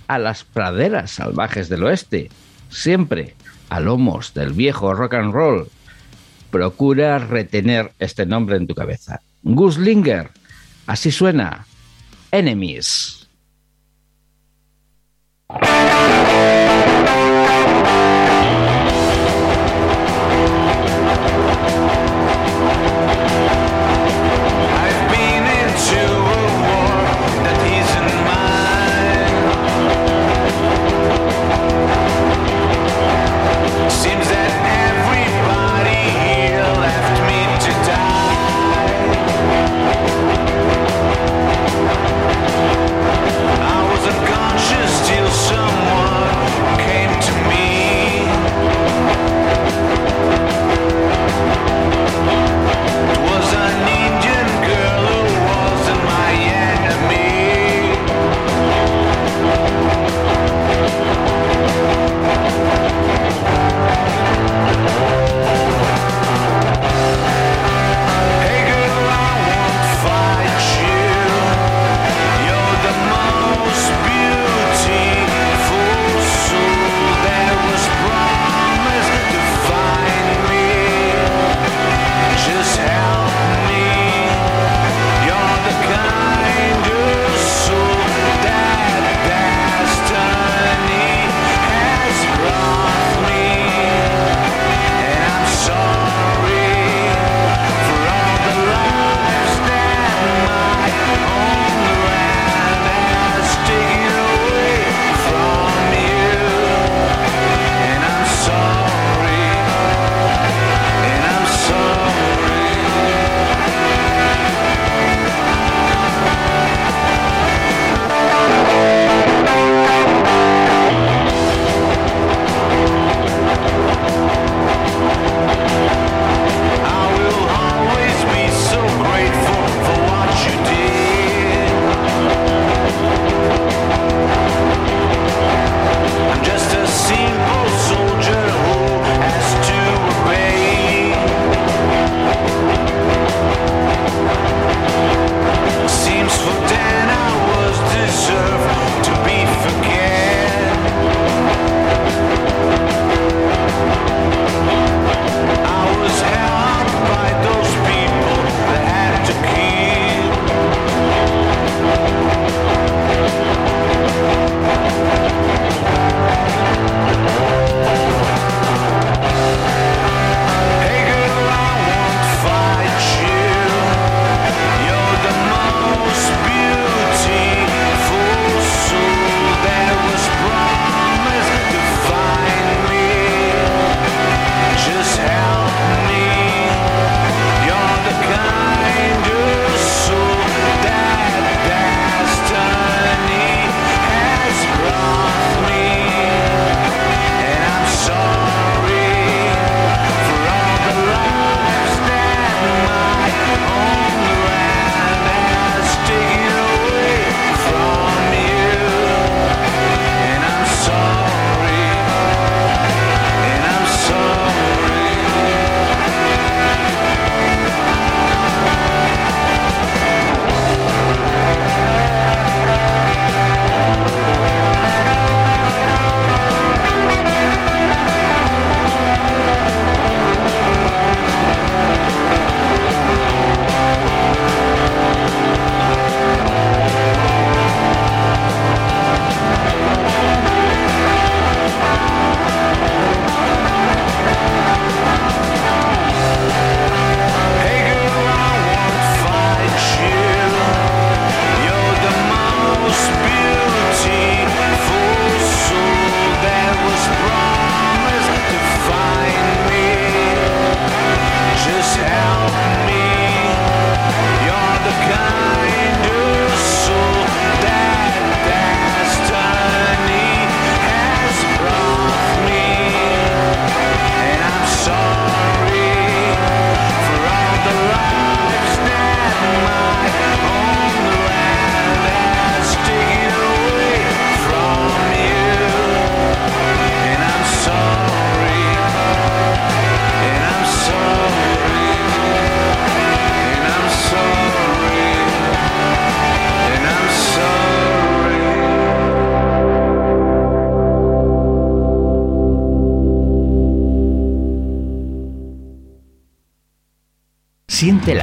a 0.09 0.19
las 0.19 0.45
praderas 0.45 1.11
salvajes 1.11 1.69
del 1.69 1.85
oeste, 1.85 2.31
siempre 2.71 3.35
a 3.69 3.81
lomos 3.81 4.33
del 4.33 4.55
viejo 4.55 4.95
rock 4.95 5.13
and 5.15 5.35
roll. 5.35 5.69
Procura 6.51 7.19
retener 7.19 7.93
este 7.99 8.25
nombre 8.25 8.57
en 8.57 8.67
tu 8.67 8.75
cabeza. 8.75 9.21
Guslinger, 9.43 10.31
así 10.87 11.13
suena. 11.13 11.67
Enemies. 12.31 13.29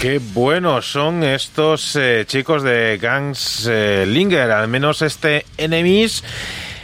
Qué 0.00 0.20
buenos 0.20 0.92
son 0.92 1.24
estos 1.24 1.96
eh, 1.96 2.22
chicos 2.24 2.62
de 2.62 2.98
Gangs 3.02 3.66
eh, 3.68 4.06
al 4.48 4.68
menos 4.68 5.02
este 5.02 5.44
Enemies. 5.56 6.22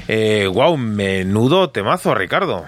Eh, 0.09 0.51
wow, 0.53 0.77
menudo 0.77 1.70
temazo, 1.70 2.12
Ricardo. 2.12 2.65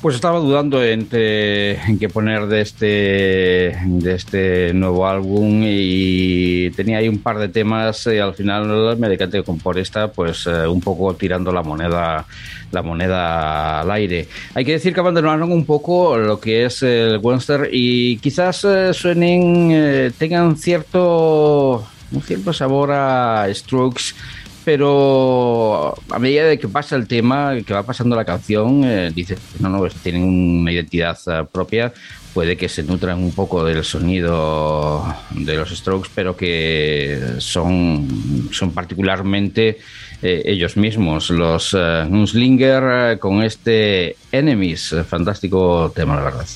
Pues 0.00 0.14
estaba 0.14 0.38
dudando 0.38 0.84
entre 0.84 1.72
en 1.72 1.98
qué 1.98 2.08
poner 2.08 2.46
de 2.46 2.60
este 2.60 3.78
de 3.84 4.14
este 4.14 4.72
nuevo 4.72 5.08
álbum 5.08 5.62
y 5.64 6.70
tenía 6.70 6.98
ahí 6.98 7.08
un 7.08 7.18
par 7.18 7.38
de 7.38 7.48
temas 7.48 8.06
y 8.06 8.18
al 8.18 8.32
final 8.34 8.96
me 8.96 9.08
decanté 9.08 9.42
con 9.42 9.58
por 9.58 9.76
esta, 9.76 10.12
pues 10.12 10.46
eh, 10.46 10.68
un 10.68 10.80
poco 10.80 11.14
tirando 11.14 11.50
la 11.50 11.62
moneda 11.62 12.26
la 12.70 12.82
moneda 12.82 13.80
al 13.80 13.90
aire. 13.90 14.28
Hay 14.58 14.64
que 14.64 14.72
decir 14.72 14.92
que 14.92 14.98
abandonaron 14.98 15.52
un 15.52 15.64
poco 15.64 16.18
lo 16.18 16.40
que 16.40 16.64
es 16.64 16.82
el 16.82 17.18
Webster 17.18 17.68
y 17.70 18.16
quizás 18.16 18.64
eh, 18.64 18.92
suenen 18.92 19.70
eh, 19.70 20.10
tengan 20.18 20.56
cierto 20.56 21.86
un 22.10 22.22
cierto 22.22 22.52
sabor 22.52 22.90
a 22.90 23.46
Strokes 23.54 24.16
pero 24.64 25.94
a 26.10 26.18
medida 26.18 26.44
de 26.44 26.58
que 26.58 26.68
pasa 26.68 26.94
el 26.96 27.06
tema, 27.06 27.54
que 27.64 27.72
va 27.72 27.84
pasando 27.84 28.14
la 28.14 28.26
canción, 28.26 28.84
eh, 28.84 29.10
dices, 29.14 29.38
no, 29.60 29.70
no, 29.70 29.88
tienen 30.02 30.24
una 30.24 30.70
identidad 30.70 31.16
eh, 31.26 31.46
propia, 31.50 31.90
puede 32.34 32.54
que 32.56 32.68
se 32.68 32.82
nutran 32.82 33.22
un 33.22 33.32
poco 33.32 33.64
del 33.64 33.82
sonido 33.82 35.06
de 35.30 35.56
los 35.56 35.70
Strokes, 35.70 36.10
pero 36.14 36.36
que 36.36 37.18
son, 37.38 38.50
son 38.52 38.72
particularmente 38.72 39.78
eh, 40.22 40.42
ellos 40.46 40.76
mismos, 40.76 41.30
los 41.30 41.74
eh, 41.74 42.04
Gunslinger, 42.08 43.12
eh, 43.12 43.18
con 43.18 43.42
este 43.42 44.16
Enemies, 44.32 44.92
eh, 44.92 45.04
fantástico 45.04 45.92
tema, 45.94 46.16
la 46.16 46.22
verdad. 46.22 46.46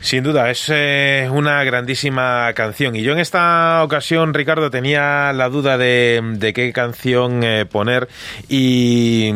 Sin 0.00 0.22
duda, 0.22 0.50
es 0.50 0.68
una 1.30 1.64
grandísima 1.64 2.52
canción. 2.54 2.94
Y 2.94 3.00
yo 3.00 3.14
en 3.14 3.20
esta 3.20 3.82
ocasión, 3.82 4.34
Ricardo, 4.34 4.70
tenía 4.70 5.32
la 5.32 5.48
duda 5.48 5.78
de, 5.78 6.52
qué 6.54 6.74
canción 6.74 7.40
poner. 7.70 8.08
Y, 8.50 9.30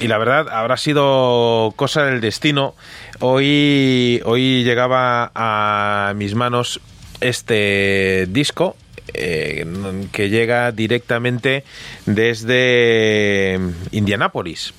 y 0.00 0.08
la 0.08 0.16
verdad, 0.16 0.48
habrá 0.48 0.78
sido 0.78 1.74
cosa 1.76 2.04
del 2.04 2.22
destino. 2.22 2.74
Hoy, 3.20 4.22
hoy 4.24 4.64
llegaba 4.64 5.30
a 5.34 6.14
mis 6.16 6.34
manos 6.34 6.80
este 7.20 8.24
disco. 8.30 8.76
Eh, 9.14 9.66
que 10.12 10.28
llega 10.28 10.72
directamente 10.72 11.64
desde 12.06 13.58
Indianápolis 13.90 14.74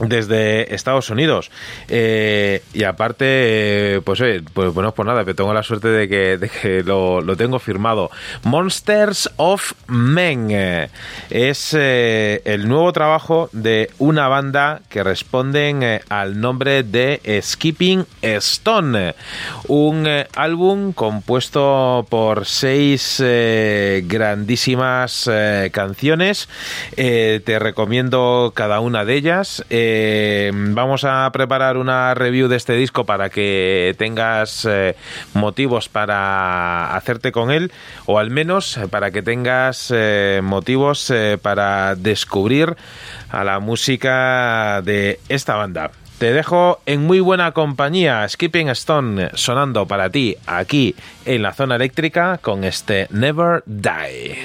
desde 0.00 0.74
Estados 0.74 1.10
Unidos. 1.10 1.50
Eh, 1.88 2.62
y 2.72 2.84
aparte 2.84 3.24
eh, 3.26 4.00
pues, 4.04 4.20
eh, 4.20 4.42
pues 4.52 4.72
bueno 4.72 4.92
pues 4.92 5.06
nada 5.06 5.24
pero 5.24 5.34
tengo 5.34 5.52
la 5.52 5.62
suerte 5.62 5.88
de 5.88 6.08
que, 6.08 6.50
que 6.62 6.82
lo, 6.82 7.22
tengo 7.36 7.58
firmado. 7.58 8.10
Monsters 8.44 9.30
of 9.36 9.72
Men 9.88 10.48
Eh, 10.50 10.88
es 11.30 11.74
el 11.74 12.68
nuevo 12.68 12.92
trabajo 12.92 13.50
de 13.52 13.90
una 13.98 14.28
banda 14.28 14.80
que 14.88 15.02
responden 15.02 16.00
al 16.08 16.40
nombre 16.40 16.82
de 16.82 17.40
Skipping 17.42 18.04
Stone. 18.22 19.14
Un 19.66 20.08
álbum 20.36 20.92
compuesto 20.92 22.06
por 22.08 22.46
seis 22.46 23.22
grandísimas 23.22 25.30
canciones. 25.72 26.48
Te 26.94 27.58
recomiendo 27.58 28.52
cada 28.54 28.80
una 28.80 29.04
de 29.04 29.14
ellas. 29.14 29.64
Eh, 29.70 29.87
vamos 30.52 31.04
a 31.04 31.30
preparar 31.32 31.76
una 31.76 32.14
review 32.14 32.48
de 32.48 32.56
este 32.56 32.74
disco 32.74 33.04
para 33.04 33.30
que 33.30 33.94
tengas 33.98 34.66
eh, 34.68 34.96
motivos 35.34 35.88
para 35.88 36.94
hacerte 36.96 37.32
con 37.32 37.50
él 37.50 37.72
o 38.06 38.18
al 38.18 38.30
menos 38.30 38.76
eh, 38.76 38.88
para 38.88 39.10
que 39.10 39.22
tengas 39.22 39.92
eh, 39.94 40.40
motivos 40.42 41.10
eh, 41.10 41.38
para 41.40 41.94
descubrir 41.94 42.76
a 43.30 43.44
la 43.44 43.60
música 43.60 44.82
de 44.82 45.20
esta 45.28 45.56
banda. 45.56 45.90
Te 46.18 46.32
dejo 46.32 46.80
en 46.84 47.02
muy 47.02 47.20
buena 47.20 47.52
compañía, 47.52 48.28
Skipping 48.28 48.70
Stone 48.70 49.30
sonando 49.34 49.86
para 49.86 50.10
ti 50.10 50.36
aquí 50.46 50.96
en 51.24 51.42
la 51.42 51.52
zona 51.52 51.76
eléctrica 51.76 52.38
con 52.38 52.64
este 52.64 53.06
Never 53.10 53.62
Die. 53.66 54.38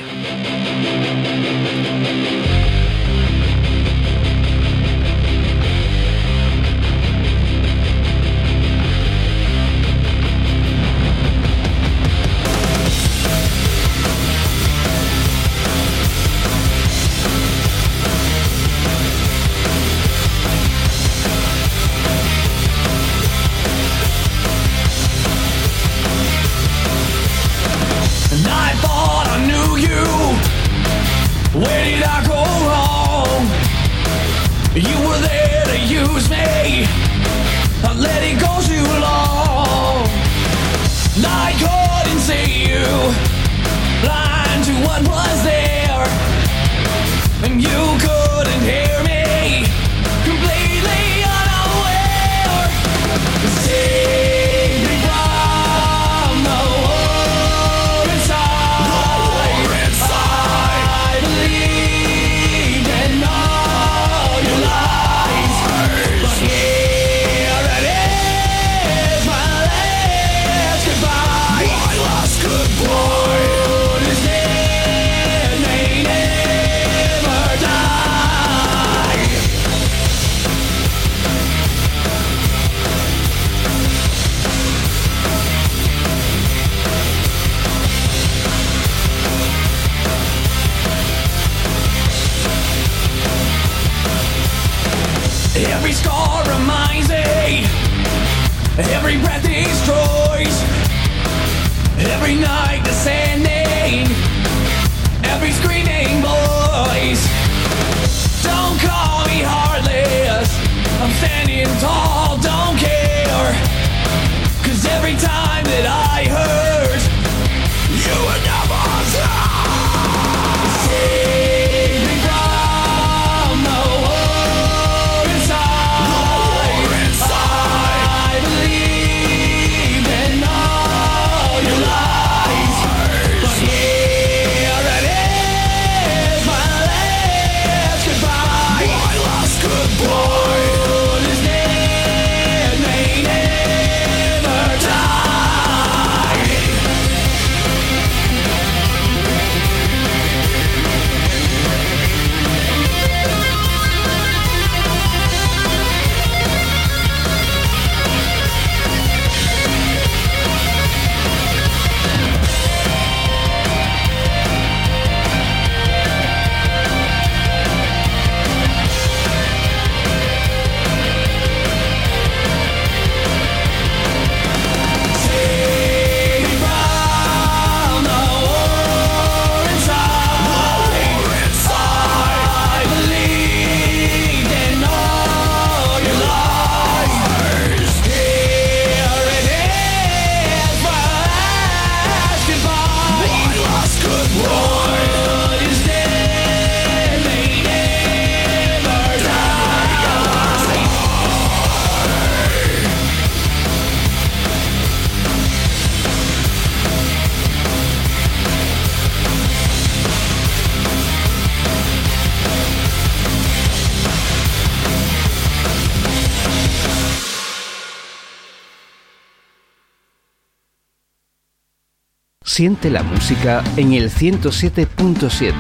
Siente 222.54 222.92
la 222.92 223.02
música 223.02 223.64
en 223.78 223.94
el 223.94 224.12
107.7, 224.12 225.54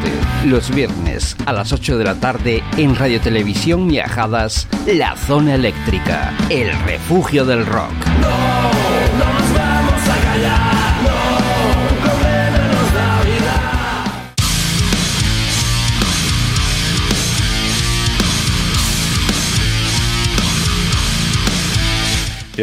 los 0.45 0.69
viernes 0.69 1.35
a 1.47 1.51
las 1.51 1.73
8 1.73 1.97
de 1.97 2.03
la 2.03 2.13
tarde 2.19 2.61
en 2.77 2.95
Radio 2.95 3.19
Televisión 3.19 3.87
Viajadas, 3.87 4.67
La 4.85 5.17
Zona 5.17 5.55
Eléctrica, 5.55 6.31
el 6.51 6.71
refugio 6.83 7.45
del 7.45 7.65
rock. 7.65 8.12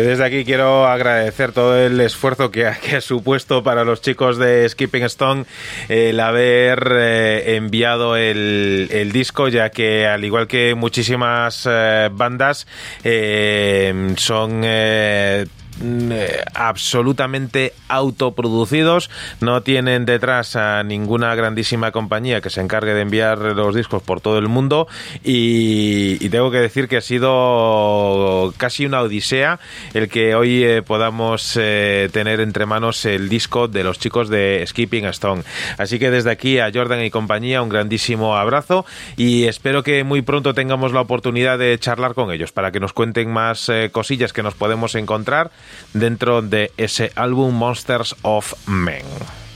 Desde 0.05 0.25
aquí 0.25 0.45
quiero 0.45 0.87
agradecer 0.87 1.53
todo 1.53 1.77
el 1.77 2.01
esfuerzo 2.01 2.51
que 2.51 2.67
ha, 2.67 3.01
supuesto 3.01 3.63
para 3.63 3.85
los 3.85 4.01
chicos 4.01 4.39
de 4.39 4.69
Skipping 4.69 5.05
Stone 5.05 5.45
el 5.89 6.21
haber 6.21 6.93
eh, 6.93 7.57
enviado 7.57 8.17
el, 8.17 9.11
disco, 9.13 9.49
ya 9.49 9.71
que 9.71 10.07
al 10.07 10.25
igual 10.25 10.47
que 10.47 10.75
muchísimas 10.75 11.69
eh, 11.71 12.09
bandas 12.13 12.67
eh, 13.05 14.15
son 14.17 14.61
mm, 14.61 16.13
absolutamente 16.55 17.73
autoproducidos, 17.91 19.11
no 19.41 19.63
tienen 19.63 20.07
detrás 20.07 20.57
a 20.57 20.83
ninguna 20.83 21.35
grandísima 21.35 21.93
compañía 21.93 22.41
que 22.41 22.51
se 22.51 22.61
encargue 22.61 22.95
de 22.95 23.03
enviar 23.03 23.39
los 23.39 23.75
discos 23.75 24.03
por 24.03 24.21
todo 24.21 24.39
el 24.39 24.49
mundo 24.49 24.87
y, 25.25 26.29
tengo 26.31 26.53
que 26.53 26.59
decir 26.59 26.87
que 26.87 26.97
ha 26.97 27.01
sido 27.01 28.55
casi 28.57 28.87
una 28.87 29.01
odisea 29.01 29.59
el 29.95 30.09
que 30.09 30.37
hoy 30.37 30.63
eh, 30.63 30.83
podamos 30.83 31.59
eh, 31.61 32.09
tener 32.13 32.41
entre 32.41 32.67
manos 32.67 33.05
el 33.05 33.29
disco 33.29 33.67
de 33.67 33.83
los 33.83 33.99
chicos 33.99 34.29
de 34.29 34.65
Skipping 34.65 35.07
Stone. 35.07 35.43
Así 35.77 35.99
que 35.99 36.11
desde 36.11 36.31
aquí 36.31 36.61
a 36.61 36.71
Jordan 36.73 37.03
y 37.05 37.11
compañía 37.11 37.63
un 37.63 37.69
grandísimo 37.69 38.37
abrazo 38.37 38.87
y 39.17 39.45
espero 39.45 39.83
que 39.83 40.05
muy 40.05 40.23
pronto 40.23 40.55
tengamos 40.55 40.93
la 40.93 41.01
oportunidad 41.01 41.59
de 41.59 41.77
charlar 41.79 42.15
con 42.15 42.31
ellos 42.31 42.53
para 42.53 42.71
que 42.71 42.79
nos 42.79 42.93
cuenten 42.93 43.31
más 43.31 43.69
eh, 43.69 43.91
cosillas 43.91 44.33
que 44.33 44.43
nos 44.43 44.55
podemos 44.55 44.95
encontrar 44.95 45.51
dentro 45.95 46.43
de 46.43 46.71
ese 46.77 47.13
álbum 47.17 47.55
Monsters 47.81 48.15
of 48.25 48.55
Men. 48.69 49.50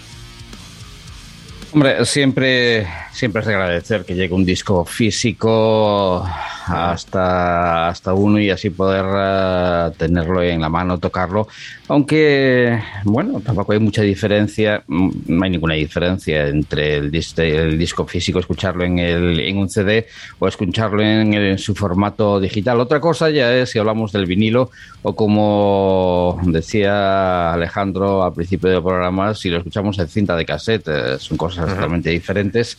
Hombre, 1.75 2.05
siempre, 2.05 2.87
siempre 3.11 3.41
es 3.41 3.49
de 3.49 3.55
agradecer 3.55 4.05
que 4.05 4.15
llegue 4.15 4.33
un 4.33 4.45
disco 4.45 4.85
físico 4.85 6.25
hasta, 6.67 7.89
hasta 7.89 8.15
uno 8.15 8.39
y 8.39 8.49
así 8.51 8.71
poder 8.71 9.05
eh, 9.13 9.91
tenerlo 9.99 10.41
en 10.41 10.61
la 10.61 10.69
mano, 10.69 10.99
tocarlo. 10.99 11.49
Aunque, 11.89 12.81
bueno, 13.03 13.41
tampoco 13.45 13.73
hay 13.73 13.81
mucha 13.81 14.03
diferencia, 14.03 14.85
mm, 14.87 15.11
no 15.27 15.45
hay 15.45 15.51
ninguna 15.51 15.75
diferencia 15.75 16.47
entre 16.47 16.95
el, 16.95 17.11
dis- 17.11 17.37
el 17.43 17.77
disco 17.77 18.07
físico, 18.07 18.39
escucharlo 18.39 18.85
en, 18.85 19.01
el, 19.01 19.41
en 19.41 19.59
un 19.59 19.69
CD 19.69 20.07
o 20.39 20.47
escucharlo 20.47 21.03
en, 21.03 21.35
el- 21.35 21.51
en 21.51 21.59
su 21.59 21.75
formato 21.75 22.39
digital. 22.39 22.79
Otra 22.81 23.01
cosa 23.01 23.31
ya 23.31 23.53
es 23.53 23.71
si 23.71 23.81
hablamos 23.81 24.13
del 24.13 24.27
vinilo 24.27 24.71
o 25.03 25.17
como 25.17 26.39
decía 26.45 27.53
Alejandro 27.53 28.23
al 28.25 28.33
principio 28.33 28.71
del 28.71 28.81
programa, 28.83 29.35
si 29.35 29.51
lo 29.51 29.59
escuchamos 29.59 29.99
en 29.99 30.07
cinta 30.09 30.37
de 30.37 30.47
cassette, 30.47 30.87
eh, 30.89 31.17
son 31.19 31.37
cosas 31.37 31.64
totalmente 31.67 32.11
diferentes. 32.11 32.77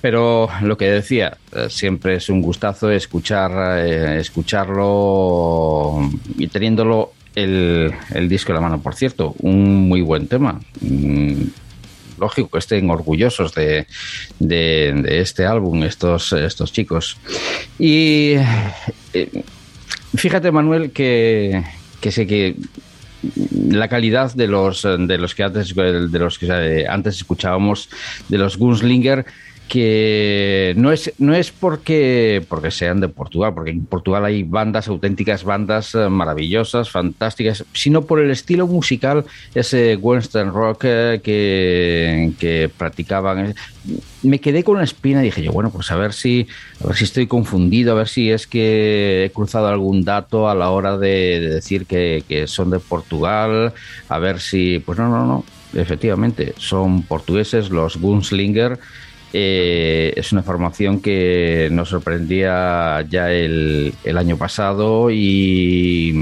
Pero 0.00 0.48
lo 0.62 0.76
que 0.76 0.86
decía, 0.90 1.36
eh, 1.54 1.66
siempre 1.70 2.16
es 2.16 2.28
un 2.28 2.42
gustazo 2.42 2.90
escuchar, 2.90 3.52
eh, 3.86 4.18
escucharlo 4.20 6.10
y 6.36 6.48
teniéndolo 6.48 7.12
el, 7.34 7.92
el 8.14 8.28
disco 8.28 8.50
en 8.50 8.54
la 8.56 8.60
mano. 8.60 8.80
Por 8.82 8.94
cierto, 8.94 9.34
un 9.40 9.88
muy 9.88 10.00
buen 10.02 10.26
tema. 10.26 10.60
Mm, 10.80 11.42
Lógico 12.18 12.50
que 12.50 12.58
estén 12.58 12.88
orgullosos 12.88 13.52
de, 13.54 13.86
de- 14.38 14.92
de 14.94 15.20
este 15.20 15.44
álbum, 15.44 15.82
estos, 15.82 16.32
estos 16.34 16.72
chicos. 16.72 17.16
Y 17.80 18.34
eh, 19.12 19.42
fíjate, 20.14 20.52
Manuel, 20.52 20.92
que, 20.92 21.64
que 22.00 22.12
sé 22.12 22.26
que 22.26 22.54
la 23.68 23.88
calidad 23.88 24.34
de 24.34 24.48
los 24.48 24.82
de 24.82 25.18
los 25.18 25.34
que 25.34 25.44
antes 25.44 25.74
de 25.74 26.18
los 26.18 26.38
que 26.38 26.46
eh, 26.46 26.86
antes 26.88 27.16
escuchábamos 27.16 27.88
de 28.28 28.38
los 28.38 28.56
Gunslinger 28.56 29.24
que 29.72 30.74
no 30.76 30.92
es 30.92 31.14
no 31.16 31.34
es 31.34 31.50
porque 31.50 32.44
porque 32.46 32.70
sean 32.70 33.00
de 33.00 33.08
Portugal 33.08 33.54
porque 33.54 33.70
en 33.70 33.86
Portugal 33.86 34.22
hay 34.26 34.42
bandas 34.42 34.86
auténticas 34.86 35.44
bandas 35.44 35.94
eh, 35.94 36.10
maravillosas 36.10 36.90
fantásticas 36.90 37.64
sino 37.72 38.02
por 38.02 38.20
el 38.20 38.30
estilo 38.30 38.66
musical 38.66 39.24
ese 39.54 39.96
western 39.96 40.52
rock 40.52 40.84
eh, 40.84 41.20
que, 41.24 42.32
que 42.38 42.70
practicaban. 42.76 43.54
Me 44.22 44.40
quedé 44.40 44.62
con 44.62 44.74
una 44.74 44.84
espina 44.84 45.22
y 45.22 45.24
dije 45.24 45.42
yo 45.42 45.52
bueno 45.52 45.70
pues 45.70 45.90
a 45.90 45.96
ver 45.96 46.12
si 46.12 46.46
a 46.86 46.92
si 46.92 47.04
estoy 47.04 47.26
confundido 47.26 47.92
a 47.92 47.94
ver 47.94 48.08
si 48.08 48.30
es 48.30 48.46
que 48.46 49.24
he 49.24 49.30
cruzado 49.30 49.68
algún 49.68 50.04
dato 50.04 50.50
a 50.50 50.54
la 50.54 50.68
hora 50.68 50.98
de, 50.98 51.40
de 51.40 51.48
decir 51.48 51.86
que, 51.86 52.24
que 52.28 52.46
son 52.46 52.68
de 52.68 52.78
Portugal 52.78 53.72
a 54.10 54.18
ver 54.18 54.38
si 54.38 54.80
pues 54.80 54.98
no 54.98 55.08
no 55.08 55.24
no 55.24 55.44
efectivamente 55.72 56.52
son 56.58 57.04
portugueses 57.04 57.70
los 57.70 57.96
Gunslinger 57.96 58.78
eh, 59.32 60.12
es 60.16 60.32
una 60.32 60.42
formación 60.42 61.00
que 61.00 61.68
nos 61.72 61.88
sorprendía 61.88 63.04
ya 63.08 63.32
el, 63.32 63.94
año 64.16 64.36
pasado 64.36 65.10
y, 65.10 66.12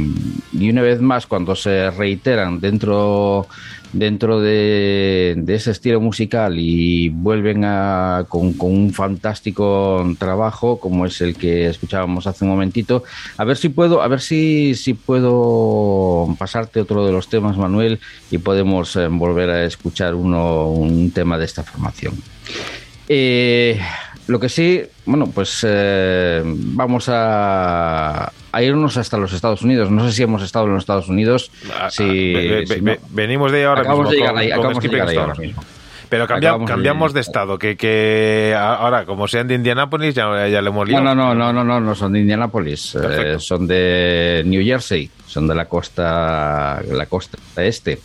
una 0.53 0.83
vez 0.83 1.01
más 1.01 1.27
cuando 1.27 1.57
se 1.57 1.91
reiteran 1.91 2.61
dentro 2.61 3.49
dentro 3.93 4.41
de, 4.41 5.35
de 5.37 5.55
ese 5.57 5.73
estilo 5.73 6.01
musical 6.01 6.55
y 6.59 7.09
vuelven 7.09 7.65
a, 7.65 8.25
con, 8.29 8.53
con 8.53 8.71
un 8.71 8.93
fantástico 8.93 10.07
trabajo 10.17 10.79
como 10.79 11.07
es 11.07 11.21
el 11.21 11.35
que 11.35 11.67
escuchábamos 11.67 12.29
hace 12.29 12.45
un 12.45 12.53
momentito 12.53 13.03
a 13.37 13.45
ver 13.45 13.57
si 13.57 13.69
puedo 13.69 14.01
a 14.03 14.07
ver 14.07 14.21
si, 14.21 14.77
si 14.77 14.95
puedo 14.95 16.33
pasarte 16.39 16.81
otro 16.81 17.05
de 17.05 17.11
los 17.11 17.29
temas 17.29 17.57
Manuel 17.57 17.99
y 18.31 18.39
podemos 18.39 18.95
eh, 18.95 19.09
volver 19.09 19.51
a 19.51 19.65
escuchar 19.65 20.15
uno 20.15 20.69
un 20.69 21.11
tema 21.11 21.37
de 21.37 21.47
esta 21.47 21.65
formación 21.65 22.15
eh, 23.13 23.81
lo 24.29 24.39
que 24.39 24.49
sí, 24.49 24.83
bueno, 25.05 25.27
pues 25.35 25.67
eh, 25.69 26.43
vamos 26.45 27.09
a, 27.09 28.31
a 28.53 28.63
irnos 28.63 28.97
hasta 28.97 29.17
los 29.19 29.33
Estados 29.33 29.63
Unidos. 29.63 29.91
No 29.91 30.07
sé 30.07 30.13
si 30.13 30.23
hemos 30.23 30.43
estado 30.45 30.67
en 30.67 30.75
los 30.75 30.83
Estados 30.85 31.09
Unidos. 31.09 31.51
Ah, 31.77 31.91
si, 31.91 32.05
ah, 32.05 32.39
ve- 32.39 32.67
si 32.67 32.75
ve- 32.75 32.81
no- 32.81 32.85
ve- 32.85 33.01
venimos 33.11 33.51
de 33.51 33.59
ahí 33.59 33.65
ahora 33.65 33.81
Acabamos 33.81 34.11
mismo 34.11 34.11
de 34.13 34.17
llegar 34.19 34.37
ahí, 34.39 34.51
acabamos 34.53 34.75
de 34.75 34.81
Skipping 34.81 34.93
llegar 34.95 35.09
ahí 35.09 35.15
Stone. 35.17 35.31
ahora 35.33 35.41
mismo. 35.41 35.65
Pero 36.09 36.27
cambia- 36.29 36.59
de- 36.59 36.65
cambiamos 36.65 37.13
de 37.13 37.21
estado, 37.21 37.59
que, 37.59 37.77
que 37.77 38.55
ahora, 38.57 39.05
como 39.07 39.27
sean 39.29 39.47
de 39.49 39.55
Indianápolis, 39.55 40.15
ya, 40.15 40.47
ya 40.49 40.61
lo 40.61 40.71
hemos 40.71 40.89
liado. 40.89 41.03
no, 41.05 41.15
no, 41.15 41.35
no, 41.35 41.53
no, 41.53 41.65
no, 41.65 41.81
no 41.81 41.95
son 41.97 42.13
de 42.13 42.21
Indianápolis, 42.21 42.97
eh, 42.97 43.37
son 43.39 43.67
de 43.67 44.43
New 44.47 44.65
Jersey, 44.65 45.09
son 45.27 45.47
de 45.49 45.55
la 45.57 45.67
costa, 45.67 46.81
la 46.89 47.07
costa 47.07 47.39
este. 47.59 48.01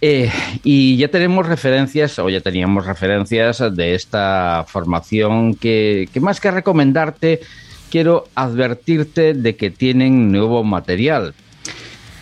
Eh, 0.00 0.30
y 0.62 0.96
ya 0.96 1.08
tenemos 1.08 1.46
referencias, 1.46 2.18
o 2.18 2.28
ya 2.28 2.40
teníamos 2.40 2.86
referencias 2.86 3.62
de 3.74 3.94
esta 3.94 4.64
formación 4.68 5.54
que, 5.54 6.08
que 6.12 6.20
más 6.20 6.40
que 6.40 6.50
recomendarte, 6.50 7.40
quiero 7.90 8.28
advertirte 8.34 9.34
de 9.34 9.56
que 9.56 9.70
tienen 9.70 10.30
nuevo 10.30 10.62
material. 10.62 11.34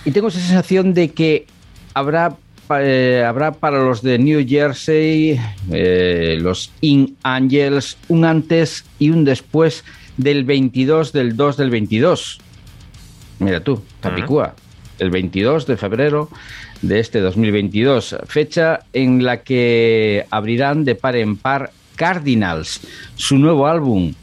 Y 0.04 0.12
tengo 0.12 0.28
esa 0.28 0.38
sensación 0.40 0.94
de 0.94 1.10
que 1.10 1.46
habrá, 1.92 2.36
eh, 2.78 3.24
habrá 3.26 3.52
para 3.52 3.82
los 3.82 4.02
de 4.02 4.18
New 4.18 4.46
Jersey, 4.48 5.38
eh, 5.72 6.38
los 6.40 6.72
In 6.80 7.16
Angels, 7.22 7.98
un 8.08 8.24
antes 8.24 8.84
y 8.98 9.10
un 9.10 9.24
después 9.24 9.84
del 10.16 10.44
22 10.44 11.12
del 11.12 11.36
2 11.36 11.56
del 11.56 11.70
22. 11.70 12.38
Mira 13.40 13.60
tú, 13.60 13.82
Capicúa, 14.00 14.54
el 14.98 15.10
22 15.10 15.66
de 15.66 15.76
febrero 15.76 16.30
de 16.82 17.00
este 17.00 17.20
2022, 17.20 18.16
fecha 18.26 18.80
en 18.92 19.24
la 19.24 19.42
que 19.42 20.26
abrirán 20.30 20.84
de 20.84 20.94
par 20.94 21.16
en 21.16 21.36
par 21.36 21.72
Cardinals, 21.96 22.80
su 23.16 23.38
nuevo 23.38 23.66
álbum, 23.66 24.14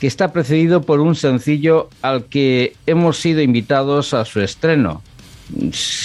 que 0.00 0.06
está 0.06 0.32
precedido 0.32 0.82
por 0.82 1.00
un 1.00 1.14
sencillo 1.14 1.88
al 2.02 2.24
que 2.24 2.74
hemos 2.86 3.18
sido 3.18 3.40
invitados 3.40 4.14
a 4.14 4.24
su 4.24 4.40
estreno. 4.40 5.02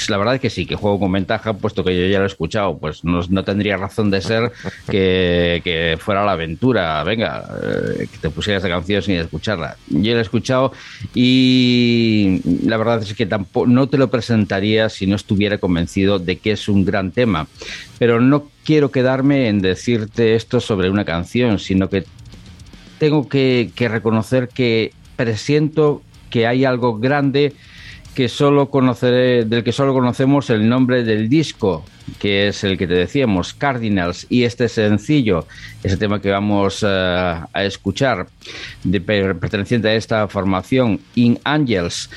La 0.10 0.18
verdad 0.18 0.36
es 0.36 0.42
que 0.42 0.50
sí, 0.50 0.66
que 0.66 0.76
juego 0.76 1.00
con 1.00 1.12
ventaja, 1.12 1.54
puesto 1.54 1.84
que 1.84 2.00
yo 2.00 2.08
ya 2.08 2.20
lo 2.20 2.26
he 2.26 2.28
escuchado, 2.28 2.78
pues 2.78 3.04
no, 3.04 3.44
tendría 3.44 3.78
razón 3.78 4.10
de 4.10 4.22
ser 4.22 4.52
que, 4.90 5.98
fuera 6.00 6.26
la 6.26 6.34
aventura, 6.34 7.04
venga, 7.04 7.48
eh, 7.62 8.08
que 8.12 8.18
te 8.18 8.30
pusieras 8.30 8.64
esa 8.64 8.74
canción 8.74 9.02
sin 9.02 9.16
escucharla. 9.16 9.78
Yo 9.88 10.14
la 10.14 10.20
he 10.20 10.22
escuchado 10.22 10.72
y 11.14 12.42
la 12.66 12.78
verdad 12.78 13.02
es 13.02 13.14
que 13.14 13.26
tampoco 13.26 13.68
no 13.68 13.88
te 13.88 13.98
lo 13.98 14.10
presentaría 14.10 14.90
si 14.90 15.08
no 15.08 15.16
estuviera 15.16 15.58
convencido 15.58 16.20
de 16.20 16.38
que 16.38 16.52
es 16.52 16.68
un 16.68 16.86
gran 16.86 17.12
tema. 17.12 17.48
Pero 18.00 18.20
no 18.22 18.50
quiero 18.64 18.92
quedarme 18.92 19.48
en 19.48 19.62
decirte 19.62 20.36
esto 20.36 20.60
sobre 20.60 20.90
una 20.90 21.06
canción, 21.06 21.60
sino 21.60 21.90
que 21.90 22.06
tengo 23.00 23.28
que 23.28 23.72
reconocer 23.78 24.50
que 24.50 24.94
presiento 25.16 26.02
que 26.30 26.48
hay 26.48 26.66
algo 26.66 26.98
grande 26.98 27.54
que 28.16 28.30
solo 28.30 28.70
conoceré, 28.70 29.46
del 29.46 29.64
que 29.64 29.72
solo 29.72 29.94
conocemos 29.94 30.50
el 30.50 30.68
nombre 30.68 31.04
del 31.04 31.30
disco, 31.30 31.84
que 32.18 32.48
es 32.48 32.64
el 32.64 32.78
que 32.78 32.88
te 32.88 32.94
decíamos, 32.94 33.54
Cardinals, 33.54 34.26
y 34.30 34.44
este 34.44 34.70
sencillo, 34.70 35.46
ese 35.84 35.98
tema 35.98 36.22
que 36.22 36.32
vamos 36.32 36.84
eh, 36.88 36.88
a 36.88 37.64
escuchar, 37.64 38.28
de, 38.84 39.02
perteneciente 39.02 39.90
a 39.90 39.96
esta 39.96 40.28
formación, 40.28 41.02
In 41.16 41.40
Angels. 41.44 42.10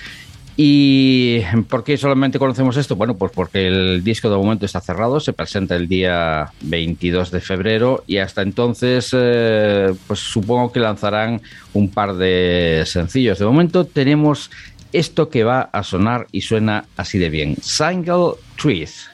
¿Y 0.60 1.40
por 1.68 1.84
qué 1.84 1.96
solamente 1.96 2.38
conocemos 2.38 2.76
esto? 2.76 2.96
Bueno, 2.96 3.16
pues 3.16 3.30
porque 3.32 3.68
el 3.68 4.02
disco 4.02 4.28
de 4.28 4.36
momento 4.36 4.66
está 4.66 4.80
cerrado, 4.80 5.20
se 5.20 5.32
presenta 5.32 5.76
el 5.76 5.86
día 5.86 6.50
22 6.62 7.30
de 7.30 7.40
febrero 7.40 8.02
y 8.08 8.16
hasta 8.16 8.42
entonces 8.42 9.10
eh, 9.12 9.94
pues 10.08 10.18
supongo 10.18 10.72
que 10.72 10.80
lanzarán 10.80 11.40
un 11.74 11.88
par 11.88 12.16
de 12.16 12.82
sencillos. 12.86 13.38
De 13.38 13.44
momento 13.44 13.84
tenemos 13.84 14.50
esto 14.92 15.28
que 15.28 15.44
va 15.44 15.62
a 15.72 15.82
sonar 15.82 16.26
y 16.32 16.42
suena 16.42 16.84
así 16.96 17.18
de 17.18 17.30
bien. 17.30 17.56
Single 17.62 18.34
Trees. 18.60 19.08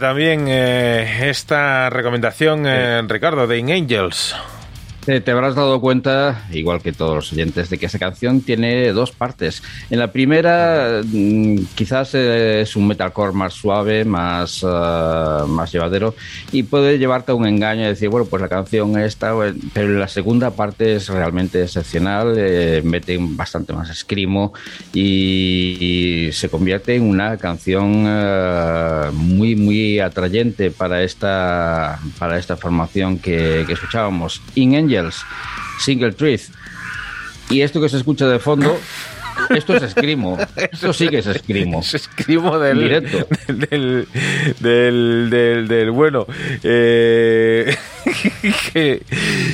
También 0.00 0.46
eh, 0.48 1.28
esta 1.28 1.90
recomendación, 1.90 2.66
eh, 2.66 3.02
Ricardo, 3.06 3.46
de 3.46 3.58
In 3.58 3.70
Angels. 3.70 4.34
Te, 5.04 5.30
habrás 5.30 5.54
dado 5.54 5.80
cuenta, 5.80 6.46
igual 6.52 6.82
que 6.82 6.92
todos 6.92 7.14
los 7.14 7.32
oyentes, 7.32 7.70
de 7.70 7.78
que 7.78 7.86
esa 7.86 7.98
canción 7.98 8.42
tiene 8.42 8.92
dos 8.92 9.12
partes. 9.12 9.62
En 9.88 9.98
la 9.98 10.12
primera, 10.12 11.00
mm, 11.02 11.56
quizás 11.74 12.14
eh, 12.14 12.60
es 12.60 12.76
un 12.76 12.86
metalcore 12.86 13.32
más 13.32 13.54
suave, 13.54 14.04
más, 14.04 14.60
ah, 14.62 15.46
más 15.48 15.72
llevadero, 15.72 16.14
y 16.52 16.64
puede 16.64 16.98
llevarte 16.98 17.32
a 17.32 17.34
un 17.34 17.46
engaño 17.46 17.84
y 17.84 17.86
decir, 17.86 18.10
bueno, 18.10 18.26
pues 18.28 18.42
la 18.42 18.48
canción 18.48 18.98
esta, 18.98 19.32
pero 19.72 19.88
la 19.98 20.08
segunda 20.08 20.50
parte 20.50 20.96
es 20.96 21.08
realmente 21.08 21.62
excepcional, 21.62 22.34
eh, 22.36 22.82
mete 22.84 23.16
bastante 23.18 23.72
más 23.72 23.88
escrimo 23.88 24.52
y, 24.92 26.26
y 26.28 26.32
se 26.32 26.50
convierte 26.50 26.94
en 26.96 27.04
una 27.04 27.38
canción 27.38 28.04
ah, 28.06 29.10
muy, 29.14 29.56
muy 29.56 29.98
atrayente 29.98 30.70
para 30.70 31.02
esta, 31.02 31.98
para 32.18 32.38
esta 32.38 32.58
formación 32.58 33.18
que, 33.18 33.64
que 33.66 33.72
escuchábamos. 33.72 34.42
In 34.56 34.89
Angels, 34.90 35.24
Single 35.78 36.12
Truth. 36.12 36.50
Y 37.48 37.62
esto 37.62 37.80
que 37.80 37.88
se 37.88 37.96
escucha 37.96 38.28
de 38.28 38.38
fondo, 38.38 38.78
esto 39.50 39.74
es 39.74 39.82
escrimo. 39.82 40.38
Esto 40.70 40.92
sí 40.92 41.08
que 41.08 41.18
es 41.18 41.26
escrimo. 41.26 41.80
Es 41.80 41.94
escrimo 41.94 42.58
del, 42.58 42.78
Directo. 42.78 43.26
del, 43.48 44.06
del, 44.60 45.30
del, 45.30 45.68
del 45.68 45.90
bueno. 45.90 46.26
Eh, 46.62 47.76
que, 48.72 48.92
eh, 48.92 49.02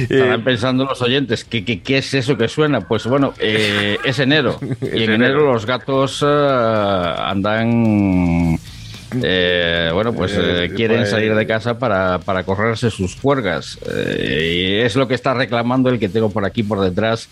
Estarán 0.03 0.45
pensando 0.45 0.85
los 0.85 1.01
oyentes, 1.01 1.45
¿qué, 1.45 1.65
qué, 1.65 1.81
qué 1.81 1.99
es 1.99 2.13
eso 2.15 2.37
que 2.37 2.49
suena? 2.49 2.83
Pues 2.83 3.07
bueno, 3.07 3.33
eh, 3.39 3.97
es 4.05 4.19
enero. 4.19 4.59
Y 4.83 5.05
en 5.05 5.13
enero, 5.13 5.15
enero. 5.15 5.53
los 5.53 5.67
gatos 5.67 6.23
eh, 6.27 7.15
andan... 7.19 8.59
eh, 9.25 9.91
bueno, 9.93 10.13
pues 10.13 10.33
Eh, 10.33 10.65
eh, 10.67 10.71
quieren 10.75 10.99
pues- 10.99 11.11
salir 11.11 11.35
de 11.35 11.47
casa 11.47 11.79
para, 11.79 12.19
para 12.19 12.45
correrse 12.45 12.91
sus 12.91 13.15
juergas. 13.17 13.79
Eh, 13.91 14.79
y 14.81 14.85
es 14.85 14.97
lo 14.97 15.09
que 15.09 15.15
está 15.15 15.35
reclamando 15.35 15.89
el 15.91 15.99
que 15.99 16.09
tengo 16.09 16.31
por 16.31 16.45
aquí 16.45 16.63
por 16.63 16.81
detrás, 16.81 17.29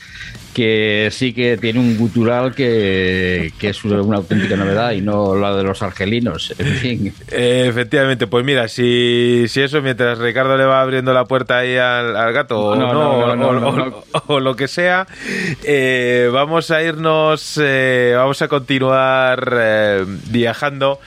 que 0.54 1.08
sí 1.10 1.32
que 1.32 1.56
tiene 1.56 1.80
un 1.80 1.96
gutural 1.98 2.54
que, 2.54 3.52
que 3.58 3.68
es 3.70 3.84
una 3.84 4.16
auténtica 4.18 4.56
novedad 4.56 4.92
y 4.92 5.00
no 5.00 5.34
la 5.36 5.54
de 5.56 5.62
los 5.64 5.82
argelinos. 5.82 6.54
En 6.58 6.74
fin. 6.76 7.14
Efectivamente, 7.30 8.26
pues 8.28 8.44
mira, 8.44 8.68
si, 8.68 9.46
si 9.48 9.60
eso 9.62 9.82
mientras 9.82 10.18
Ricardo 10.18 10.56
le 10.56 10.64
va 10.64 10.80
abriendo 10.80 11.12
la 11.12 11.24
puerta 11.24 11.58
ahí 11.58 11.76
al, 11.76 12.16
al 12.16 12.32
gato 12.32 12.60
o, 12.60 12.76
No, 12.76 12.90
o- 12.90 14.04
o- 14.26 14.40
lo 14.40 14.54
que 14.56 14.68
sea, 14.68 15.06
vamos 16.32 16.70
a 16.70 16.82
irnos, 16.82 17.60
vamos 18.16 18.42
a 18.42 18.48
continuar 18.48 20.04
viajando, 20.30 21.00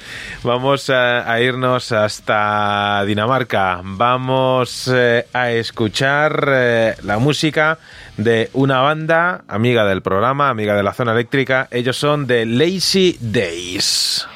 vamos 0.43 0.66
a, 0.67 1.31
a 1.31 1.39
irnos 1.39 1.93
hasta 1.93 3.01
Dinamarca, 3.05 3.79
vamos 3.83 4.91
eh, 4.93 5.25
a 5.31 5.51
escuchar 5.51 6.45
eh, 6.49 6.95
la 7.03 7.19
música 7.19 7.79
de 8.17 8.49
una 8.51 8.81
banda 8.81 9.45
amiga 9.47 9.85
del 9.85 10.01
programa, 10.01 10.49
amiga 10.49 10.75
de 10.75 10.83
la 10.83 10.93
zona 10.93 11.13
eléctrica, 11.13 11.69
ellos 11.71 11.95
son 11.95 12.27
de 12.27 12.45
Lazy 12.45 13.17
Days. 13.21 14.27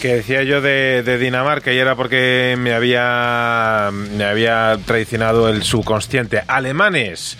Que 0.00 0.14
decía 0.14 0.44
yo 0.44 0.60
de, 0.60 1.18
Dinamarca 1.18 1.72
y 1.72 1.78
era 1.78 1.96
porque 1.96 2.54
me 2.56 2.72
había, 2.72 3.90
me 3.92 4.24
había 4.24 4.78
traicionado 4.86 5.48
el 5.48 5.64
subconsciente. 5.64 6.42
Alemanes. 6.46 7.36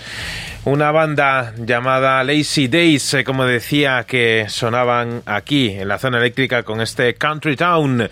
Una 0.64 0.90
banda 0.90 1.54
llamada 1.56 2.22
Lazy 2.24 2.66
Days, 2.66 3.14
eh, 3.14 3.24
como 3.24 3.46
decía, 3.46 4.04
que 4.06 4.46
sonaban 4.48 5.22
aquí 5.24 5.70
en 5.70 5.86
la 5.86 5.98
zona 5.98 6.18
eléctrica 6.18 6.64
con 6.64 6.80
este 6.80 7.14
Country 7.14 7.54
Town. 7.54 8.10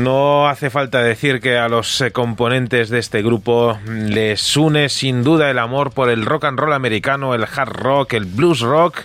No 0.00 0.48
hace 0.48 0.70
falta 0.70 1.02
decir 1.02 1.40
que 1.40 1.58
a 1.58 1.68
los 1.68 2.00
eh, 2.00 2.10
componentes 2.10 2.88
de 2.88 2.98
este 2.98 3.20
grupo 3.20 3.78
les 3.86 4.56
une 4.56 4.88
sin 4.88 5.22
duda 5.22 5.50
el 5.50 5.58
amor 5.58 5.90
por 5.90 6.08
el 6.08 6.24
rock 6.24 6.44
and 6.44 6.58
roll 6.58 6.72
americano, 6.72 7.34
el 7.34 7.44
hard 7.44 7.72
rock, 7.74 8.14
el 8.14 8.24
blues 8.24 8.60
rock, 8.60 9.00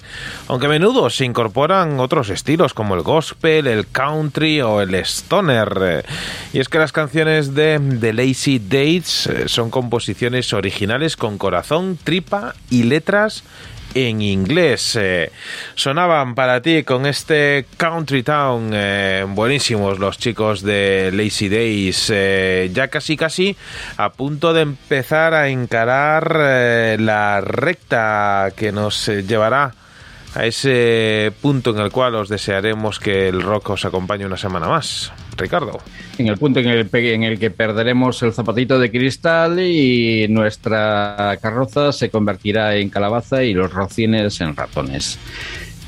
aunque 0.48 0.68
a 0.68 0.70
menudo 0.70 1.10
se 1.10 1.26
incorporan 1.26 2.00
otros 2.00 2.30
estilos 2.30 2.74
como 2.74 2.96
el 2.96 3.02
gospel, 3.02 3.68
el 3.68 3.88
country 3.88 4.62
o 4.62 4.80
el 4.80 4.96
stoner. 4.96 6.06
Y 6.54 6.60
es 6.60 6.70
que 6.70 6.80
las 6.80 6.94
canciones 6.94 7.54
de 7.54 7.82
The 8.00 8.14
Lazy 8.14 8.60
Days 8.60 9.28
eh, 9.28 9.50
son 9.50 9.70
composiciones 9.70 10.54
originales 10.54 11.18
con 11.18 11.38
corazón, 11.38 12.00
tripa 12.02 12.56
y 12.70 12.84
letras 12.84 13.44
en 13.96 14.22
inglés. 14.22 14.96
Eh, 15.00 15.32
sonaban 15.74 16.36
para 16.36 16.62
ti 16.62 16.84
con 16.84 17.08
este 17.08 17.66
Country 17.78 18.22
Town. 18.22 18.70
eh, 18.74 19.26
buenísimos 19.28 19.98
los 19.98 20.20
chicos 20.20 20.62
de 20.62 21.10
Lazy 21.12 21.50
Days. 21.50 22.12
eh, 22.14 22.70
ya 22.74 22.90
casi 22.90 23.18
casi 23.18 23.56
a 23.98 24.12
punto 24.12 24.54
de 24.54 24.62
empezar 24.62 25.34
a 25.34 25.50
encarar 25.50 26.36
la 27.00 27.42
recta 27.42 28.52
que 28.56 28.72
nos 28.72 29.08
llevará 29.08 29.74
a 30.36 30.46
ese 30.46 31.32
punto 31.42 31.72
en 31.72 31.80
el 31.80 31.92
cual 31.92 32.16
os 32.16 32.28
desearemos 32.30 33.00
que 33.00 33.30
el 33.30 33.42
rock 33.42 33.72
os 33.72 33.86
acompañe 33.86 34.26
una 34.26 34.38
semana 34.38 34.68
más. 34.68 35.14
Ricardo. 35.38 35.80
En 36.18 36.28
el 36.28 36.38
punto 36.38 36.60
en 36.60 36.68
el, 36.68 36.90
en 36.92 37.24
el 37.24 37.40
que 37.40 37.52
perderemos 37.52 38.22
el 38.24 38.34
zapatito 38.34 38.80
de 38.80 38.92
cristal 38.92 39.60
y 39.60 40.28
nuestra 40.30 41.38
carroza 41.42 41.92
se 41.92 42.10
convertirá 42.10 42.76
en 42.76 42.90
calabaza 42.90 43.44
y 43.44 43.54
los 43.54 43.72
rocines 43.72 44.40
en 44.42 44.56
ratones. 44.56 45.20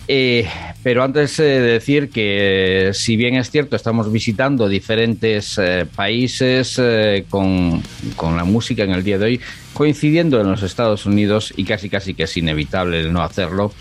Eh, 0.09 0.47
pero 0.83 1.03
antes 1.03 1.37
eh, 1.39 1.43
de 1.43 1.59
decir 1.61 2.09
que, 2.09 2.91
si 2.93 3.17
bien 3.17 3.35
es 3.35 3.51
cierto, 3.51 3.75
estamos 3.75 4.09
visitando 4.09 4.69
diferentes 4.69 5.57
eh, 5.57 5.85
países 5.93 6.79
eh, 6.81 7.25
con, 7.29 7.83
con 8.15 8.37
la 8.37 8.45
música 8.45 8.83
en 8.83 8.91
el 8.91 9.03
día 9.03 9.17
de 9.17 9.25
hoy, 9.25 9.41
coincidiendo 9.73 10.39
en 10.39 10.49
los 10.49 10.63
Estados 10.63 11.05
Unidos 11.05 11.53
y 11.57 11.65
casi 11.65 11.89
casi 11.89 12.13
que 12.13 12.23
es 12.23 12.37
inevitable 12.37 13.11
no 13.11 13.21
hacerlo. 13.21 13.73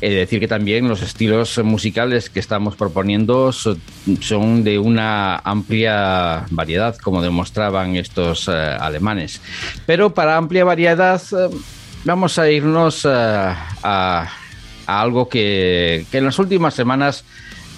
Decir 0.00 0.38
que 0.38 0.48
también 0.48 0.86
los 0.86 1.00
estilos 1.00 1.58
musicales 1.64 2.28
que 2.28 2.38
estamos 2.38 2.76
proponiendo 2.76 3.52
so- 3.52 3.78
son 4.20 4.62
de 4.62 4.78
una 4.78 5.36
amplia 5.38 6.44
variedad, 6.50 6.94
como 6.98 7.22
demostraban 7.22 7.96
estos 7.96 8.46
eh, 8.48 8.52
alemanes. 8.52 9.40
Pero 9.86 10.12
para 10.12 10.36
amplia 10.36 10.62
variedad 10.64 11.20
eh, 11.32 11.48
vamos 12.04 12.38
a 12.38 12.50
irnos 12.50 13.06
eh, 13.06 13.08
a, 13.10 14.30
algo 14.86 15.28
que, 15.28 16.06
que 16.10 16.18
en 16.18 16.24
las 16.24 16.38
últimas 16.38 16.74
semanas 16.74 17.24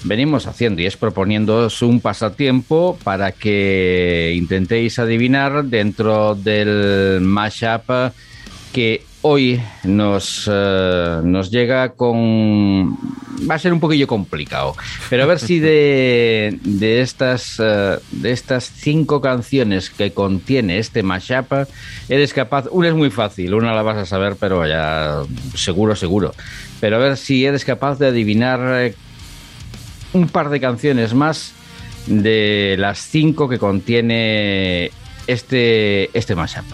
venimos 0.05 0.47
haciendo 0.47 0.83
y 0.83 0.87
es 0.87 0.97
proponiéndoos 0.97 1.83
un 1.83 2.01
pasatiempo 2.01 2.99
para 3.03 3.33
que 3.33 4.35
intentéis 4.37 4.99
adivinar 4.99 5.65
dentro 5.65 6.35
del 6.35 7.21
mashup 7.23 8.13
que 8.73 9.03
hoy 9.27 9.61
nos, 9.83 10.49
eh, 10.51 11.21
nos 11.25 11.51
llega 11.51 11.91
con... 11.91 12.97
Va 13.49 13.57
a 13.57 13.59
ser 13.59 13.73
un 13.73 13.81
poquillo 13.81 14.07
complicado, 14.07 14.75
pero 15.11 15.25
a 15.25 15.27
ver 15.27 15.41
si 15.41 15.59
de, 15.59 16.59
de, 16.65 17.01
estas, 17.01 17.61
eh, 17.63 17.99
de 18.13 18.31
estas 18.31 18.65
cinco 18.65 19.21
canciones 19.21 19.91
que 19.91 20.13
contiene 20.13 20.79
este 20.79 21.03
mashup 21.03 21.67
eres 22.09 22.33
capaz... 22.33 22.67
Una 22.71 22.89
es 22.89 22.95
muy 22.95 23.11
fácil, 23.11 23.55
una 23.55 23.75
la 23.75 23.83
vas 23.83 23.97
a 23.97 24.07
saber, 24.07 24.37
pero 24.39 24.67
ya 24.67 25.23
seguro, 25.55 25.97
seguro. 25.97 26.33
Pero 26.81 26.97
a 26.97 26.99
ver 27.01 27.17
si 27.17 27.45
eres 27.45 27.65
capaz 27.65 27.99
de 27.99 28.07
adivinar 28.07 28.61
eh, 28.85 28.95
un 30.13 30.29
par 30.29 30.51
de 30.51 30.61
canciones 30.61 31.15
más 31.15 31.53
de 32.07 32.77
las 32.79 33.01
cinco 33.01 33.49
que 33.49 33.59
contiene 33.59 34.93
este, 35.27 36.17
este 36.17 36.37
mashup. 36.37 36.65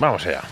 Vamos 0.00 0.26
allá. 0.26 0.42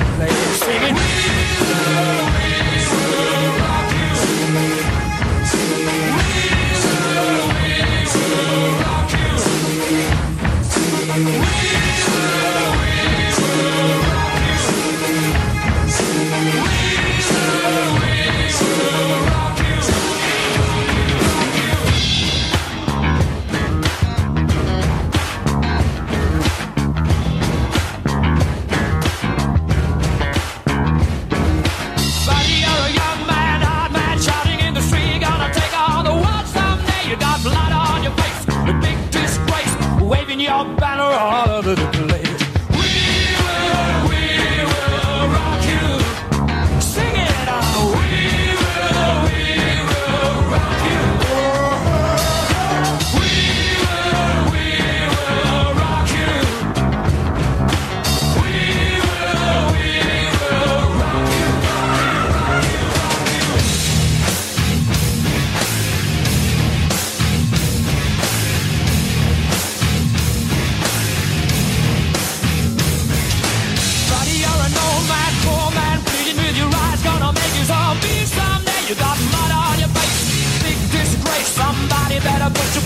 All 0.00 0.06
over 0.06 0.10
the 0.10 0.16
place, 0.16 0.64
singing. 0.64 1.39
Banner 41.20 41.36
all 41.36 41.58
over 41.58 41.74
the 41.74 41.89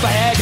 so. 0.00 0.33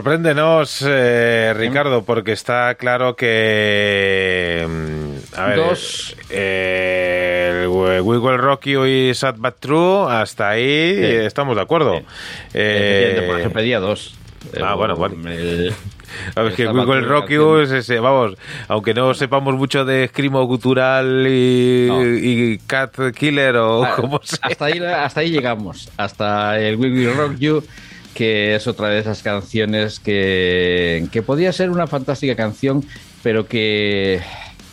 Sorpréndenos, 0.00 0.84
eh, 0.86 1.52
Ricardo, 1.56 2.04
porque 2.04 2.30
está 2.30 2.76
claro 2.76 3.16
que. 3.16 4.64
mm, 4.68 5.36
A 5.36 5.46
ver, 5.46 5.56
Dos. 5.56 6.14
eh, 6.30 7.62
el 7.64 7.68
We 7.68 8.00
We 8.00 8.18
Will 8.18 8.38
Rock 8.38 8.66
You 8.66 8.86
y 8.86 9.12
Sad 9.14 9.34
But 9.38 9.56
True, 9.58 10.06
hasta 10.12 10.48
ahí 10.50 10.94
estamos 10.96 11.56
de 11.56 11.62
acuerdo. 11.62 11.98
Sí. 11.98 12.04
Eh, 12.54 13.24
por 13.26 13.38
ejemplo, 13.40 13.60
pedía 13.60 13.80
dos. 13.80 14.14
ah, 14.62 14.74
bueno, 14.76 14.94
bueno. 14.94 15.16
el- 15.28 15.74
A 16.36 16.42
ver, 16.42 16.52
que 16.54 16.62
Estaba 16.62 16.84
We 16.84 16.86
Will 16.86 17.00
con 17.00 17.08
Rock 17.10 17.24
una 17.26 17.34
You 17.34 17.42
canción. 17.58 17.62
es 17.78 17.84
ese, 17.84 17.98
vamos, 17.98 18.36
aunque 18.68 18.94
no 18.94 19.12
sepamos 19.14 19.56
mucho 19.56 19.84
de 19.84 20.04
escrimo 20.04 20.44
gutural 20.44 21.26
y, 21.28 21.86
No. 21.88 22.04
y 22.06 22.60
Cat 22.64 22.94
Killer 23.16 23.56
o 23.56 23.82
Ah, 23.84 23.96
como 23.96 24.20
sea. 24.22 24.38
hasta 24.42 24.66
ahí, 24.66 24.78
hasta 24.78 25.18
ahí 25.20 25.30
llegamos, 25.30 25.90
hasta 25.96 26.60
el 26.60 26.76
We 26.76 26.92
Will 26.92 27.16
Rock 27.16 27.34
You, 27.40 27.64
que 28.14 28.54
es 28.54 28.66
otra 28.66 28.88
de 28.88 28.98
esas 28.98 29.22
canciones 29.22 30.00
que, 30.00 31.06
que 31.12 31.22
podía 31.22 31.52
ser 31.52 31.70
una 31.70 31.86
fantástica 31.86 32.34
canción, 32.36 32.84
pero 33.22 33.46
que 33.46 34.20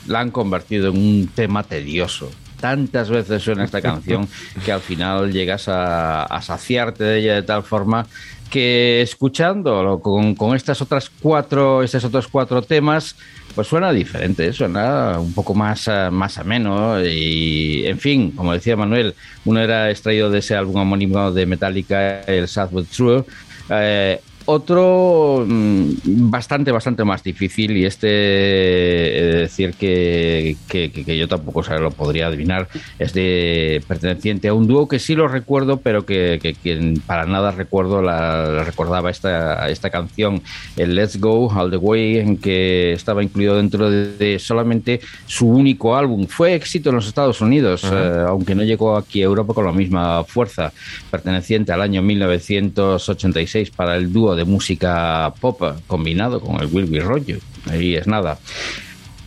la 0.07 0.19
han 0.19 0.31
convertido 0.31 0.89
en 0.89 0.97
un 0.97 1.29
tema 1.33 1.63
tedioso. 1.63 2.31
Tantas 2.59 3.09
veces 3.09 3.43
suena 3.43 3.65
esta 3.65 3.81
canción 3.81 4.27
que 4.65 4.71
al 4.71 4.81
final 4.81 5.31
llegas 5.31 5.67
a, 5.67 6.23
a 6.23 6.41
saciarte 6.41 7.03
de 7.03 7.19
ella 7.19 7.35
de 7.35 7.43
tal 7.43 7.63
forma 7.63 8.07
que 8.49 9.01
escuchándolo 9.01 9.99
con, 9.99 10.35
con 10.35 10.55
estas 10.55 10.81
otras 10.81 11.09
cuatro, 11.09 11.83
estos 11.83 12.03
otros 12.05 12.27
cuatro 12.27 12.61
temas, 12.61 13.15
pues 13.57 13.69
suena 13.69 13.91
diferente, 13.91 14.53
suena 14.53 15.17
un 15.19 15.33
poco 15.33 15.55
más, 15.55 15.87
eh, 15.87 16.09
más 16.11 16.37
ameno 16.37 17.03
y, 17.03 17.87
en 17.87 17.97
fin, 17.97 18.29
como 18.29 18.53
decía 18.53 18.75
Manuel, 18.75 19.15
uno 19.45 19.59
era 19.59 19.89
extraído 19.89 20.29
de 20.29 20.37
ese 20.37 20.55
álbum 20.55 20.75
homónimo 20.75 21.31
de 21.31 21.47
Metallica, 21.47 22.21
el 22.21 22.47
But 22.69 22.87
True, 22.89 23.23
eh, 23.71 24.21
otro 24.47 25.45
mm, 25.47 26.29
bastante, 26.31 26.71
bastante 26.71 27.03
más 27.03 27.21
difícil 27.21 27.75
y 27.77 27.85
este, 27.85 28.07
he 28.07 29.23
de 29.25 29.35
decir 29.41 29.73
que, 29.73 30.55
que, 30.69 30.89
que- 30.91 31.17
yo 31.17 31.27
tampoco 31.27 31.63
se 31.63 31.77
lo 31.77 31.91
podría 31.91 32.27
adivinar, 32.27 32.67
es 32.97 33.13
de 33.13 33.83
perteneciente 33.87 34.47
a 34.47 34.53
un 34.53 34.65
dúo 34.67 34.87
que 34.87 34.99
sí 34.99 35.15
lo 35.15 35.27
recuerdo, 35.27 35.77
pero 35.77 36.05
que, 36.05 36.39
que- 36.41 36.53
que 36.53 36.93
para 37.05 37.25
nada 37.25 37.51
recuerdo 37.51 38.01
la, 38.01 38.45
la 38.47 38.63
recordaba 38.63 39.09
esta, 39.11 39.69
esta 39.69 39.89
canción, 39.89 40.41
el 40.77 40.95
Let's 40.95 41.19
Go 41.19 41.49
All 41.53 41.69
the 41.69 41.77
Way, 41.77 42.17
en 42.19 42.37
que 42.37 42.93
estaba 42.93 43.21
incluido 43.21 43.57
dentro 43.57 43.89
de, 43.89 44.15
de 44.17 44.39
solamente 44.39 45.01
su 45.25 45.47
único 45.49 45.95
álbum. 45.97 46.25
Fue 46.25 46.55
éxito 46.55 46.89
en 46.89 46.95
los 46.95 47.07
Estados 47.07 47.41
Unidos, 47.41 47.83
eh, 47.83 48.23
aunque 48.27 48.55
no 48.55 48.63
llegó 48.63 48.95
aquí 48.95 49.21
a 49.21 49.25
Europa 49.25 49.53
con 49.53 49.65
la 49.65 49.73
misma 49.73 50.23
fuerza, 50.23 50.71
perteneciente 51.11 51.73
al 51.73 51.81
año 51.81 52.01
1986 52.01 53.71
para 53.71 53.95
el 53.97 54.11
dúo 54.13 54.36
de 54.37 54.45
música 54.45 55.33
pop 55.41 55.61
combinado 55.87 56.39
con 56.39 56.61
el 56.61 56.67
Will 56.71 56.85
Be 56.85 56.99
You. 57.25 57.39
Ahí 57.69 57.95
es 57.95 58.07
nada. 58.07 58.39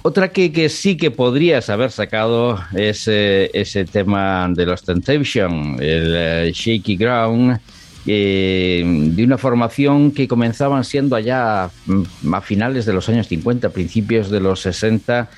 Otra 0.02 0.28
que, 0.32 0.50
que 0.50 0.70
sí 0.70 0.96
que 0.96 1.10
podrías 1.10 1.68
haber 1.68 1.90
sacado 1.90 2.58
es 2.74 3.06
eh, 3.06 3.50
ese 3.52 3.84
tema 3.84 4.48
de 4.50 4.64
los 4.64 4.82
Temptation, 4.82 5.76
el 5.78 6.14
eh, 6.16 6.52
Shaky 6.54 6.96
Ground, 6.96 7.60
eh, 8.06 8.82
de 9.14 9.22
una 9.24 9.36
formación 9.36 10.10
que 10.12 10.26
comenzaban 10.26 10.84
siendo 10.84 11.16
allá 11.16 11.68
mm, 11.84 12.32
a 12.34 12.40
finales 12.40 12.86
de 12.86 12.94
los 12.94 13.10
años 13.10 13.28
50, 13.28 13.68
principios 13.68 14.30
de 14.30 14.40
los 14.40 14.60
60, 14.62 15.28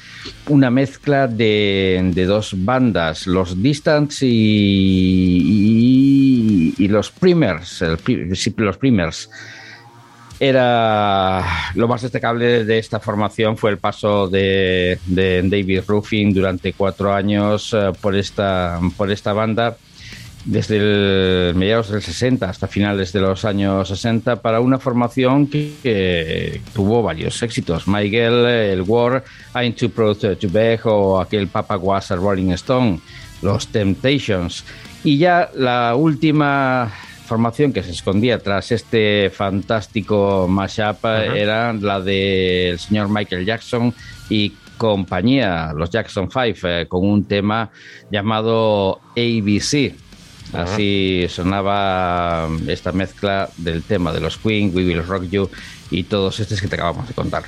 una 0.49 0.70
mezcla 0.70 1.26
de, 1.26 2.01
de 2.15 2.25
dos 2.25 2.55
bandas, 2.57 3.26
los 3.26 3.60
Distance 3.60 4.25
y, 4.25 4.31
y- 5.42 6.75
y 6.78 6.89
los 6.89 7.10
Primers, 7.10 7.83
el 7.83 7.99
los 8.57 8.76
Primers 8.78 9.28
era 10.41 11.44
lo 11.75 11.89
más 11.89 12.02
destacable 12.02 12.65
de 12.65 12.78
esta 12.78 13.01
formación 13.01 13.57
fue 13.57 13.70
el 13.70 13.78
paso 13.78 14.28
de, 14.28 14.99
David 15.07 15.83
Ruffin 15.86 16.33
durante 16.33 16.73
cuatro 16.73 17.12
años 17.12 17.73
eh, 17.73 17.93
por 18.01 18.17
esta 18.17 18.81
por 18.97 19.11
esta 19.11 19.33
banda 19.33 19.77
desde 20.44 21.55
mediados 21.55 21.91
del 21.91 22.02
60 22.02 22.49
hasta 22.49 22.67
finales 22.67 23.12
de 23.12 23.20
los 23.20 23.44
años 23.44 23.89
60 23.89 24.43
para 24.43 24.61
una 24.61 24.78
formación 24.78 25.47
que, 25.47 26.61
tuvo 26.75 27.02
varios 27.02 27.41
éxitos. 27.43 27.86
Miguel, 27.86 28.44
el 28.47 28.83
War, 28.83 29.23
I'm 29.55 29.73
Too 29.75 29.91
Proud 29.91 30.17
to 30.17 30.49
Beg 30.51 30.81
o 30.85 31.20
aquel 31.20 31.47
Papa 31.47 31.77
Was 31.77 32.11
a 32.11 32.17
Rolling 32.17 32.51
Stone 32.52 33.01
los 33.43 33.67
Temptations. 33.69 34.65
Y 35.05 35.19
ya 35.19 35.51
la 35.55 35.94
última 35.97 36.93
formación 37.33 37.73
que 37.73 37.83
se 37.83 37.93
escondía 37.93 38.39
tras 38.41 38.73
este 38.73 39.31
fantástico 39.31 40.47
mashup 40.51 41.02
eh, 41.07 41.41
era 41.41 41.73
la 41.73 41.99
del 41.99 42.78
señor 42.78 43.09
Michael 43.09 43.47
Jackson 43.47 43.94
y 44.28 44.52
compañía, 44.77 45.73
los 45.75 45.89
Jackson 45.89 46.28
5, 46.31 46.69
eh, 46.69 46.86
con 46.86 47.09
un 47.09 47.25
tema 47.25 47.70
llamado 48.11 49.01
ABC. 49.17 49.94
Así 50.52 51.25
sonaba 51.31 52.51
esta 52.69 52.93
mezcla 52.93 53.49
del 53.57 53.83
tema 53.83 54.12
de 54.12 54.20
los 54.20 54.36
Queen, 54.36 54.70
We 54.75 54.85
Will 54.85 55.07
Rock 55.07 55.25
You 55.31 55.49
y 55.91 56.02
todos 56.02 56.39
estos 56.39 56.61
que 56.61 56.69
te 56.69 56.75
acabamos 56.75 57.09
de 57.09 57.15
contar. 57.15 57.44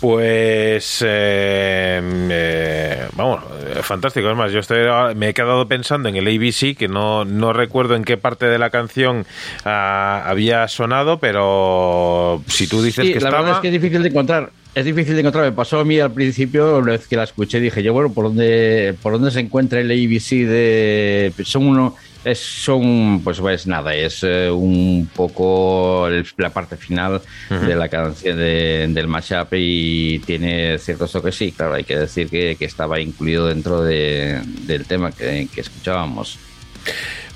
Pues 0.00 1.02
eh, 1.06 2.00
eh, 2.30 3.06
vamos, 3.14 3.42
eh, 3.66 3.80
fantástico. 3.82 4.28
Es 4.30 4.36
más, 4.36 4.52
yo 4.52 4.58
estoy, 4.60 4.78
me 5.14 5.30
he 5.30 5.34
quedado 5.34 5.66
pensando 5.66 6.08
en 6.08 6.16
el 6.16 6.26
ABC, 6.26 6.76
que 6.76 6.88
no, 6.88 7.24
no 7.24 7.52
recuerdo 7.52 7.94
en 7.96 8.04
qué 8.04 8.16
parte 8.16 8.46
de 8.46 8.58
la 8.58 8.70
canción 8.70 9.24
ah, 9.64 10.22
había 10.26 10.68
sonado, 10.68 11.18
pero 11.18 12.42
si 12.48 12.66
tú 12.66 12.82
dices 12.82 13.06
Sí, 13.06 13.12
que 13.14 13.20
la 13.20 13.28
estaba... 13.28 13.42
verdad 13.42 13.56
es 13.56 13.62
que 13.62 13.68
es 13.68 13.82
difícil 13.82 14.02
de 14.02 14.08
encontrar. 14.08 14.50
Es 14.74 14.84
difícil 14.84 15.14
de 15.14 15.20
encontrar. 15.20 15.44
Me 15.44 15.52
pasó 15.52 15.78
a 15.78 15.84
mí 15.84 15.98
al 16.00 16.12
principio, 16.12 16.78
una 16.78 16.92
vez 16.92 17.06
que 17.06 17.16
la 17.16 17.24
escuché, 17.24 17.60
dije 17.60 17.82
yo, 17.82 17.92
bueno, 17.92 18.12
¿por 18.12 18.24
dónde, 18.26 18.94
por 19.02 19.12
dónde 19.12 19.30
se 19.30 19.40
encuentra 19.40 19.80
el 19.80 19.90
ABC 19.90 20.46
de... 20.46 21.32
Son 21.44 21.66
uno... 21.66 21.96
Es, 22.24 22.38
son, 22.38 23.20
pues, 23.22 23.38
pues 23.38 23.66
nada, 23.66 23.94
es 23.94 24.20
eh, 24.22 24.50
un 24.50 25.08
poco 25.14 26.08
el- 26.08 26.26
la 26.38 26.50
parte 26.50 26.76
final 26.76 27.20
de 27.50 27.74
la 27.76 27.88
canción 27.88 28.38
de- 28.38 28.88
del 28.88 29.06
mashup 29.08 29.48
y 29.52 30.20
tiene 30.20 30.78
ciertos 30.78 31.12
toques, 31.12 31.34
sí, 31.34 31.52
claro, 31.52 31.74
hay 31.74 31.84
que 31.84 31.98
decir 31.98 32.28
que, 32.30 32.56
que 32.58 32.64
estaba 32.64 32.98
incluido 32.98 33.46
dentro 33.48 33.82
de- 33.82 34.40
del 34.62 34.86
tema 34.86 35.12
que, 35.12 35.48
que 35.54 35.60
escuchábamos. 35.60 36.38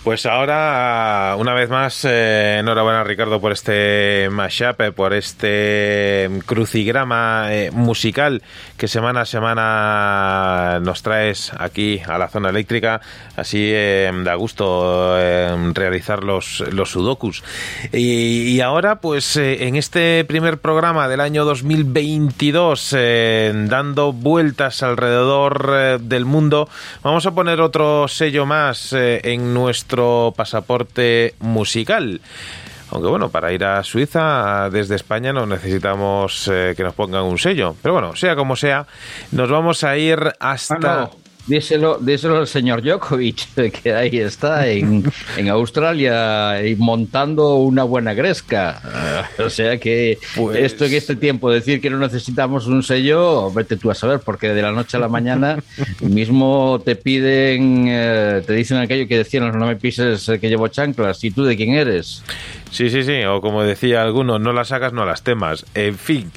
Pues 0.09 0.25
ahora, 0.25 1.37
una 1.39 1.53
vez 1.53 1.69
más, 1.69 2.03
eh, 2.07 2.61
enhorabuena 2.61 3.05
Ricardo 3.05 3.43
por 3.43 3.53
este 3.53 4.31
mashup, 4.31 4.81
eh, 4.81 4.91
por 4.91 5.13
este 5.13 6.31
crucigrama 6.47 7.49
eh, 7.51 7.71
musical 7.73 8.43
que 8.79 8.89
semana 8.89 9.21
a 9.21 9.27
semana 9.27 10.81
nos 10.81 11.03
traes 11.03 11.53
aquí 11.59 12.01
a 12.09 12.17
la 12.17 12.29
zona 12.29 12.49
eléctrica. 12.49 13.03
Así 13.37 13.71
eh, 13.71 14.11
da 14.25 14.35
gusto 14.37 15.15
realizar 15.75 16.25
los, 16.25 16.65
los 16.73 16.91
sudokus. 16.93 17.45
Y, 17.93 18.55
y 18.55 18.61
ahora, 18.63 19.01
pues 19.01 19.37
en 19.37 19.77
este 19.77 20.25
primer 20.25 20.57
programa 20.59 21.07
del 21.09 21.21
año 21.21 21.45
2022, 21.45 22.95
eh, 22.97 23.53
dando 23.67 24.15
vueltas 24.15 24.83
alrededor 24.83 26.01
del 26.01 26.25
mundo, 26.25 26.69
vamos 27.03 27.27
a 27.27 27.33
poner 27.33 27.61
otro 27.61 28.09
sello 28.09 28.47
más 28.47 28.95
en 28.95 29.53
nuestro 29.53 29.98
pasaporte 30.37 31.35
musical. 31.41 32.21
Aunque 32.91 33.09
bueno, 33.09 33.29
para 33.29 33.53
ir 33.53 33.65
a 33.65 33.83
Suiza 33.85 34.71
desde 34.71 34.97
España 34.97 35.33
no 35.33 35.45
necesitamos 35.47 36.49
eh, 36.51 36.75
que 36.77 36.83
nos 36.83 36.95
pongan 36.95 37.25
un 37.25 37.39
sello. 37.39 37.77
Pero 37.83 37.95
bueno, 37.95 38.17
sea 38.17 38.35
como 38.35 38.57
sea, 38.57 38.87
nos 39.33 39.51
vamos 39.51 39.85
a 39.85 39.97
ir 39.97 40.33
hasta... 40.41 41.03
Ah. 41.03 41.11
Díselo, 41.49 41.99
díselo 41.99 42.37
al 42.39 42.47
señor 42.47 42.83
Djokovic, 42.83 43.73
que 43.83 43.95
ahí 43.95 44.19
está 44.19 44.69
en, 44.69 45.03
en 45.37 45.49
Australia 45.49 46.63
y 46.65 46.77
montando 46.77 47.57
una 47.57 47.85
buena 47.85 48.13
gresca. 48.13 48.81
Ah, 48.85 49.29
O 49.39 49.49
sea 49.49 49.79
que 49.79 50.19
Pues- 50.37 50.59
esto 50.59 50.85
en 50.85 50.93
este 50.95 51.17
tiempo, 51.17 51.51
decir 51.51 51.81
que 51.81 51.89
no 51.89 51.99
necesitamos 51.99 52.67
un 52.67 52.83
sello, 52.83 53.51
vete 53.51 53.77
tú 53.79 53.91
a 53.91 53.95
saber, 53.95 54.21
porque 54.21 54.49
de 54.51 54.61
la 54.61 54.73
noche 54.73 54.99
a 54.99 55.01
la 55.01 55.09
mañana 55.09 55.59
mismo 56.01 56.83
te 56.85 56.97
piden, 56.97 57.87
eh, 57.89 58.43
te 58.47 58.53
dicen 58.53 58.77
aquello 58.77 59.09
que 59.09 59.17
decían, 59.17 59.51
no 59.59 59.67
me 59.67 59.77
pises 59.77 60.29
eh, 60.29 60.39
que 60.39 60.49
llevo 60.51 60.69
chanclas, 60.69 61.25
¿y 61.25 61.31
tú 61.31 61.45
de 61.45 61.57
quién 61.57 61.71
eres? 61.75 62.23
Sí, 62.71 62.91
sí, 62.91 63.03
sí, 63.03 63.25
o 63.25 63.41
como 63.41 63.65
decía 63.65 64.03
alguno, 64.03 64.39
no 64.39 64.53
las 64.53 64.73
hagas, 64.73 64.93
no 64.93 65.05
las 65.05 65.23
temas. 65.23 65.65
En 65.75 65.97
fin, 65.97 66.31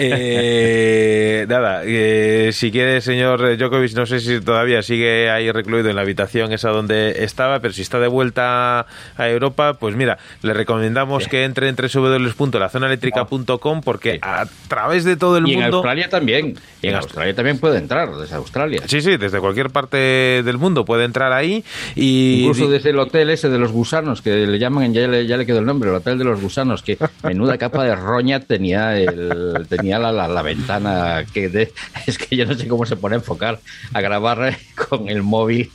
eh, 0.00 1.46
nada, 1.48 1.82
eh, 1.84 2.50
si 2.52 2.70
quiere, 2.70 3.00
señor 3.00 3.56
Djokovic, 3.56 3.94
no 3.94 4.06
sé 4.06 4.20
si 4.20 4.40
todavía 4.40 4.82
sigue 4.82 5.30
ahí 5.30 5.50
recluido 5.50 5.90
en 5.90 5.96
la 5.96 6.02
habitación 6.02 6.52
esa 6.52 6.70
donde 6.70 7.24
estaba, 7.24 7.60
pero 7.60 7.74
si 7.74 7.82
está 7.82 8.00
de 8.00 8.08
vuelta 8.08 8.86
a 9.16 9.28
Europa, 9.28 9.74
pues 9.74 9.96
mira, 9.96 10.18
le 10.42 10.54
recomendamos 10.54 11.28
que 11.28 11.44
entre 11.44 11.68
en 11.68 11.76
www.lazonaeléctrica.com 11.76 13.80
porque 13.82 14.18
a 14.22 14.46
través 14.68 15.04
de 15.04 15.16
todo 15.16 15.38
el 15.38 15.48
y 15.48 15.52
en 15.52 15.60
mundo... 15.60 15.76
Australia 15.78 16.08
también. 16.08 16.54
Y 16.82 16.86
en 16.86 16.92
En 16.92 16.96
Australia 16.96 17.34
también 17.34 17.58
puede 17.58 17.78
entrar, 17.78 18.14
desde 18.16 18.34
Australia. 18.36 18.82
Sí, 18.86 19.00
sí, 19.00 19.16
desde 19.16 19.40
cualquier 19.40 19.70
parte 19.70 19.96
del 19.96 20.58
mundo 20.58 20.84
puede 20.84 21.04
entrar 21.04 21.32
ahí 21.32 21.64
y... 21.94 22.40
Incluso 22.40 22.68
desde 22.68 22.90
el 22.90 22.98
hotel 22.98 23.30
ese 23.30 23.48
de 23.48 23.58
los 23.58 23.72
gusanos, 23.72 24.22
que 24.22 24.46
le 24.46 24.58
llaman, 24.58 24.92
ya 24.92 25.06
le, 25.06 25.26
ya 25.26 25.36
le 25.36 25.46
quedó 25.46 25.58
el 25.58 25.66
nombre, 25.66 25.73
el 25.82 25.94
hotel 25.96 26.18
de 26.18 26.24
los 26.24 26.40
gusanos, 26.40 26.82
que 26.82 26.98
menuda 27.22 27.58
capa 27.58 27.84
de 27.84 27.94
roña 27.96 28.40
tenía 28.40 28.98
el, 28.98 29.66
tenía 29.68 29.98
la, 29.98 30.12
la, 30.12 30.28
la 30.28 30.42
ventana, 30.42 31.24
que 31.32 31.48
de- 31.48 31.72
es 32.06 32.18
que 32.18 32.36
yo 32.36 32.46
no 32.46 32.54
sé 32.54 32.68
cómo 32.68 32.86
se 32.86 32.96
pone 32.96 33.16
a 33.16 33.18
enfocar, 33.18 33.58
a 33.92 34.00
grabar 34.00 34.56
con 34.88 35.08
el 35.08 35.22
móvil, 35.22 35.70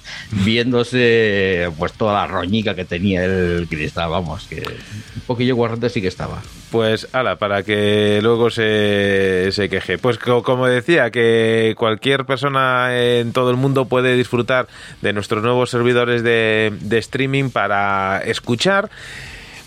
viéndose 0.64 1.70
pues 1.78 1.94
toda 1.94 2.14
la 2.14 2.28
roñica 2.28 2.76
que 2.76 2.86
tenía 2.86 3.24
el 3.24 3.68
cristal, 3.70 4.10
vamos, 4.10 4.46
que 4.48 4.58
un 4.58 5.22
poquillo 5.26 5.56
guarrante 5.56 5.90
sí 5.90 6.02
que 6.02 6.08
estaba. 6.08 6.42
Pues, 6.72 7.08
ala, 7.14 7.38
para 7.38 7.64
que 7.64 8.20
luego 8.22 8.50
se, 8.52 9.50
se 9.52 9.70
queje. 9.70 9.98
Pues 9.98 10.20
co- 10.20 10.44
como 10.44 10.68
decía, 10.68 11.10
que 11.10 11.74
cualquier 11.78 12.26
persona 12.26 12.90
en 12.96 13.34
todo 13.34 13.50
el 13.50 13.58
mundo 13.58 13.86
puede 13.86 14.16
disfrutar 14.16 14.68
de 15.02 15.14
nuestros 15.14 15.42
nuevos 15.44 15.72
servidores 15.72 16.22
de, 16.22 16.72
de 16.80 16.98
streaming 17.00 17.50
para 17.50 18.22
escuchar 18.24 18.90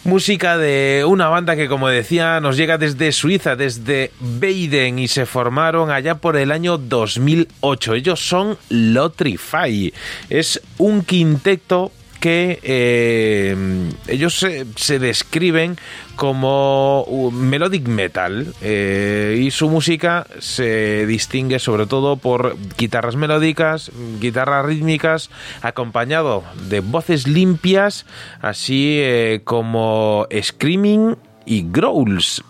música 0.05 0.59
de 0.59 1.05
una 1.07 1.29
banda 1.29 1.57
que, 1.57 1.69
como 1.69 1.89
decía, 1.89 2.41
nos 2.41 2.57
llega 2.57 2.79
desde 2.79 3.13
Suiza, 3.13 3.57
desde 3.57 4.11
Beiden, 4.21 4.99
y 4.99 5.09
se 5.09 5.27
formaron 5.27 5.91
allá 5.91 6.17
por 6.17 6.37
el 6.37 6.51
año 6.51 6.79
2008. 6.79 7.95
Ellos 7.95 8.21
son 8.21 8.59
Lotrify. 8.69 9.93
Es 10.29 10.61
un 10.79 11.05
quinteto 11.05 11.93
que 12.23 12.61
eh, 12.63 13.91
ellos 14.07 14.39
se, 14.77 14.99
describen 15.01 15.77
como 16.15 17.03
uh, 17.03 17.33
melodic 17.33 17.89
metal 17.89 18.55
eh, 18.63 19.41
y 19.43 19.51
su 19.51 19.69
música 19.69 20.29
se 20.39 21.05
distingue 21.07 21.59
sobre 21.59 21.87
todo 21.87 22.17
por 22.17 22.57
guitarras 22.79 23.17
melódicas, 23.17 23.91
guitarras 24.21 24.65
rítmicas, 24.65 25.31
acompañado 25.63 26.45
de 26.69 26.79
voces 26.79 27.27
limpias, 27.27 28.07
así 28.41 28.99
eh, 29.01 29.41
como 29.43 30.29
screaming 30.41 31.17
y 31.45 31.67
growls. 31.73 32.45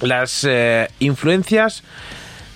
Las 0.00 0.46
influencias 1.00 1.82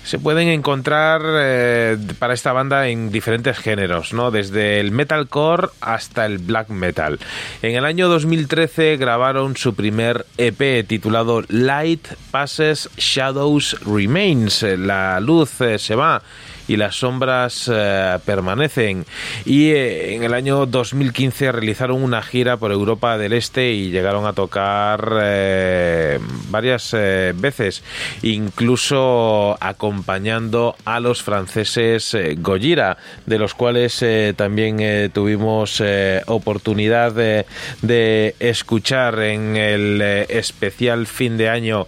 se 0.07 0.19
pueden 0.19 0.47
encontrar 0.47 1.21
eh, 1.25 1.97
para 2.17 2.33
esta 2.33 2.53
banda 2.53 2.87
en 2.87 3.11
diferentes 3.11 3.57
géneros, 3.57 4.13
¿no? 4.13 4.31
Desde 4.31 4.79
el 4.79 4.91
metalcore 4.91 5.67
hasta 5.81 6.25
el 6.25 6.37
black 6.37 6.69
metal. 6.69 7.19
En 7.61 7.75
el 7.75 7.83
año 7.83 8.07
2013 8.07 8.95
grabaron 8.95 9.57
su 9.57 9.75
primer 9.75 10.25
EP 10.37 10.87
titulado 10.87 11.43
Light 11.49 12.07
Passes 12.31 12.89
Shadows 12.95 13.81
Remains. 13.85 14.63
La 14.63 15.19
luz 15.19 15.59
eh, 15.59 15.77
se 15.77 15.95
va 15.95 16.21
y 16.67 16.77
las 16.77 16.95
sombras 16.95 17.69
eh, 17.73 18.17
permanecen. 18.25 19.05
Y 19.45 19.69
eh, 19.69 20.15
en 20.15 20.23
el 20.23 20.33
año 20.33 20.65
2015 20.65 21.51
realizaron 21.51 22.03
una 22.03 22.21
gira 22.21 22.57
por 22.57 22.71
Europa 22.71 23.17
del 23.17 23.33
Este 23.33 23.71
y 23.71 23.89
llegaron 23.89 24.25
a 24.25 24.33
tocar 24.33 25.19
eh, 25.21 26.19
varias 26.49 26.91
veces, 26.91 27.83
incluso 28.21 29.57
acompañando 29.59 30.75
a 30.85 30.99
los 30.99 31.23
franceses 31.23 32.15
Gojira, 32.37 32.97
de 33.25 33.39
los 33.39 33.53
cuales 33.53 34.03
también 34.35 35.11
tuvimos 35.11 35.81
oportunidad 36.25 37.13
de, 37.13 38.35
escuchar 38.39 39.19
en 39.19 39.55
el 39.57 40.01
especial 40.01 41.07
fin 41.07 41.37
de 41.37 41.49
año 41.49 41.85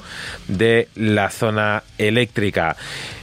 de 0.47 0.89
la 0.95 1.29
zona 1.29 1.83
eléctrica. 1.97 2.75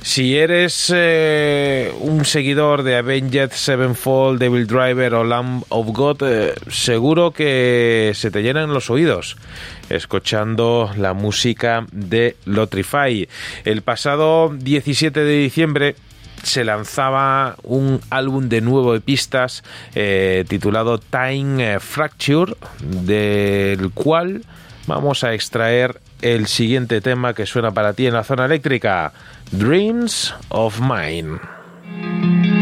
Si 0.07 0.36
eres 0.36 0.93
eh, 0.94 1.93
un 1.99 2.25
seguidor 2.25 2.85
de 2.85 2.94
Avenged 2.94 3.51
Sevenfold, 3.51 4.39
Devil 4.39 4.68
Driver 4.68 5.15
o 5.15 5.25
Lamb 5.25 5.65
of 5.68 5.89
God, 5.89 6.23
eh, 6.23 6.55
seguro 6.70 7.33
que 7.33 8.12
se 8.15 8.31
te 8.31 8.41
llenan 8.41 8.73
los 8.73 8.89
oídos 8.89 9.36
escuchando 9.91 10.93
la 10.97 11.12
música 11.12 11.89
de 11.91 12.36
Lotrify. 12.44 13.28
El 13.65 13.83
pasado 13.83 14.55
17 14.57 15.25
de 15.25 15.39
diciembre 15.39 15.97
se 16.41 16.65
lanzaba 16.65 17.57
un 17.65 18.01
álbum 18.09 18.49
de 18.49 18.60
nuevo 18.60 18.93
de 18.93 19.01
pistas 19.01 19.65
eh, 19.97 20.44
titulado 20.47 20.99
Time 20.99 21.81
Fracture, 21.81 22.55
del 22.81 23.91
cual 23.91 24.44
vamos 24.86 25.24
a 25.24 25.34
extraer 25.34 26.00
el 26.23 26.47
siguiente 26.47 27.00
tema 27.00 27.34
que 27.34 27.47
suena 27.47 27.70
para 27.73 27.92
ti 27.92 28.06
en 28.06 28.15
la 28.15 28.24
zona 28.24 28.47
eléctrica, 28.47 29.12
Dreams 29.52 30.34
of 30.48 30.81
Mine. 30.81 32.56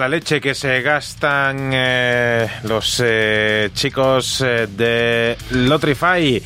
La 0.00 0.08
leche 0.08 0.40
que 0.40 0.54
se 0.54 0.80
gastan 0.80 1.72
eh, 1.74 2.48
los 2.62 3.02
eh, 3.04 3.68
chicos 3.74 4.40
eh, 4.40 4.66
de 4.66 5.36
Lotrify. 5.50 6.42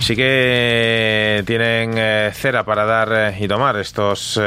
Sí 0.00 0.16
que 0.16 1.44
tienen 1.46 2.32
cera 2.34 2.64
para 2.64 2.84
dar 2.84 3.36
y 3.38 3.46
tomar 3.46 3.76
estos 3.76 4.40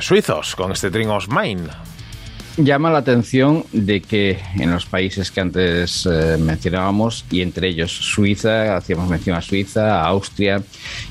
suizos 0.00 0.56
con 0.56 0.72
este 0.72 0.88
of 1.08 1.28
Mine. 1.28 1.89
Llama 2.56 2.90
la 2.90 2.98
atención 2.98 3.64
de 3.72 4.02
que 4.02 4.38
en 4.56 4.70
los 4.70 4.84
países 4.84 5.30
que 5.30 5.40
antes 5.40 6.06
eh, 6.10 6.36
mencionábamos, 6.38 7.24
y 7.30 7.42
entre 7.42 7.68
ellos 7.68 7.90
Suiza, 7.90 8.76
hacíamos 8.76 9.08
mención 9.08 9.36
a 9.36 9.40
Suiza, 9.40 10.00
a 10.00 10.08
Austria, 10.08 10.62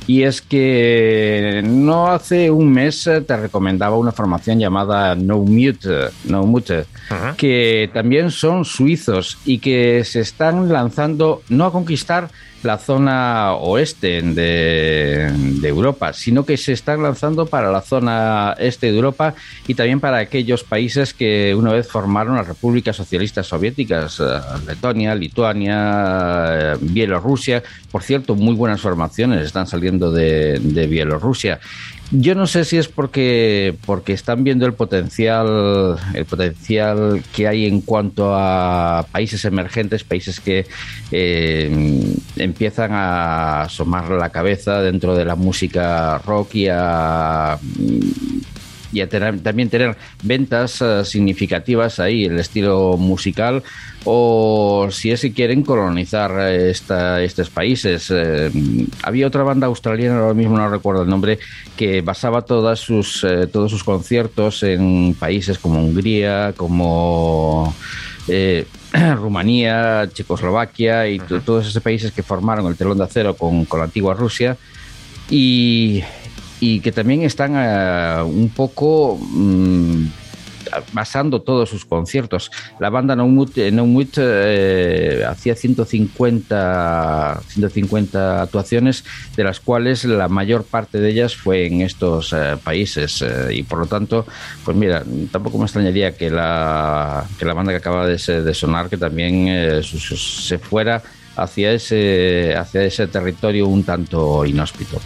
y 0.06 0.24
es 0.24 0.42
que 0.42 1.62
no 1.66 2.08
hace 2.08 2.52
un 2.52 2.72
mes 2.72 3.08
eh, 3.08 3.22
te 3.22 3.38
recomendaba 3.38 3.98
una 3.98 4.12
formación 4.12 4.60
llamada 4.60 5.16
No 5.16 5.40
Mute, 5.40 6.10
no 6.26 6.44
Mute 6.44 6.86
que 7.38 7.90
también 7.94 8.32
son 8.32 8.66
suizos 8.66 9.38
y 9.46 9.60
que 9.60 10.04
se 10.04 10.20
están 10.20 10.72
lanzando 10.72 11.42
no 11.50 11.66
a 11.66 11.72
conquistar 11.72 12.30
la 12.64 12.78
zona 12.78 13.54
oeste 13.54 14.22
de, 14.22 15.32
Europa, 15.64 16.14
sino 16.14 16.46
que 16.46 16.58
se 16.58 16.74
están 16.74 17.04
lanzando 17.04 17.46
para 17.46 17.72
la 17.72 17.82
zona 17.82 18.56
este 18.58 18.88
de 18.92 18.96
Europa 18.96 19.36
y 19.68 19.76
también 19.76 20.00
para 20.00 20.18
aquellos 20.18 20.64
países 20.64 21.14
que 21.14 21.54
una 21.56 21.72
vez 21.74 21.88
formaron 21.88 22.36
las 22.36 22.48
repúblicas 22.48 22.96
socialistas 22.96 23.48
soviéticas, 23.48 24.20
eh, 24.20 24.24
Letonia, 24.68 25.14
Lituania, 25.16 26.46
eh, 26.50 26.78
Bielorrusia. 26.82 27.64
Por 27.92 28.04
cierto, 28.04 28.36
muy 28.36 28.56
buenas 28.56 28.82
formaciones 28.82 29.46
están 29.46 29.68
saliendo 29.68 30.12
de 30.12 30.88
Bielorrusia. 30.90 31.60
Yo 32.12 32.34
no 32.34 32.48
sé 32.48 32.66
si 32.66 32.78
es 32.78 32.88
porque, 32.88 33.76
porque 33.86 34.14
están 34.14 34.44
viendo 34.44 34.66
el 34.66 34.74
potencial, 34.74 35.96
el 36.16 36.26
potencial 36.26 37.22
que 37.36 37.48
hay 37.48 37.68
en 37.68 37.82
cuanto 37.82 38.34
a 38.36 39.06
países 39.12 39.46
emergentes, 39.46 40.04
países 40.04 40.40
que 40.40 40.66
eh, 41.12 42.02
empiezan 42.36 42.94
a 42.94 43.62
asomar 43.64 44.10
la 44.10 44.30
cabeza 44.30 44.82
dentro 44.82 45.16
de 45.16 45.26
la 45.26 45.36
música 45.36 46.18
rock 46.26 46.56
y 46.56 46.68
a 46.72 47.60
y 48.92 49.02
a 49.02 49.08
tener- 49.08 49.42
también 49.42 49.70
tener 49.70 49.96
ventas 50.24 50.82
eh, 50.82 51.06
significativas 51.06 52.00
ahí, 52.00 52.26
el 52.26 52.40
estilo 52.40 52.98
musical, 52.98 53.62
o 54.06 54.88
si 54.92 55.12
es 55.12 55.22
que 55.22 55.34
quieren 55.34 55.62
colonizar 55.64 56.32
eh, 56.40 56.70
esta- 56.72 57.22
estos 57.22 57.50
países. 57.50 58.08
Eh, 58.10 58.50
había 59.04 59.28
otra 59.28 59.44
banda 59.44 59.68
australiana, 59.68 60.20
ahora 60.20 60.34
mismo 60.34 60.58
no 60.58 60.70
recuerdo 60.70 61.04
el 61.04 61.10
nombre, 61.10 61.40
que 61.76 62.02
basaba 62.02 62.42
todas 62.44 62.80
sus, 62.80 63.24
eh, 63.24 63.48
todos 63.48 63.70
sus 63.72 63.84
conciertos 63.84 64.64
en 64.64 65.16
países 65.20 65.60
como 65.60 65.80
Hungría, 65.84 66.54
como... 66.56 67.74
eh, 68.28 68.66
Rumanía, 69.18 70.10
Checoslovaquia 70.12 71.08
y 71.08 71.20
to- 71.20 71.42
todos 71.42 71.68
esos 71.68 71.84
países 71.84 72.12
que 72.12 72.24
formaron 72.24 72.66
el 72.68 72.76
telón 72.76 72.98
de 72.98 73.04
acero 73.04 73.36
con, 73.36 73.66
con 73.66 73.80
la 73.80 73.86
antigua 73.86 74.16
Rusia 74.16 74.58
y, 75.30 76.02
y 76.60 76.80
que 76.80 76.92
también 76.92 77.22
están 77.22 77.52
un 78.26 78.50
poco 78.50 79.20
mm, 79.22 80.06
basando 80.94 81.42
todos 81.42 81.70
sus 81.70 81.86
conciertos. 81.86 82.52
La 82.80 82.90
banda 82.90 83.16
No 83.16 83.28
Mood, 83.28 83.58
eh, 83.58 83.72
No 83.72 83.86
Mood, 83.86 84.08
eh, 84.18 85.24
hacía 85.28 85.56
150, 85.56 87.42
150 87.48 88.42
actuaciones, 88.42 89.04
de 89.36 89.44
las 89.44 89.60
cuales 89.60 90.06
la 90.06 90.28
mayor 90.28 90.64
parte 90.64 91.00
de 91.00 91.10
ellas 91.10 91.36
fue 91.36 91.66
en 91.68 91.82
estos 91.82 92.34
eh, 92.34 92.58
países 92.64 93.22
eh, 93.22 93.54
y 93.54 93.64
por 93.64 93.80
lo 93.80 93.86
tanto, 93.86 94.26
pues 94.64 94.76
mira, 94.76 95.04
tampoco 95.32 95.58
me 95.58 95.66
extrañaría 95.66 96.16
que 96.16 96.30
la, 96.30 97.26
que 97.38 97.46
la 97.46 97.54
banda 97.54 97.72
que 97.72 97.78
acaba 97.78 98.08
de, 98.08 98.18
sonar, 98.54 98.90
que 98.90 98.98
también 98.98 99.82
se 99.84 100.58
fuera 100.58 101.02
hacia 101.36 101.72
ese, 101.72 102.56
hacia 102.56 102.84
ese 102.84 103.08
territorio 103.08 103.68
un 103.68 103.84
tanto 103.84 104.46
inhóspito. 104.46 105.00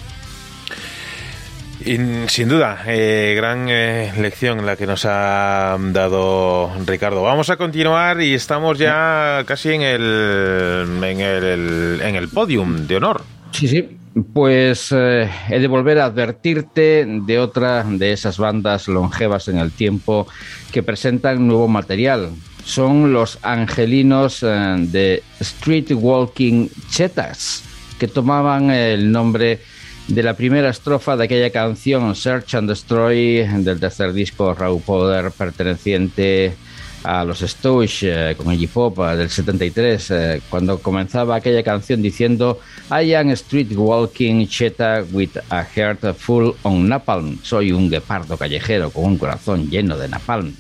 Sin 1.86 2.48
duda, 2.48 2.82
eh, 2.88 3.34
gran 3.36 3.68
eh, 3.70 4.14
lección 4.18 4.66
la 4.66 4.78
que 4.78 4.88
nos 4.88 5.04
ha 5.06 5.78
dado 5.92 6.72
Ricardo. 6.86 7.24
Vamos 7.24 7.50
a 7.50 7.58
continuar 7.58 8.22
y 8.22 8.34
estamos 8.34 8.78
ya 8.78 9.44
casi 9.46 9.72
en 9.72 9.82
el, 9.82 11.04
en 11.04 11.20
el, 11.20 12.00
en 12.02 12.16
el 12.16 12.30
podium 12.30 12.88
de 12.88 12.96
honor. 12.96 13.24
Sí, 13.52 13.68
sí. 13.68 13.98
Pues 14.34 14.94
eh, 14.96 15.30
he 15.50 15.60
de 15.60 15.68
volver 15.68 16.00
a 16.00 16.06
advertirte 16.06 17.06
de 17.06 17.40
otra 17.40 17.84
de 17.84 18.14
esas 18.14 18.38
bandas 18.38 18.88
longevas 18.88 19.50
en 19.50 19.58
el 19.58 19.72
tiempo 19.72 20.28
que 20.72 20.84
presentan 20.84 21.46
nuevo 21.46 21.68
material. 21.68 22.30
Son 22.64 23.12
los 23.12 23.40
angelinos 23.42 24.40
de 24.40 25.22
Street 25.42 25.92
Walking 25.92 26.70
Chetas, 26.90 27.64
que 28.00 28.08
tomaban 28.08 28.72
el 28.72 29.12
nombre 29.12 29.60
de 30.08 30.24
la 30.24 30.34
primera 30.34 30.70
estrofa 30.70 31.16
de 31.16 31.26
aquella 31.26 31.50
canción 31.50 32.16
Search 32.16 32.56
and 32.56 32.70
Destroy 32.70 33.46
del 33.64 33.80
tercer 33.80 34.14
disco 34.14 34.54
Raw 34.54 34.80
Powder 34.82 35.32
perteneciente 35.32 36.56
a 37.04 37.24
los 37.24 37.40
Stooges 37.40 38.04
eh, 38.04 38.36
con 38.38 38.54
Iggy 38.54 38.68
Pop 38.68 39.00
eh, 39.00 39.16
del 39.16 39.30
73 39.30 40.12
eh, 40.12 40.42
cuando 40.50 40.80
comenzaba 40.80 41.36
aquella 41.36 41.64
canción 41.64 42.02
diciendo 42.02 42.60
I 42.90 43.14
am 43.14 43.30
street 43.32 43.74
walking 43.76 44.46
cheetah 44.48 45.04
with 45.12 45.38
a 45.50 45.64
heart 45.64 46.16
full 46.18 46.52
on 46.64 46.88
napalm. 46.88 47.38
Soy 47.42 47.72
un 47.72 47.90
guepardo 47.90 48.38
callejero 48.38 48.90
con 48.90 49.06
un 49.06 49.18
corazón 49.18 49.70
lleno 49.70 49.98
de 49.98 50.08
napalm 50.08 50.54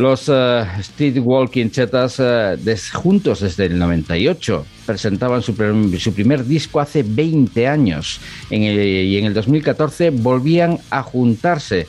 los 0.00 0.28
eh, 0.28 0.62
Street 0.80 1.18
Walking 1.22 1.68
Chetas 1.70 2.16
des- 2.64 2.90
juntos 2.90 3.40
desde 3.40 3.66
el 3.66 3.78
98 3.78 4.66
presentaban 4.86 5.42
su, 5.42 5.54
prim- 5.54 5.96
su 5.98 6.12
primer 6.12 6.44
disco 6.44 6.80
hace 6.80 7.02
20 7.04 7.68
años 7.68 8.20
En 8.50 8.62
el- 8.64 8.80
y 9.06 9.16
en 9.18 9.26
el 9.26 9.34
2014 9.34 10.10
volvían 10.10 10.78
a 10.90 11.02
juntarse 11.02 11.86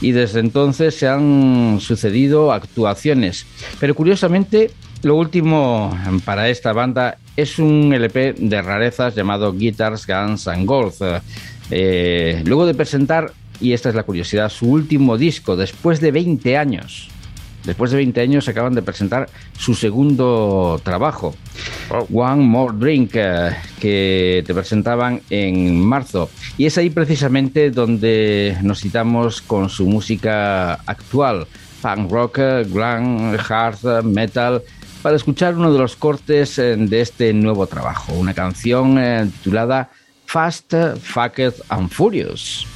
y 0.00 0.12
desde 0.12 0.40
entonces 0.40 0.94
se 0.94 1.08
han 1.08 1.78
sucedido 1.80 2.52
actuaciones. 2.52 3.46
Pero 3.80 3.94
curiosamente, 3.94 4.70
lo 5.02 5.16
último 5.16 5.96
para 6.26 6.50
esta 6.50 6.74
banda 6.74 7.16
es 7.34 7.58
un 7.58 7.94
LP 7.94 8.34
de 8.34 8.60
rarezas 8.60 9.14
llamado 9.14 9.54
Guitars, 9.54 10.06
Guns 10.06 10.48
and 10.48 10.66
Gold. 10.66 10.92
Eh, 11.70 12.42
luego 12.44 12.66
de 12.66 12.74
presentar, 12.74 13.32
y 13.58 13.72
esta 13.72 13.88
es 13.88 13.94
la 13.94 14.02
curiosidad, 14.02 14.50
su 14.50 14.66
último 14.70 15.16
disco 15.16 15.56
después 15.56 15.98
de 16.02 16.12
20 16.12 16.58
años. 16.58 17.08
Después 17.66 17.90
de 17.90 17.96
20 17.96 18.20
años 18.20 18.48
acaban 18.48 18.74
de 18.74 18.82
presentar 18.82 19.28
su 19.58 19.74
segundo 19.74 20.80
trabajo, 20.84 21.34
One 22.12 22.44
More 22.44 22.76
Drink, 22.78 23.10
eh, 23.14 23.50
que 23.80 24.44
te 24.46 24.54
presentaban 24.54 25.20
en 25.30 25.80
marzo. 25.84 26.30
Y 26.56 26.66
es 26.66 26.78
ahí 26.78 26.90
precisamente 26.90 27.72
donde 27.72 28.56
nos 28.62 28.80
citamos 28.80 29.42
con 29.42 29.68
su 29.68 29.86
música 29.86 30.74
actual, 30.86 31.48
punk 31.82 32.10
rock, 32.10 32.38
glam, 32.68 33.36
hard, 33.36 34.04
metal, 34.04 34.62
para 35.02 35.16
escuchar 35.16 35.56
uno 35.56 35.72
de 35.72 35.78
los 35.80 35.96
cortes 35.96 36.58
eh, 36.60 36.76
de 36.76 37.00
este 37.00 37.32
nuevo 37.32 37.66
trabajo, 37.66 38.12
una 38.12 38.32
canción 38.32 38.96
eh, 38.98 39.28
titulada 39.38 39.90
Fast, 40.26 40.72
Fucked 41.02 41.54
and 41.68 41.90
Furious. 41.90 42.75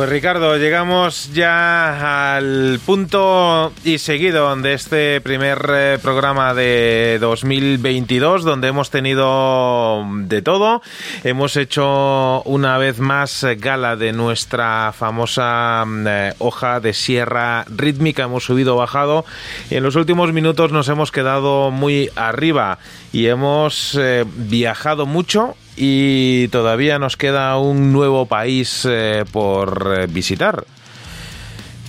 Pues 0.00 0.08
Ricardo, 0.08 0.56
llegamos 0.56 1.30
ya 1.34 2.34
al 2.34 2.80
punto 2.86 3.70
y 3.84 3.98
seguido 3.98 4.56
de 4.56 4.72
este 4.72 5.20
primer 5.20 5.58
eh, 5.70 5.98
programa 6.00 6.54
de 6.54 7.18
2022, 7.20 8.42
donde 8.42 8.68
hemos 8.68 8.88
tenido 8.88 10.02
de 10.10 10.40
todo. 10.40 10.80
Hemos 11.22 11.54
hecho 11.58 12.40
una 12.44 12.78
vez 12.78 12.98
más 12.98 13.44
gala 13.58 13.96
de 13.96 14.14
nuestra 14.14 14.94
famosa 14.96 15.84
mm, 15.86 16.06
eh, 16.08 16.34
hoja 16.38 16.80
de 16.80 16.94
sierra 16.94 17.66
rítmica. 17.68 18.22
Hemos 18.22 18.44
subido, 18.44 18.76
bajado. 18.76 19.26
Y 19.68 19.74
en 19.74 19.82
los 19.82 19.96
últimos 19.96 20.32
minutos 20.32 20.72
nos 20.72 20.88
hemos 20.88 21.12
quedado 21.12 21.70
muy 21.70 22.08
arriba 22.16 22.78
y 23.12 23.26
hemos 23.26 23.98
eh, 24.00 24.24
viajado 24.26 25.04
mucho 25.04 25.56
y 25.82 26.48
todavía 26.48 26.98
nos 26.98 27.16
queda 27.16 27.56
un 27.56 27.90
nuevo 27.90 28.26
país 28.26 28.86
eh, 28.86 29.24
por 29.32 29.94
eh, 29.96 30.06
visitar. 30.08 30.64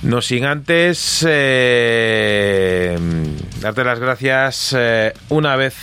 No 0.01 0.21
sin 0.21 0.45
antes 0.45 1.25
eh, 1.27 2.97
darte 3.59 3.83
las 3.83 3.99
gracias 3.99 4.75
una 5.29 5.55
vez 5.57 5.75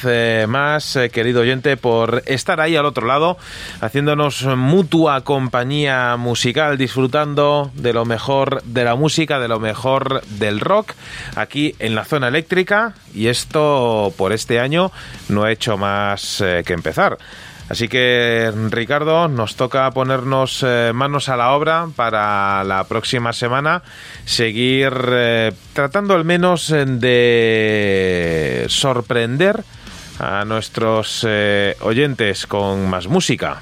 más, 0.48 0.98
querido 1.12 1.42
oyente, 1.42 1.76
por 1.76 2.22
estar 2.26 2.60
ahí 2.60 2.74
al 2.74 2.86
otro 2.86 3.06
lado, 3.06 3.36
haciéndonos 3.80 4.42
mutua 4.56 5.20
compañía 5.20 6.16
musical, 6.16 6.78
disfrutando 6.78 7.70
de 7.74 7.92
lo 7.92 8.06
mejor 8.06 8.62
de 8.64 8.84
la 8.84 8.96
música, 8.96 9.38
de 9.38 9.46
lo 9.46 9.60
mejor 9.60 10.22
del 10.26 10.58
rock, 10.58 10.94
aquí 11.36 11.76
en 11.78 11.94
la 11.94 12.04
zona 12.04 12.26
eléctrica. 12.26 12.94
Y 13.14 13.28
esto 13.28 14.12
por 14.16 14.32
este 14.32 14.58
año 14.58 14.90
no 15.28 15.44
ha 15.44 15.52
hecho 15.52 15.76
más 15.76 16.42
que 16.64 16.72
empezar. 16.72 17.18
Así 17.68 17.86
que, 17.86 18.50
Ricardo, 18.70 19.28
nos 19.28 19.54
toca 19.56 19.90
ponernos 19.90 20.64
eh, 20.66 20.92
manos 20.94 21.28
a 21.28 21.36
la 21.36 21.52
obra 21.52 21.86
para 21.94 22.64
la 22.64 22.84
próxima 22.84 23.34
semana, 23.34 23.82
seguir 24.24 24.90
eh, 25.10 25.52
tratando 25.74 26.14
al 26.14 26.24
menos 26.24 26.70
eh, 26.70 26.86
de 26.86 28.64
sorprender 28.68 29.62
a 30.18 30.44
nuestros 30.46 31.26
eh, 31.28 31.76
oyentes 31.82 32.46
con 32.46 32.88
más 32.88 33.06
música. 33.06 33.60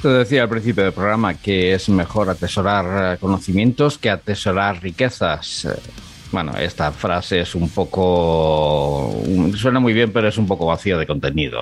Te 0.00 0.08
decía 0.08 0.42
al 0.44 0.48
principio 0.48 0.84
del 0.84 0.92
programa 0.92 1.34
que 1.34 1.74
es 1.74 1.88
mejor 1.90 2.30
atesorar 2.30 3.18
conocimientos 3.18 3.98
que 3.98 4.08
atesorar 4.08 4.80
riquezas. 4.82 5.68
Bueno, 6.32 6.52
esta 6.58 6.90
frase 6.92 7.40
es 7.40 7.54
un 7.54 7.68
poco... 7.68 9.08
un- 9.08 9.56
Suena 9.56 9.80
muy 9.80 9.92
bien, 9.92 10.12
pero 10.12 10.28
es 10.28 10.38
un 10.38 10.46
poco 10.46 10.66
vacío 10.66 10.96
de 10.98 11.06
contenido. 11.06 11.58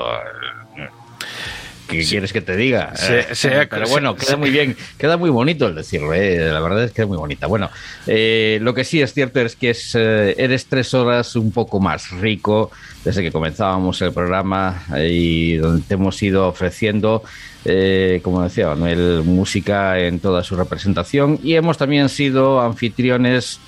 ¿Qué 1.89 2.03
quieres 2.05 2.33
que 2.33 2.41
te 2.41 2.57
diga? 2.57 2.97
Se- 2.97 3.21
Eh, 3.21 3.27
se- 3.35 3.67
pero 3.69 3.87
se- 3.87 3.93
bueno, 3.93 4.17
queda 4.17 4.37
muy 4.37 4.51
bien, 4.51 4.77
queda 4.99 5.17
muy 5.17 5.31
bonito 5.31 5.67
el 5.69 5.75
decirlo, 5.77 6.13
eh, 6.15 6.39
la 6.53 6.61
verdad 6.61 6.83
es 6.85 6.91
que 6.91 6.97
queda 6.97 7.07
muy 7.07 7.17
bonita. 7.17 7.47
Bueno, 7.47 7.71
eh, 8.09 8.59
lo 8.61 8.75
que 8.75 8.83
sí 8.85 9.01
es 9.01 9.15
cierto 9.15 9.41
es 9.41 9.55
que 9.55 9.71
es, 9.71 9.95
eh, 9.95 10.35
eres 10.39 10.67
tres 10.67 10.93
horas 10.95 11.37
un 11.37 11.53
poco 11.53 11.79
más 11.79 12.11
rico 12.11 12.71
desde 13.05 13.23
que 13.23 13.31
comenzábamos 13.31 14.03
el 14.03 14.13
programa 14.13 14.83
y 15.09 15.55
donde 15.57 15.85
te 15.87 15.95
hemos 15.95 16.21
ido 16.25 16.49
ofreciendo, 16.49 17.23
eh, 17.65 18.21
como 18.25 18.43
decía 18.43 18.67
Manuel, 18.69 19.23
música 19.25 19.99
en 20.01 20.19
toda 20.19 20.43
su 20.43 20.57
representación 20.57 21.39
y 21.43 21.55
hemos 21.55 21.79
también 21.79 22.09
sido 22.09 22.61
anfitriones 22.61 23.61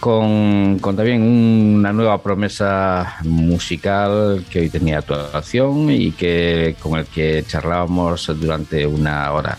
con, 0.00 0.78
también 0.80 1.22
una 1.22 1.92
nueva 1.92 2.22
promesa 2.22 3.16
musical 3.24 4.44
que 4.50 4.60
hoy 4.60 4.68
tenía 4.68 5.00
tu 5.02 5.14
actuación 5.14 5.90
y 5.90 6.12
que 6.12 6.76
con 6.80 6.98
el 6.98 7.06
que 7.06 7.44
charlábamos 7.46 8.30
durante 8.40 8.86
una 8.86 9.32
hora. 9.32 9.58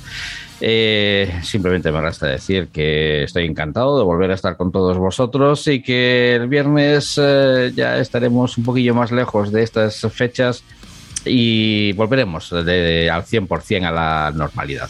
Eh, 0.62 1.40
simplemente 1.44 1.92
me 1.92 2.00
resta 2.00 2.28
decir 2.28 2.70
que 2.70 3.24
estoy 3.24 3.46
encantado 3.46 3.98
de 3.98 4.06
volver 4.06 4.32
a 4.32 4.36
estar 4.36 4.56
con 4.56 4.72
todos 4.72 4.98
vosotros 4.98 5.68
y 5.68 5.82
que 5.82 6.36
el 6.36 6.48
viernes 6.48 7.20
eh, 7.22 7.74
ya 7.76 7.98
estaremos 7.98 8.58
un 8.58 8.64
poquillo 8.64 8.96
más 8.96 9.12
lejos 9.12 9.52
de 9.52 9.64
estas 9.64 10.00
fechas 10.14 10.64
y 11.26 11.92
volveremos 11.94 12.52
de- 12.66 13.10
al 13.10 13.24
100% 13.26 13.86
a 13.86 13.92
la 13.92 14.32
normalidad. 14.34 14.90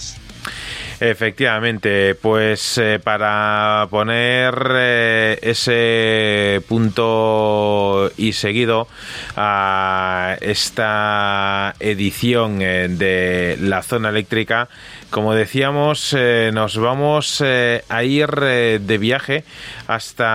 Efectivamente, 0.99 2.15
pues 2.15 2.77
eh, 2.77 2.99
para 3.03 3.87
poner 3.89 4.55
eh, 4.75 5.39
ese 5.41 6.61
punto 6.69 8.11
y 8.15 8.31
seguido 8.31 8.87
a 9.35 10.37
esta 10.39 11.75
edición 11.79 12.61
eh, 12.61 12.87
de 12.87 13.57
la 13.59 13.83
zona 13.83 14.07
eléctrica, 14.09 14.69
como 15.09 15.33
decíamos, 15.33 16.15
nos 16.53 16.77
vamos 16.77 17.41
a 17.41 18.03
ir 18.03 18.29
de 18.29 18.97
viaje 18.97 19.43
hasta, 19.87 20.31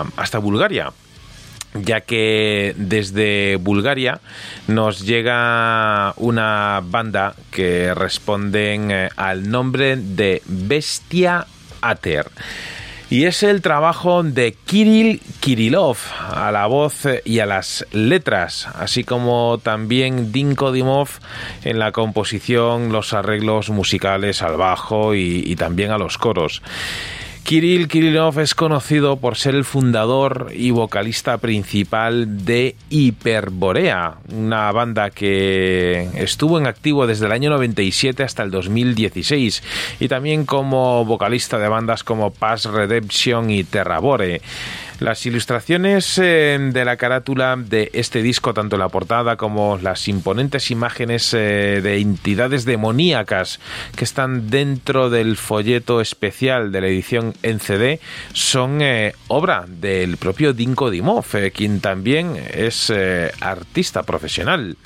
hasta 0.00 0.38
Bulgaria 0.38 0.92
ya 1.74 2.00
que 2.02 2.74
desde 2.76 3.56
Bulgaria 3.56 4.20
nos 4.68 5.04
llega 5.04 6.14
una 6.16 6.80
banda 6.84 7.34
que 7.50 7.92
responden 7.94 8.90
eh, 8.90 9.08
al 9.16 9.50
nombre 9.50 9.96
de 9.96 10.42
Bestia 10.46 11.46
Ater. 11.80 12.26
Y 13.10 13.26
es 13.26 13.42
el 13.42 13.60
trabajo 13.60 14.22
de 14.22 14.56
Kirill 14.64 15.20
Kirillov 15.40 15.98
a 16.30 16.50
la 16.50 16.66
voz 16.66 17.04
eh, 17.06 17.22
y 17.24 17.40
a 17.40 17.46
las 17.46 17.86
letras, 17.92 18.66
así 18.74 19.04
como 19.04 19.58
también 19.62 20.32
Dinko 20.32 20.72
Dimov 20.72 21.08
en 21.64 21.78
la 21.78 21.92
composición, 21.92 22.92
los 22.92 23.12
arreglos 23.12 23.70
musicales 23.70 24.42
al 24.42 24.56
bajo 24.56 25.14
y 25.14 25.54
también 25.56 25.90
a 25.90 25.98
los 25.98 26.18
coros. 26.18 26.62
Kirill 27.44 27.88
Kirillov 27.88 28.40
es 28.40 28.54
conocido 28.54 29.18
por 29.18 29.36
ser 29.36 29.54
el 29.54 29.66
fundador 29.66 30.50
y 30.54 30.70
vocalista 30.70 31.36
principal 31.36 32.46
de 32.46 32.74
Hyperborea, 32.88 34.14
una 34.32 34.72
banda 34.72 35.10
que 35.10 36.08
estuvo 36.14 36.58
en 36.58 36.66
activo 36.66 37.06
desde 37.06 37.26
el 37.26 37.32
año 37.32 37.50
97 37.50 38.22
hasta 38.22 38.44
el 38.44 38.50
2016 38.50 39.62
y 40.00 40.08
también 40.08 40.46
como 40.46 41.04
vocalista 41.04 41.58
de 41.58 41.68
bandas 41.68 42.02
como 42.02 42.32
Past 42.32 42.64
Redemption 42.64 43.50
y 43.50 43.62
Terrabore. 43.62 44.40
Las 45.00 45.26
ilustraciones 45.26 46.18
eh, 46.18 46.56
de 46.72 46.84
la 46.84 46.96
carátula 46.96 47.56
de 47.58 47.90
este 47.94 48.22
disco, 48.22 48.54
tanto 48.54 48.76
la 48.76 48.88
portada 48.88 49.36
como 49.36 49.76
las 49.76 50.06
imponentes 50.06 50.70
imágenes 50.70 51.34
eh, 51.34 51.80
de 51.82 51.98
entidades 51.98 52.64
demoníacas 52.64 53.58
que 53.96 54.04
están 54.04 54.50
dentro 54.50 55.10
del 55.10 55.36
folleto 55.36 56.00
especial 56.00 56.70
de 56.70 56.80
la 56.80 56.86
edición 56.86 57.34
en 57.42 57.58
CD, 57.58 57.98
son 58.32 58.80
eh, 58.82 59.14
obra 59.26 59.64
del 59.66 60.16
propio 60.16 60.52
Dinko 60.52 60.90
Dimov, 60.90 61.26
quien 61.52 61.80
también 61.80 62.36
es 62.52 62.92
artista 63.40 64.04
profesional. 64.04 64.76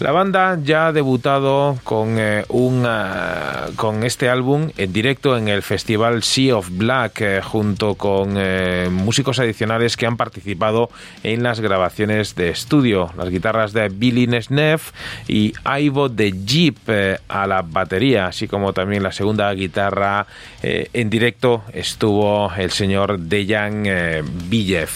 La 0.00 0.12
banda 0.12 0.58
ya 0.62 0.86
ha 0.86 0.92
debutado 0.92 1.78
con, 1.84 2.16
eh, 2.18 2.46
un, 2.48 2.84
ah, 2.86 3.66
con 3.76 4.02
este 4.02 4.30
álbum 4.30 4.70
en 4.78 4.94
directo 4.94 5.36
en 5.36 5.48
el 5.48 5.60
festival 5.60 6.22
Sea 6.22 6.56
of 6.56 6.70
Black 6.70 7.20
eh, 7.20 7.40
junto 7.42 7.96
con 7.96 8.34
eh, 8.38 8.88
músicos 8.90 9.38
adicionales 9.40 9.98
que 9.98 10.06
han 10.06 10.16
participado 10.16 10.88
en 11.22 11.42
las 11.42 11.60
grabaciones 11.60 12.34
de 12.34 12.48
estudio. 12.48 13.10
Las 13.18 13.28
guitarras 13.28 13.74
de 13.74 13.90
Billy 13.90 14.26
Nesneff 14.26 14.92
y 15.28 15.52
Ivo 15.78 16.08
de 16.08 16.32
Jeep 16.32 16.78
eh, 16.88 17.18
a 17.28 17.46
la 17.46 17.60
batería, 17.60 18.26
así 18.26 18.48
como 18.48 18.72
también 18.72 19.02
la 19.02 19.12
segunda 19.12 19.52
guitarra 19.52 20.26
eh, 20.62 20.88
en 20.94 21.10
directo 21.10 21.62
estuvo 21.74 22.50
el 22.56 22.70
señor 22.70 23.18
Dejan 23.18 23.84
eh, 23.84 24.22
Villev. 24.48 24.90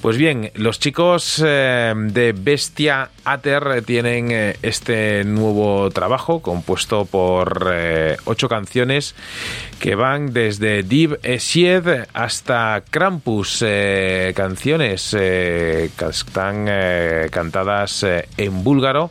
Pues 0.00 0.16
bien, 0.16 0.50
los 0.54 0.80
chicos 0.80 1.40
eh, 1.44 1.94
de 1.96 2.32
Bestia 2.32 3.10
Ater 3.24 3.62
eh, 3.76 3.82
tienen 3.82 4.31
eh, 4.32 4.56
este 4.62 5.24
nuevo 5.24 5.90
trabajo 5.90 6.40
compuesto 6.40 7.04
por 7.04 7.70
eh, 7.72 8.16
ocho 8.24 8.48
canciones 8.48 9.14
que 9.78 9.94
van 9.94 10.32
desde 10.32 10.82
Div 10.82 11.18
Esied 11.22 12.06
hasta 12.12 12.82
Krampus, 12.90 13.62
eh, 13.66 14.32
canciones 14.34 15.14
eh, 15.18 15.90
que 15.96 16.04
están 16.06 16.66
cantadas 17.30 18.04
en 18.36 18.64
búlgaro 18.64 19.10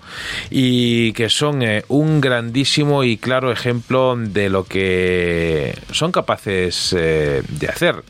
y 0.50 1.14
que 1.14 1.30
son 1.30 1.62
un 1.88 2.22
grandísimo 2.22 3.04
y 3.04 3.18
claro 3.18 3.52
ejemplo 3.52 4.16
de 4.18 4.50
lo 4.50 4.64
que 4.64 5.78
son 5.92 6.12
capaces 6.12 6.92
de 6.92 7.68
hacer 7.68 8.04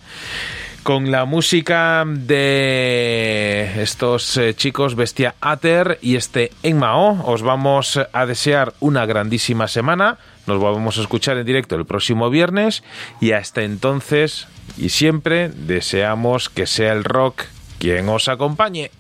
con 0.83 1.11
la 1.11 1.25
música 1.25 2.03
de 2.07 3.81
estos 3.81 4.37
eh, 4.37 4.53
chicos 4.55 4.95
Bestia 4.95 5.35
Ater 5.41 5.99
y 6.01 6.15
este 6.15 6.51
Enmao. 6.63 7.23
Os 7.25 7.41
vamos 7.41 7.99
a 8.11 8.25
desear 8.25 8.73
una 8.79 9.05
grandísima 9.05 9.67
semana. 9.67 10.17
Nos 10.47 10.59
volvemos 10.59 10.97
a 10.97 11.01
escuchar 11.01 11.37
en 11.37 11.45
directo 11.45 11.75
el 11.75 11.85
próximo 11.85 12.29
viernes 12.29 12.83
y 13.19 13.31
hasta 13.31 13.63
entonces 13.63 14.47
y 14.77 14.89
siempre 14.89 15.49
deseamos 15.49 16.49
que 16.49 16.65
sea 16.65 16.93
el 16.93 17.03
rock 17.03 17.43
quien 17.77 18.09
os 18.09 18.27
acompañe. 18.27 18.91